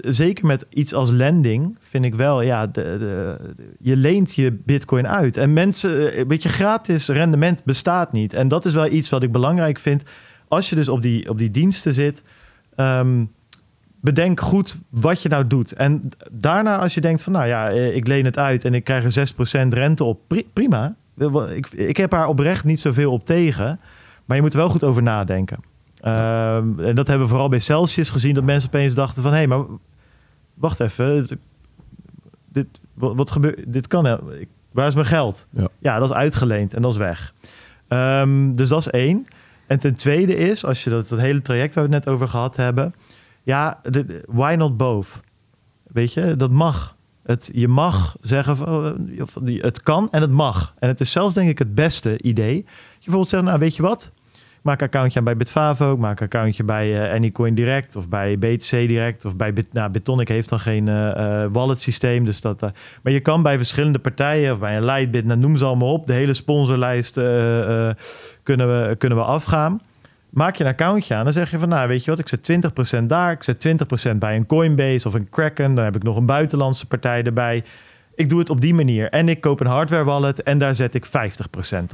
[0.00, 3.36] zeker met iets als lending vind ik wel, ja, de, de,
[3.78, 5.36] je leent je bitcoin uit.
[5.36, 8.32] En mensen, eh, weet je, gratis rendement bestaat niet.
[8.32, 10.02] En dat is wel iets wat ik belangrijk vind.
[10.48, 12.22] Als je dus op die, op die diensten zit,
[12.74, 13.24] ehm,
[14.04, 15.72] bedenk goed wat je nou doet.
[15.72, 16.02] En
[16.32, 19.04] daarna als je denkt van, nou ja, eh, ik leen het uit en ik krijg
[19.04, 20.94] er 6% rente op, pri- prima.
[21.54, 23.80] Ik, ik heb haar oprecht niet zoveel op tegen.
[24.24, 25.58] Maar je moet er wel goed over nadenken.
[26.00, 28.34] Ehm, en dat hebben we vooral bij Celsius gezien.
[28.34, 29.32] Dat mensen opeens dachten van...
[29.32, 29.64] hé, hey, maar
[30.54, 31.26] wacht even.
[32.52, 33.72] Dit, wat, gebeurt...
[33.72, 34.20] Dit kan...
[34.72, 35.46] Waar is mijn geld?
[35.80, 35.98] Ja.
[35.98, 37.34] dat is uitgeleend en dat is weg.
[37.88, 39.26] Ehm, dus dat is één.
[39.66, 42.28] En ten tweede is, als je dat, dat hele traject waar we het net over
[42.28, 42.94] gehad hebben...
[43.44, 45.20] Ja, de, why not both?
[45.86, 46.96] Weet je, dat mag.
[47.22, 48.56] Het, je mag zeggen,
[49.42, 50.74] die- het kan en het mag.
[50.78, 52.54] En het is zelfs denk ik het beste idee.
[52.56, 52.64] Je
[52.96, 54.12] bijvoorbeeld zegt, nou weet je wat?
[54.32, 55.92] Ik maak accountje aan bij Bitfavo.
[55.92, 59.24] Ik maak accountje bij eh, Anycoin Direct of bij BTC Direct.
[59.24, 62.24] Of bij Bit, nou, Bitonic heeft dan geen eh, eh, wallet systeem.
[62.24, 62.70] Dus dat, eh,
[63.02, 66.06] maar je kan bij verschillende partijen of bij een Lightbit, nou, noem ze allemaal op.
[66.06, 67.94] De hele sponsorlijst eh, eh,
[68.42, 69.80] kunnen, we, kunnen we afgaan.
[70.34, 72.50] Maak je een accountje aan, dan zeg je van, nou weet je wat, ik zet
[73.00, 73.66] 20% daar, ik zet
[74.12, 77.64] 20% bij een Coinbase of een Kraken, dan heb ik nog een buitenlandse partij erbij.
[78.14, 79.08] Ik doe het op die manier.
[79.10, 81.10] En ik koop een hardware wallet en daar zet ik 50%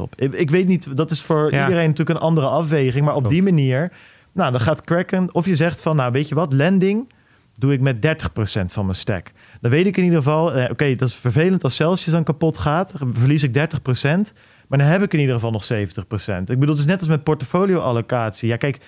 [0.01, 0.15] op.
[0.17, 1.63] Ik, ik weet niet, dat is voor Ja.
[1.65, 3.35] iedereen natuurlijk een andere afweging, maar op Klopt.
[3.35, 3.93] die manier,
[4.33, 7.13] nou dan gaat Kraken, of je zegt van, nou weet je wat, lending
[7.59, 9.31] doe ik met 30% van mijn stack.
[9.61, 12.59] Dan weet ik in ieder geval, eh, oké, dat is vervelend als Celsius dan kapot
[12.59, 14.33] gaat, verlies ik 30%.
[14.71, 15.67] Maar dan heb ik in ieder geval nog 70%.
[15.67, 18.49] Ik bedoel, het is net als met portfolio-allocatie.
[18.49, 18.79] Ja, kijk,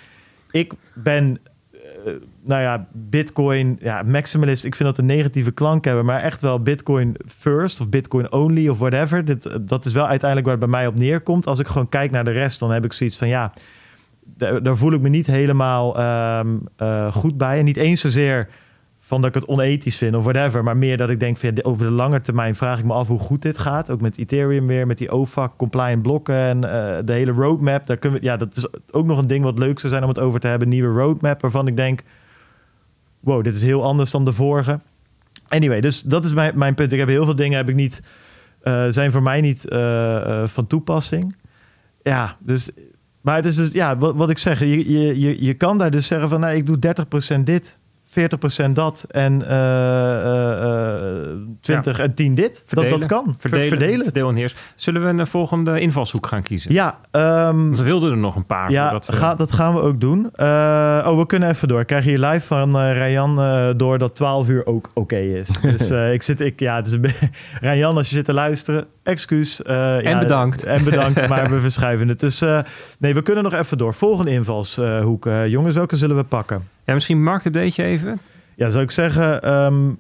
[0.51, 1.39] ik ben,
[1.73, 2.13] eh,
[2.45, 4.65] nou ja, Bitcoin, ja, maximalist.
[4.65, 8.69] Ik vind dat een negatieve klank hebben, maar echt wel Bitcoin first of Bitcoin only
[8.69, 9.25] of whatever.
[9.25, 11.47] Eh, dat is wel uiteindelijk waar het bij mij op neerkomt.
[11.47, 13.53] Als ik gewoon kijk naar de rest, dan heb ik zoiets van, ja,
[14.25, 17.59] daar, daar voel ik me niet helemaal ehm, eh, goed bij.
[17.59, 18.49] En niet eens zozeer
[19.05, 20.65] van dat ik het onethisch vind of whatever.
[20.65, 23.19] Maar meer dat ik denk, van, over de lange termijn vraag ik me af hoe
[23.19, 23.91] goed dit gaat.
[23.91, 27.87] Ook met Ethereum weer, met die OFAC, compliant blokken en eh, de hele roadmap.
[27.87, 30.09] Daar kunnen we, ja, dat is ook nog een ding wat leuk zou zijn om
[30.09, 30.69] het over te hebben.
[30.69, 32.01] Nieuwe roadmap waarvan ik denk,
[33.21, 34.81] wow, dit is heel anders dan de vorige.
[35.49, 36.93] Anyway, dus dat is mijn, mijn punt.
[36.93, 38.03] Ik heb heel veel dingen heb ik niet,
[38.61, 41.37] eh, zijn voor mij niet eh, van toepassing.
[42.03, 42.71] Ja, dus
[43.21, 45.91] maar het is dus, ja, wat, wat ik zeg, je, je, je, je kan daar
[45.91, 46.79] dus zeggen van, nou, ik doe
[47.39, 47.79] 30% dit,
[48.69, 52.63] 40% dat en eh, eh, eh, 20 en 10 dit.
[52.69, 53.25] Dat, dat kan.
[53.39, 53.69] Ver- Verdelen.
[53.69, 54.05] Verdelen.
[54.05, 54.55] Verdeel en heers.
[54.75, 56.73] Zullen we een volgende invalshoek gaan kiezen?
[56.73, 58.71] Ja, ehm, we wilden er nog een paar.
[58.71, 60.29] ja we- ga, dat gaan we ook doen.
[60.35, 61.81] Eh, oh, we kunnen even door.
[61.81, 65.49] Ik krijg hier live van eh Rayan eh, door dat 12 uur ook oké is.
[65.63, 66.83] Dus eh, ik zit, ik, ja,
[67.61, 69.63] Rayan, als je zit te luisteren, excuus.
[69.63, 70.65] eh, ja, bedankt.
[70.73, 72.21] En bedankt, maar we verschuiven het.
[72.21, 72.59] Dus eh,
[72.99, 73.95] nee, we kunnen nog even door.
[73.95, 75.27] Volgende invalshoek.
[75.27, 76.69] eh, jongens, welke zullen we pakken?
[76.85, 78.19] Ja, misschien marktupdateje even.
[78.57, 79.91] Ja, zou ik zeggen, ehm,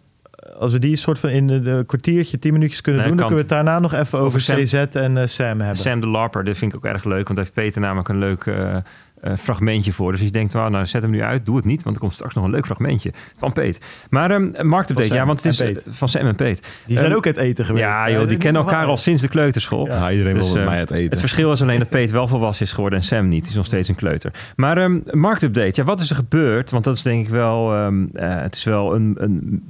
[0.58, 3.46] als we die soort van in een kwartiertje, tien minuutjes kunnen Nee, doen, dan kunnen
[3.46, 5.76] we het daarna nog even over, Over Sam- CZ en eh, Sam hebben.
[5.76, 7.26] Sam de Larper, dat vind ik ook erg leuk.
[7.26, 8.76] Want heeft Peter namelijk een leuk eh,
[9.22, 10.10] eh, fragmentje voor.
[10.10, 12.02] Dus als je denkt, well, nou zet hem nu uit, doe het niet, want er
[12.02, 13.80] komt straks nog een leuk fragmentje van Peet.
[14.10, 16.82] Maar um, marktupdate, Sam ja, want het is eh, van Sam en Peet.
[16.86, 17.84] Die zijn Ehm, ook het eten geweest.
[17.84, 19.86] Ja, joh, die kennen elkaar al sinds de kleuterschool.
[19.86, 21.10] Ja, iedereen Dus, wil met eh, mij het eten.
[21.10, 23.40] Het verschil is alleen dat Peet wel volwassen is geworden en Sam niet.
[23.40, 24.32] Die is nog steeds een kleuter.
[24.56, 26.70] Maar ehm marktupdate, ja, wat is er gebeurd?
[26.70, 28.06] Want dat is denk ik wel, ehm,
[28.42, 29.62] het is wel een, een,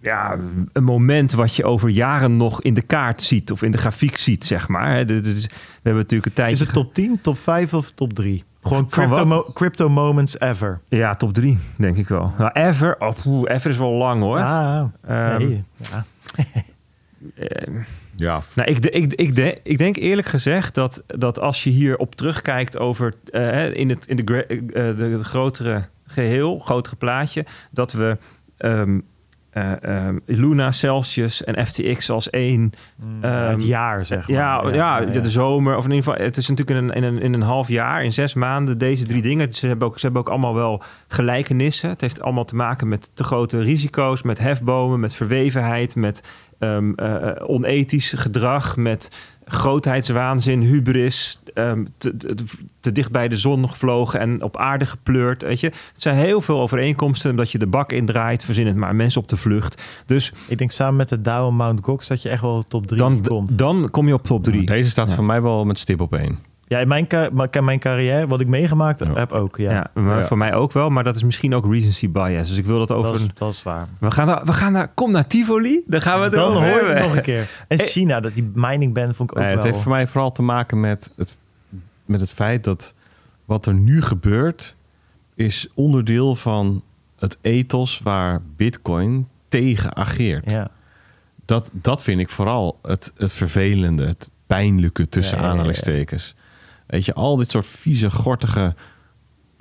[0.00, 0.36] ja,
[0.72, 4.16] een moment wat je over jaren nog in de kaart ziet of in de grafiek
[4.16, 5.06] ziet, zeg maar.
[5.06, 5.48] dus we
[5.82, 6.54] hebben natuurlijk een tijdje...
[6.54, 8.44] Is het top 10, top 5 of top 3?
[8.66, 10.80] Gewoon crypto, mo- crypto moments ever.
[10.88, 12.32] Ja, top 3, denk ik wel.
[12.38, 14.38] Nou, ever, oh, poeh, ever is wel lang hoor.
[14.38, 15.64] Ah, Ehm, nee.
[15.76, 16.04] Ja.
[17.34, 17.74] eh,
[18.16, 21.70] Ja, Nou, ik, de- ik, ik, de- ik denk eerlijk gezegd dat, dat als je
[21.70, 27.44] hier op terugkijkt over eh, in, het, in de, eh, de, grotere geheel, grotere plaatje,
[27.70, 28.18] dat we
[28.56, 29.00] ehm,
[29.56, 32.72] eh, ehm, Luna, Celsius en FTX als één.
[33.20, 34.36] ehm, het jaar, zeg maar.
[34.36, 37.02] Ja, ja, de, de zomer, of in ieder geval, het is natuurlijk in een, in,
[37.02, 39.52] een, in een half jaar, in zes maanden, deze drie dingen.
[39.52, 41.90] Ze hebben, ook, ze hebben ook allemaal wel gelijkenissen.
[41.90, 46.22] Het heeft allemaal te maken met te grote risico's, met hefbomen, met verwevenheid, met
[46.58, 49.10] ehm, eh, eh, onethisch gedrag, met
[49.48, 52.34] grootheidswaanzin, hubris, ehm, te, te,
[52.80, 55.42] te dicht bij de zon gevlogen en op aarde gepleurd.
[55.42, 55.66] Weet je?
[55.66, 59.28] Het zijn heel veel overeenkomsten, omdat je de bak indraait, verzin het maar, mensen op
[59.28, 59.82] de vlucht.
[60.06, 62.86] Dus Ik denk samen met de Dow en Mount Gox dat je echt wel top
[62.86, 63.58] 3 dan, komt.
[63.58, 64.66] dan kom je op top drie.
[64.66, 65.14] deze staat Ja.
[65.14, 66.38] voor mij wel met stip op één.
[66.68, 69.12] Ja, in mijn, ca- maar mijn carrière, wat ik meegemaakt Ja.
[69.12, 69.56] heb ook.
[69.56, 70.24] Ja, Ja, maar Ja.
[70.24, 72.48] voor mij ook wel, maar dat is misschien ook recency bias.
[72.48, 73.10] Dus ik wil dat over.
[73.10, 73.88] dat, is, een- dat is waar.
[73.98, 76.62] We gaan naar, we gaan naar, kom naar Tivoli, dan gaan we het Dan hoor
[76.62, 76.94] hebben.
[76.94, 77.48] het nog een keer.
[77.68, 80.32] En China, dat die mining ban vond ik ook Nee, het heeft voor mij vooral
[80.32, 81.36] te maken met het,
[82.04, 82.94] met het feit dat
[83.44, 84.76] wat er nu gebeurt
[85.34, 86.82] is onderdeel van
[87.18, 90.50] het ethos waar Bitcoin tegen ageert.
[90.52, 90.70] Ja.
[91.44, 95.58] Dat, dat vind ik vooral het, het vervelende, het pijnlijke tussen Ja, ja, ja, ja.
[95.60, 96.34] aanhalingstekens.
[96.86, 98.74] Weet je, al dit soort vieze, gortige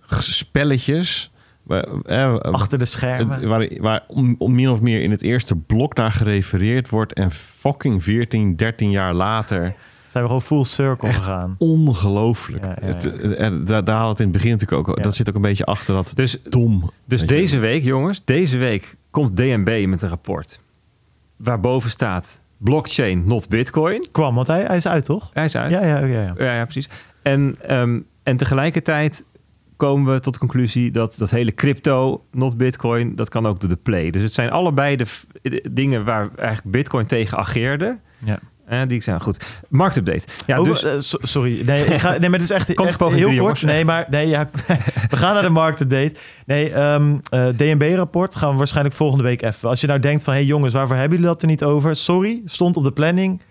[0.09, 1.31] spelletjes.
[1.63, 3.47] waar- eh, Achter de schermen.
[3.47, 7.13] waar, waar om, om min of meer in het eerste blok naar gerefereerd wordt.
[7.13, 9.61] En fucking 14, 13 jaar later.
[10.07, 11.55] Zijn we gewoon full circle Echt gegaan.
[11.57, 12.63] Ongelooflijk.
[12.65, 12.93] Ja, ja, ja.
[12.93, 14.97] Het, eh, eh, daar, daar had het in het begin natuurlijk ook.
[14.97, 15.03] Ja.
[15.03, 16.91] Dat zit ook een beetje achter dat Dus, dom.
[17.05, 20.59] dus deze week, jongens, deze week komt DNB met een rapport.
[21.35, 24.07] Waarboven staat blockchain, not bitcoin.
[24.11, 25.29] Kwam, want hij, hij is uit, toch?
[25.33, 25.71] Hij is uit.
[25.71, 26.21] Ja, ja, ja.
[26.21, 26.33] ja.
[26.37, 26.89] Ja, ja, precies.
[27.25, 29.25] En, ehm, en tegelijkertijd
[29.77, 33.69] komen we tot de conclusie dat dat hele crypto, not bitcoin, dat kan ook door
[33.69, 34.09] de play.
[34.09, 35.05] Dus het zijn allebei de,
[35.71, 37.97] dingen waar eigenlijk bitcoin tegen ageerde.
[38.17, 38.39] Ja.
[38.65, 39.45] Eh, die zijn goed.
[39.69, 40.27] Marktupdate.
[40.45, 42.99] Ja, Over- dus eh, so- sorry, nee, ik ga, nee, maar het is echt, echt
[42.99, 43.61] heel drie, kort.
[43.61, 43.85] Nee, echt.
[43.85, 44.49] maar nee, ja,
[45.09, 46.15] we gaan naar de marktupdate.
[46.45, 49.69] Nee, ehm eh, DNB-rapport gaan we waarschijnlijk volgende week even.
[49.69, 51.95] Als je nou denkt van, hé hey jongens, waarvoor hebben jullie dat er niet over?
[51.95, 53.41] Sorry, stond op de planning.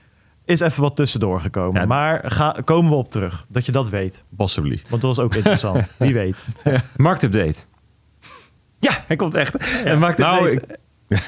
[0.45, 1.81] Is even wat tussendoor gekomen.
[1.81, 1.87] Ja.
[1.87, 4.25] Maar ga, komen we op terug, dat je dat weet.
[4.37, 4.81] Possibly.
[4.89, 5.93] Want dat was ook interessant.
[5.99, 6.45] Wie weet.
[6.97, 7.67] marktupdate.
[8.79, 9.83] Ja, hij komt echt.
[9.85, 10.63] En marktupdate.
[11.07, 11.21] Nou,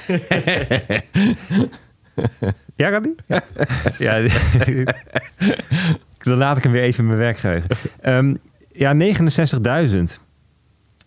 [2.77, 3.15] Ja, gaat die?
[3.27, 3.43] Ja.
[3.99, 4.21] ja
[6.19, 7.71] dan laat ik hem weer even in mijn werkgeheugen.
[8.01, 8.35] Ehm
[8.73, 10.03] ja, 69.000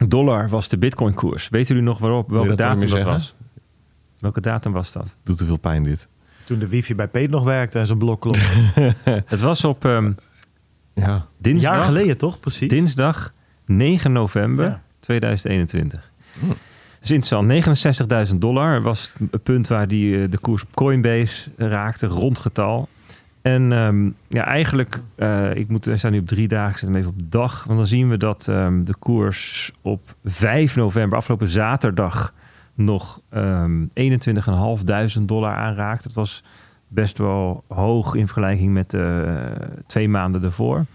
[0.08, 1.50] dollar was de bitcoin-koers.
[1.50, 2.30] Weten jullie nog waarop?
[2.30, 3.36] Welke datum dat was?
[4.18, 5.18] Welke datum was dat?
[5.24, 6.08] Doet te veel pijn dit.
[6.50, 8.42] Toen de wifi bij Peet nog werkte en zijn blok klopte.
[9.26, 10.12] Het was op ehm,
[10.94, 11.14] Ja.
[11.14, 12.70] Een dinsdag, jaar geleden toch, precies?
[12.70, 13.34] dinsdag
[13.66, 14.82] 9 november Ja.
[15.00, 16.12] 2021.
[16.42, 16.58] Dat
[17.02, 18.30] is interessant.
[18.32, 22.88] 69.000 dollar was het punt waar die, eh, de koers op Coinbase raakte, rondgetal.
[23.42, 26.88] En ehm, ja, eigenlijk, eh, ik moet, we staan nu op drie dagen, ik zet
[26.90, 27.64] hem even op dag.
[27.64, 32.34] Want dan zien we dat ehm, de koers op 5 november, afgelopen zaterdag,
[32.80, 33.86] nog ehm
[35.20, 36.08] 21.500 dollar aanraakte.
[36.08, 36.44] Dat was
[36.88, 39.36] best wel hoog in vergelijking met eh,
[39.88, 40.86] twee maanden ervoor.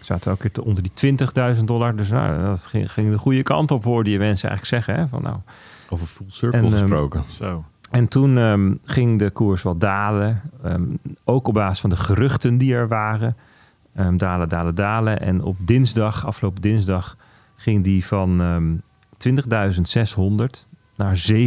[0.00, 1.16] Zaten weer te- onder die
[1.56, 1.96] 20.000 dollar.
[1.96, 5.02] Dus nou, dat ging, ging de goede kant op, hoorde je mensen eigenlijk zeggen.
[5.04, 5.08] Hè?
[5.08, 5.36] Van, nou,
[5.88, 7.22] Over full circle En, ehm, gesproken.
[7.26, 7.64] Zo.
[7.90, 10.40] en toen ehm, ging de koers wel dalen.
[10.62, 10.82] Ehm,
[11.24, 13.36] ook op basis van de geruchten die er waren.
[13.94, 15.20] Ehm, dalen, dalen, dalen.
[15.20, 17.16] En op dinsdag, afgelopen dinsdag,
[17.56, 18.72] ging die van ehm
[19.18, 21.40] 20.600 naar 17.500.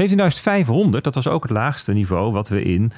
[0.00, 2.92] 17.500, dat was ook het laagste niveau wat we in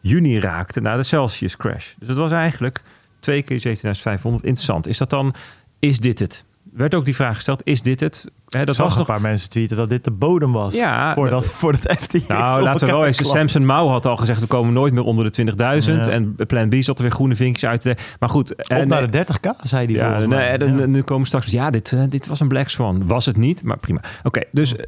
[0.00, 1.94] juni raakten na de Celsius crash.
[1.98, 2.82] Dus dat was eigenlijk
[3.20, 4.22] twee keer 17.500.
[4.22, 4.86] Interessant.
[4.86, 5.34] Is dat dan,
[5.78, 6.44] is dit het?
[6.72, 8.26] Werd ook die vraag gesteld, is dit het?
[8.50, 10.74] Hè, dat Dat zag was een nog paar mensen tweeten dat dit de bodem was.
[10.74, 13.30] Ja, voordat, voordat FTX nou, laten we wel eens.
[13.30, 15.56] Samson Mouw had al gezegd: we komen nooit meer onder de 20.000.
[15.56, 16.08] Ja.
[16.08, 17.80] En Plan B zat er weer groene vinkjes uit.
[17.80, 18.52] te- Maar goed.
[18.52, 20.86] Op en, naar de 30k, zei hij ja, nee, en, Ja.
[20.86, 21.46] nu komen straks.
[21.46, 23.06] Ja, dit, eh, dit was een Black Swan.
[23.06, 24.00] Was het niet, maar prima.
[24.22, 24.84] Oké, dus eh,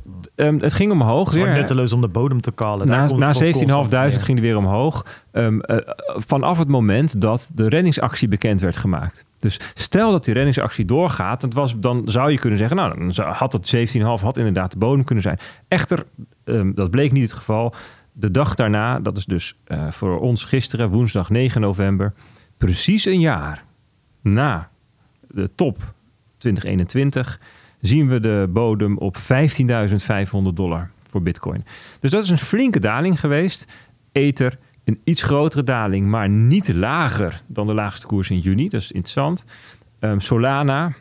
[0.46, 1.52] ehm, het ging omhoog Het weer.
[1.52, 2.86] nutteloos om de bodem te kallen.
[2.86, 4.20] Daar Na, na het gewoon 17.500 constant neer.
[4.24, 5.06] ging die weer omhoog.
[5.32, 5.76] Ehm, eh,
[6.16, 9.24] vanaf het moment dat de reddingsactie bekend werd gemaakt.
[9.38, 13.12] Dus stel dat die reddingsactie doorgaat, het was, dan zou je kunnen zeggen, nou, dan
[13.12, 15.38] zou- het 17,5 had inderdaad de bodem kunnen zijn.
[15.68, 16.06] Echter,
[16.44, 17.74] ehm, dat bleek niet het geval.
[18.12, 22.12] De dag daarna, dat is dus eh, voor ons gisteren, woensdag 9 november,
[22.58, 23.64] precies een jaar
[24.20, 24.70] na
[25.28, 25.94] de top
[26.38, 27.40] 2021,
[27.80, 31.64] zien we de bodem op 15.500 dollar voor Bitcoin.
[32.00, 33.72] Dus dat is een flinke daling geweest.
[34.12, 38.68] Ether een iets grotere daling, maar niet lager dan de laagste koers in juni.
[38.68, 39.44] Dat is interessant.
[39.98, 40.92] Ehm, Solana,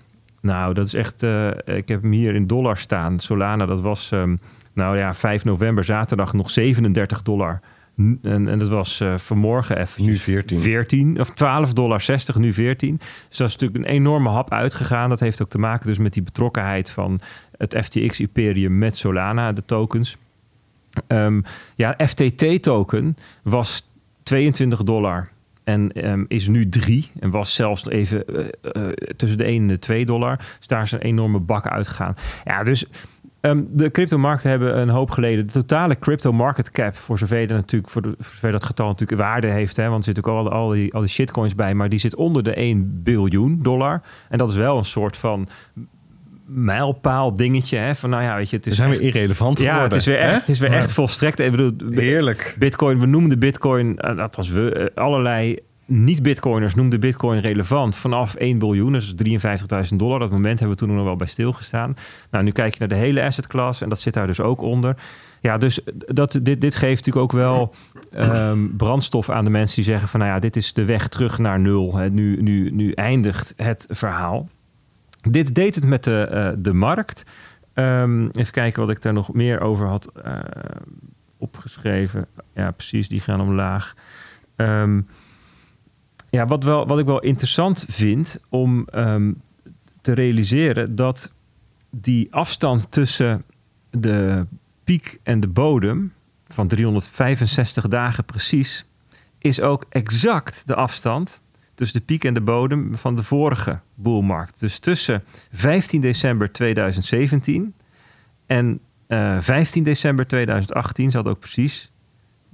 [0.42, 1.24] nou, dat is echt.
[1.24, 3.20] eh, ik heb hem hier in dollar staan.
[3.20, 4.12] Solana, dat was.
[4.12, 4.36] ehm,
[4.74, 7.62] nou ja, 5 november, zaterdag nog 37 dollar.
[8.02, 10.04] N- En, en dat was eh, vanmorgen even.
[10.06, 10.60] Nu 14.
[10.60, 12.96] 14 of 12 dollar 60, nu 14.
[13.28, 15.10] Dus dat is natuurlijk een enorme hap uitgegaan.
[15.10, 17.20] Dat heeft ook te maken dus met die betrokkenheid van
[17.58, 20.18] het FTX-imperium met Solana, de tokens.
[21.08, 21.42] Ehm,
[21.76, 23.90] ja, FTT-token was
[24.24, 25.30] 22 dollar
[25.64, 29.68] en ehm, is nu 3 en was zelfs even eh, eh, tussen de 1 en
[29.68, 30.38] de 2 dollar.
[30.58, 32.16] Dus daar is een enorme bak uitgegaan.
[32.44, 32.86] Ja, dus
[33.42, 35.46] ehm, de cryptomarkten hebben een hoop geleden.
[35.46, 39.48] De totale crypto market cap, voor zover, dat natuurlijk, voor zover dat getal natuurlijk waarde
[39.48, 42.00] heeft, hè, want er zitten ook al, al, die, al die shitcoins bij, maar die
[42.00, 44.02] zit onder de 1 biljoen dollar.
[44.30, 45.48] En dat is wel een soort van
[46.54, 47.78] mijlpaal dingetje.
[47.78, 49.90] Hè, van nou ja, weet je, het We is zijn echt- weer irrelevant ja, geworden.
[49.98, 50.26] het is weer hè?
[50.28, 50.78] echt, het is weer Ja.
[50.78, 51.40] echt volstrekt.
[51.40, 52.56] Ik bedoel, Heerlijk.
[52.60, 58.36] Bitcoin, we noemden Bitcoin, eh, dat was we, eh, allerlei niet-Bitcoiners noemden Bitcoin relevant vanaf
[58.38, 60.20] 1 biljoen, dus 53.000 dollar.
[60.20, 61.96] Dat moment hebben we toen nog wel bij stilgestaan.
[62.32, 64.62] Nou, nu kijk je naar de hele asset class en dat zit daar dus ook
[64.62, 64.96] onder.
[65.42, 67.74] Ja, dus dat, dit, dit geeft natuurlijk ook wel
[68.12, 71.38] ehm, brandstof aan de mensen die zeggen van, nou ja, dit is de weg terug
[71.38, 71.96] naar nul.
[71.96, 72.10] Hè.
[72.10, 74.50] Nu, nu, nu eindigt het verhaal.
[75.22, 77.24] Dit deed het met de, eh, de markt.
[77.74, 80.40] Ehm, even kijken wat ik daar nog meer over had eh,
[81.38, 82.28] opgeschreven.
[82.54, 83.96] Ja, precies, die gaan omlaag.
[84.56, 85.02] Ehm,
[86.30, 89.32] ja, wat, wel, wat ik wel interessant vind om ehm,
[90.02, 91.32] te realiseren dat
[91.90, 93.44] die afstand tussen
[93.90, 94.46] de
[94.84, 96.14] piek en de bodem
[96.48, 98.86] van 365 dagen precies
[99.38, 101.41] is ook exact de afstand
[101.82, 104.60] tussen de piek en de bodem van de vorige boelmarkt.
[104.60, 107.74] Dus tussen 15 december 2017
[108.46, 111.92] en eh, 15 december 2018 zat ook precies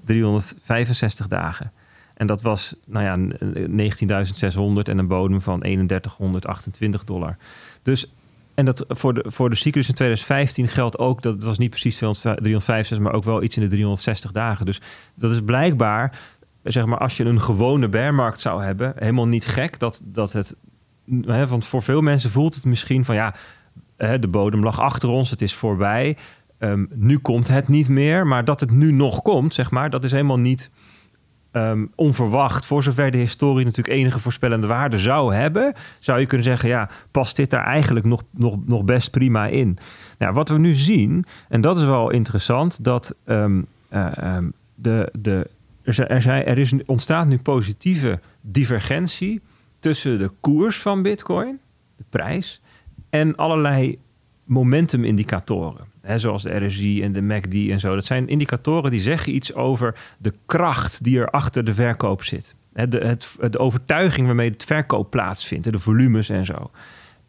[0.06, 1.72] 365 dagen.
[2.14, 3.38] En dat was nou ja,
[4.80, 7.38] 19.600 en een bodem van 3128 dollar.
[7.82, 8.12] Dus,
[8.54, 11.70] en dat voor de, voor de cyclus in 2015 geldt ook dat het was niet
[11.70, 14.66] precies 365, maar ook wel iets in de 360 dagen.
[14.66, 14.82] Dus
[15.16, 16.20] dat is blijkbaar,
[16.68, 20.56] zeg maar, als je een gewone bearmarkt zou hebben, helemaal niet gek dat, dat het.
[21.22, 23.34] Hè, want voor veel mensen voelt het misschien van ja,
[23.98, 26.18] de bodem lag achter ons, het is voorbij.
[26.58, 30.04] Ehm, nu komt het niet meer, maar dat het nu nog komt, zeg maar, dat
[30.04, 30.72] is helemaal niet
[31.52, 32.66] ehm, onverwacht.
[32.66, 36.90] Voor zover de historie natuurlijk enige voorspellende waarde zou hebben, zou je kunnen zeggen, ja,
[37.12, 39.78] past dit daar eigenlijk nog, nog, nog best prima in?
[40.18, 44.38] Nou, wat we nu zien, en dat is wel interessant, dat ehm, eh,
[44.76, 45.50] de, de,
[45.96, 49.42] er, er, is, ontstaat nu positieve divergentie
[49.80, 51.60] tussen de koers van Bitcoin,
[51.96, 52.62] de prijs,
[53.10, 54.00] en allerlei
[54.44, 55.86] momentumindicatoren.
[56.16, 57.94] Zoals de RSI en de MACD en zo.
[57.94, 62.56] Dat zijn indicatoren die zeggen iets over de kracht die er achter de verkoop zit.
[62.72, 65.72] De, het, de overtuiging waarmee het verkoop plaatsvindt.
[65.72, 66.72] De volumes en zo.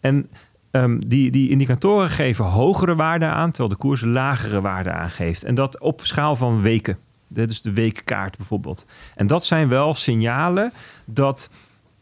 [0.00, 0.30] En
[0.70, 5.44] ehm, die, die indicatoren geven hogere waarden aan, terwijl de koers lagere waarden aangeeft.
[5.44, 6.98] En dat op schaal van weken.
[7.34, 8.86] Is de weekkaart bijvoorbeeld.
[9.14, 10.72] En dat zijn wel signalen
[11.04, 11.50] dat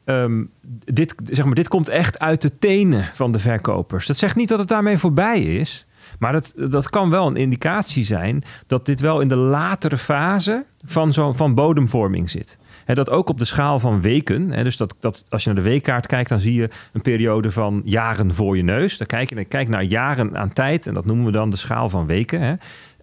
[0.05, 0.45] ehm,
[0.85, 4.07] dit, zeg maar, dit komt echt uit de tenen van de verkopers.
[4.07, 5.87] Dat zegt niet dat het daarmee voorbij is.
[6.19, 10.65] Maar dat, dat kan wel een indicatie zijn dat dit wel in de latere fase
[10.85, 12.59] van, zo, van bodemvorming zit.
[12.85, 14.65] Dat ook op de schaal van weken.
[14.65, 17.83] Dus dat, dat, als je naar de weekkaart kijkt, dan zie je een periode van
[17.85, 18.99] jaren voor je neus.
[18.99, 20.87] Dan kijk je dan kijk naar jaren aan tijd.
[20.87, 22.61] En dat noemen we dan de schaal van weken.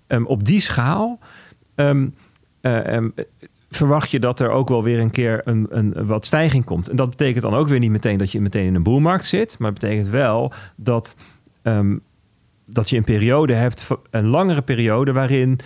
[0.07, 1.19] Ehm, op die schaal
[1.75, 2.07] ehm,
[2.61, 3.09] eh, ehm,
[3.69, 6.89] verwacht je dat er ook wel weer een keer een, een, wat stijging komt.
[6.89, 9.55] En dat betekent dan ook weer niet meteen dat je meteen in een boelmarkt zit.
[9.59, 11.17] Maar het betekent wel dat,
[11.61, 11.97] ehm,
[12.65, 15.59] dat je een periode hebt, een langere periode, waarin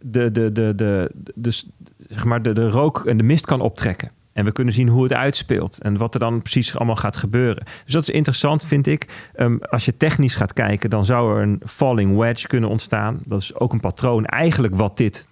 [0.00, 1.62] de, de, de, de, de,
[2.08, 4.10] zeg maar de, de rook en de mist kan optrekken.
[4.32, 7.64] En we kunnen zien hoe het uitspeelt en wat er dan precies allemaal gaat gebeuren.
[7.84, 9.30] Dus dat is interessant, vind ik.
[9.70, 13.20] Als je technisch gaat kijken, dan zou er een falling wedge kunnen ontstaan.
[13.24, 15.28] Dat is ook een patroon, eigenlijk wat dit,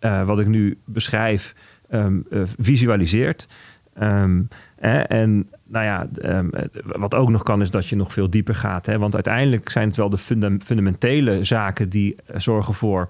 [0.00, 1.54] uh, wat ik nu beschrijf,
[1.90, 3.48] um, uh, visualiseert.
[4.02, 6.08] Um, hè, en nou ja,
[6.38, 6.50] um,
[6.82, 8.86] wat ook nog kan, is dat je nog veel dieper gaat.
[8.86, 8.98] Hè?
[8.98, 13.08] Want uiteindelijk zijn het wel de funda fundamentele zaken die zorgen voor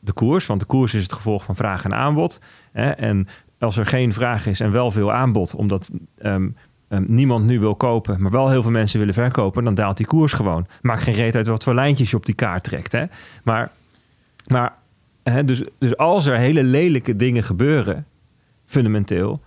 [0.00, 0.46] de koers.
[0.46, 2.40] Want de koers is het gevolg van vraag en aanbod.
[2.72, 2.90] Hè?
[2.90, 6.48] En als er geen vraag is en wel veel aanbod, omdat ehm,
[6.88, 10.32] niemand nu wil kopen, maar wel heel veel mensen willen verkopen, dan daalt die koers
[10.32, 10.66] gewoon.
[10.82, 12.92] Maakt geen reet uit wat voor lijntjes je op die kaart trekt.
[12.92, 13.04] Hè?
[13.42, 13.70] Maar,
[14.46, 14.72] maar
[15.44, 18.06] dus, dus als er hele lelijke dingen gebeuren,
[18.66, 19.40] fundamenteel,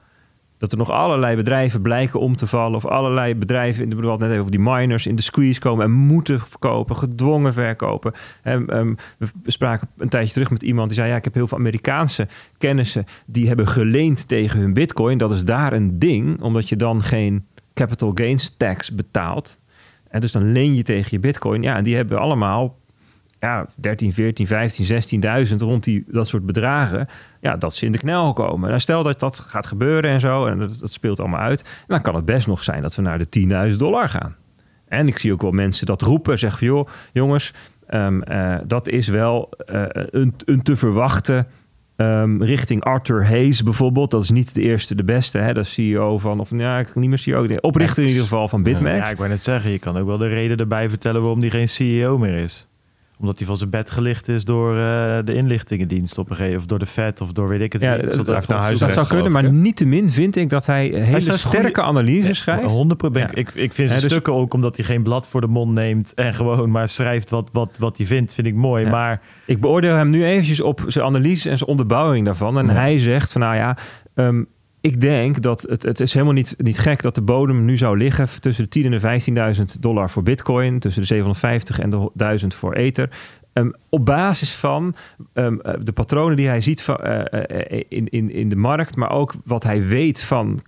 [0.64, 2.76] dat er nog allerlei bedrijven blijken om te vallen.
[2.76, 6.96] Of allerlei bedrijven, we net even die miners, in de squeeze komen en moeten verkopen,
[6.96, 8.14] gedwongen verkopen.
[8.42, 11.48] En, ehm, we spraken een tijdje terug met iemand die zei: Ja, ik heb heel
[11.48, 12.28] veel Amerikaanse
[12.58, 15.18] kennissen die hebben geleend tegen hun bitcoin.
[15.18, 19.60] Dat is daar een ding, omdat je dan geen capital gains tax betaalt.
[20.10, 21.62] En dus dan leen je tegen je bitcoin.
[21.62, 22.78] Ja, en die hebben allemaal
[23.44, 27.08] ja, 13, 14, 15, 16.000 rond die, dat soort bedragen.
[27.42, 28.68] Ja, dat ze in de knel komen.
[28.68, 31.84] Nou, stel dat dat gaat gebeuren en zo, en dat, dat speelt allemaal uit.
[31.88, 34.36] Dan kan het best nog zijn dat we naar de 10.000 dollar gaan.
[34.88, 37.54] En ik zie ook wel mensen dat roepen, zeggen van joh, jongens,
[37.88, 41.48] ehm, eh, dat is wel eh, een, een te verwachten
[41.96, 44.12] ehm, richting Arthur Hayes bijvoorbeeld.
[44.12, 45.38] Dat is niet de eerste, de beste.
[45.38, 45.54] Hè?
[45.54, 48.64] Dat CEO van, of ja, ik niet meer CEO, de oprichter in ieder geval van
[48.64, 48.98] BitMEX.
[48.98, 51.50] Ja, ik wou net zeggen, je kan ook wel de reden erbij vertellen waarom die
[51.50, 52.68] geen CEO meer is
[53.24, 56.66] omdat hij van zijn bed gelicht is door uh, de inlichtingendienst op een gegeven of
[56.66, 57.82] door de Fed of door weet ik het.
[57.82, 58.14] Ja, niet.
[58.14, 61.82] dat, dat, naar huis dat zou kunnen, maar niettemin vind ik dat hij hele sterke
[61.82, 62.64] analyses schrijft.
[62.66, 63.30] 100 Ja.
[63.34, 65.74] ik, ik vind zijn Ja, dus- stukken ook omdat hij geen blad voor de mond
[65.74, 68.90] neemt en gewoon maar schrijft wat, wat, wat hij vindt, vind ik mooi.
[68.90, 72.58] Maar Ik beoordeel hem nu eventjes op zijn analyse en zijn onderbouwing daarvan.
[72.58, 73.78] En hij zegt van nou ja,
[74.16, 74.44] ehm,
[74.84, 77.98] ik denk dat het, het is helemaal niet, niet gek dat de bodem nu zou
[77.98, 82.10] liggen tussen de 10 en de 15.000 dollar voor bitcoin, tussen de 750 en de
[82.14, 83.10] 1000 voor ether.
[83.54, 84.96] Ehm, op basis van
[85.34, 88.96] ehm, eh, de patronen die hij ziet van, eh, eh, in, in, in de markt,
[88.96, 90.62] maar ook wat hij weet van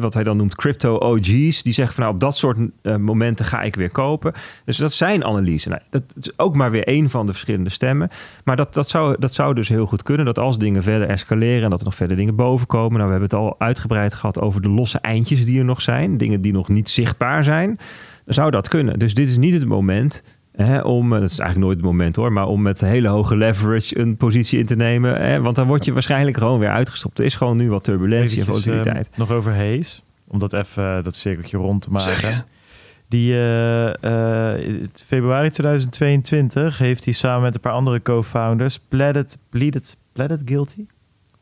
[0.00, 3.44] wat hij dan noemt crypto OG's, die zeggen van nou op dat soort eh, momenten
[3.44, 4.32] ga ik weer kopen.
[4.64, 5.68] Dus dat zijn analyse.
[5.68, 8.10] Nou, dat is ook maar weer één van de verschillende stemmen.
[8.44, 10.26] Maar dat, dat, zou, dat zou dus heel goed kunnen.
[10.26, 12.98] Dat als dingen verder escaleren en dat er nog verder dingen boven komen.
[12.98, 16.16] Nou, we hebben het al uitgebreid gehad over de losse eindjes die er nog zijn.
[16.16, 17.78] Dingen die nog niet zichtbaar zijn.
[18.24, 18.98] Dan zou dat kunnen.
[18.98, 20.22] Dus dit is niet het moment
[20.56, 23.36] Hè, om, eh, dat is eigenlijk nooit het moment hoor, maar om met hele hoge
[23.36, 25.20] leverage een positie in te nemen.
[25.20, 27.18] Hè, want dan word je waarschijnlijk gewoon weer uitgestopt.
[27.18, 29.08] Er is gewoon nu wat turbulentie en volatiliteit.
[29.12, 32.44] eh, nog over Hayes, om dat even eh, dat cirkeltje rond te maken.
[33.08, 39.38] Die eh, eh, in februari 2022 heeft hij samen met een paar andere co-founders pleaded,
[39.48, 40.86] pleaded, pleaded guilty?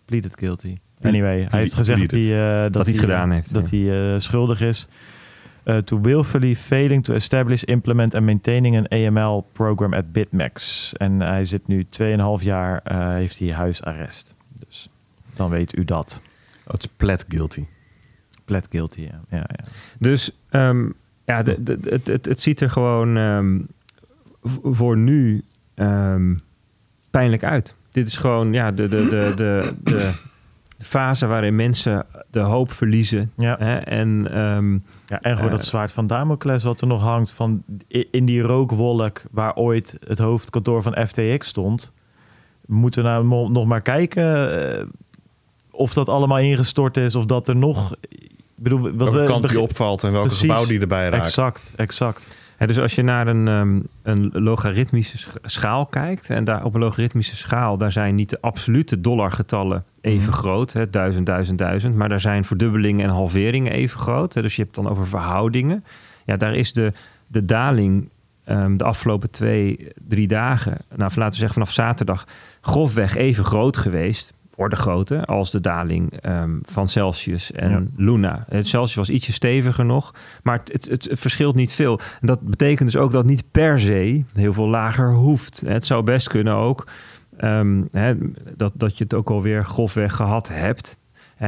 [0.04, 0.76] Pleaded guilty.
[1.02, 4.60] Anyway, hij heeft gezegd dat hij, dat hij het gedaan heeft, Dat hij eh, schuldig
[4.60, 4.88] is.
[5.64, 10.92] Eh, to willfully failing to establish, implement and maintaining an AML program at BitMEX.
[10.96, 14.34] En hij zit nu 2,5 jaar, eh, heeft hij huisarrest.
[14.66, 14.88] Dus
[15.34, 16.20] dan weet u dat.
[16.66, 17.64] Oh, het is plat guilty.
[18.44, 19.20] Plet guilty, ja.
[19.28, 19.64] ja, ja.
[19.98, 20.88] Dus ehm,
[21.24, 23.60] ja, de, de, het, het, het ziet er gewoon ehm,
[24.62, 25.42] voor nu
[25.74, 26.34] ehm,
[27.10, 27.74] pijnlijk uit.
[27.92, 30.12] Dit is gewoon ja, de, de, de, de, de, de
[30.84, 33.32] fase waarin mensen de hoop verliezen.
[33.36, 33.56] Ja.
[33.58, 33.76] Hè?
[33.76, 34.72] En ehm,
[35.06, 37.62] Ja, en gewoon Eh, dat zwaard van Damocles wat er nog hangt van
[38.10, 41.92] in die rookwolk waar ooit het hoofdkantoor van FTX stond.
[42.66, 44.84] Moeten we nou nog maar kijken eh,
[45.70, 47.94] of dat allemaal ingestort is of dat er nog...
[48.56, 50.48] Ik bedoel, wat Welke we kant die opvalt en welke Precies.
[50.48, 51.24] gebouw die erbij raakt.
[51.24, 52.30] Exact, exact.
[52.66, 56.80] Dus als je naar een, ehm, een logaritmische sch- schaal kijkt, en daar op een
[56.80, 60.36] logaritmische schaal, daar zijn niet de absolute dollargetallen even Mhm.
[60.38, 64.34] groot, hè, duizend, duizend, duizend, maar daar zijn verdubbelingen en halveringen even groot.
[64.34, 65.84] Hè, dus je hebt het dan over verhoudingen.
[66.26, 66.92] Ja, daar is de,
[67.28, 68.08] de daling
[68.44, 72.26] ehm, de afgelopen twee, drie dagen, nou laten we zeggen vanaf zaterdag,
[72.60, 74.32] grofweg even groot geweest.
[74.56, 77.82] Orde grootte als de daling ehm, van Celsius en Ja.
[77.96, 78.44] Luna.
[78.48, 82.00] Het Celsius was ietsje steviger nog, maar het, het, het verschilt niet veel.
[82.20, 85.62] En dat betekent dus ook dat niet per se heel veel lager hoeft.
[85.66, 86.86] Het zou best kunnen ook
[87.36, 88.14] ehm, hè,
[88.56, 90.98] dat, dat je het ook alweer grofweg gehad hebt.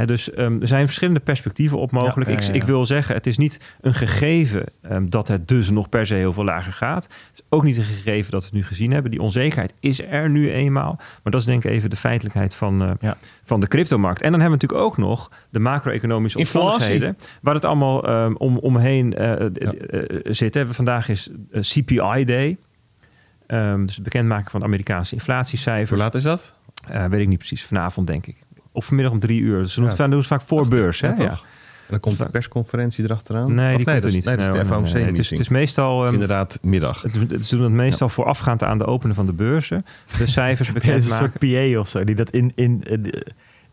[0.04, 2.28] Dus ehm, er zijn verschillende perspectieven op mogelijk.
[2.28, 2.52] Ja, ja, Ik, ja.
[2.52, 6.14] ik wil zeggen, het is niet een gegeven ehm, dat het dus nog per se
[6.14, 7.04] heel veel lager gaat.
[7.04, 9.10] Het is ook niet een gegeven dat we het nu gezien hebben.
[9.10, 10.94] Die onzekerheid is er nu eenmaal.
[10.96, 13.10] Maar dat is denk ik even de feitelijkheid van, eh,
[13.42, 14.22] van de cryptomarkt.
[14.22, 17.18] En dan hebben we natuurlijk ook nog de macro-economische omstandigheden.
[17.42, 20.54] Waar het allemaal ehm, om, omheen eh, eh, zit.
[20.54, 20.66] Hè.
[20.68, 22.56] Vandaag is CPI Day.
[23.46, 26.00] Ehm, dus het bekendmaken van de Amerikaanse Hoe inflatiecijfers.
[26.00, 26.54] laat is dat?
[27.08, 27.64] Weet ik niet precies.
[27.64, 28.45] Vanavond denk ik.
[28.76, 29.62] Of vanmiddag om drie uur.
[29.62, 30.22] Dus ze doen het Ja.
[30.22, 31.00] vaak- voor beurs.
[31.00, 31.08] Hè?
[31.08, 31.28] Ja, Ja.
[31.30, 33.54] En dan komt de persconferentie erachteraan?
[33.54, 34.24] Nee, Of die komt dat er niet.
[34.24, 35.04] Nee, dat is de FOMC nee.
[35.04, 36.04] Het is, het is meestal...
[36.04, 37.02] ehm, inderdaad middag.
[37.02, 39.84] het, het- ze doen het meestal voorafgaand aan de openen van de beurzen.
[40.18, 41.30] De cijfers Ja, het is een bekendmaken.
[41.40, 43.12] soort PA of zo die dat in, in, in,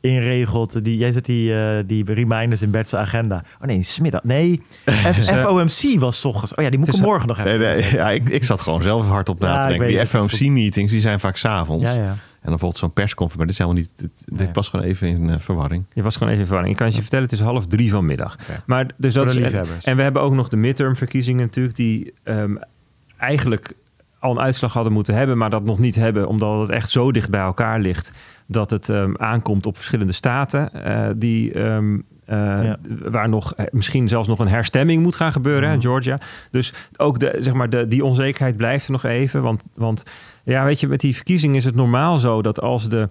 [0.02, 0.84] inregelt.
[0.84, 3.44] Die, jij zet die, eh, die reminders in Bert's agenda.
[3.62, 4.24] Oh nee, smiddag.
[4.24, 6.56] Nee, F- FOMC was 's ochtends.
[6.56, 8.82] Oh ja, die moet ik morgen nog even Nee, nee, ja, ik, ik zat gewoon
[8.82, 9.88] zelf hard op na Ja, te denken.
[9.88, 10.06] Die.
[10.06, 11.84] FOMC-meetings die zijn vaak s'avonds.
[11.86, 12.16] Ja, ja.
[12.44, 13.38] En dan volgt zo'n persconferentie.
[13.38, 14.26] Maar dit is helemaal niet.
[14.28, 14.54] Dit, Nee.
[14.54, 15.84] was gewoon even in eh, verwarring.
[15.94, 16.74] Je was gewoon even in verwarring.
[16.74, 18.34] Ik kan het je vertellen, het is half drie vanmiddag.
[18.34, 18.64] Oké.
[18.66, 22.14] Maar dus dat is, en, en we hebben ook nog de midterm verkiezingen natuurlijk, die
[22.24, 22.56] ehm,
[23.18, 23.74] eigenlijk
[24.20, 27.12] al een uitslag hadden moeten hebben, maar dat nog niet hebben, omdat het echt zo
[27.12, 28.12] dicht bij elkaar ligt
[28.48, 32.78] dat het ehm, aankomt op verschillende staten eh, die ehm, eh, Ja.
[33.10, 35.82] waar nog misschien zelfs nog een herstemming moet gaan gebeuren, Mhm.
[35.82, 36.20] Georgia.
[36.52, 39.42] Dus ook de, zeg maar de, die onzekerheid blijft er nog even.
[39.42, 40.04] Want, want
[40.44, 43.10] ja, weet je, met die verkiezingen is het normaal zo dat als de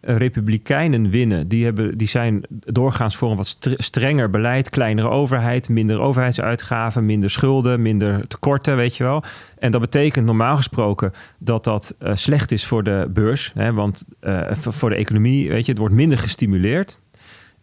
[0.00, 5.68] Republikeinen winnen, die, hebben, die zijn doorgaans voor een wat str- strenger beleid, kleinere overheid,
[5.68, 9.22] minder overheidsuitgaven, minder schulden, minder tekorten, weet je wel.
[9.58, 14.04] En dat betekent normaal gesproken dat dat eh, slecht is voor de beurs, hè, want
[14.20, 17.00] eh, voor de economie, weet je, het wordt minder gestimuleerd.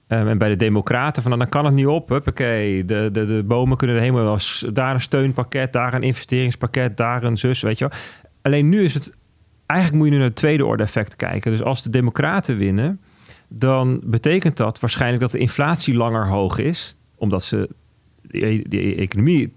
[0.07, 2.09] Ehm, en bij de Democraten, van, nou, dan kan het niet op.
[2.09, 4.37] Huppakee, de, de, de bomen kunnen helemaal wel.
[4.73, 7.99] Daar een steunpakket, daar een investeringspakket, daar een zus, weet je wel.
[8.41, 9.11] Alleen nu is het...
[9.65, 11.51] Eigenlijk moet je nu naar het tweede orde effect kijken.
[11.51, 12.99] Dus als de Democraten winnen,
[13.47, 16.95] dan betekent dat waarschijnlijk dat de inflatie langer hoog is.
[17.15, 17.69] Omdat ze
[18.21, 19.53] de, de economie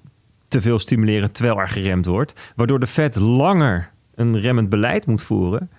[0.48, 2.52] te veel stimuleren terwijl er geremd wordt.
[2.56, 5.70] Waardoor de Fed langer een remmend beleid moet voeren.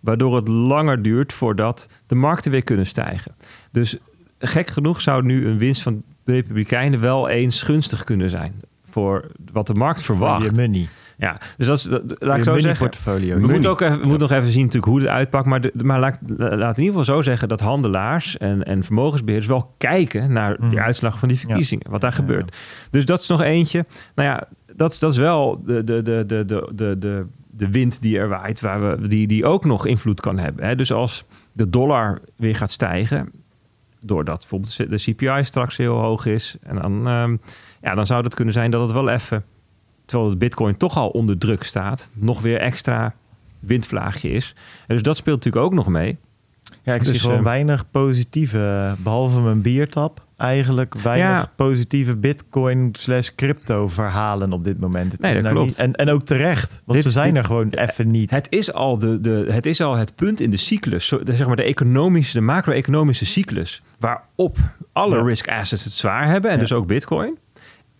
[0.00, 3.34] Waardoor het langer duurt voordat de markten weer kunnen stijgen.
[3.70, 3.96] Dus
[4.38, 8.54] gek genoeg zou nu een winst van de Republikeinen wel eens gunstig kunnen zijn.
[8.90, 10.56] Voor wat de markt verwacht.
[11.18, 12.88] Ja, dus dat is, dat, laat ik zo zeggen.
[12.88, 13.40] portfolio.
[13.40, 15.46] We moeten ook even, we moeten nog even zien natuurlijk hoe het uitpakt.
[15.46, 19.50] Maar, de, maar laat, laat in ieder geval zo zeggen dat handelaars en, en vermogensbeheerders
[19.50, 20.70] wel kijken naar Mm.
[20.70, 21.90] die uitslag van die verkiezingen.
[21.90, 22.56] Wat daar Ja, gebeurt.
[22.90, 23.86] Dus dat is nog eentje.
[24.14, 27.70] Nou ja, dat, is- dat is wel de, de, de, de, de, de, de, de
[27.70, 30.64] wind die er waait, waar we, die, die ook nog invloed kan hebben.
[30.66, 30.74] Hè.
[30.74, 33.30] Dus als de dollar weer gaat stijgen,
[34.00, 37.36] doordat bijvoorbeeld de CPI straks heel hoog is, en dan, ehm,
[37.82, 39.44] ja, dan zou het kunnen zijn dat het wel even,
[40.08, 43.14] terwijl de bitcoin toch al onder druk staat, nog weer extra
[43.60, 44.54] windvlaagje is.
[44.86, 46.16] En dus dat speelt natuurlijk ook nog mee.
[46.82, 51.52] Ja, ik Dus, zie gewoon eh, weinig positieve, behalve mijn biertap, eigenlijk weinig Ja.
[51.56, 55.12] positieve bitcoin slash crypto verhalen op dit moment.
[55.12, 55.70] Het Nee, is dat nou klopt.
[55.70, 58.30] Niet, en, en ook terecht, want Dit- ze zijn dit- er gewoon even niet.
[58.30, 61.46] Het is al, de, de, het, is al het punt in de cyclus, de, zeg
[61.46, 64.56] maar de economische, de macro-economische cyclus, waarop
[64.92, 65.22] alle Ja.
[65.22, 66.62] risk assets het zwaar hebben en Ja.
[66.62, 67.38] dus ook bitcoin.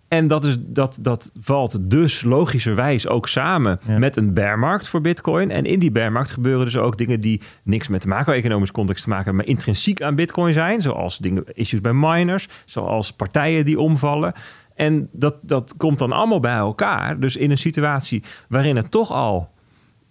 [0.08, 3.98] En dat, is, dat, dat valt dus logischerwijs ook samen Ja.
[3.98, 5.50] met een bearmarkt voor bitcoin.
[5.50, 9.08] En in die bearmarkt gebeuren dus ook dingen die niks met de macro-economische context te
[9.08, 10.82] maken hebben, maar intrinsiek aan bitcoin zijn.
[10.82, 14.32] Zoals dingen, issues bij miners, zoals partijen die omvallen.
[14.74, 17.20] En dat, dat komt dan allemaal bij elkaar.
[17.20, 19.50] Dus in een situatie waarin het toch al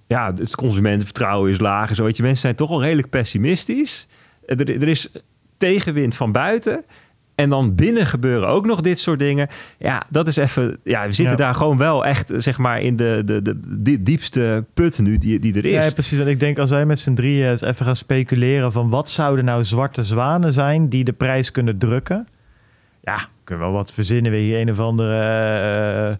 [0.08, 1.90] ja, het consumentenvertrouwen is laag.
[1.90, 4.08] en Zo, weet je, mensen zijn toch al redelijk pessimistisch.
[4.46, 5.12] Er, er is
[5.58, 6.86] tegenwind van buiten.
[7.38, 9.48] En dan binnen gebeuren ook nog dit soort dingen.
[9.80, 10.78] Ja, dat is even.
[10.84, 11.44] Ja, we zitten Ja.
[11.44, 15.40] daar gewoon wel echt, zeg maar, in de, de, de, die diepste put nu die,
[15.40, 15.72] die er is.
[15.72, 16.20] Ja, precies.
[16.20, 19.46] En ik denk als wij met z'n drieën eens even gaan speculeren van wat zouden
[19.46, 22.28] nou zwarte zwanen zijn die de prijs kunnen drukken.
[23.04, 24.32] Ja, kunnen we wel wat verzinnen.
[24.32, 26.18] Weer hier een of andere eh, eh,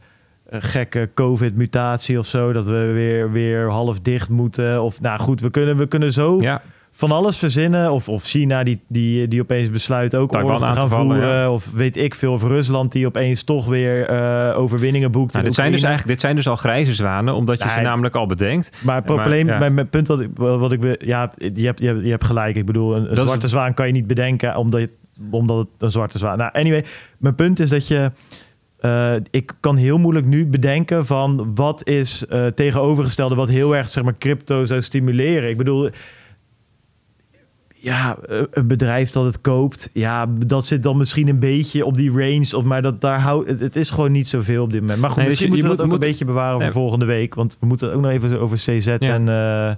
[0.50, 2.54] gekke COVID-mutatie of zo.
[2.54, 4.84] Dat we weer, weer half dicht moeten.
[4.84, 6.62] Of nou goed, we kunnen, we kunnen zo ja,
[6.98, 7.92] van alles verzinnen.
[7.92, 11.28] Of, of China die, die, die opeens besluit ook oorlog te aan gaan voeren.
[11.30, 11.52] ja.
[11.52, 12.32] Of weet ik veel.
[12.34, 15.34] Of Rusland die opeens toch weer eh, overwinningen boekt.
[15.34, 17.74] nou, dit, zijn dus eigenlijk, dit zijn dus al grijze zwanen, omdat je Nee.
[17.74, 18.72] ze namelijk al bedenkt.
[18.84, 19.58] Maar het Maar, probleem, ja.
[19.60, 22.26] mijn, mijn punt wat ik, wat ik wil, ja, je hebt, je hebt, je hebt
[22.26, 22.56] gelijk.
[22.56, 24.88] Ik bedoel, een, een Dat is- zwarte zwaan kan je niet bedenken omdat,
[25.30, 26.38] omdat het een zwarte zwaan.
[26.38, 26.86] Nou, anyway,
[27.18, 28.12] mijn punt is dat je,
[28.80, 33.88] eh, ik kan heel moeilijk nu bedenken van wat is eh, tegenovergestelde, wat heel erg
[33.90, 35.50] zeg maar crypto zou stimuleren.
[35.50, 35.90] Ik bedoel,
[37.80, 41.96] ja, eh, een bedrijf dat het koopt, ja, dat zit dan misschien een beetje op
[41.96, 44.82] die range, of maar dat daar houdt, het, het is gewoon niet zoveel op dit
[44.82, 45.00] moment.
[45.00, 46.60] Maar goed, Nee, dus misschien je- je moeten we dat moet- ook een beetje bewaren
[46.60, 46.72] Nee.
[46.72, 49.70] voor volgende week, want we moeten ook nog even over CZ en eh,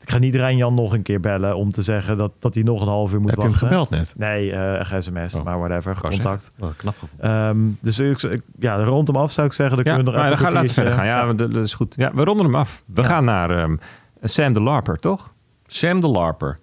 [0.00, 2.80] ik ga niet Rijn-Jan nog een keer bellen om te zeggen dat, dat hij nog
[2.82, 3.68] een half uur moet Heb je hem wachten.
[3.68, 4.14] gebeld net?
[4.16, 6.50] Nee, eh sms, Oh, maar whatever, contact.
[6.76, 7.30] knap gevonden.
[7.30, 9.76] Ehm, dus ik, ja, rond hem af zou ik zeggen.
[9.76, 11.46] Dan Ja, kunnen we nog maar even dan gaan, laten we verder gaan.
[11.46, 11.94] Ja, dat, is goed.
[11.98, 12.82] Ja, we ronden hem af.
[12.94, 13.08] We Ja.
[13.08, 13.76] gaan naar ehm,
[14.22, 15.32] Sam de Larper, toch?
[15.66, 16.58] Sam de Larper.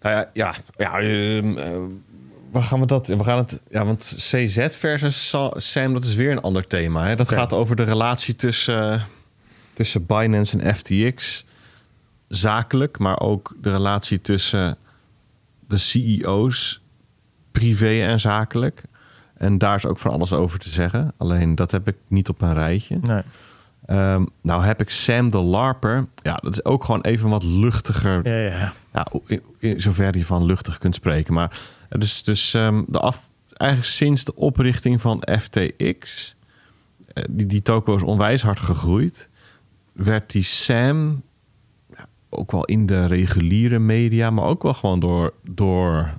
[0.00, 1.78] Nou ja, ja, ja ehm, eh,
[2.50, 3.06] waar gaan we dat?
[3.06, 7.06] We gaan het, ja, want CZ versus Sa- Sam, dat is weer een ander thema.
[7.06, 7.16] Hè?
[7.16, 9.06] Dat gaat over de relatie tussen,
[9.72, 11.44] tussen Binance en FTX.
[12.28, 14.76] Zakelijk, maar ook de relatie tussen
[15.68, 16.80] de CEO's,
[17.52, 18.82] privé en zakelijk.
[19.36, 21.12] En daar is ook van alles over te zeggen.
[21.16, 22.98] Alleen dat heb ik niet op een rijtje.
[23.02, 23.22] Nee.
[23.90, 26.06] Ehm, nou heb ik Sam de Larper.
[26.22, 28.72] Ja, dat is ook gewoon even wat luchtiger Ja, ja.
[28.92, 31.34] ja, in, in zover je van luchtig kunt spreken.
[31.34, 36.34] Maar eh, dus, dus ehm, de af, eigenlijk sinds de oprichting van FTX,
[37.06, 39.28] eh, die, die toko is onwijs hard gegroeid,
[39.92, 41.22] werd die Sam
[41.96, 46.10] ja, ook wel in de reguliere media, maar ook wel gewoon door, door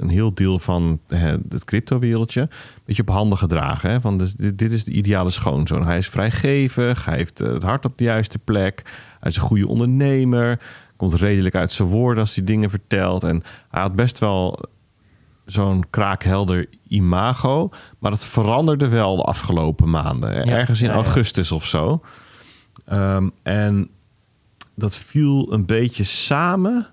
[0.00, 3.90] een heel deel van hè, het crypto-wereldje, een beetje op handen gedragen.
[3.90, 4.00] Hè?
[4.00, 5.86] Van dus dit, dit is de ideale schoonzoon.
[5.86, 8.82] Hij is vrijgevig, hij heeft eh, het hart op de juiste plek,
[9.20, 10.60] hij is een goede ondernemer,
[10.96, 13.24] komt redelijk uit zijn woorden als hij dingen vertelt.
[13.24, 14.58] En hij had best wel
[15.44, 20.34] zo'n kraakhelder imago, maar dat veranderde wel de afgelopen maanden.
[20.34, 20.98] Ja, Ergens in ja, ja.
[21.02, 22.02] augustus of zo.
[22.84, 23.90] Ehm, en
[24.74, 26.86] dat viel een beetje samen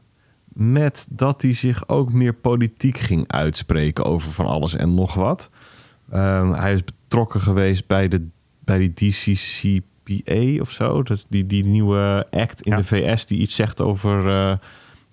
[0.57, 5.49] met dat hij zich ook meer politiek ging uitspreken over van alles en nog wat.
[6.11, 8.27] Ehm, hij is betrokken geweest bij, de,
[8.59, 11.03] bij die DCCPA of zo.
[11.03, 12.77] Dat die, die nieuwe act in Ja.
[12.77, 14.51] de VS die iets zegt over, eh,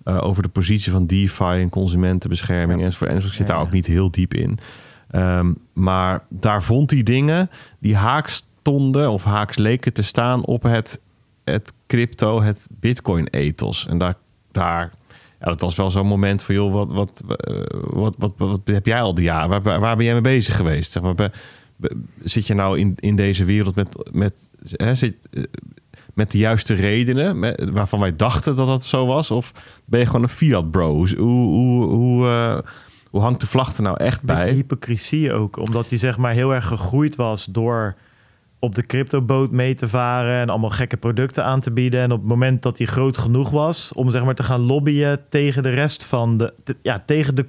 [0.03, 2.85] eh, over de positie van DeFi en consumentenbescherming Ja.
[2.85, 3.09] enzovoort.
[3.09, 3.31] enzovoort.
[3.33, 4.57] Ik zit daar ook niet heel diep in.
[5.09, 7.49] Ehm, maar daar vond hij dingen
[7.79, 11.01] die haaks stonden of haaks leken te staan op het,
[11.43, 13.87] het crypto, het bitcoin-ethos.
[13.87, 14.15] En daar,
[14.51, 14.91] daar
[15.39, 18.85] ja, dat was wel zo'n moment van, joh, wat, wat, eh, wat, wat, wat, heb
[18.85, 19.49] jij al die jaren?
[19.63, 20.91] Waar, waar ben jij mee bezig geweest?
[20.91, 21.31] Zeg maar,
[22.23, 25.43] zit je nou in, in deze wereld met, met, hè, zit, eh,
[26.13, 29.31] met de juiste redenen, met- waarvan wij dachten dat dat zo was?
[29.31, 29.51] Of
[29.85, 30.93] ben je gewoon een fiat bro?
[30.93, 32.57] Hoe, hoe, hoe, eh,
[33.09, 34.53] hoe hangt de vlag er nou echt beetje bij?
[34.53, 35.57] hypocrisie ook.
[35.57, 37.95] Omdat hij zeg maar heel erg gegroeid was door
[38.65, 42.01] op de cryptoboot mee te varen en allemaal gekke producten aan te bieden.
[42.01, 45.19] En op het moment dat hij groot genoeg was om zeg maar te gaan lobbyen
[45.29, 47.45] tegen de rest van de, ja, tegen de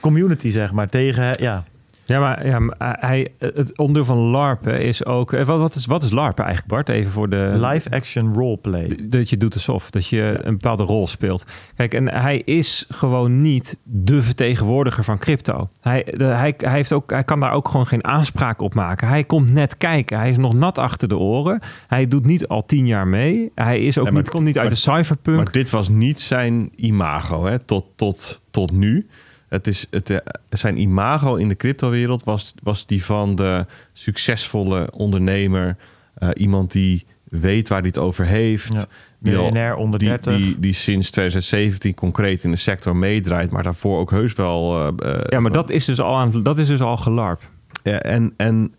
[0.00, 1.64] community zeg maar, tegen ja,
[2.08, 5.32] Ja, maar ja, maar hij, het onderdeel van LARPen is ook...
[5.32, 6.88] eh, Wat, wat, is, wat is LARPen eigenlijk, Bart?
[6.88, 7.52] Even voor de...
[7.54, 8.98] live action roleplay.
[9.02, 11.44] Dat je doet alsof, dat je een bepaalde rol speelt.
[11.76, 15.68] Kijk, en hij is gewoon niet de vertegenwoordiger van crypto.
[15.80, 19.08] Hij, de, hij, hij, heeft ook, hij kan daar ook gewoon geen aanspraak op maken.
[19.08, 20.18] Hij komt net kijken.
[20.18, 21.60] Hij is nog nat achter de oren.
[21.86, 23.50] Hij doet niet al tien jaar mee.
[23.54, 25.36] Hij is ook Nee, maar- niet, komt niet uit de cypherpunk.
[25.36, 29.06] Maar dit was niet zijn imago hè, tot, tot, tot nu.
[29.48, 30.16] Het is het, eh,
[30.48, 35.76] zijn imago in de cryptowereld was, was die van de succesvolle ondernemer.
[36.14, 38.72] eh, iemand die weet waar hij het over heeft.
[38.72, 38.84] Ja.
[39.18, 40.36] Miljonair onder die, 30.
[40.36, 43.50] die, die sinds 2017 concreet in de sector meedraait.
[43.50, 44.86] Maar daarvoor ook heus wel...
[44.98, 47.42] eh, ja, maar dat is dus al, aan, dat is dus al gelarp.
[47.82, 48.74] ja, en en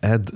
[0.00, 0.32] het,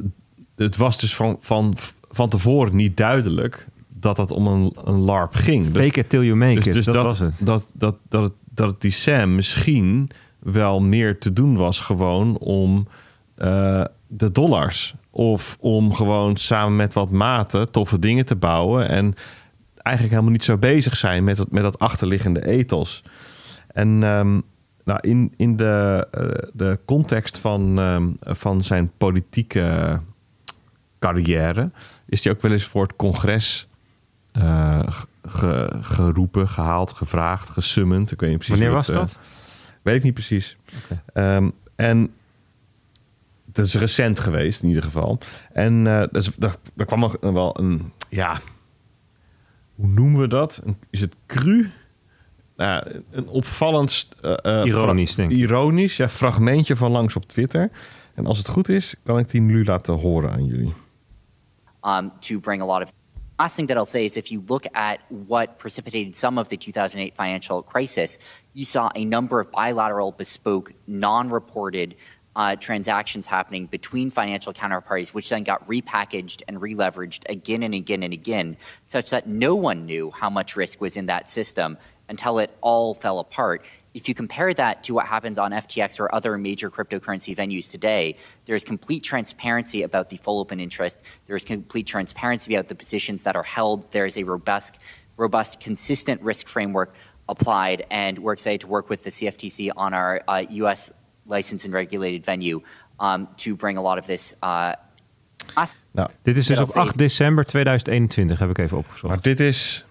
[0.57, 1.77] het was dus van, van,
[2.11, 5.71] van tevoren niet duidelijk dat het om een, een LARP ging.
[5.71, 6.73] Dus- Fake it till you make dus, it.
[6.73, 7.35] dus dat, dat, was het.
[7.39, 12.39] Dat, dat, dat, het, dat het die Sam misschien wel meer te doen was gewoon
[12.39, 12.87] om
[13.35, 14.95] eh, de dollars.
[15.11, 18.89] Of om gewoon samen met wat maten toffe dingen te bouwen.
[18.89, 19.15] En
[19.77, 23.03] eigenlijk helemaal niet zo bezig zijn met, het, met dat achterliggende ethos.
[23.67, 24.41] En ehm,
[24.85, 30.01] nou, in, in de, eh, de context van, ehm, van zijn politieke
[30.99, 31.71] carrière
[32.07, 33.69] is hij ook wel eens voor het congres
[34.33, 34.89] eh,
[35.23, 38.13] ge- geroepen, gehaald, gevraagd, gesummend.
[38.13, 39.11] Ik weet niet precies Wanneer was het, dat?
[39.23, 40.57] eh, weet ik niet precies.
[41.13, 42.15] Ehm, en
[43.45, 45.19] dat is recent geweest in ieder geval.
[45.53, 48.41] En eh dus, daar, daar kwam nog wel een, ja,
[49.75, 50.63] hoe noemen we dat?
[50.65, 51.71] Een, is het cru?
[52.57, 54.09] Nou, een opvallend...
[54.65, 55.37] Ironisch, fra- denk ik.
[55.39, 57.71] Ironisch, ja, fragmentje van langs op Twitter.
[58.15, 60.73] En als het goed is, kan ik die nu laten horen aan jullie.
[61.83, 62.93] um, to bring a lot of.
[63.43, 66.57] Last thing that I'll say is if you look at what precipitated some of the
[66.57, 68.21] 2008 financial crisis,
[68.53, 71.97] you saw a number of bilateral, bespoke, non reported
[72.37, 78.05] uh, transactions happening between financial counterparties, which then got repackaged and releveraged again and again
[78.05, 81.77] and again, such that no one knew how much risk was in that system
[82.09, 83.67] until it all fell apart.
[83.95, 88.17] If you compare that to what happens on FTX or other major cryptocurrency venues today,
[88.47, 91.03] there's complete transparency about the full open interest.
[91.27, 93.91] There's complete transparency about the positions that are held.
[93.93, 94.79] There's a robust,
[95.19, 96.95] robust, consistent risk framework
[97.29, 100.91] applied, and we're excited to work with the CFTC on our uh, U.S.
[101.27, 102.63] licensed and regulated venue
[102.99, 104.35] um, to bring a lot of this.
[104.43, 104.75] Uh,
[105.91, 109.15] Nou, Dit is dus op 8 december 2021, heb ik even opgezocht.
[109.15, 109.85] Maar dit is.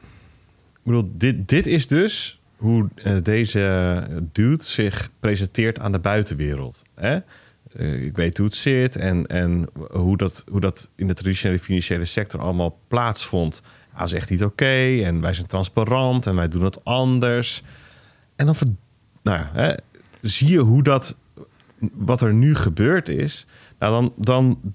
[0.74, 6.83] Ik bedoel, dit, dit is dus hoe eh, deze dude zich presenteert aan de buitenwereld.
[6.95, 7.19] Hè?
[7.73, 11.59] Eh, ik weet hoe het zit en, en hoe, dat, hoe dat in de traditionele
[11.59, 13.61] financiële sector allemaal plaatsvond.
[13.93, 17.64] Hij is echt niet oké en wij zijn transparant en wij doen het anders.
[18.35, 18.56] En dan
[19.22, 19.73] nou ja, hè,
[20.22, 21.17] zie je hoe dat,
[21.93, 23.45] wat er nu gebeurd is.
[23.80, 24.73] Nou, dan, dan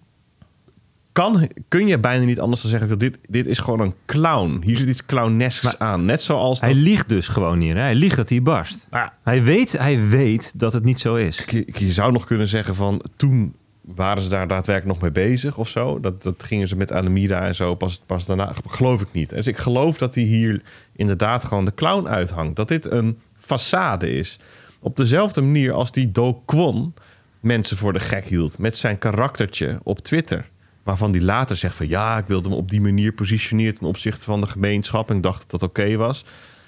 [1.17, 4.61] kan, kun je bijna niet anders dan zeggen: dit, dit is gewoon een clown.
[4.65, 6.05] Hier zit iets clownesks aan.
[6.05, 7.75] Net zoals Hij liegt dus gewoon hier.
[7.75, 7.81] Hè?
[7.81, 8.86] Hij liegt dat hij barst.
[9.23, 11.45] Hij weet, hij weet dat het niet zo is.
[11.51, 15.59] je, je zou nog kunnen zeggen van toen waren ze daar daadwerkelijk nog mee bezig
[15.59, 16.01] of zo?
[16.01, 18.53] Dat, dat gingen ze met Alameda en zo pas, pas daarna.
[18.67, 19.31] Geloof ik niet.
[19.31, 20.62] Dus ik geloof dat hij hier
[20.97, 22.57] inderdaad gewoon de clown uithangt.
[22.57, 24.39] Dat dit een façade is.
[24.81, 26.95] Op dezelfde manier als die Do Kwon
[27.41, 30.55] mensen voor de gek hield met zijn karaktertje op Twitter.
[30.86, 34.24] Waarvan die later zegt van ja, ik wilde me op die manier positioneren ten opzichte
[34.24, 36.24] van de gemeenschap en ik dacht dat dat oké was.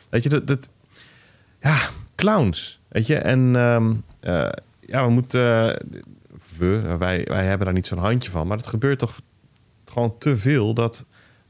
[0.09, 0.69] Weet je, dat, dat
[1.61, 1.79] ja,
[2.15, 2.81] clowns.
[2.89, 4.49] Weet je, en ehm, eh,
[4.81, 5.41] ja, we moeten.
[6.59, 8.47] we, wij, wij hebben daar niet zo'n handje van.
[8.47, 9.21] Maar het gebeurt toch
[9.85, 11.07] gewoon te veel dat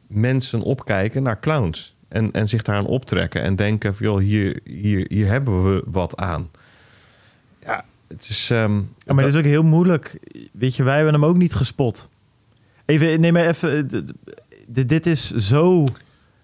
[0.06, 1.94] mensen opkijken naar clowns.
[2.08, 6.16] En, en zich daaraan optrekken en denken: van, joh, hier, hier, hier hebben we wat
[6.16, 6.50] aan.
[7.62, 8.50] Ja, het is.
[8.50, 10.18] ehm, Ja, maar dat is ook heel moeilijk.
[10.52, 12.08] Weet je, wij hebben hem ook niet gespot.
[12.88, 13.88] Even, neem maar even.
[13.88, 15.84] d- Dit is zo.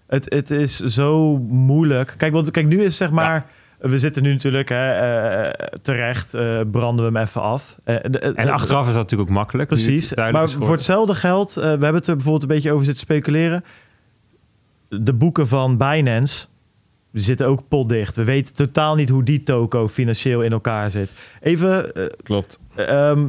[0.07, 2.13] Het, het is zo moeilijk.
[2.17, 3.45] Kijk, want kijk, nu is zeg maar.
[3.79, 7.77] We zitten nu natuurlijk hè, eh, terecht, eh, branden we hem even af.
[7.83, 9.69] Eh, de- de- En achteraf is dat natuurlijk ook makkelijk.
[9.69, 10.13] het Precies.
[10.15, 13.63] Maar voor hetzelfde geld, eh, we hebben het er bijvoorbeeld een beetje over zitten speculeren.
[14.89, 16.45] De boeken van Binance,
[17.11, 18.15] die zitten ook potdicht.
[18.15, 21.11] We weten totaal niet hoe die toko financieel in elkaar zit.
[21.41, 22.59] Even, eh, klopt.
[22.75, 23.27] ehm,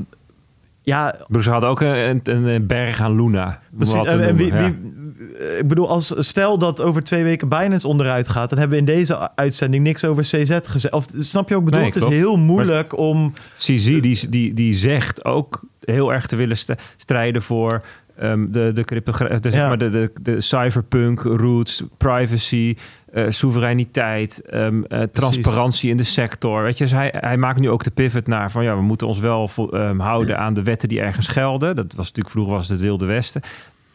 [0.87, 3.61] ja, Ze hadden ook een, een, berg aan Luna.
[3.77, 3.95] Precies.
[4.05, 4.73] En, wie, noemen, ja.
[4.79, 8.85] wie- ik bedoel, als stel dat over twee weken Binance onderuit gaat, dan hebben we
[8.91, 10.95] in deze uitzending niks over CZ gezegd.
[10.95, 11.65] Of snap je ook?
[11.65, 13.33] Bedoel, Nee, het is heel moeilijk om.
[13.57, 17.85] CZ die, die, die zegt ook heel erg te willen st- strijden voor
[18.19, 19.69] ehm, de, de, cryptogra- de, zeg Ja.
[19.69, 22.77] maar de, de, de cypherpunk roots, privacy,
[23.13, 26.63] eh, soevereiniteit, ehm, eh, transparantie in de sector.
[26.63, 29.07] Weet je, dus hij, hij maakt nu ook de pivot naar van ja, we moeten
[29.07, 31.77] ons wel vo- ehm, houden aan de wetten die ergens gelden.
[31.77, 33.41] Dat was natuurlijk vroeger was het het Wilde Westen.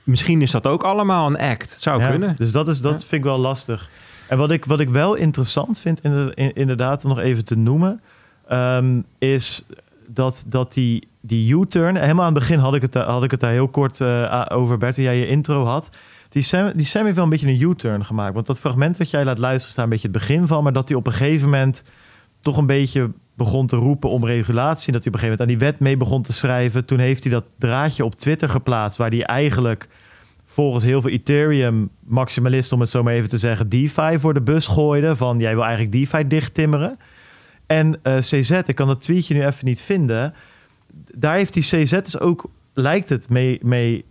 [0.04, 1.72] Misschien is dat ook allemaal een act.
[1.72, 2.36] Het zou Ja, kunnen.
[2.38, 3.90] Dus dat, is, dat vind ik wel lastig.
[4.28, 7.46] En wat ik, wat ik wel interessant vind, in de, in- inderdaad, om nog even
[7.46, 8.02] te noemen,
[9.20, 9.64] is
[10.14, 13.40] dat, dat die, die U-turn, helemaal aan het begin had ik het, had ik het
[13.40, 15.90] daar heel kort eh, over, Bert, toen jij je intro had.
[16.30, 18.34] Die Sam, die Sam heeft wel een beetje een U-turn gemaakt.
[18.34, 20.64] Want dat fragment wat jij laat luisteren, staat een beetje het begin van.
[20.64, 21.84] Maar dat hij op een gegeven moment
[22.40, 24.94] toch een beetje begon te roepen om regulatie.
[24.94, 26.86] Dat hij op een gegeven moment aan die wet mee begon te schrijven.
[26.86, 29.88] Toen heeft hij dat draadje op Twitter geplaatst, waar hij eigenlijk
[30.46, 34.42] volgens heel veel Ethereum maximalisten, om het zo maar even te zeggen, DeFi voor de
[34.42, 35.16] bus gooide.
[35.16, 36.98] Van jij wil eigenlijk DeFi dichttimmeren.
[37.72, 40.34] En eh, CZ, ik kan dat tweetje nu even niet vinden.
[41.16, 44.06] Daar heeft die CZ dus ook, lijkt het, mee, mee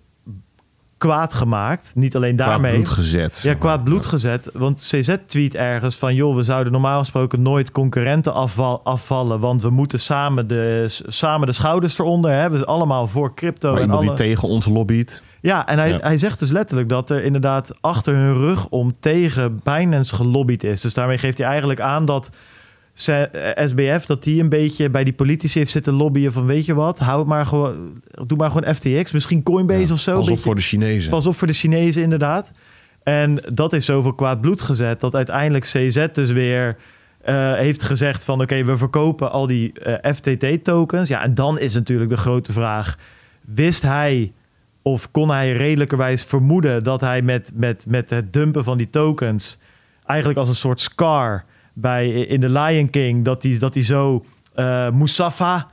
[0.99, 1.93] kwaad gemaakt.
[1.95, 2.73] Niet alleen Kwaad daarmee.
[2.73, 3.41] bloed gezet.
[3.43, 4.51] Ja, kwaad bloed gezet.
[4.53, 6.15] Want CZ tweet ergens van...
[6.15, 9.41] joh, we zouden normaal gesproken nooit concurrenten afval, afvallen...
[9.41, 12.31] want we moeten samen de, samen de schouders eronder.
[12.31, 12.51] Hè?
[12.51, 13.73] We zijn allemaal voor crypto.
[13.73, 14.01] Maar en alle...
[14.07, 15.23] die tegen ons lobbyt.
[15.41, 15.99] Ja, en hij, Ja.
[16.01, 20.81] hij zegt dus letterlijk dat er inderdaad achter hun rug om tegen Binance gelobbyd is.
[20.81, 22.31] Dus daarmee geeft hij eigenlijk aan dat
[23.65, 26.99] SBF, dat die een beetje bij die politici heeft zitten lobbyen van weet je wat,
[26.99, 30.13] hou het maar gewoon, doe maar gewoon FTX, misschien Coinbase Ja, of zo.
[30.13, 31.11] Pas op beetje- voor de Chinezen.
[31.11, 32.53] Pas op voor de Chinezen inderdaad.
[33.03, 36.77] En dat heeft zoveel kwaad bloed gezet dat uiteindelijk CZ dus weer
[37.21, 41.09] eh, heeft gezegd van oké, we verkopen al die eh, FTT-tokens.
[41.09, 42.97] Ja, en dan is natuurlijk de grote vraag,
[43.41, 44.33] wist hij
[44.83, 49.59] of kon hij redelijkerwijs vermoeden dat hij met, met, met het dumpen van die tokens
[50.05, 54.25] eigenlijk als een soort scar bij in de Lion King dat hij dat hij zo
[54.55, 55.67] eh Mustafa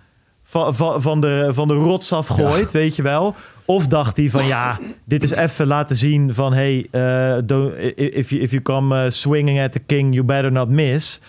[0.44, 3.36] van, van, van, de, van de rots afgooit, weet je wel?
[3.66, 8.30] Of dacht hij van ja, dit is even laten zien van hey, eh, don't- if,
[8.30, 11.22] you, if you come eh, swinging at the king, you better not miss.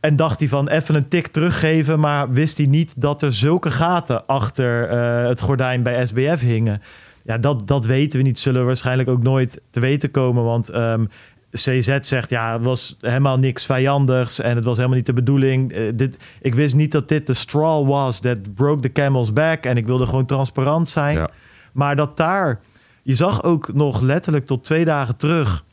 [0.00, 3.70] En dacht hij van even een tik teruggeven, maar wist hij niet dat er zulke
[3.70, 4.90] gaten achter
[5.28, 6.82] het gordijn bij SBF hingen.
[7.24, 8.38] Ja, dat, dat weten we niet.
[8.38, 10.44] Zullen we waarschijnlijk ook nooit te weten komen.
[10.44, 11.04] Want ehm,
[11.52, 15.72] CZ zegt ja, het was helemaal niks vijandigs en het was helemaal niet de bedoeling.
[15.72, 19.64] Eh, dit, ik wist niet dat dit de straw was that broke the camel's back
[19.64, 21.16] en ik wilde gewoon transparant zijn.
[21.16, 21.30] Ja.
[21.72, 22.60] Maar dat daar,
[23.02, 25.64] je zag ook nog letterlijk tot twee dagen terug.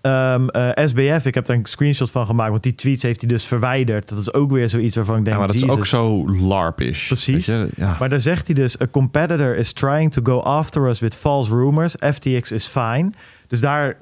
[0.00, 3.28] ehm, eh, SBF, ik heb daar een screenshot van gemaakt, want die tweets heeft hij
[3.28, 4.08] dus verwijderd.
[4.08, 7.06] Dat is ook weer zoiets waarvan ik denk, Ja, maar dat is ook zo larpish.
[7.06, 7.46] Precies.
[7.46, 7.82] Weet je?
[7.82, 7.96] Ja.
[7.98, 11.54] Maar daar zegt hij dus: A competitor is trying to go after us with false
[11.54, 11.94] rumors.
[12.12, 13.10] FTX is fine.
[13.48, 13.96] Dus daar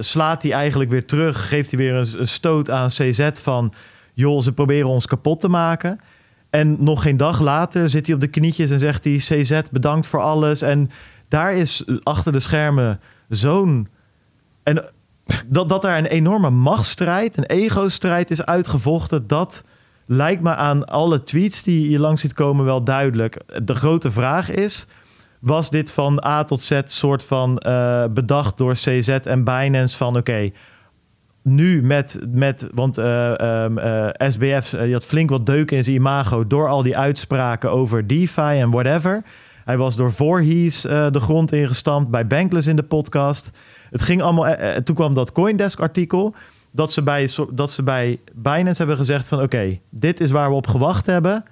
[0.00, 1.48] slaat hij eigenlijk weer terug.
[1.48, 3.72] Geeft hij weer een, een stoot aan CZ van:
[4.14, 6.00] joh, ze proberen ons kapot te maken.
[6.50, 10.06] En nog geen dag later zit hij op de knietjes en zegt hij: CZ, bedankt
[10.06, 10.62] voor alles.
[10.62, 10.90] En
[11.28, 13.88] daar is achter de schermen zo'n.
[14.62, 14.84] En
[15.46, 19.64] dat, dat daar een enorme machtsstrijd, een ego-strijd is uitgevochten, dat
[20.06, 23.36] lijkt me aan alle tweets die je langs ziet komen wel duidelijk.
[23.64, 24.86] De grote vraag is:
[25.40, 30.16] was dit van A tot Z soort van eh, bedacht door CZ en Binance van
[30.16, 30.50] oké,
[31.42, 35.96] nu met, met want eh, ehm, eh, SBF die had flink wat deuken in zijn
[35.96, 39.22] imago door al die uitspraken over DeFi en whatever.
[39.64, 43.50] Hij was door Voorhees de grond ingestampt, bij Bankless in de podcast.
[43.90, 44.54] Het ging allemaal.
[44.84, 46.34] toen kwam dat Coindesk artikel.
[46.72, 50.54] Dat ze, bij, dat ze bij Binance hebben gezegd van oké, dit is waar we
[50.54, 51.44] op gewacht hebben.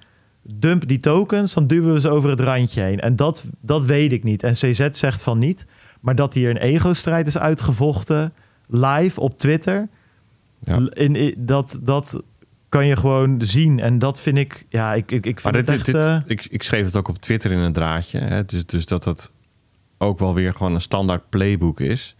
[0.53, 2.99] Dump die tokens, dan duwen we ze over het randje heen.
[2.99, 4.43] En dat, dat weet ik niet.
[4.43, 5.65] En CZ zegt van niet.
[5.99, 8.33] Maar dat hier een ego-strijd is uitgevochten,
[8.67, 9.87] live op Twitter.
[10.63, 10.75] Ja.
[10.93, 12.21] In, in- dat, dat
[12.69, 13.79] kan je gewoon zien.
[13.79, 16.05] En dat vind ik, ja, ik, ik, ik vind Maar dit, het dit, echt...
[16.05, 18.19] dit- eh, ik, ik schreef het ook op Twitter in een draadje.
[18.19, 18.45] Hè?
[18.45, 19.31] Dus, dus dat het
[19.97, 22.15] ook wel weer gewoon een standaard playbook is.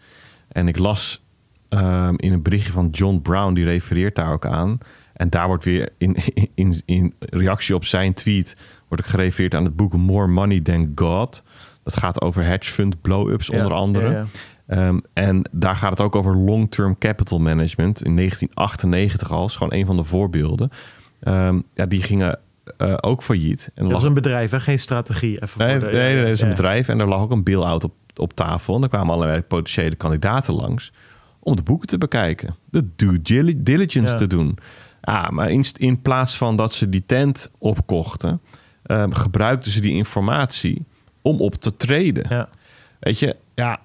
[0.47, 1.21] En ik las
[1.69, 4.77] ehm, in een berichtje van John Brown, die refereert daar ook aan.
[5.19, 6.15] En daar wordt weer in,
[6.55, 8.57] in, in reactie op zijn tweet...
[8.87, 11.43] wordt ook gerefereerd aan het boek More Money Than God.
[11.83, 14.09] Dat gaat over hedge fund blow-ups ja, onder andere.
[14.11, 14.25] ja, ja.
[14.67, 18.03] Ehm, en daar gaat het ook over long-term capital management.
[18.03, 20.71] In 1998 al, is gewoon een van de voorbeelden.
[21.19, 22.39] Ehm, ja, die gingen
[22.77, 23.71] eh, ook failliet.
[23.75, 24.59] En Dat is een bedrijf, hè?
[24.59, 25.43] geen strategie.
[25.43, 26.87] Even nee, voor nee, de, nee, dat is een bedrijf.
[26.87, 28.75] En er lag ook een bail-out op, op tafel.
[28.75, 30.91] En er kwamen allerlei potentiële kandidaten langs
[31.39, 32.55] om de boeken te bekijken.
[32.69, 34.57] De due dili- diligence te doen.
[35.01, 38.41] Ah, maar in, in plaats van dat ze die tent opkochten,
[38.83, 40.83] ehm, gebruikten ze die informatie
[41.21, 42.25] om op te treden.
[42.29, 42.49] Ja.
[42.99, 43.79] Weet je, ja,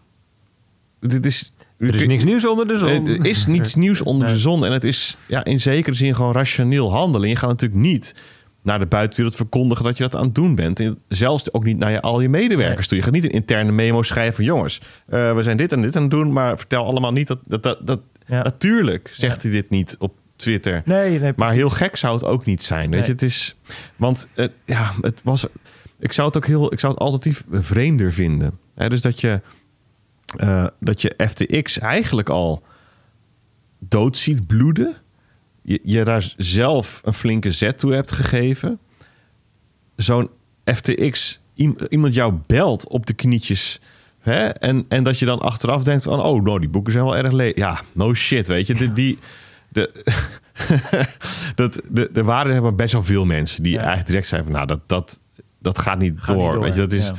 [1.01, 1.53] dit is...
[1.79, 3.07] Er is niks nieuws onder de zon.
[3.09, 4.65] Er is niets nieuws onder de zon.
[4.65, 7.29] En het is ja, in zekere zin gewoon rationeel handelen.
[7.29, 8.15] Je gaat natuurlijk niet
[8.63, 10.81] naar de buitenwereld verkondigen dat je dat aan het doen bent.
[10.81, 12.87] En zelfs ook niet naar je, al je medewerkers Nee.
[12.89, 12.97] toe.
[12.97, 14.45] Je gaat niet een interne memo schrijven van...
[14.45, 16.33] jongens, eh, we zijn dit en dit aan het doen...
[16.33, 17.39] maar vertel allemaal niet dat...
[17.47, 18.43] dat, dat, dat Ja.
[18.43, 19.49] Natuurlijk zegt Ja.
[19.49, 20.83] hij dit niet op Twitter.
[20.85, 22.91] Nee, nee, Maar heel gek zou het ook niet zijn.
[22.91, 23.07] Weet Nee.
[23.07, 23.57] je, het is.
[23.97, 25.47] Want het, ja, het was.
[25.99, 26.73] Ik zou het ook heel.
[26.73, 28.59] Ik zou het alternatief vreemder vinden.
[28.75, 29.41] Hè, dus dat je.
[30.37, 32.63] eh, dat je FTX eigenlijk al
[33.79, 34.95] dood ziet bloeden.
[35.63, 38.79] Je, je daar zelf een flinke zet toe hebt gegeven.
[39.97, 40.29] Zo'n
[40.65, 41.41] FTX.
[41.55, 43.81] iem- Iemand jou belt op de knietjes.
[44.21, 44.47] Hè?
[44.49, 46.21] En, en dat je dan achteraf denkt van...
[46.23, 47.57] oh, nou, die boeken zijn wel erg leeg.
[47.57, 48.75] Ja, no shit, weet je.
[48.75, 49.19] Die, die,
[49.75, 50.05] de,
[51.55, 53.63] dat, de, er waren maar best wel veel mensen...
[53.63, 53.79] die Ja.
[53.79, 54.61] eigenlijk direct zeiden van...
[54.61, 55.21] nou, dat, dat,
[55.59, 56.61] dat gaat niet, Gaat niet door.
[56.61, 57.07] Weet je, dat is...
[57.07, 57.15] Ja.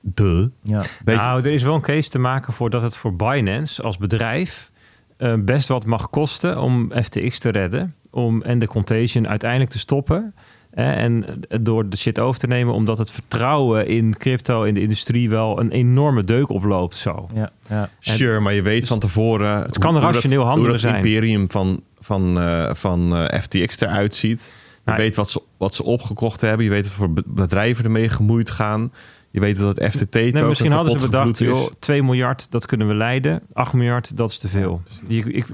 [0.00, 0.50] De.
[0.62, 0.82] Ja.
[1.04, 3.96] Je, nou, er is wel een case te maken voor dat het voor Binance als
[3.96, 4.70] bedrijf
[5.16, 7.94] eh, best wat mag kosten om FTX te redden.
[8.10, 10.34] Om, en de contagion uiteindelijk te stoppen.
[10.84, 11.24] En
[11.60, 15.60] door de shit over te nemen, omdat het vertrouwen in crypto in de industrie wel
[15.60, 16.94] een enorme deuk oploopt.
[16.94, 17.28] Zo.
[17.34, 17.88] Ja, ja.
[18.00, 19.62] Sure, maar je weet van tevoren...
[19.62, 21.04] Het kan hoe- hoe rationeel dat, handelen hoe dat zijn.
[21.04, 24.52] imperium van, van, eh, van eh, FTX eruit ziet.
[24.74, 26.64] Je Nou, weet wat ze, wat ze opgekocht hebben.
[26.64, 28.92] Je weet wat voor be- bedrijven ermee gemoeid gaan.
[29.30, 32.88] Je weet dat het FTT Nee, misschien hadden ze bedacht, joh, 2 miljard, dat kunnen
[32.88, 33.42] we leiden.
[33.52, 34.82] 8 miljard, dat is te veel.
[35.08, 35.46] ik, ik,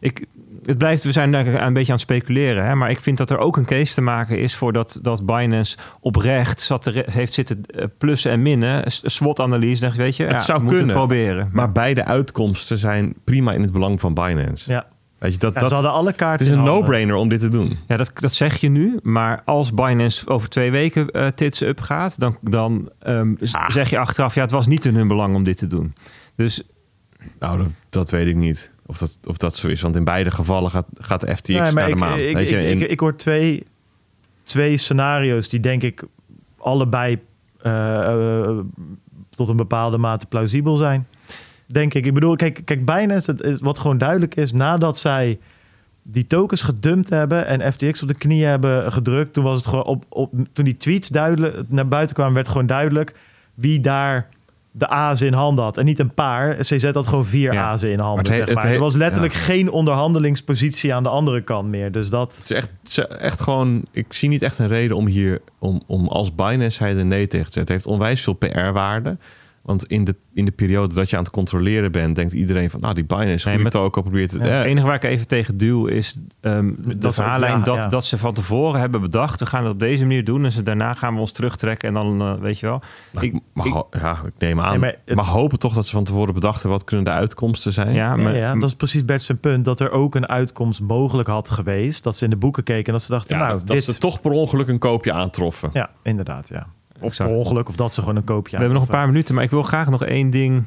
[0.00, 0.26] ik,
[0.64, 2.64] het blijft, we zijn daar een beetje aan het speculeren.
[2.66, 2.74] Hè?
[2.74, 5.76] Maar ik vind dat er ook een case te maken is voor dat, dat Binance
[6.00, 8.82] oprecht zat te, heeft zitten eh, plussen en minnen.
[8.86, 10.82] SWOT-analyse, dacht je, weet je, Het ja, zou kunnen.
[10.84, 11.48] het proberen.
[11.52, 14.70] Maar beide uitkomsten zijn prima in het belang van Binance.
[14.72, 14.86] ja.
[15.18, 17.28] Weet je, dat, Ja, dat, ze hadden alle het kaarten is in een no-brainer om
[17.28, 17.78] dit te doen.
[17.88, 18.98] Ja, dat, dat zeg je nu.
[19.02, 23.70] Maar als Binance over twee weken eh, tits up gaat, dan, dan ehm, Ah.
[23.70, 25.94] zeg je achteraf, ja, het was niet in hun belang om dit te doen.
[26.36, 26.62] Dus
[27.38, 28.72] Nou, dat, dat weet ik niet.
[28.86, 29.80] Of dat, of dat zo is.
[29.80, 32.18] Want in beide gevallen gaat, gaat de FTX Nee, naar de maan.
[32.18, 33.66] ik, Weet je, ik, in- ik, ik hoor twee,
[34.42, 36.04] twee scenario's die denk ik
[36.58, 37.18] allebei
[37.62, 38.58] eh, eh,
[39.30, 41.06] tot een bepaalde mate plausibel zijn.
[41.66, 42.06] Denk ik.
[42.06, 45.38] Ik bedoel, kijk, kijk Binance, het is, wat gewoon duidelijk is, nadat zij
[46.02, 49.84] die tokens gedumpt hebben en FTX op de knieën hebben gedrukt, toen was het gewoon
[49.84, 53.14] op, op toen die tweets duidelijk naar buiten kwamen, werd gewoon duidelijk
[53.54, 54.28] wie daar
[54.78, 55.76] de azen in handen had.
[55.76, 56.54] En niet een paar.
[56.56, 57.62] CZ had gewoon vier Ja.
[57.62, 58.16] azen in handen.
[58.24, 58.72] Maar het he- zeg maar.
[58.72, 59.38] er was letterlijk ja.
[59.40, 61.92] geen onderhandelingspositie aan de andere kant meer.
[61.92, 62.36] Dus dat.
[62.36, 63.84] Het is echt, echt gewoon.
[63.90, 65.40] Ik zie niet echt een reden om hier.
[65.58, 67.60] om, om als Binance hij er nee tegen te zetten.
[67.60, 69.16] Het heeft onwijs veel PR-waarde.
[69.68, 72.80] Want in de, in de periode dat je aan het controleren bent, denkt iedereen van,
[72.80, 74.40] nou, die Binance, Nee, goede maar- token, probeert het.
[74.40, 77.58] Ja, eh, Het enige waar ik even tegen duw is ehm, de Dat ze- verhaallijn
[77.58, 77.86] ja, dat, ja.
[77.86, 79.40] dat ze van tevoren hebben bedacht.
[79.40, 81.94] We gaan het op deze manier doen en ze, daarna gaan we ons terugtrekken en
[81.94, 82.82] dan eh, weet je wel.
[83.12, 83.40] nou, ik-
[84.00, 84.70] ja, ik neem aan.
[84.70, 87.72] Nee, maar het- mag hopen toch dat ze van tevoren bedachten wat kunnen de uitkomsten
[87.72, 87.88] zijn.
[87.92, 89.64] Ja, Ja, maar, ja, dat is precies Bert zijn punt.
[89.64, 92.02] Dat er ook een uitkomst mogelijk had geweest.
[92.02, 93.84] Dat ze in de boeken keken en dat ze dachten, Ja, nou, dat, dat dit...
[93.84, 95.70] ze toch per ongeluk een koopje aantroffen.
[95.72, 96.66] Ja, inderdaad, ja.
[97.00, 99.34] Of per ongeluk, of dat ze gewoon een koopje we hebben nog een paar minuten,
[99.34, 100.64] maar ik wil graag nog één ding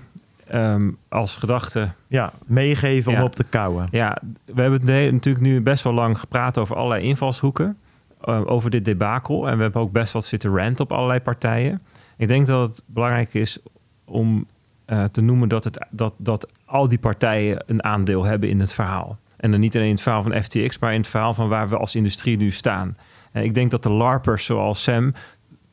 [0.48, 1.90] ehm, als gedachte.
[2.08, 3.18] Ja, meegeven Ja.
[3.20, 3.88] om op te kouwen.
[3.92, 7.78] Ja, we hebben het natuurlijk nu best wel lang gepraat over allerlei invalshoeken.
[8.22, 9.48] eh, over dit debakel.
[9.50, 11.82] En we hebben ook best wat zitten rant op allerlei partijen.
[12.18, 13.60] Ik denk dat het belangrijk is
[14.06, 14.46] om
[14.86, 18.74] eh, te noemen dat, het, dat, dat al die partijen een aandeel hebben in het
[18.74, 19.18] verhaal.
[19.38, 21.70] En dan niet alleen in het verhaal van FTX, maar in het verhaal van waar
[21.70, 22.98] we als industrie nu staan.
[23.34, 25.14] Ik denk dat de LARPers zoals Sam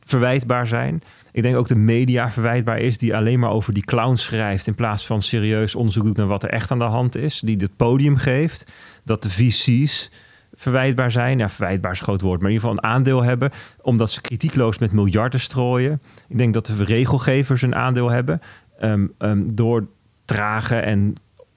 [0.09, 1.01] verwijtbaar zijn.
[1.31, 4.75] Ik denk ook de media verwijtbaar is, die alleen maar over die clowns schrijft in
[4.75, 7.39] plaats van serieus onderzoek doet naar wat er echt aan de hand is.
[7.39, 8.71] Die het podium geeft.
[9.03, 10.11] Dat de VC's
[10.53, 11.37] verwijtbaar zijn.
[11.37, 13.51] Ja, verwijtbaar is een groot woord, maar in ieder geval een aandeel hebben.
[13.81, 16.01] Omdat ze kritiekloos met miljarden strooien.
[16.27, 18.41] Ik denk dat de regelgevers een aandeel hebben.
[18.79, 19.87] Ehm, ehm, door
[20.25, 21.15] trage en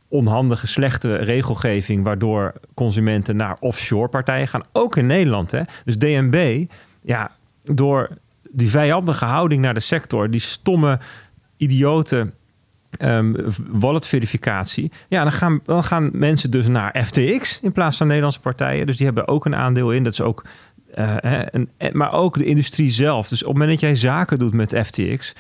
[0.09, 4.63] onhandige, slechte regelgeving, waardoor consumenten naar offshore partijen gaan.
[4.73, 5.51] Ook in Nederland.
[5.51, 5.63] Hè?
[5.85, 6.67] Dus DNB,
[7.03, 7.31] ja,
[7.63, 8.09] door
[8.53, 10.99] die vijandige houding naar de sector, die stomme,
[11.57, 12.33] idiote
[12.99, 13.37] um,
[13.71, 14.91] wallet verificatie.
[15.09, 18.87] Ja, dan gaan, dan gaan mensen dus naar FTX in plaats van Nederlandse partijen.
[18.87, 20.05] Dus die hebben ook een aandeel in.
[20.05, 20.45] Dat is ook.
[20.99, 23.29] Uh, een, maar ook de industrie zelf.
[23.29, 25.35] Dus op het moment dat jij zaken doet met FTX,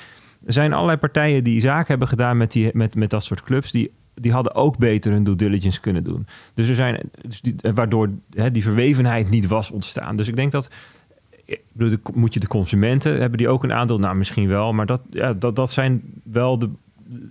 [0.46, 3.92] zijn allerlei partijen die zaken hebben gedaan met, die, met, met dat soort clubs, die
[4.14, 6.26] die hadden ook beter hun due diligence kunnen doen.
[6.54, 7.42] Dus er zijn, dus
[7.74, 10.16] waardoor hè, die verwevenheid niet was ontstaan.
[10.16, 10.70] Dus ik denk dat
[11.44, 13.98] ik bedoel, moet je de consumenten hebben die ook een aandeel?
[13.98, 16.70] Nou, misschien wel, maar dat, ja, dat, dat zijn wel de,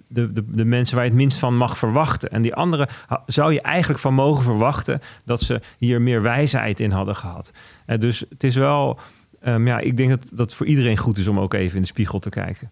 [0.07, 2.31] de, de, de mensen waar je het minst van mag verwachten.
[2.31, 2.87] En die anderen
[3.25, 7.53] zou je eigenlijk van mogen verwachten dat ze hier meer wijsheid in hadden gehad.
[7.85, 8.99] En dus het is wel,
[9.43, 11.87] um, ja, ik denk dat dat voor iedereen goed is om ook even in de
[11.87, 12.71] spiegel te kijken.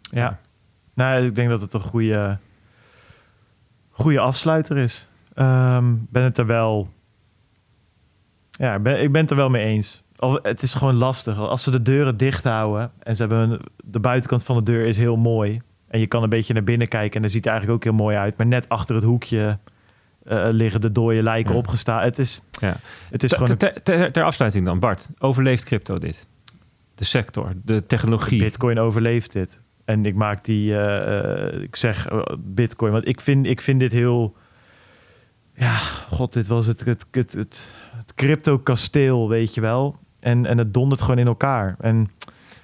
[0.00, 0.38] Ja,
[0.94, 2.38] nou, ik denk dat het een goede,
[3.90, 5.08] goede afsluiter is.
[5.34, 6.92] Um, ben het er wel,
[8.50, 10.02] ja, ben, ik ben het er wel mee eens.
[10.18, 11.38] Of, het is gewoon lastig.
[11.38, 14.86] Als ze de deuren dicht houden en ze hebben een, de buitenkant van de deur
[14.86, 15.60] is heel mooi.
[15.88, 18.04] En je kan een beetje naar binnen kijken en dat ziet er eigenlijk ook heel
[18.04, 18.36] mooi uit.
[18.36, 19.58] Maar net achter het hoekje
[20.24, 21.58] uh, liggen de dode lijken ja.
[21.58, 22.02] opgestaan.
[22.02, 22.76] Het is, ja.
[23.10, 23.56] het is gewoon...
[23.56, 25.08] Ter, ter, ter, afsluiting dan, Bart.
[25.18, 26.26] Overleeft crypto dit?
[26.94, 28.38] De sector, de technologie?
[28.38, 29.60] Bitcoin overleeft dit.
[29.84, 30.70] En ik maak die...
[30.70, 34.36] Uh, ik zeg Bitcoin, want ik vind, ik vind dit heel...
[35.54, 35.76] Ja,
[36.08, 39.96] god, dit was het, het, het, het, het crypto-kasteel, weet je wel.
[40.20, 41.76] En, en het dondert gewoon in elkaar.
[41.80, 42.10] En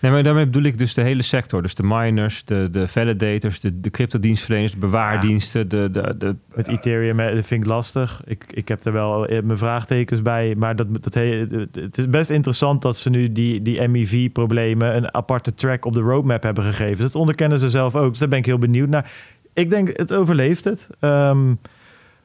[0.05, 1.62] Nee, maar daarmee bedoel ik dus de hele sector.
[1.62, 5.68] Dus de miners, de, de validators, de, de cryptodienstverleners, de bewaardiensten.
[5.68, 8.23] De, de, de, Met Ethereum dat vind ik lastig.
[8.24, 10.55] Ik, ik heb er wel mijn vraagtekens bij.
[10.58, 11.15] Maar dat, dat,
[11.73, 14.97] het is best interessant dat ze nu die, die MEV-problemen...
[14.97, 17.05] een aparte track op de roadmap hebben gegeven.
[17.05, 18.10] Dat onderkennen ze zelf ook.
[18.10, 19.10] Dus daar ben ik heel benieuwd naar.
[19.52, 20.91] Ik denk, het overleeft het.
[21.00, 21.58] Um,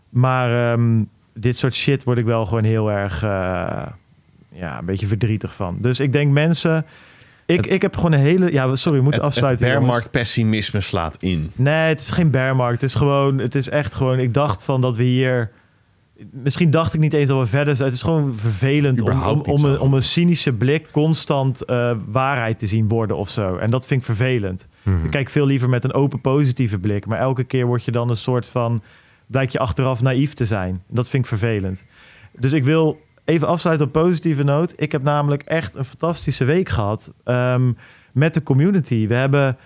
[0.10, 3.24] maar um, dit soort shit word ik wel gewoon heel erg...
[3.24, 3.86] Uh,
[4.56, 5.76] ja, een beetje verdrietig van.
[5.80, 6.86] Dus ik denk mensen
[7.54, 8.52] ik, ik heb gewoon een hele...
[8.52, 9.66] Ja, sorry, we moeten het, afsluiten.
[9.66, 11.52] Het bearmarkt pessimisme slaat in.
[11.56, 12.82] Nee, het is geen bearmarkt.
[12.82, 13.38] Het is gewoon...
[13.38, 14.20] Het is echt gewoon...
[14.20, 15.52] Ik dacht van dat we hier...
[16.32, 17.88] Misschien dacht ik niet eens dat we verder zijn.
[17.88, 22.60] Het is gewoon vervelend om, om, om, een, om, een, cynische blik constant uh, waarheid
[22.60, 23.56] te zien worden of zo.
[23.58, 24.68] En dat vind ik vervelend.
[24.84, 25.04] Hmm.
[25.04, 27.06] Ik kijk veel liever met een open positieve blik.
[27.06, 28.82] Maar elke keer word je dan een soort van...
[29.28, 30.84] Blijk je achteraf naïef te zijn.
[30.88, 31.86] Dat vind ik vervelend.
[32.40, 34.74] Dus ik wil even afsluiten op positieve noot.
[34.76, 37.78] Ik heb namelijk echt een fantastische week gehad um,
[38.12, 39.08] met de community.
[39.08, 39.58] We hebben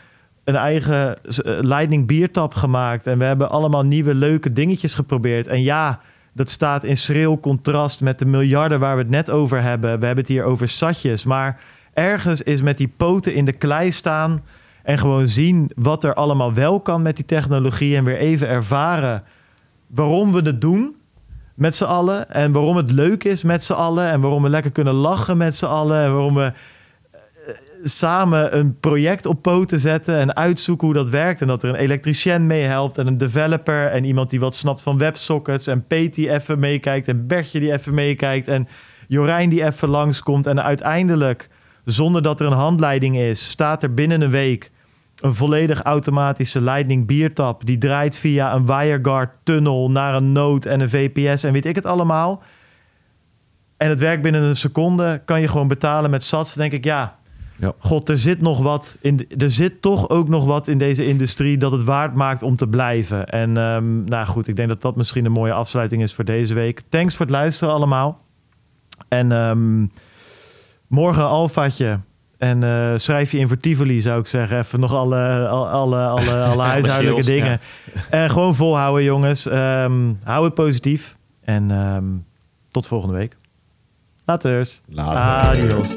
[0.43, 5.47] een eigen uh, Lightning biertap gemaakt en we hebben allemaal nieuwe leuke dingetjes geprobeerd.
[5.47, 5.99] En ja,
[6.33, 9.99] dat staat in schril contrast met de miljarden waar we het net over hebben.
[9.99, 11.61] We hebben het hier over satjes, maar
[11.93, 14.41] ergens is met die poten in de klei staan
[14.83, 19.23] en gewoon zien wat er allemaal wel kan met die technologie en weer even ervaren
[19.87, 20.95] waarom we het doen
[21.53, 22.29] met z'n allen.
[22.29, 24.09] En waarom het leuk is met z'n allen.
[24.09, 26.03] En waarom we lekker kunnen lachen met z'n allen.
[26.03, 26.51] En waarom we
[27.11, 31.41] eh, samen een project op poten zetten en uitzoeken hoe dat werkt.
[31.41, 34.81] En dat er een elektricien mee helpt en een developer en iemand die wat snapt
[34.81, 35.67] van websockets.
[35.67, 38.67] En Pete die even meekijkt en Bertje die even meekijkt en
[39.07, 40.47] Jorijn die even langskomt.
[40.47, 41.49] En uiteindelijk,
[41.85, 44.71] zonder dat er een handleiding is, staat er binnen een week
[45.23, 47.65] een volledig automatische Lightning biertap.
[47.65, 51.75] Die draait via een WireGuard tunnel naar een node en een VPS en weet ik
[51.75, 52.43] het allemaal.
[53.77, 55.21] En het werkt binnen een seconde.
[55.25, 56.53] Kan je gewoon betalen met sats.
[56.53, 57.15] Denk ik, ja,
[57.57, 57.73] ja.
[57.77, 59.27] God, er zit nog wat in.
[59.37, 62.67] Er zit toch ook nog wat in deze industrie dat het waard maakt om te
[62.67, 63.27] blijven.
[63.27, 66.53] En um, nou goed, ik denk dat dat misschien een mooie afsluiting is voor deze
[66.53, 66.81] week.
[66.89, 68.21] Thanks voor het luisteren allemaal.
[69.07, 69.91] En um,
[70.87, 71.99] morgen een alfaatje.
[72.43, 74.57] En uh, schrijf je in voor Tivoli, zou ik zeggen.
[74.57, 77.59] Even nog alle, alle, alle, alle huishoudelijke dingen.
[78.09, 79.45] En gewoon volhouden, jongens.
[79.45, 81.17] Um, hou het positief.
[81.43, 82.25] En um,
[82.69, 83.37] tot volgende week.
[84.25, 84.81] Laters.
[84.87, 85.17] Later.
[85.17, 85.95] Adios.